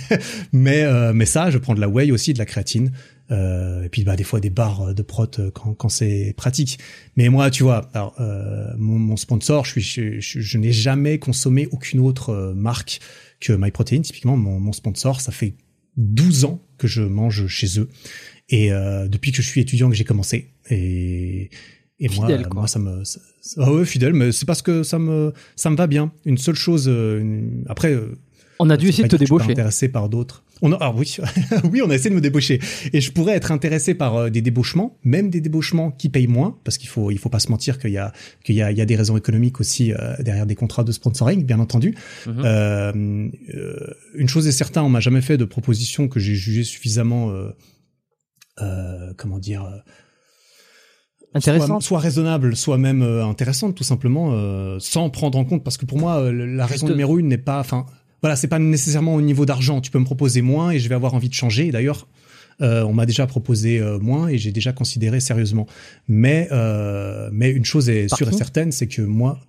[0.62, 2.92] mais euh, mais ça, je prends de la whey aussi, de la créatine.
[3.32, 6.80] Euh, et puis bah des fois des barres de prot euh, quand, quand c'est pratique.
[7.16, 10.74] Mais moi, tu vois, alors euh, mon, mon sponsor, je suis, je, je, je n'ai
[10.74, 13.00] jamais consommé aucune autre euh, marque
[13.40, 14.02] que MyProtein.
[14.02, 15.56] Typiquement, mon, mon sponsor, ça fait
[15.98, 17.88] 12 ans que je mange chez eux.
[18.50, 20.50] Et euh, depuis que je suis étudiant que j'ai commencé.
[20.70, 21.50] Et
[22.04, 22.50] et moi, quoi.
[22.54, 23.20] moi, ça me, ça,
[23.60, 26.12] ah ouais, fidèle, mais c'est parce que ça me, ça me va bien.
[26.26, 28.18] Une seule chose, euh, une- après, euh,
[28.64, 29.52] On a dû essayer de te débaucher.
[29.52, 30.44] intéressé par d'autres.
[30.62, 31.18] On a, ah oui,
[31.72, 32.60] oui, on a essayé de me débaucher.
[32.94, 36.60] Et je pourrais être intéressé par euh, des débauchements, même des débauchements qui payent moins,
[36.64, 38.14] parce qu'il faut, il faut pas se mentir qu'il y a,
[38.44, 40.92] qu'il y a, il y a des raisons économiques aussi euh, derrière des contrats de
[40.92, 41.96] sponsoring, bien entendu.
[42.28, 42.42] Mhm.
[42.46, 43.76] Euh, euh,
[44.14, 47.50] une chose est certaine, on m'a jamais fait de proposition que j'ai jugée suffisamment, euh,
[48.62, 55.10] euh, comment dire, euh, soit, soit raisonnable, soit même euh, intéressante, tout simplement, euh, sans
[55.10, 57.60] prendre en compte, parce que pour moi, euh, la raison Juste- numéro une n'est pas,
[57.60, 57.86] enfin,
[58.22, 59.82] voilà, c'est pas nécessairement au niveau d'argent.
[59.82, 61.72] Tu peux me proposer moins et je vais avoir envie de changer.
[61.72, 62.08] D'ailleurs,
[62.62, 65.66] euh, on m'a déjà proposé euh, moins et j'ai déjà considéré sérieusement.
[66.08, 69.40] Mais, euh, mais une chose est Par sûre et certaine, c'est que moi,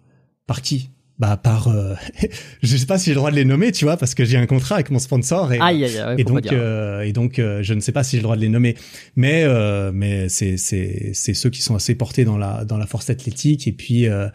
[0.47, 0.91] par qui?
[1.23, 1.95] Bah par, euh,
[2.65, 4.37] je sais pas si j'ai le droit de les nommer, tu vois, parce que j'ai
[4.37, 6.17] un contrat avec mon sponsor et, Aïe, aïe, aïe.
[6.19, 8.25] et faut pas donc, euh, et donc, euh, je ne sais pas si j'ai le
[8.25, 8.75] droit de les nommer,
[9.15, 12.89] mais euh, mais c'est c'est c'est ceux qui sont assez portés dans la dans la
[12.89, 14.31] force athlétique et puis euh,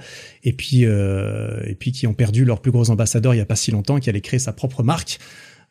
[0.45, 3.45] et puis euh, et puis qui ont perdu leur plus gros ambassadeur il y a
[3.45, 5.19] pas si longtemps, qui allait créer sa propre marque.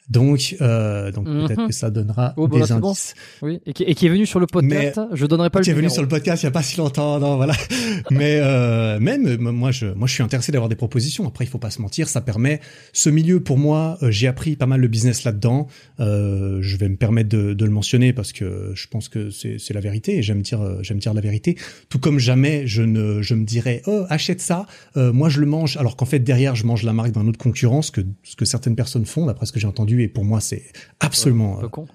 [0.09, 1.47] Donc euh, donc Mhm.
[1.47, 2.89] peut-être que ça donnera Oh, bah des bon.
[2.91, 3.15] indices.
[3.43, 3.61] Oui.
[3.67, 5.01] Et qui, et qui est venu sur le podcast.
[5.13, 6.77] Je donnerai pas le Qui est venu sur le podcast il y a pas si
[6.79, 7.55] longtemps, non, voilà.
[8.11, 11.27] Mais euh, même euh, moi, je moi, je suis intéressé d'avoir des propositions.
[11.27, 12.61] Après, il faut pas se mentir, ça permet
[12.93, 13.99] ce milieu pour moi.
[14.03, 15.67] euh, j'ai appris pas mal le business là-dedans.
[15.99, 19.73] Euh, je vais me permettre de, de le mentionner parce que je pense que c'est
[19.75, 21.57] la vérité et j'aime dire euh, j'aime dire la vérité.
[21.89, 25.77] Tout comme jamais je ne je me dirais oh achète ça, moi je le mange
[25.79, 28.45] alors qu'en fait derrière je mange la marque d'un autre concurrent, ce que ce que
[28.45, 30.65] certaines personnes font d'après ce que j'ai entendu et pour moi c'est
[31.01, 31.87] absolument con.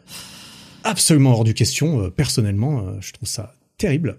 [0.84, 2.02] absolument hors du question.
[2.04, 4.18] Euh, personnellement, euh, je trouve ça terrible.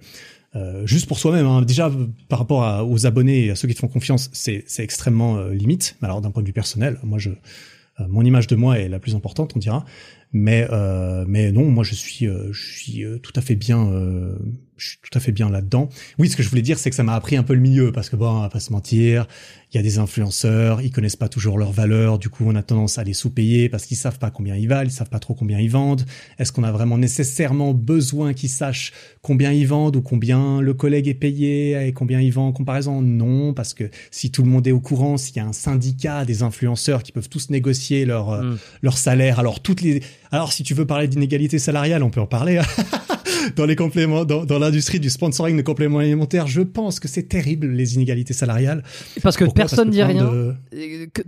[0.54, 1.62] Euh, juste pour soi-même, hein.
[1.62, 4.64] déjà euh, par rapport à- aux abonnés et à ceux qui te font confiance, c'est
[4.78, 5.96] extrêmement euh, limite.
[6.02, 8.88] Mais alors d'un point de vue personnel, moi je euh, mon image de moi est
[8.88, 9.84] la plus importante, on dira.
[10.32, 13.86] Mais euh, mais non, moi je suis euh, je suis euh, tout à fait bien
[13.92, 14.36] euh,
[14.82, 15.88] je suis tout à fait bien là-dedans.
[16.18, 17.92] Oui, ce que je voulais dire, c'est que ça m'a appris un peu le milieu
[17.92, 19.26] parce que bon, on va pas se mentir,
[19.72, 22.62] il y a des influenceurs, ils connaissent pas toujours leurs valeurs, du coup on a
[22.62, 25.34] tendance à les sous-payer parce qu'ils savent pas combien ils valent, ils savent pas trop
[25.34, 26.04] combien ils vendent.
[26.38, 28.92] Est-ce qu'on a vraiment nécessairement besoin qu'ils sachent
[29.22, 33.00] combien ils vendent ou combien le collègue est payé et combien il vend en comparaison?
[33.00, 36.24] Non, parce que si tout le monde est au courant, s'il y a un syndicat
[36.24, 38.58] des influenceurs qui peuvent tous négocier leur euh, Mm.
[38.82, 40.02] leur salaire, alors toutes les
[40.32, 42.60] alors si tu veux parler d'inégalité salariale, on peut en parler.
[43.56, 47.24] dans les compléments, dans, dans l'industrie du sponsoring de compléments alimentaires, je pense que c'est
[47.24, 48.82] terrible les inégalités salariales.
[49.22, 49.62] Parce que Pourquoi?
[49.62, 50.24] Personne Parce dit rien.
[50.24, 50.54] de-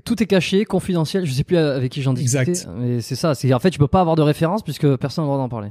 [0.05, 1.27] Tout est caché, confidentiel.
[1.27, 2.51] Je sais plus avec qui j'en discutais.
[2.51, 2.69] Exact.
[2.79, 3.35] Mais c'est ça.
[3.35, 5.49] C'est en fait, tu peux pas avoir de référence puisque personne n'a le droit d'en
[5.49, 5.69] parler.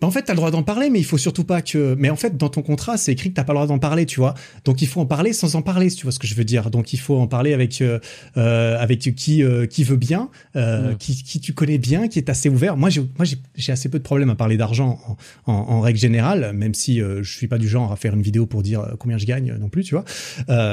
[0.00, 1.94] Bah en fait, tu as le droit d'en parler, mais il faut surtout pas que.
[1.98, 4.06] Mais en fait, dans ton contrat, c'est écrit que t'as pas le droit d'en parler,
[4.06, 4.34] tu vois.
[4.64, 6.44] Donc il faut en parler sans en parler, si tu vois ce que je veux
[6.44, 6.70] dire.
[6.70, 7.98] Donc il faut en parler avec euh,
[8.36, 12.30] euh avec qui euh, qui veut bien, euh, qui, qui tu connais bien, qui est
[12.30, 12.76] assez ouvert.
[12.76, 14.98] Moi, j'ai moi j'ai assez peu de problèmes à parler d'argent
[15.46, 18.14] en, en, en, règle générale, même si euh, je suis pas du genre à faire
[18.14, 20.04] une vidéo pour dire euh, combien je gagne non plus, tu vois.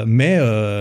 [0.05, 0.39] mais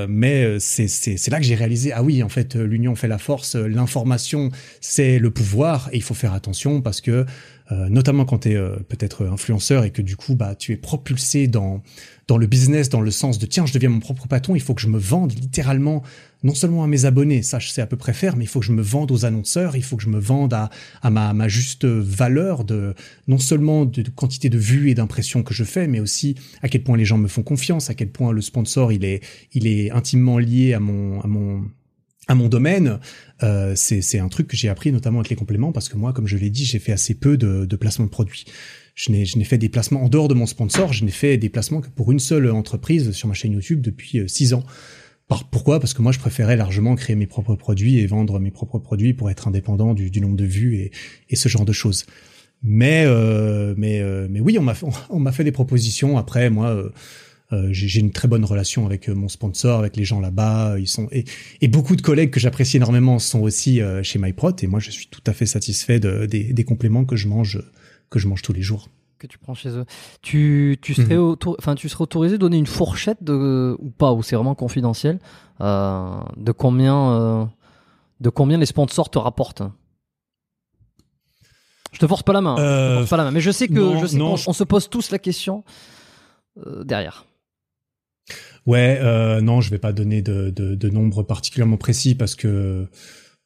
[0.08, 3.56] mais c'est c'est là que j'ai réalisé ah oui, en fait, l'union fait la force,
[3.56, 4.50] l'information
[4.80, 7.26] c'est le pouvoir et il faut faire attention parce que
[7.72, 10.76] euh, notamment quand tu es euh, peut-être influenceur et que du coup bah tu es
[10.76, 11.82] propulsé dans
[12.28, 14.74] dans le business dans le sens de tiens je deviens mon propre patron il faut
[14.74, 16.02] que je me vende littéralement
[16.42, 18.60] non seulement à mes abonnés ça je sais à peu près faire mais il faut
[18.60, 20.68] que je me vende aux annonceurs il faut que je me vende à,
[21.00, 22.94] à ma, ma juste valeur de
[23.28, 26.68] non seulement de, de quantité de vues et d'impressions que je fais mais aussi à
[26.68, 29.22] quel point les gens me font confiance à quel point le sponsor il est
[29.54, 31.64] il est intimement lié à mon à mon
[32.26, 33.00] à mon domaine,
[33.42, 36.26] euh, c'est un truc que j'ai appris notamment avec les compléments parce que moi, comme
[36.26, 38.44] je l'ai dit, j'ai fait assez peu de, de placements de produits.
[38.94, 41.80] Je n'ai fait des placements en dehors de mon sponsor, je n'ai fait des placements
[41.80, 44.64] que pour une seule entreprise sur ma chaîne YouTube depuis euh, six ans.
[45.26, 45.80] Par, pourquoi?
[45.80, 49.14] Parce que moi, je préférais largement créer mes propres produits et vendre mes propres produits
[49.14, 50.92] pour être indépendant du, du nombre de vues et,
[51.30, 52.04] et, ce genre de choses.
[52.62, 54.74] Mais euh, mais euh, mais oui, on m'a
[55.10, 56.16] on m'a fait des propositions.
[56.16, 56.90] Après, moi
[57.54, 60.78] euh, j'ai une très bonne relation avec euh, mon sponsor, avec les gens là-bas.
[60.78, 61.24] Ils sont et,
[61.60, 64.90] et, beaucoup de collègues que j'apprécie énormément sont aussi euh, chez MyProt et moi je
[64.90, 67.62] suis tout à fait satisfait de, des, des, compléments que je mange
[68.10, 68.88] que je mange tous les jours.
[69.18, 69.84] Que tu prends chez eux.
[70.22, 71.36] Tu, tu serais mmh.
[71.58, 75.18] enfin tu serais autorisé de donner une fourchette de ou pas ou c'est vraiment confidentiel
[75.60, 77.50] euh, de combien
[78.20, 79.62] de combien les sponsors te rapportent?
[81.92, 82.56] Je te force pas la main.
[82.58, 82.94] Hein.
[82.94, 83.30] te force pas la main.
[83.30, 85.64] Mais je sais que non, je sais on, on se pose tous la question
[86.84, 87.24] derrière.
[88.66, 92.88] Ouais, euh, non, je vais pas donner de, de, de nombre particulièrement précis parce que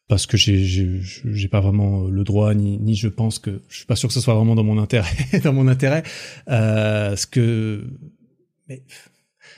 [0.08, 3.86] parce que j'ai j'ai pas vraiment le droit ni ni je pense que je suis
[3.86, 5.14] pas sûr que ce soit vraiment dans mon intérêt
[5.44, 6.02] dans mon intérêt
[6.48, 7.84] euh, ce que
[8.68, 8.82] mais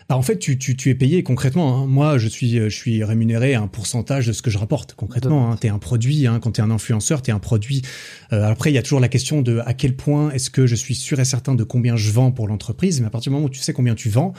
[0.09, 1.87] bah en fait tu, tu, tu es payé concrètement hein.
[1.87, 5.53] moi je suis je suis rémunéré à un pourcentage de ce que je rapporte concrètement
[5.53, 5.57] hein.
[5.61, 6.41] tu es un produit hein.
[6.43, 7.83] quand tu es un influenceur tu es un produit
[8.33, 10.75] euh, après il y a toujours la question de à quel point est-ce que je
[10.75, 13.47] suis sûr et certain de combien je vends pour l'entreprise mais à partir du moment
[13.47, 14.35] où tu sais combien tu vends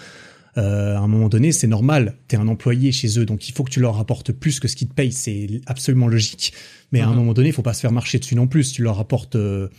[0.58, 2.16] euh, à un moment donné, c'est normal.
[2.28, 4.76] T'es un employé chez eux, donc il faut que tu leur rapportes plus que ce
[4.76, 5.12] qu'ils te payent.
[5.12, 6.54] C'est absolument logique.
[6.92, 7.18] Mais à un mhm.
[7.18, 8.72] moment donné, il faut pas se faire marcher dessus non plus.
[8.74, 9.70] Tu leur rapportes euh,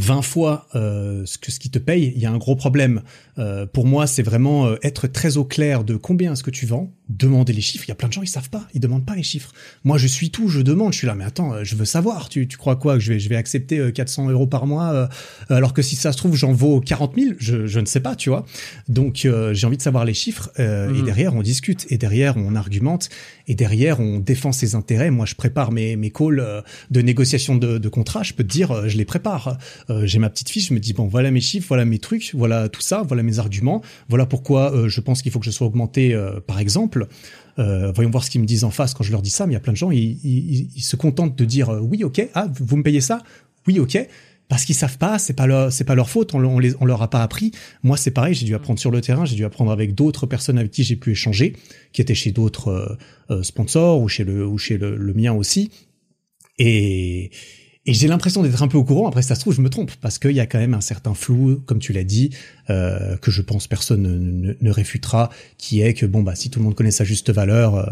[0.00, 3.02] 20 fois euh, ce que ce qui te paye, il y a un gros problème.
[3.40, 6.66] Euh, pour moi, c'est vraiment euh, être très au clair de combien est-ce que tu
[6.66, 7.84] vends, demander les chiffres.
[7.86, 9.52] Il y a plein de gens ils savent pas, ils demandent pas les chiffres.
[9.84, 12.28] Moi, je suis tout, je demande, je suis là, mais attends, je veux savoir.
[12.28, 15.08] Tu, tu crois quoi que je vais je vais accepter 400 euh, euros par mois
[15.48, 18.16] alors que si ça se trouve j'en vaux 40 000, je, je ne sais pas,
[18.16, 18.44] tu vois.
[18.88, 21.04] Donc j'ai envie de savoir les chiffres et mmh.
[21.04, 23.08] derrière on discute et derrière on argumente
[23.46, 25.10] et derrière on défend ses intérêts.
[25.10, 28.22] Moi, je prépare mes mes calls de négociation de, de contrat.
[28.22, 29.58] Je peux te dire, je les prépare
[29.90, 32.32] euh, j'ai ma petite fiche, je me dis bon voilà mes chiffres, voilà mes trucs,
[32.34, 35.50] voilà tout ça, voilà mes arguments, voilà pourquoi euh, je pense qu'il faut que je
[35.50, 37.08] sois augmenté euh, par exemple.
[37.58, 39.52] Euh, voyons voir ce qu'ils me disent en face quand je leur dis ça, mais
[39.52, 42.26] il y a plein de gens, ils, ils, ils se contentent de dire oui ok,
[42.34, 43.22] ah vous me payez ça,
[43.66, 43.98] oui ok,
[44.50, 46.84] parce qu'ils savent pas, c'est pas leur, c'est pas leur faute, on, on, les, on
[46.84, 47.52] leur a pas appris.
[47.84, 50.58] Moi, c'est pareil, j'ai dû apprendre sur le terrain, j'ai dû apprendre avec d'autres personnes
[50.58, 51.54] avec qui j'ai pu échanger,
[51.92, 52.98] qui étaient chez d'autres
[53.30, 55.70] euh, sponsors ou chez le, ou chez le, le mien aussi.
[56.58, 57.30] Et,
[57.86, 59.08] et j'ai l'impression d'être un peu au courant.
[59.08, 61.14] Après, ça se trouve, je me trompe parce qu'il y a quand même un certain
[61.14, 62.30] flou, comme tu l'as dit,
[62.68, 66.50] euh, que je pense personne ne, ne, ne, réfutera, qui est que bon bah si
[66.50, 67.86] tout le monde connaît sa juste valeur, euh,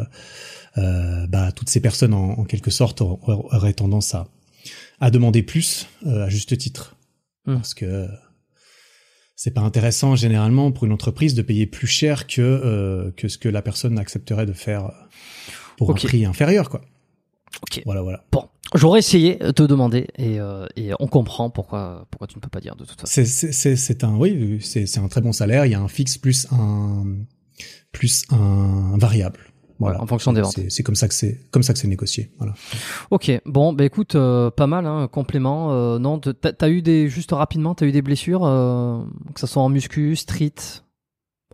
[0.77, 4.29] euh, bah toutes ces personnes en, en, quelque sorte auraient tendance à
[5.01, 6.97] à demander plus à juste titre,
[7.47, 7.55] mmh.
[7.55, 8.09] parce que
[9.37, 13.49] c'est pas intéressant généralement pour une entreprise de payer plus cher que que ce que
[13.49, 14.91] la personne accepterait de faire
[15.79, 16.07] pour okay.
[16.07, 16.83] un prix inférieur, quoi.
[17.63, 17.83] Ok.
[17.85, 18.25] Voilà, voilà.
[18.31, 22.41] Bon, j'aurais essayé de te demander et, euh, et, on comprend pourquoi pourquoi tu ne
[22.41, 23.23] peux pas dire de toute façon.
[23.25, 25.67] C'est un oui, c'est un très bon salaire.
[25.67, 27.05] Il y a un fixe plus un
[27.93, 29.41] plus un variable.
[29.79, 30.59] Voilà, en fonction des ventes.
[30.69, 32.33] C'est comme ça que c'est comme ça que c'est négocié.
[32.39, 32.55] Voilà.
[33.11, 35.73] Ok, bon, bah écoute, euh, pas mal, hein, complément.
[35.73, 39.01] Euh, non, t'as as eu des juste rapidement, t'as eu des blessures, euh,
[39.35, 40.55] que ça soit en muscu, street,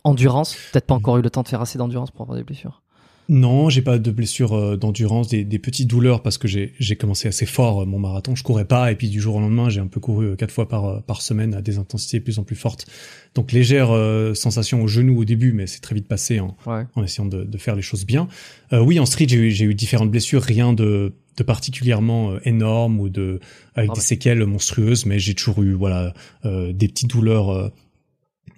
[0.03, 0.55] endurance.
[0.71, 2.81] Peut-être pas encore eu le temps de faire assez d'endurance pour avoir des blessures.
[3.27, 7.27] Non, j'ai pas de blessures euh, d'endurance, des, des, petites douleurs parce que j'ai commencé
[7.27, 8.35] assez fort euh, mon marathon.
[8.35, 10.51] Je courais pas et puis du jour au lendemain, j'ai un peu couru euh, quatre
[10.51, 12.85] fois par par semaine à des intensités de plus en plus fortes.
[13.33, 13.89] Donc légère
[14.33, 16.83] sensation au genou au début, mais c'est très vite passé en, ouais.
[16.95, 18.29] en essayant de, de, faire les choses bien.
[18.71, 23.41] oui, en street, j'ai eu, eu différentes blessures, rien de de particulièrement énorme ou de
[23.73, 26.13] avec ah des séquelles monstrueuses, mais j'ai toujours eu voilà
[26.45, 27.71] des petites douleurs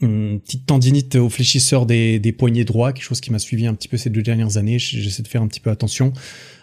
[0.01, 3.73] une petite tendinite au fléchisseur des, des poignets droits, quelque chose qui m'a suivi un
[3.73, 4.79] petit peu ces deux dernières années.
[4.79, 6.13] J'essaie de faire un petit peu attention,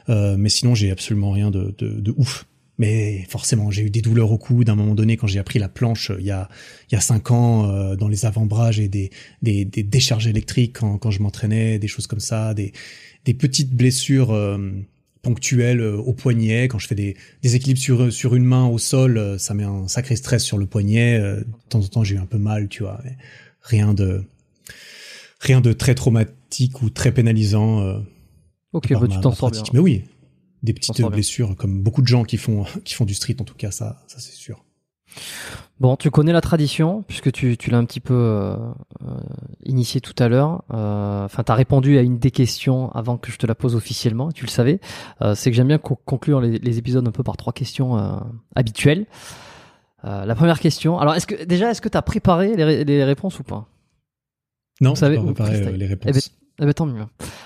[0.09, 2.47] euh, mais sinon j'ai absolument rien de, de, de ouf.
[2.79, 5.69] mais forcément, j'ai eu des douleurs au cou d'un moment donné quand j'ai appris la
[5.69, 6.49] planche il y a
[6.91, 9.11] il y a cinq ans euh, dans les avant-bras, j'ai des,
[9.43, 12.73] des des décharges électriques quand quand je m'entraînais, des choses comme ça, des
[13.25, 14.59] des petites blessures euh,
[15.25, 18.79] ponctuelles euh, au poignet quand je fais des des équilibres sur sur une main au
[18.79, 21.19] sol, ça met un sacré stress sur le poignet.
[21.19, 23.17] de temps en temps, j'ai eu un peu mal, tu vois, mais
[23.61, 24.23] rien de
[25.41, 27.83] rien de très traumatique ou très pénalisant.
[28.73, 29.63] ok, bah, tu t'en sors bien.
[29.73, 30.05] Mais oui,
[30.65, 33.55] des petites blessures, comme beaucoup de gens qui font, qui font du street, en tout
[33.55, 34.64] cas, ça, ça c'est sûr.
[35.81, 38.57] Bon, tu connais la tradition, puisque tu, tu l'as un petit peu euh,
[39.03, 39.17] euh
[39.65, 40.63] initié tout à l'heure.
[40.73, 43.75] Euh, enfin, tu as répondu à une des questions avant que je te la pose
[43.75, 44.79] officiellement, tu le savais.
[45.23, 48.23] Euh, c'est que j'aime bien conclure les, les, épisodes un peu par trois questions
[48.55, 49.07] habituelles.
[50.05, 53.39] la première question, alors est-ce que déjà, est-ce que tu as préparé les, les, réponses
[53.41, 53.67] ou pas?
[54.81, 56.09] Non, je pas préparé les réponses.
[56.09, 56.21] Eh ben,
[56.61, 57.05] eh ben, tant mieux.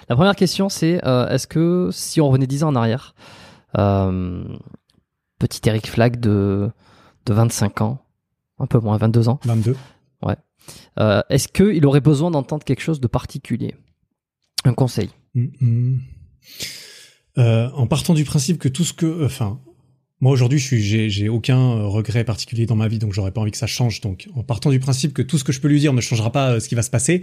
[0.09, 3.15] La première question, c'est euh, est-ce que si on revenait 10 ans en arrière,
[3.79, 4.45] euh,
[5.39, 6.71] petit Eric Flag de,
[7.29, 8.03] de 25 ans,
[8.59, 9.39] un peu moins, 22 ans.
[9.45, 9.77] 22.
[10.23, 10.37] Ouais.
[10.99, 13.77] Euh, est-ce qu'il aurait besoin d'entendre quelque chose de particulier?
[14.65, 15.11] Un conseil?
[15.37, 15.99] Mm-hmm.
[17.37, 19.25] En partant du principe que tout ce que.
[19.25, 19.61] Enfin,
[20.21, 23.31] moi aujourd'hui, je suis, j'ai, j'ai aucun euh, regret particulier dans ma vie, donc j'aurais
[23.31, 24.01] pas envie que ça change.
[24.01, 26.33] Donc, en partant du principe que tout ce que je peux lui dire ne changera
[26.33, 27.23] pas euh, ce qui va se passer,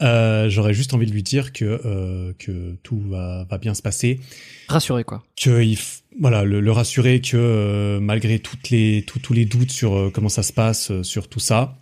[0.00, 3.82] euh, j'aurais juste envie de lui dire que euh, que tout va, va bien se
[3.82, 4.20] passer.
[4.68, 5.24] Rassurer quoi.
[5.40, 5.76] Que il
[6.20, 10.44] voilà, le, le, rassurer que euh, malgré toutes les tous les doutes sur comment ça
[10.44, 11.76] se passe, sur tout ça,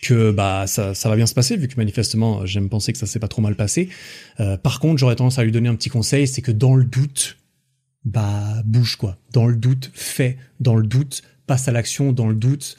[0.00, 3.06] que bah ça, ça va bien se passer vu que manifestement j'aime penser que ça
[3.06, 3.90] s'est pas trop mal passé.
[4.62, 7.36] par contre, j'aurais tendance à lui donner un petit conseil, c'est que dans le doute
[8.04, 9.18] bah bouge quoi.
[9.32, 10.36] Dans le doute, fais.
[10.60, 12.12] Dans le doute, passe à l'action.
[12.12, 12.76] Dans le doute,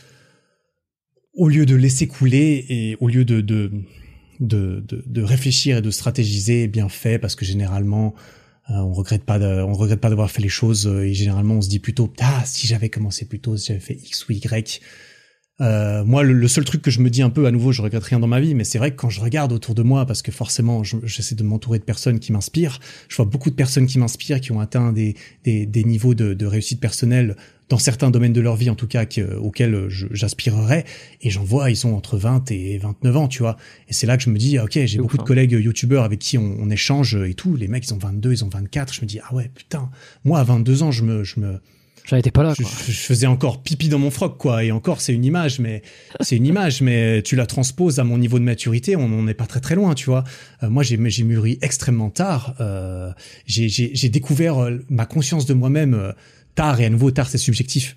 [1.33, 3.71] au lieu de laisser couler et au lieu de de,
[4.39, 8.13] de, de, réfléchir et de stratégiser, eh bien fait parce que généralement
[8.69, 11.55] euh, on regrette pas de, on regrette pas d'avoir fait les choses euh, et généralement
[11.55, 14.33] on se dit plutôt ah si j'avais commencé plus tôt, si j'avais fait X ou
[14.33, 14.81] Y,
[15.61, 18.03] euh, moi, le, seul truc que je me dis un peu, à nouveau, je regrette
[18.03, 20.23] rien dans ma vie, mais c'est vrai que quand je regarde autour de moi, parce
[20.23, 23.99] que forcément, j'essaie de m'entourer de personnes qui m'inspirent, je vois beaucoup de personnes qui
[23.99, 27.35] m'inspirent, qui ont atteint des, des, des niveaux de, de, réussite personnelle
[27.69, 29.05] dans certains domaines de leur vie, en tout cas,
[29.39, 30.85] auxquels j'aspirerais,
[31.21, 33.57] et j'en vois, ils sont entre 20 et 29 ans, tu vois.
[33.87, 35.25] Et c'est là que je me dis, ok, j'ai beaucoup de hein.
[35.25, 38.43] collègues youtubeurs avec qui on, on, échange et tout, les mecs, ils ont 22, ils
[38.43, 39.91] ont 24, je me dis, ah ouais, putain,
[40.25, 41.59] moi, à 22 ans, je me, je me,
[42.05, 42.53] J'en étais pas là.
[42.55, 42.69] Quoi.
[42.87, 44.63] Je, faisais encore pipi dans mon froc, quoi.
[44.63, 45.81] Et encore, c'est une image, mais
[46.19, 49.33] c'est une image, mais tu la transposes à mon niveau de maturité, on n'en est
[49.33, 50.25] pas très très loin, tu vois.
[50.63, 52.55] Euh, moi, j'ai j'ai mûri extrêmement tard.
[52.59, 53.11] Euh,
[53.45, 56.11] j'ai découvert euh, ma conscience de moi-même euh,
[56.55, 57.95] tard, et à nouveau tard, c'est subjectif.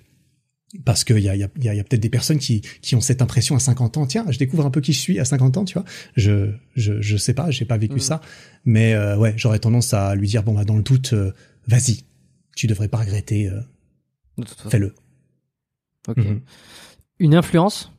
[0.83, 3.21] Parce qu'il y a, y a, y a peut-être des personnes qui, qui ont cette
[3.21, 4.05] impression à 50 ans.
[4.05, 5.85] Tiens, je découvre un peu qui je suis à 50 ans, tu vois.
[6.15, 7.99] Je, je, je sais pas, j'ai pas vécu mm.
[7.99, 8.21] ça.
[8.65, 11.13] Mais ouais, j'aurais tendance à lui dire, bon, bah, dans le doute,
[11.67, 12.03] vas-y.
[12.57, 13.49] Tu devrais pas regretter
[14.69, 14.93] Fais-le.
[16.07, 16.17] Ok.
[16.17, 16.41] Mhm.
[17.19, 17.91] Une influence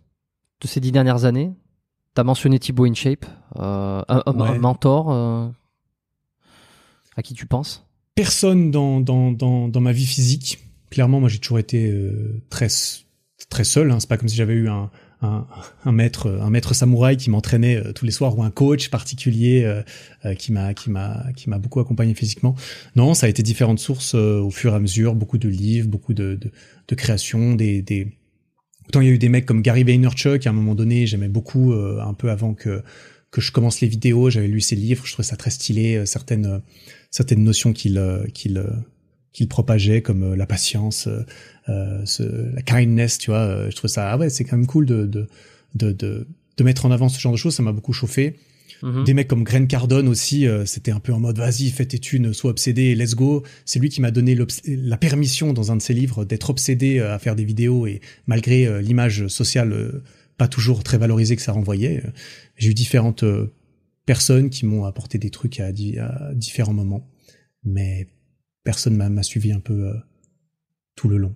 [0.61, 1.53] de ces dix dernières années?
[2.15, 3.27] Tu as mentionné Thibaut InShape,
[3.57, 5.49] euh, un, mentor euh,
[7.17, 7.87] à qui tu penses?
[8.15, 10.59] Personne dans, dans, dans, dans, ma vie physique.
[10.91, 12.69] Clairement, moi j'ai toujours été euh, très,
[13.49, 13.91] très seul.
[13.91, 14.01] Hein.
[14.01, 14.91] C'est pas comme si j'avais eu un,
[15.23, 15.47] un,
[15.85, 19.65] un, maître un maître samouraï qui m'entraînait euh, tous les soirs ou un coach particulier
[19.65, 19.83] euh,
[20.25, 22.55] euh, qui m'a qui m'a qui m'a beaucoup accompagné physiquement.
[22.97, 26.15] Non, ça a été différentes sources au fur et à mesure, beaucoup de livres, beaucoup
[26.15, 26.51] de de,
[26.89, 28.13] de créations, des des
[28.89, 31.29] autant il y a eu des mecs comme Gary Vaynerchuk à un moment donné, j'aimais
[31.29, 32.83] beaucoup un peu avant que
[33.31, 36.63] que je commence les vidéos, j'avais lu ses livres, je trouvais ça très stylé, certaines
[37.11, 38.01] certaines notions qu'il
[38.33, 38.65] qu'il
[39.39, 41.09] qu'il propageait comme la patience,
[41.69, 42.23] euh, ce,
[42.55, 43.41] la kindness, tu vois.
[43.41, 45.29] Euh, je trouve ça, ah ouais, c'est quand même cool de, de,
[45.77, 46.27] de, de,
[46.57, 47.55] de mettre en avant ce genre de choses.
[47.55, 48.37] Ça m'a beaucoup chauffé.
[48.83, 49.05] Mhm.
[49.05, 52.01] Des mecs comme Grant Cardone aussi, euh, c'était un peu en mode vas-y, fais tes
[52.01, 53.45] thunes, sois obsédé, let's go.
[53.65, 54.37] C'est lui qui m'a donné
[54.67, 58.83] la permission dans un de ses livres d'être obsédé à faire des vidéos et malgré
[58.83, 60.03] l'image sociale
[60.37, 62.03] pas toujours très valorisée que ça renvoyait,
[62.57, 63.25] j'ai eu différentes
[64.07, 67.09] personnes qui m'ont apporté des trucs à, à, différents moments,
[67.65, 68.07] mais
[68.69, 69.91] personne m'a suivi un peu
[70.95, 71.35] tout le long.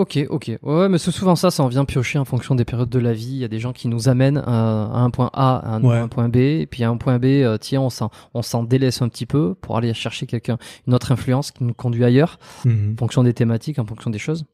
[0.00, 0.52] Ok, ok.
[0.62, 3.12] Ouais, mais c'est souvent ça, ça en vient piocher en fonction des périodes de la
[3.12, 3.32] vie.
[3.32, 6.28] Il y a des gens qui nous amènent à, un point A, à un, point
[6.28, 9.08] B, et puis à un point B, euh, tiens, on s'en, on s'en délaisse un
[9.08, 12.92] petit peu pour aller chercher quelqu'un, une autre influence qui nous conduit ailleurs, mhm.
[12.92, 14.44] en fonction des thématiques, en fonction des choses.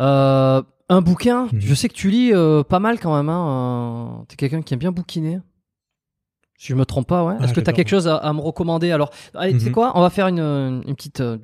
[0.00, 1.60] Euh, un bouquin, mhm.
[1.60, 3.30] je sais que tu lis euh, pas mal quand même.
[3.30, 5.38] Hein, T'es quelqu'un qui aime bien bouquiner.
[6.58, 7.34] Si je me trompe pas, ouais.
[7.42, 8.90] Est-ce que tu as quelque chose à, me recommander?
[8.90, 9.72] Alors, allez, tu sais mhm.
[9.72, 9.92] quoi?
[9.94, 10.38] On va faire une,
[10.86, 11.36] une petite, euh,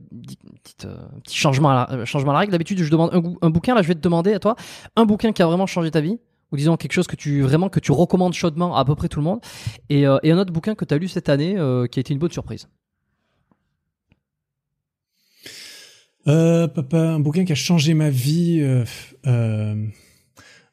[0.63, 2.53] petite euh, petit changement à la, euh, changement à la règle.
[2.53, 3.75] D'habitude, je demande un, un, bouquin.
[3.75, 4.57] Là, je vais te demander à toi
[4.97, 6.19] un bouquin qui a vraiment changé ta vie,
[6.51, 9.09] ou disons quelque chose que tu vraiment que tu recommandes chaudement à, à peu près
[9.09, 9.41] tout le monde,
[9.91, 11.57] et, et un autre bouquin que tu as lu cette année
[11.91, 12.69] qui a été une bonne surprise.
[16.27, 18.65] euh, Un bouquin qui a changé ma vie.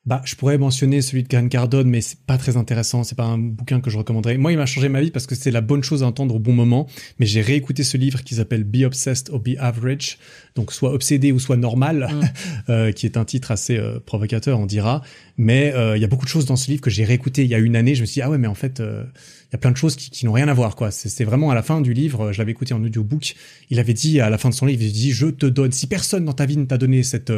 [0.05, 3.03] Bah, je pourrais mentionner celui de Grant Cardone, mais c'est pas très intéressant.
[3.03, 4.37] C'est pas un bouquin que je recommanderais.
[4.37, 6.39] Moi, il m'a changé ma vie parce que c'est la bonne chose à entendre au
[6.39, 6.87] bon moment.
[7.19, 10.17] Mais j'ai réécouté ce livre qui s'appelle Be Obsessed or Be Average,
[10.55, 12.21] donc soit obsédé ou soit normal, mm.
[12.69, 15.03] euh, qui est un titre assez euh, provocateur, on dira.
[15.37, 17.49] Mais euh, il y a beaucoup de choses dans ce livre que j'ai réécouté il
[17.49, 17.93] y a une année.
[17.93, 19.97] Je me suis dit ah ouais, mais en fait, il y a plein de choses
[19.97, 20.91] qui, qui n'ont rien à voir quoi.
[20.91, 22.31] C'est vraiment à la fin du livre.
[22.31, 23.35] Je l'avais écouté en audiobook.
[23.69, 25.87] Il avait dit à la fin de son livre, il dit je te donne si
[25.87, 27.33] personne dans ta vie ne t'a donné cette,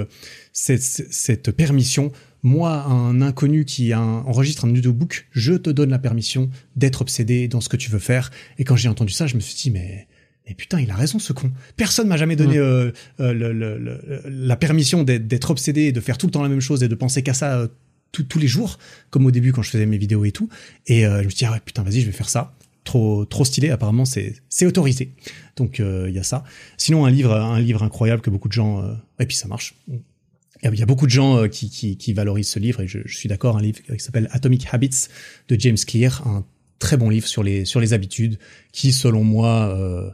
[0.54, 2.12] cette cette permission
[2.44, 7.62] moi, un inconnu qui enregistre un audiobook, je te donne la permission d'être obsédé dans
[7.62, 8.32] ce que tu veux faire.
[8.58, 10.08] Et quand j'ai entendu ça, je me suis dit, mais,
[10.48, 11.52] mais putain, il a raison ce con.
[11.78, 16.32] Personne m'a jamais donné euh, euh, la permission d'être obsédé, et de faire tout le
[16.32, 17.68] temps la même chose et de penser qu'à ça euh,
[18.12, 18.78] tous les jours,
[19.10, 20.50] comme au début quand je faisais mes vidéos et tout.
[20.88, 22.54] Et je me suis dit, ah ouais, putain, vas-y, je vais faire ça.
[22.84, 23.70] Trop, trop stylé.
[23.70, 25.14] Apparemment, c'est, c'est autorisé.
[25.56, 26.44] Donc, il y a ça.
[26.76, 28.84] Sinon, un livre, un livre incroyable que beaucoup de gens,
[29.18, 29.76] et puis ça marche
[30.64, 33.00] il y a beaucoup de gens euh, qui, qui, qui valorisent ce livre et je,
[33.08, 33.58] suis d'accord.
[33.58, 35.08] Un livre qui s'appelle Atomic Habits
[35.48, 36.46] de James Clear, un
[36.80, 38.38] très bon livre sur les sur les habitudes,
[38.72, 40.10] qui selon moi euh,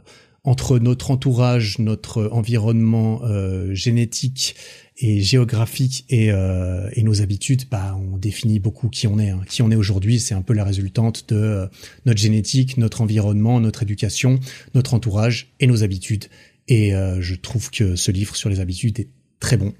[0.48, 4.56] entre notre entourage, notre environnement euh, génétique
[4.96, 9.28] et géographique et, euh, et nos habitudes, bah, on définit beaucoup qui on est.
[9.28, 9.42] Hein.
[9.46, 11.66] Qui on est aujourd'hui, c'est un peu la résultante de euh,
[12.06, 14.40] notre génétique, notre environnement, notre éducation,
[14.74, 16.24] notre entourage et nos habitudes.
[16.70, 19.08] Et je trouve que ce livre sur les habitudes est
[19.40, 19.72] très bon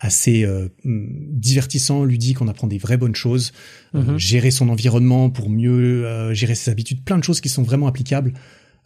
[0.00, 3.52] assez euh, divertissant, ludique, on apprend des vraies bonnes choses,
[3.94, 4.18] euh, mhm.
[4.18, 7.86] gérer son environnement pour mieux euh, gérer ses habitudes, plein de choses qui sont vraiment
[7.86, 8.32] applicables.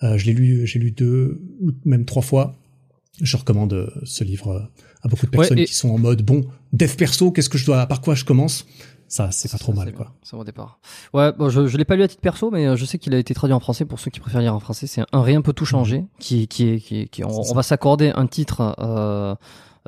[0.02, 2.57] je l'ai lu, j'ai lu deux ou même trois fois.
[3.23, 4.68] Je recommande ce livre
[5.02, 7.86] à beaucoup de personnes qui sont en mode bon, dev perso, qu'est-ce que je dois,
[7.86, 8.67] par quoi je commence?
[9.07, 10.12] Ça c'est pas trop mal quoi.
[10.25, 10.81] C'est départ.
[11.12, 13.18] Ouais, bon, je, je l'ai pas lu à titre perso, mais je sais qu'il a
[13.18, 14.89] été traduit en français pour ceux qui préfèrent lire en français.
[14.89, 16.09] C'est un rien peut tout changer, mhm.
[16.18, 19.34] qui qui qui, qui on, on, va s'accorder un titre euh, euh,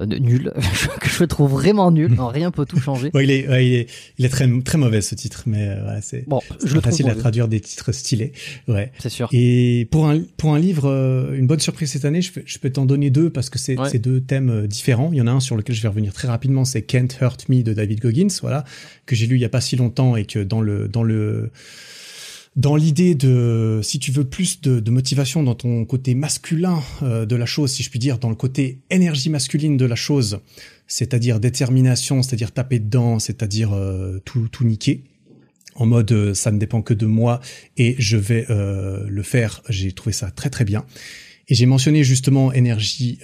[0.05, 0.53] nul,
[1.01, 2.13] que je trouve vraiment nul.
[2.13, 3.11] Non, rien peut tout changer.
[3.15, 6.29] il, est, il, est, il est très, très mauvais ce titre, mais euh, ouais, c'est
[6.29, 8.33] bon, je facile à traduire des titres stylés.
[8.69, 8.93] Ouais.
[8.99, 9.29] C'est sûr.
[9.33, 12.71] Et pour un, pour un livre, euh, une bonne surprise cette année, je, je peux
[12.71, 15.11] t'en donner deux parce que c'est c'est deux thèmes différents.
[15.13, 17.49] Il y en a un sur lequel je vais revenir très rapidement, c'est Can't Hurt
[17.49, 18.65] Me de David Goggins, voilà,
[19.07, 21.51] que j'ai lu il y a pas si longtemps et que dans le, dans le,
[22.57, 27.27] dans l'idée de, si tu veux plus de, de motivation dans ton côté masculin euh,
[27.27, 30.41] de la chose, si je puis dire, dans le côté énergie masculine de la chose,
[30.87, 35.05] c'est-à-dire détermination, c'est-à-dire taper dedans, c'est-à-dire euh, tout, tout niquer,
[35.75, 37.43] en mode euh, ça ne dépend que de moi
[37.77, 40.87] et je vais le faire, j'ai trouvé ça très très bien.
[41.49, 43.21] Et j'ai mentionné justement énergie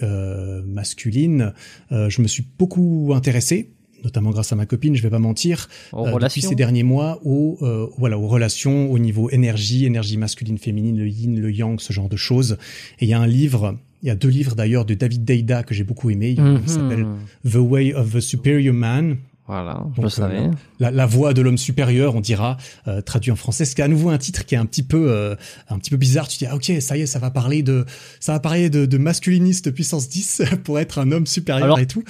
[0.65, 1.55] masculine,
[1.91, 3.73] je me suis beaucoup intéressé
[4.05, 7.59] notamment grâce à ma copine, je vais pas mentir, euh, depuis ces derniers mois, aux,
[7.63, 11.93] euh, voilà, aux relations, au niveau énergie, énergie masculine, féminine, le yin, le yang, ce
[11.93, 12.59] genre de choses.
[13.01, 15.63] Et il y a un livre, il y a deux livres d'ailleurs de David Deida
[15.63, 16.35] que j'ai beaucoup aimé.
[16.37, 16.67] Il mhm.
[16.67, 17.07] s'appelle
[17.49, 19.17] The Way of the Superior Man.
[19.47, 20.51] Voilà, je savais.
[20.79, 22.57] La, la, voix de l'homme supérieur, on dira,
[22.87, 23.65] euh, traduit en français.
[23.65, 25.35] C'est à nouveau un titre qui est un petit peu, euh,
[25.69, 26.29] un petit peu bizarre.
[26.29, 27.85] Tu dis, ah, ok, ça y est, ça va parler de,
[28.21, 32.05] ça va parler de, de masculiniste puissance 10 pour être un homme supérieur et tout.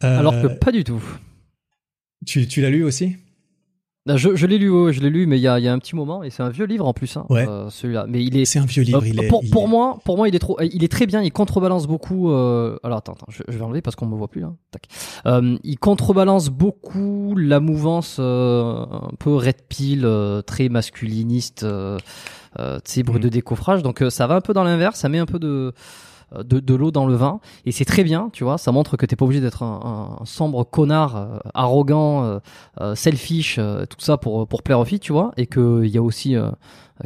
[0.00, 1.02] alors que pas du tout.
[2.26, 3.16] Tu, tu l'as lu aussi?
[4.06, 5.78] Bah, je, je l'ai lu, je l'ai lu, mais il y a, y a, un
[5.78, 7.48] petit moment et c'est un vieux livre en plus, hein, ouais.
[7.48, 8.04] euh, celui-là.
[8.06, 8.44] Mais il est.
[8.44, 9.02] C'est un vieux livre.
[9.02, 9.68] Euh, il est, pour, il pour est...
[9.68, 11.22] moi, pour moi, il est trop, il est très bien.
[11.22, 12.30] Il contrebalance beaucoup.
[12.30, 12.76] Euh...
[12.82, 14.52] Alors attends, attends je, je, vais enlever parce qu'on me voit plus là.
[14.72, 14.88] Tac.
[15.64, 20.06] Il contrebalance beaucoup la mouvance un peu red pill,
[20.46, 21.98] très masculiniste, euh,
[22.58, 23.22] tu sais, bruit mmh.
[23.22, 23.82] de décoffrage.
[23.82, 25.00] Donc ça va un peu dans l'inverse.
[25.00, 25.72] Ça met un peu de
[26.32, 27.40] de, de l'eau dans le vin.
[27.64, 28.58] Et c'est très bien tu vois.
[28.58, 32.38] Ça montre que t'es pas obligé d'être un, un, sombre connard euh, arrogant euh,
[32.80, 35.32] euh selfish tout ça pour pour plaire aux filles tu vois.
[35.36, 36.36] Et que il y a aussi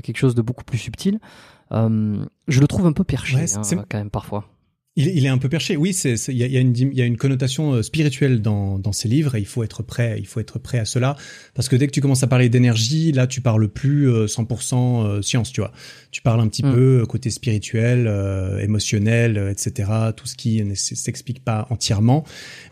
[0.02, 1.18] quelque chose de beaucoup plus subtil.
[1.70, 4.44] Je le trouve un peu perché ouais, hein, quand même parfois
[4.98, 5.76] il, il, est un peu perché.
[5.76, 9.08] Oui, c'est il y a, y, y a, une connotation euh, spirituelle dans, dans ces
[9.08, 10.16] livres et il faut être prêt.
[10.18, 11.16] Il faut être prêt à cela
[11.54, 15.22] parce que dès que tu commences à parler d'énergie, là, tu parles plus 100% euh,
[15.22, 15.72] science, tu vois.
[16.10, 16.74] Tu parles un petit mm.
[16.74, 19.90] peu côté spirituel, euh, émotionnel, etc.
[20.16, 22.24] Tout ce qui ne s'explique pas entièrement,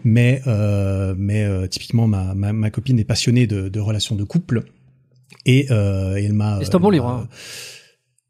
[0.04, 4.64] mais euh, mais typiquement ma, ma, ma copine est passionnée de, de relations de couple
[5.46, 6.58] et, euh, elle m'a.
[6.62, 7.06] C'est un bon livre.
[7.06, 7.28] Hein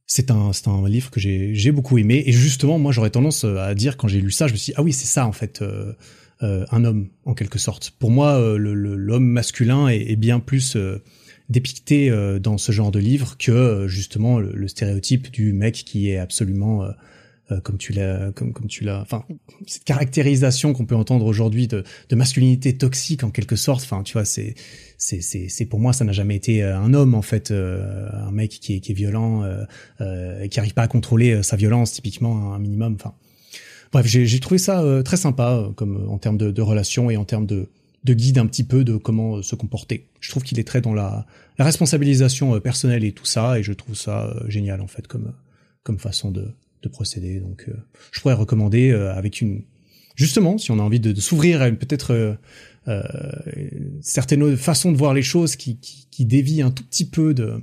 [0.07, 2.23] c'est un, c'est un livre que j'ai, beaucoup aimé.
[2.27, 4.73] Et justement, moi, j'aurais tendance euh, à dire, quand j'ai lu ça, je me suis
[4.73, 5.93] dit, ah oui, c'est ça, en fait, euh,
[6.43, 7.91] euh, un homme, en quelque sorte.
[7.99, 10.77] Pour moi, euh, l'homme masculin est, bien plus
[11.49, 12.11] dépicté
[12.41, 16.87] dans ce genre de livre que, justement, le, stéréotype du mec qui est absolument...
[17.63, 19.25] comme tu l'as, comme comme tu l'as, enfin
[19.67, 23.83] cette caractérisation qu'on peut entendre aujourd'hui de, de masculinité toxique en quelque sorte.
[23.85, 24.55] Enfin, tu vois, c'est
[24.99, 28.33] c'est c'est pour moi ça n'a jamais été euh, un homme en fait euh, un
[28.33, 29.45] mec qui est qui est violent
[30.01, 33.15] euh, et qui arrive pas à contrôler sa violence typiquement un minimum enfin
[33.93, 37.47] bref, j'ai trouvé ça très sympa comme en termes de, de relations et en termes
[37.47, 37.69] de
[38.05, 40.07] de guide un petit peu de comment se comporter.
[40.21, 41.27] Je trouve qu'il est très dans la,
[41.59, 45.33] la responsabilisation personnelle et tout ça, et je trouve ça génial en fait comme
[45.83, 46.53] comme façon de,
[46.87, 47.41] de procéder.
[47.41, 47.69] Donc,
[48.13, 49.65] je pourrais recommander avec une
[50.17, 52.35] justement, si on a envie de, s'ouvrir à peut-être euh,
[52.89, 53.03] euh,
[54.01, 57.63] certaines façons de voir les choses qui, qui, qui dévient un tout petit peu de,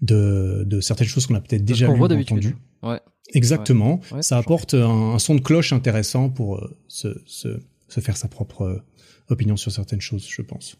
[0.00, 2.56] de, de certaines choses qu'on a peut-être déjà vues entendues.
[2.82, 3.00] Ouais.
[3.34, 4.00] Exactement.
[4.22, 8.62] ça apporte un, son de cloche intéressant pour euh, se, se, se, faire sa propre
[8.62, 8.82] euh,
[9.28, 10.78] opinion sur certaines choses, je pense.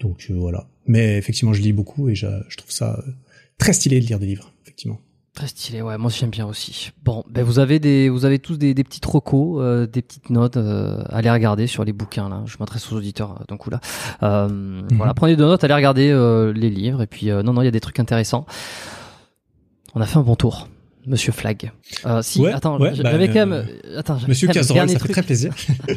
[0.00, 0.68] Donc voilà.
[0.86, 3.02] Mais effectivement, je lis beaucoup et je, je trouve ça
[3.58, 5.00] très stylé de lire des livres, effectivement.
[5.34, 6.90] Très stylé, ouais, moi j'aime bien aussi.
[7.04, 10.28] Bon, ben vous avez des, vous avez tous des, des petites recos, euh, des petites
[10.28, 12.42] notes euh, allez regarder sur les bouquins là.
[12.46, 13.80] Je m'adresse aux auditeurs euh, d'un coup là.
[14.24, 14.82] Euh.
[14.90, 16.12] Voilà, prenez des notes, allez regarder
[16.54, 18.44] les livres et puis non non, il y a des trucs intéressants.
[19.94, 20.68] On a fait un bon tour.
[21.10, 21.72] Monsieur Flag.
[22.06, 23.52] Euh, si, attends, bah, j'avais quand même.
[23.52, 25.52] Euh, attends, Monsieur Casserole, ça fait très plaisir.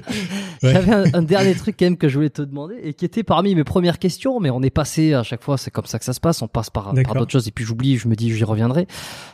[0.64, 3.54] j'avais un, dernier truc quand même que je voulais te demander et qui était parmi
[3.54, 6.14] mes premières questions, mais on est passé à chaque fois, c'est comme ça que ça
[6.14, 8.44] se passe, on passe par, par d'autres choses et puis j'oublie, je me dis j'y
[8.44, 8.88] reviendrai.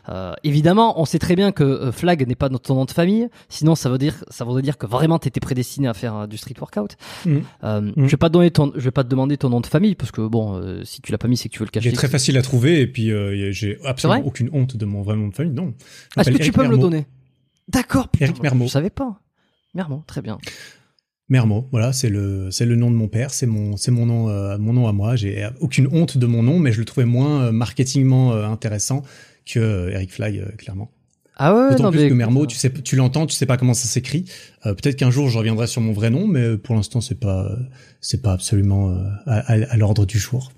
[0.09, 3.29] Euh, évidemment, on sait très bien que euh, Flag n'est pas ton nom de famille,
[3.47, 6.55] sinon ça veut dire ça voudrait dire que vraiment t'étais prédestiné à faire du street
[6.59, 6.97] workout.
[7.25, 7.37] Mm.
[7.63, 7.93] Mm.
[7.95, 9.95] Je vais pas te donner ton, je vais pas te demander ton nom de famille
[9.95, 11.87] parce que bon, si tu l'as pas mis, c'est que tu veux le cacher.
[11.87, 13.11] Il est très facile à trouver et puis
[13.51, 15.53] j'ai absolument aucune honte de mon vrai nom de famille.
[15.53, 15.68] Non.
[16.17, 17.05] Est-ce que tu peux me le donner?
[17.67, 18.09] D'accord.
[18.19, 18.65] Eric Mermot.
[18.65, 19.21] Je savais pas.
[19.75, 20.39] Mermot, très bien.
[21.29, 24.29] Mermot, voilà, c'est le c'est le nom de mon père, c'est mon c'est mon nom
[24.29, 25.15] euh, mon nom à moi.
[25.15, 29.03] J'ai aucune honte de mon nom, mais je le trouvais moins euh, marketingement euh, intéressant
[29.45, 30.91] que Eric Flag, clairement.
[31.35, 33.87] Ah ouais, D'autant plus que Mermot, tu sais, tu l'entends, tu sais pas comment ça
[33.87, 34.25] s'écrit.
[34.63, 37.49] Peut-être qu'un jour je reviendrai sur mon vrai nom, mais pour l'instant c'est pas
[38.01, 38.93] c'est pas absolument
[39.25, 40.51] à l'ordre du jour.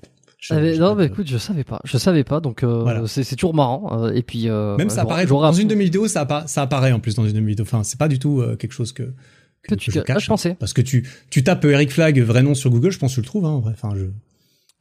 [0.49, 4.05] Ah, non, mais écoute, je savais pas, je savais pas, donc euh, c'est toujours marrant.
[4.05, 6.91] Euh, et puis euh, même ça apparaît dans une de mes vidéos, ça, ça apparaît
[6.91, 7.65] en plus dans une de mes vidéos.
[7.65, 9.13] Enfin, c'est pas du tout quelque chose que
[9.61, 10.27] que, tu je cache.
[10.31, 13.11] Ah, je parce que tu tu tapes Eric Flag vrai nom sur Google, je pense
[13.11, 13.45] que tu le trouves.
[13.45, 14.05] Hein, Enfin, je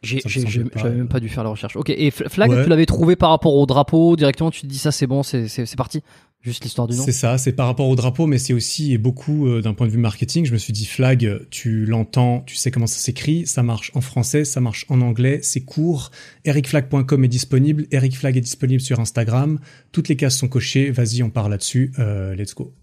[0.02, 1.76] j'avais même pas dû faire la recherche.
[1.76, 4.50] Ok, et Flag, tu l'avais trouvé par rapport au drapeau directement.
[4.50, 6.02] Tu te dis ça, c'est bon, c'est parti.
[6.42, 7.04] Juste l'histoire du nom.
[7.04, 9.86] C'est ça, c'est par rapport au drapeau, mais c'est aussi et beaucoup euh, d'un point
[9.86, 10.46] de vue marketing.
[10.46, 14.00] Je me suis dit flag, tu l'entends, tu sais comment ça s'écrit, ça marche en
[14.00, 16.10] français, ça marche en anglais, c'est court.
[16.46, 19.60] Ericflag.com est disponible, Eric Flag est disponible sur Instagram.
[19.92, 20.90] Toutes les cases sont cochées.
[20.90, 21.92] Vas-y, on part là-dessus.
[21.98, 22.74] Euh, let's go.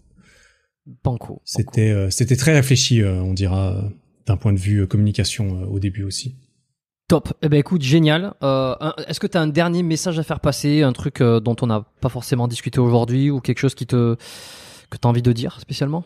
[1.02, 1.42] Banco.
[1.44, 3.90] C'était euh, c'était très réfléchi, on dira,
[4.26, 6.36] d'un point de vue communication au début aussi.
[7.08, 7.32] Top.
[7.40, 8.34] Eh ben écoute, génial.
[8.42, 8.74] Euh,
[9.06, 11.66] Est-ce que tu as un dernier message à faire passer, un truc euh, dont on
[11.66, 14.14] n'a pas forcément discuté aujourd'hui ou quelque chose qui te
[14.90, 16.04] que tu as envie de dire spécialement?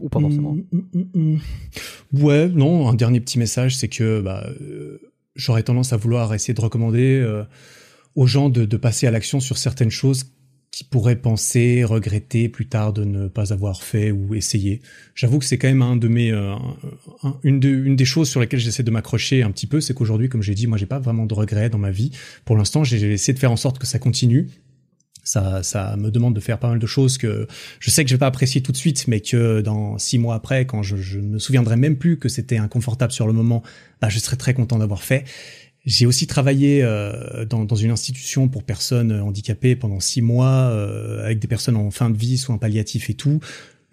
[0.00, 0.54] Ou, pas forcément?
[0.54, 5.00] Mm, mm, mm, Ouais, non, un dernier petit message, c'est que bah, euh,
[5.34, 7.44] j'aurais tendance à vouloir essayer de recommander
[8.14, 10.35] aux gens de passer à l'action sur certaines choses
[10.76, 14.82] qui pourrait penser, regretter plus tard de ne pas avoir fait ou essayé.
[15.14, 16.54] J'avoue que c'est quand même un de mes, euh,
[17.44, 20.28] une, de, une des choses sur lesquelles j'essaie de m'accrocher un petit peu, c'est qu'aujourd'hui,
[20.28, 22.10] comme j'ai dit, moi j'ai pas vraiment de regrets dans ma vie.
[22.44, 24.50] Pour l'instant, j'ai essayé de faire en sorte que ça continue.
[25.24, 27.48] Ça, ça me demande de faire pas mal de choses que
[27.80, 30.34] je sais que je vais pas apprécier tout de suite, mais que dans six mois
[30.34, 33.62] après, quand je, je me souviendrai même plus que c'était inconfortable sur le moment,
[34.02, 35.24] bah, je serais très content d'avoir fait.
[35.86, 41.24] J'ai aussi travaillé euh, dans, dans, une institution pour personnes handicapées pendant six mois, euh,
[41.24, 43.40] avec des personnes en fin de vie, soins palliatifs et tout.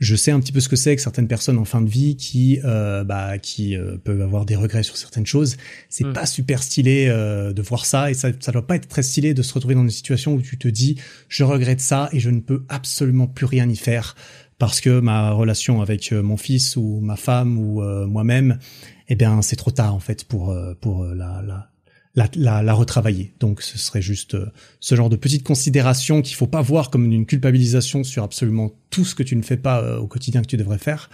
[0.03, 2.17] Je sais un petit peu ce que c'est que certaines personnes en fin de vie
[2.17, 5.55] qui, euh, bah, qui euh, peuvent avoir des regrets sur certaines choses.
[5.87, 6.13] C'est hmm.
[6.13, 9.33] pas super stylé euh, de voir ça et ça, ça doit pas être très stylé
[9.33, 10.97] de se retrouver dans une situation où tu te dis
[11.29, 14.15] je regrette ça et je ne peux absolument plus rien y faire
[14.57, 18.59] parce que ma relation avec mon fils ou ma femme ou moi-même,
[19.07, 21.72] eh bien c'est trop tard en fait pour pour la, la
[22.15, 23.33] la, la, la, retravailler.
[23.39, 27.11] Donc ce serait juste euh, ce genre de petite considération qu'il faut pas voir comme
[27.11, 30.47] une culpabilisation sur absolument tout ce que tu ne fais pas euh, au quotidien que
[30.47, 31.09] tu devrais faire,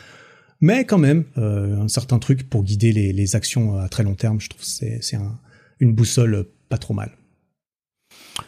[0.60, 4.16] mais quand même euh, un certain truc pour guider les, les, actions à très long
[4.16, 4.42] terme.
[4.42, 5.40] Je trouve c'est c'est un,
[5.80, 7.12] une boussole pas trop mal.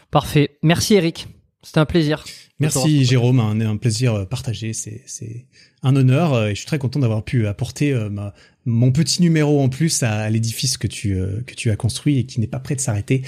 [0.09, 0.57] Parfait.
[0.61, 1.27] Merci Eric.
[1.63, 2.25] C'était un plaisir.
[2.59, 4.73] Merci Jérôme, un, un plaisir partagé.
[4.73, 5.45] C'est c'est
[5.83, 8.33] un honneur et je suis très content d'avoir pu apporter ma,
[8.65, 12.25] mon petit numéro en plus à, l'édifice que tu euh, que tu as construit et
[12.25, 13.23] qui n'est pas prêt de s'arrêter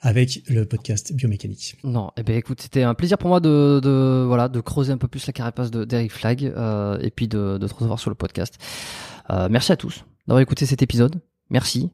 [0.00, 1.76] avec le podcast biomécanique.
[1.82, 4.98] Non, eh ben écoute, c'était un plaisir pour moi de, de voilà de creuser un
[4.98, 8.10] peu plus la carapace de d'Eric Flag euh, et puis de, de te recevoir sur
[8.10, 8.58] le podcast.
[9.30, 11.20] Euh, merci à tous d'avoir écouté cet épisode.
[11.50, 11.90] Merci.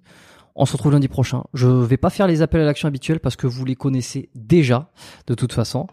[0.54, 1.44] On se retrouve lundi prochain.
[1.54, 4.90] Je vais pas faire les appels à l'action habituels parce que vous les connaissez déjà
[5.26, 5.86] de toute façon.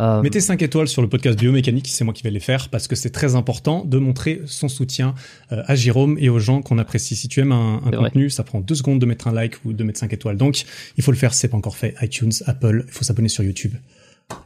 [0.00, 2.88] Euh, Mettez 5 étoiles sur le podcast biomécanique, c'est moi qui vais les faire parce
[2.88, 5.14] que c'est très important de montrer son soutien
[5.52, 7.14] euh, à Jérôme et aux gens qu'on apprécie.
[7.14, 9.84] Si tu aimes un, contenu, ça prend 2 secondes de mettre un like ou de
[9.84, 10.38] mettre 5 étoiles.
[10.38, 10.64] Donc,
[10.96, 11.94] il faut le faire, c'est pas encore fait.
[12.00, 13.74] iTunes, Apple, il faut s'abonner sur YouTube.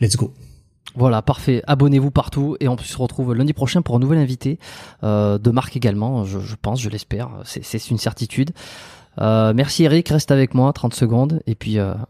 [0.01, 0.35] Let's go.
[0.97, 1.63] Voilà, parfait.
[1.67, 4.59] Abonnez-vous partout et on se retrouve lundi prochain pour un nouvel invité
[5.05, 8.51] euh, de marque également, je, pense, je l'espère, c'est une certitude.
[9.19, 12.07] Merci Eric, reste avec moi 30 secondes et puis à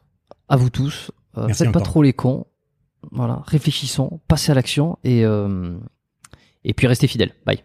[0.56, 1.10] vous tous.
[1.52, 2.47] faites pas trop les cons
[3.12, 5.78] voilà, réfléchissons, passez à l'action et, euh,
[6.65, 7.33] et puis restez fidèles.
[7.44, 7.62] Bye.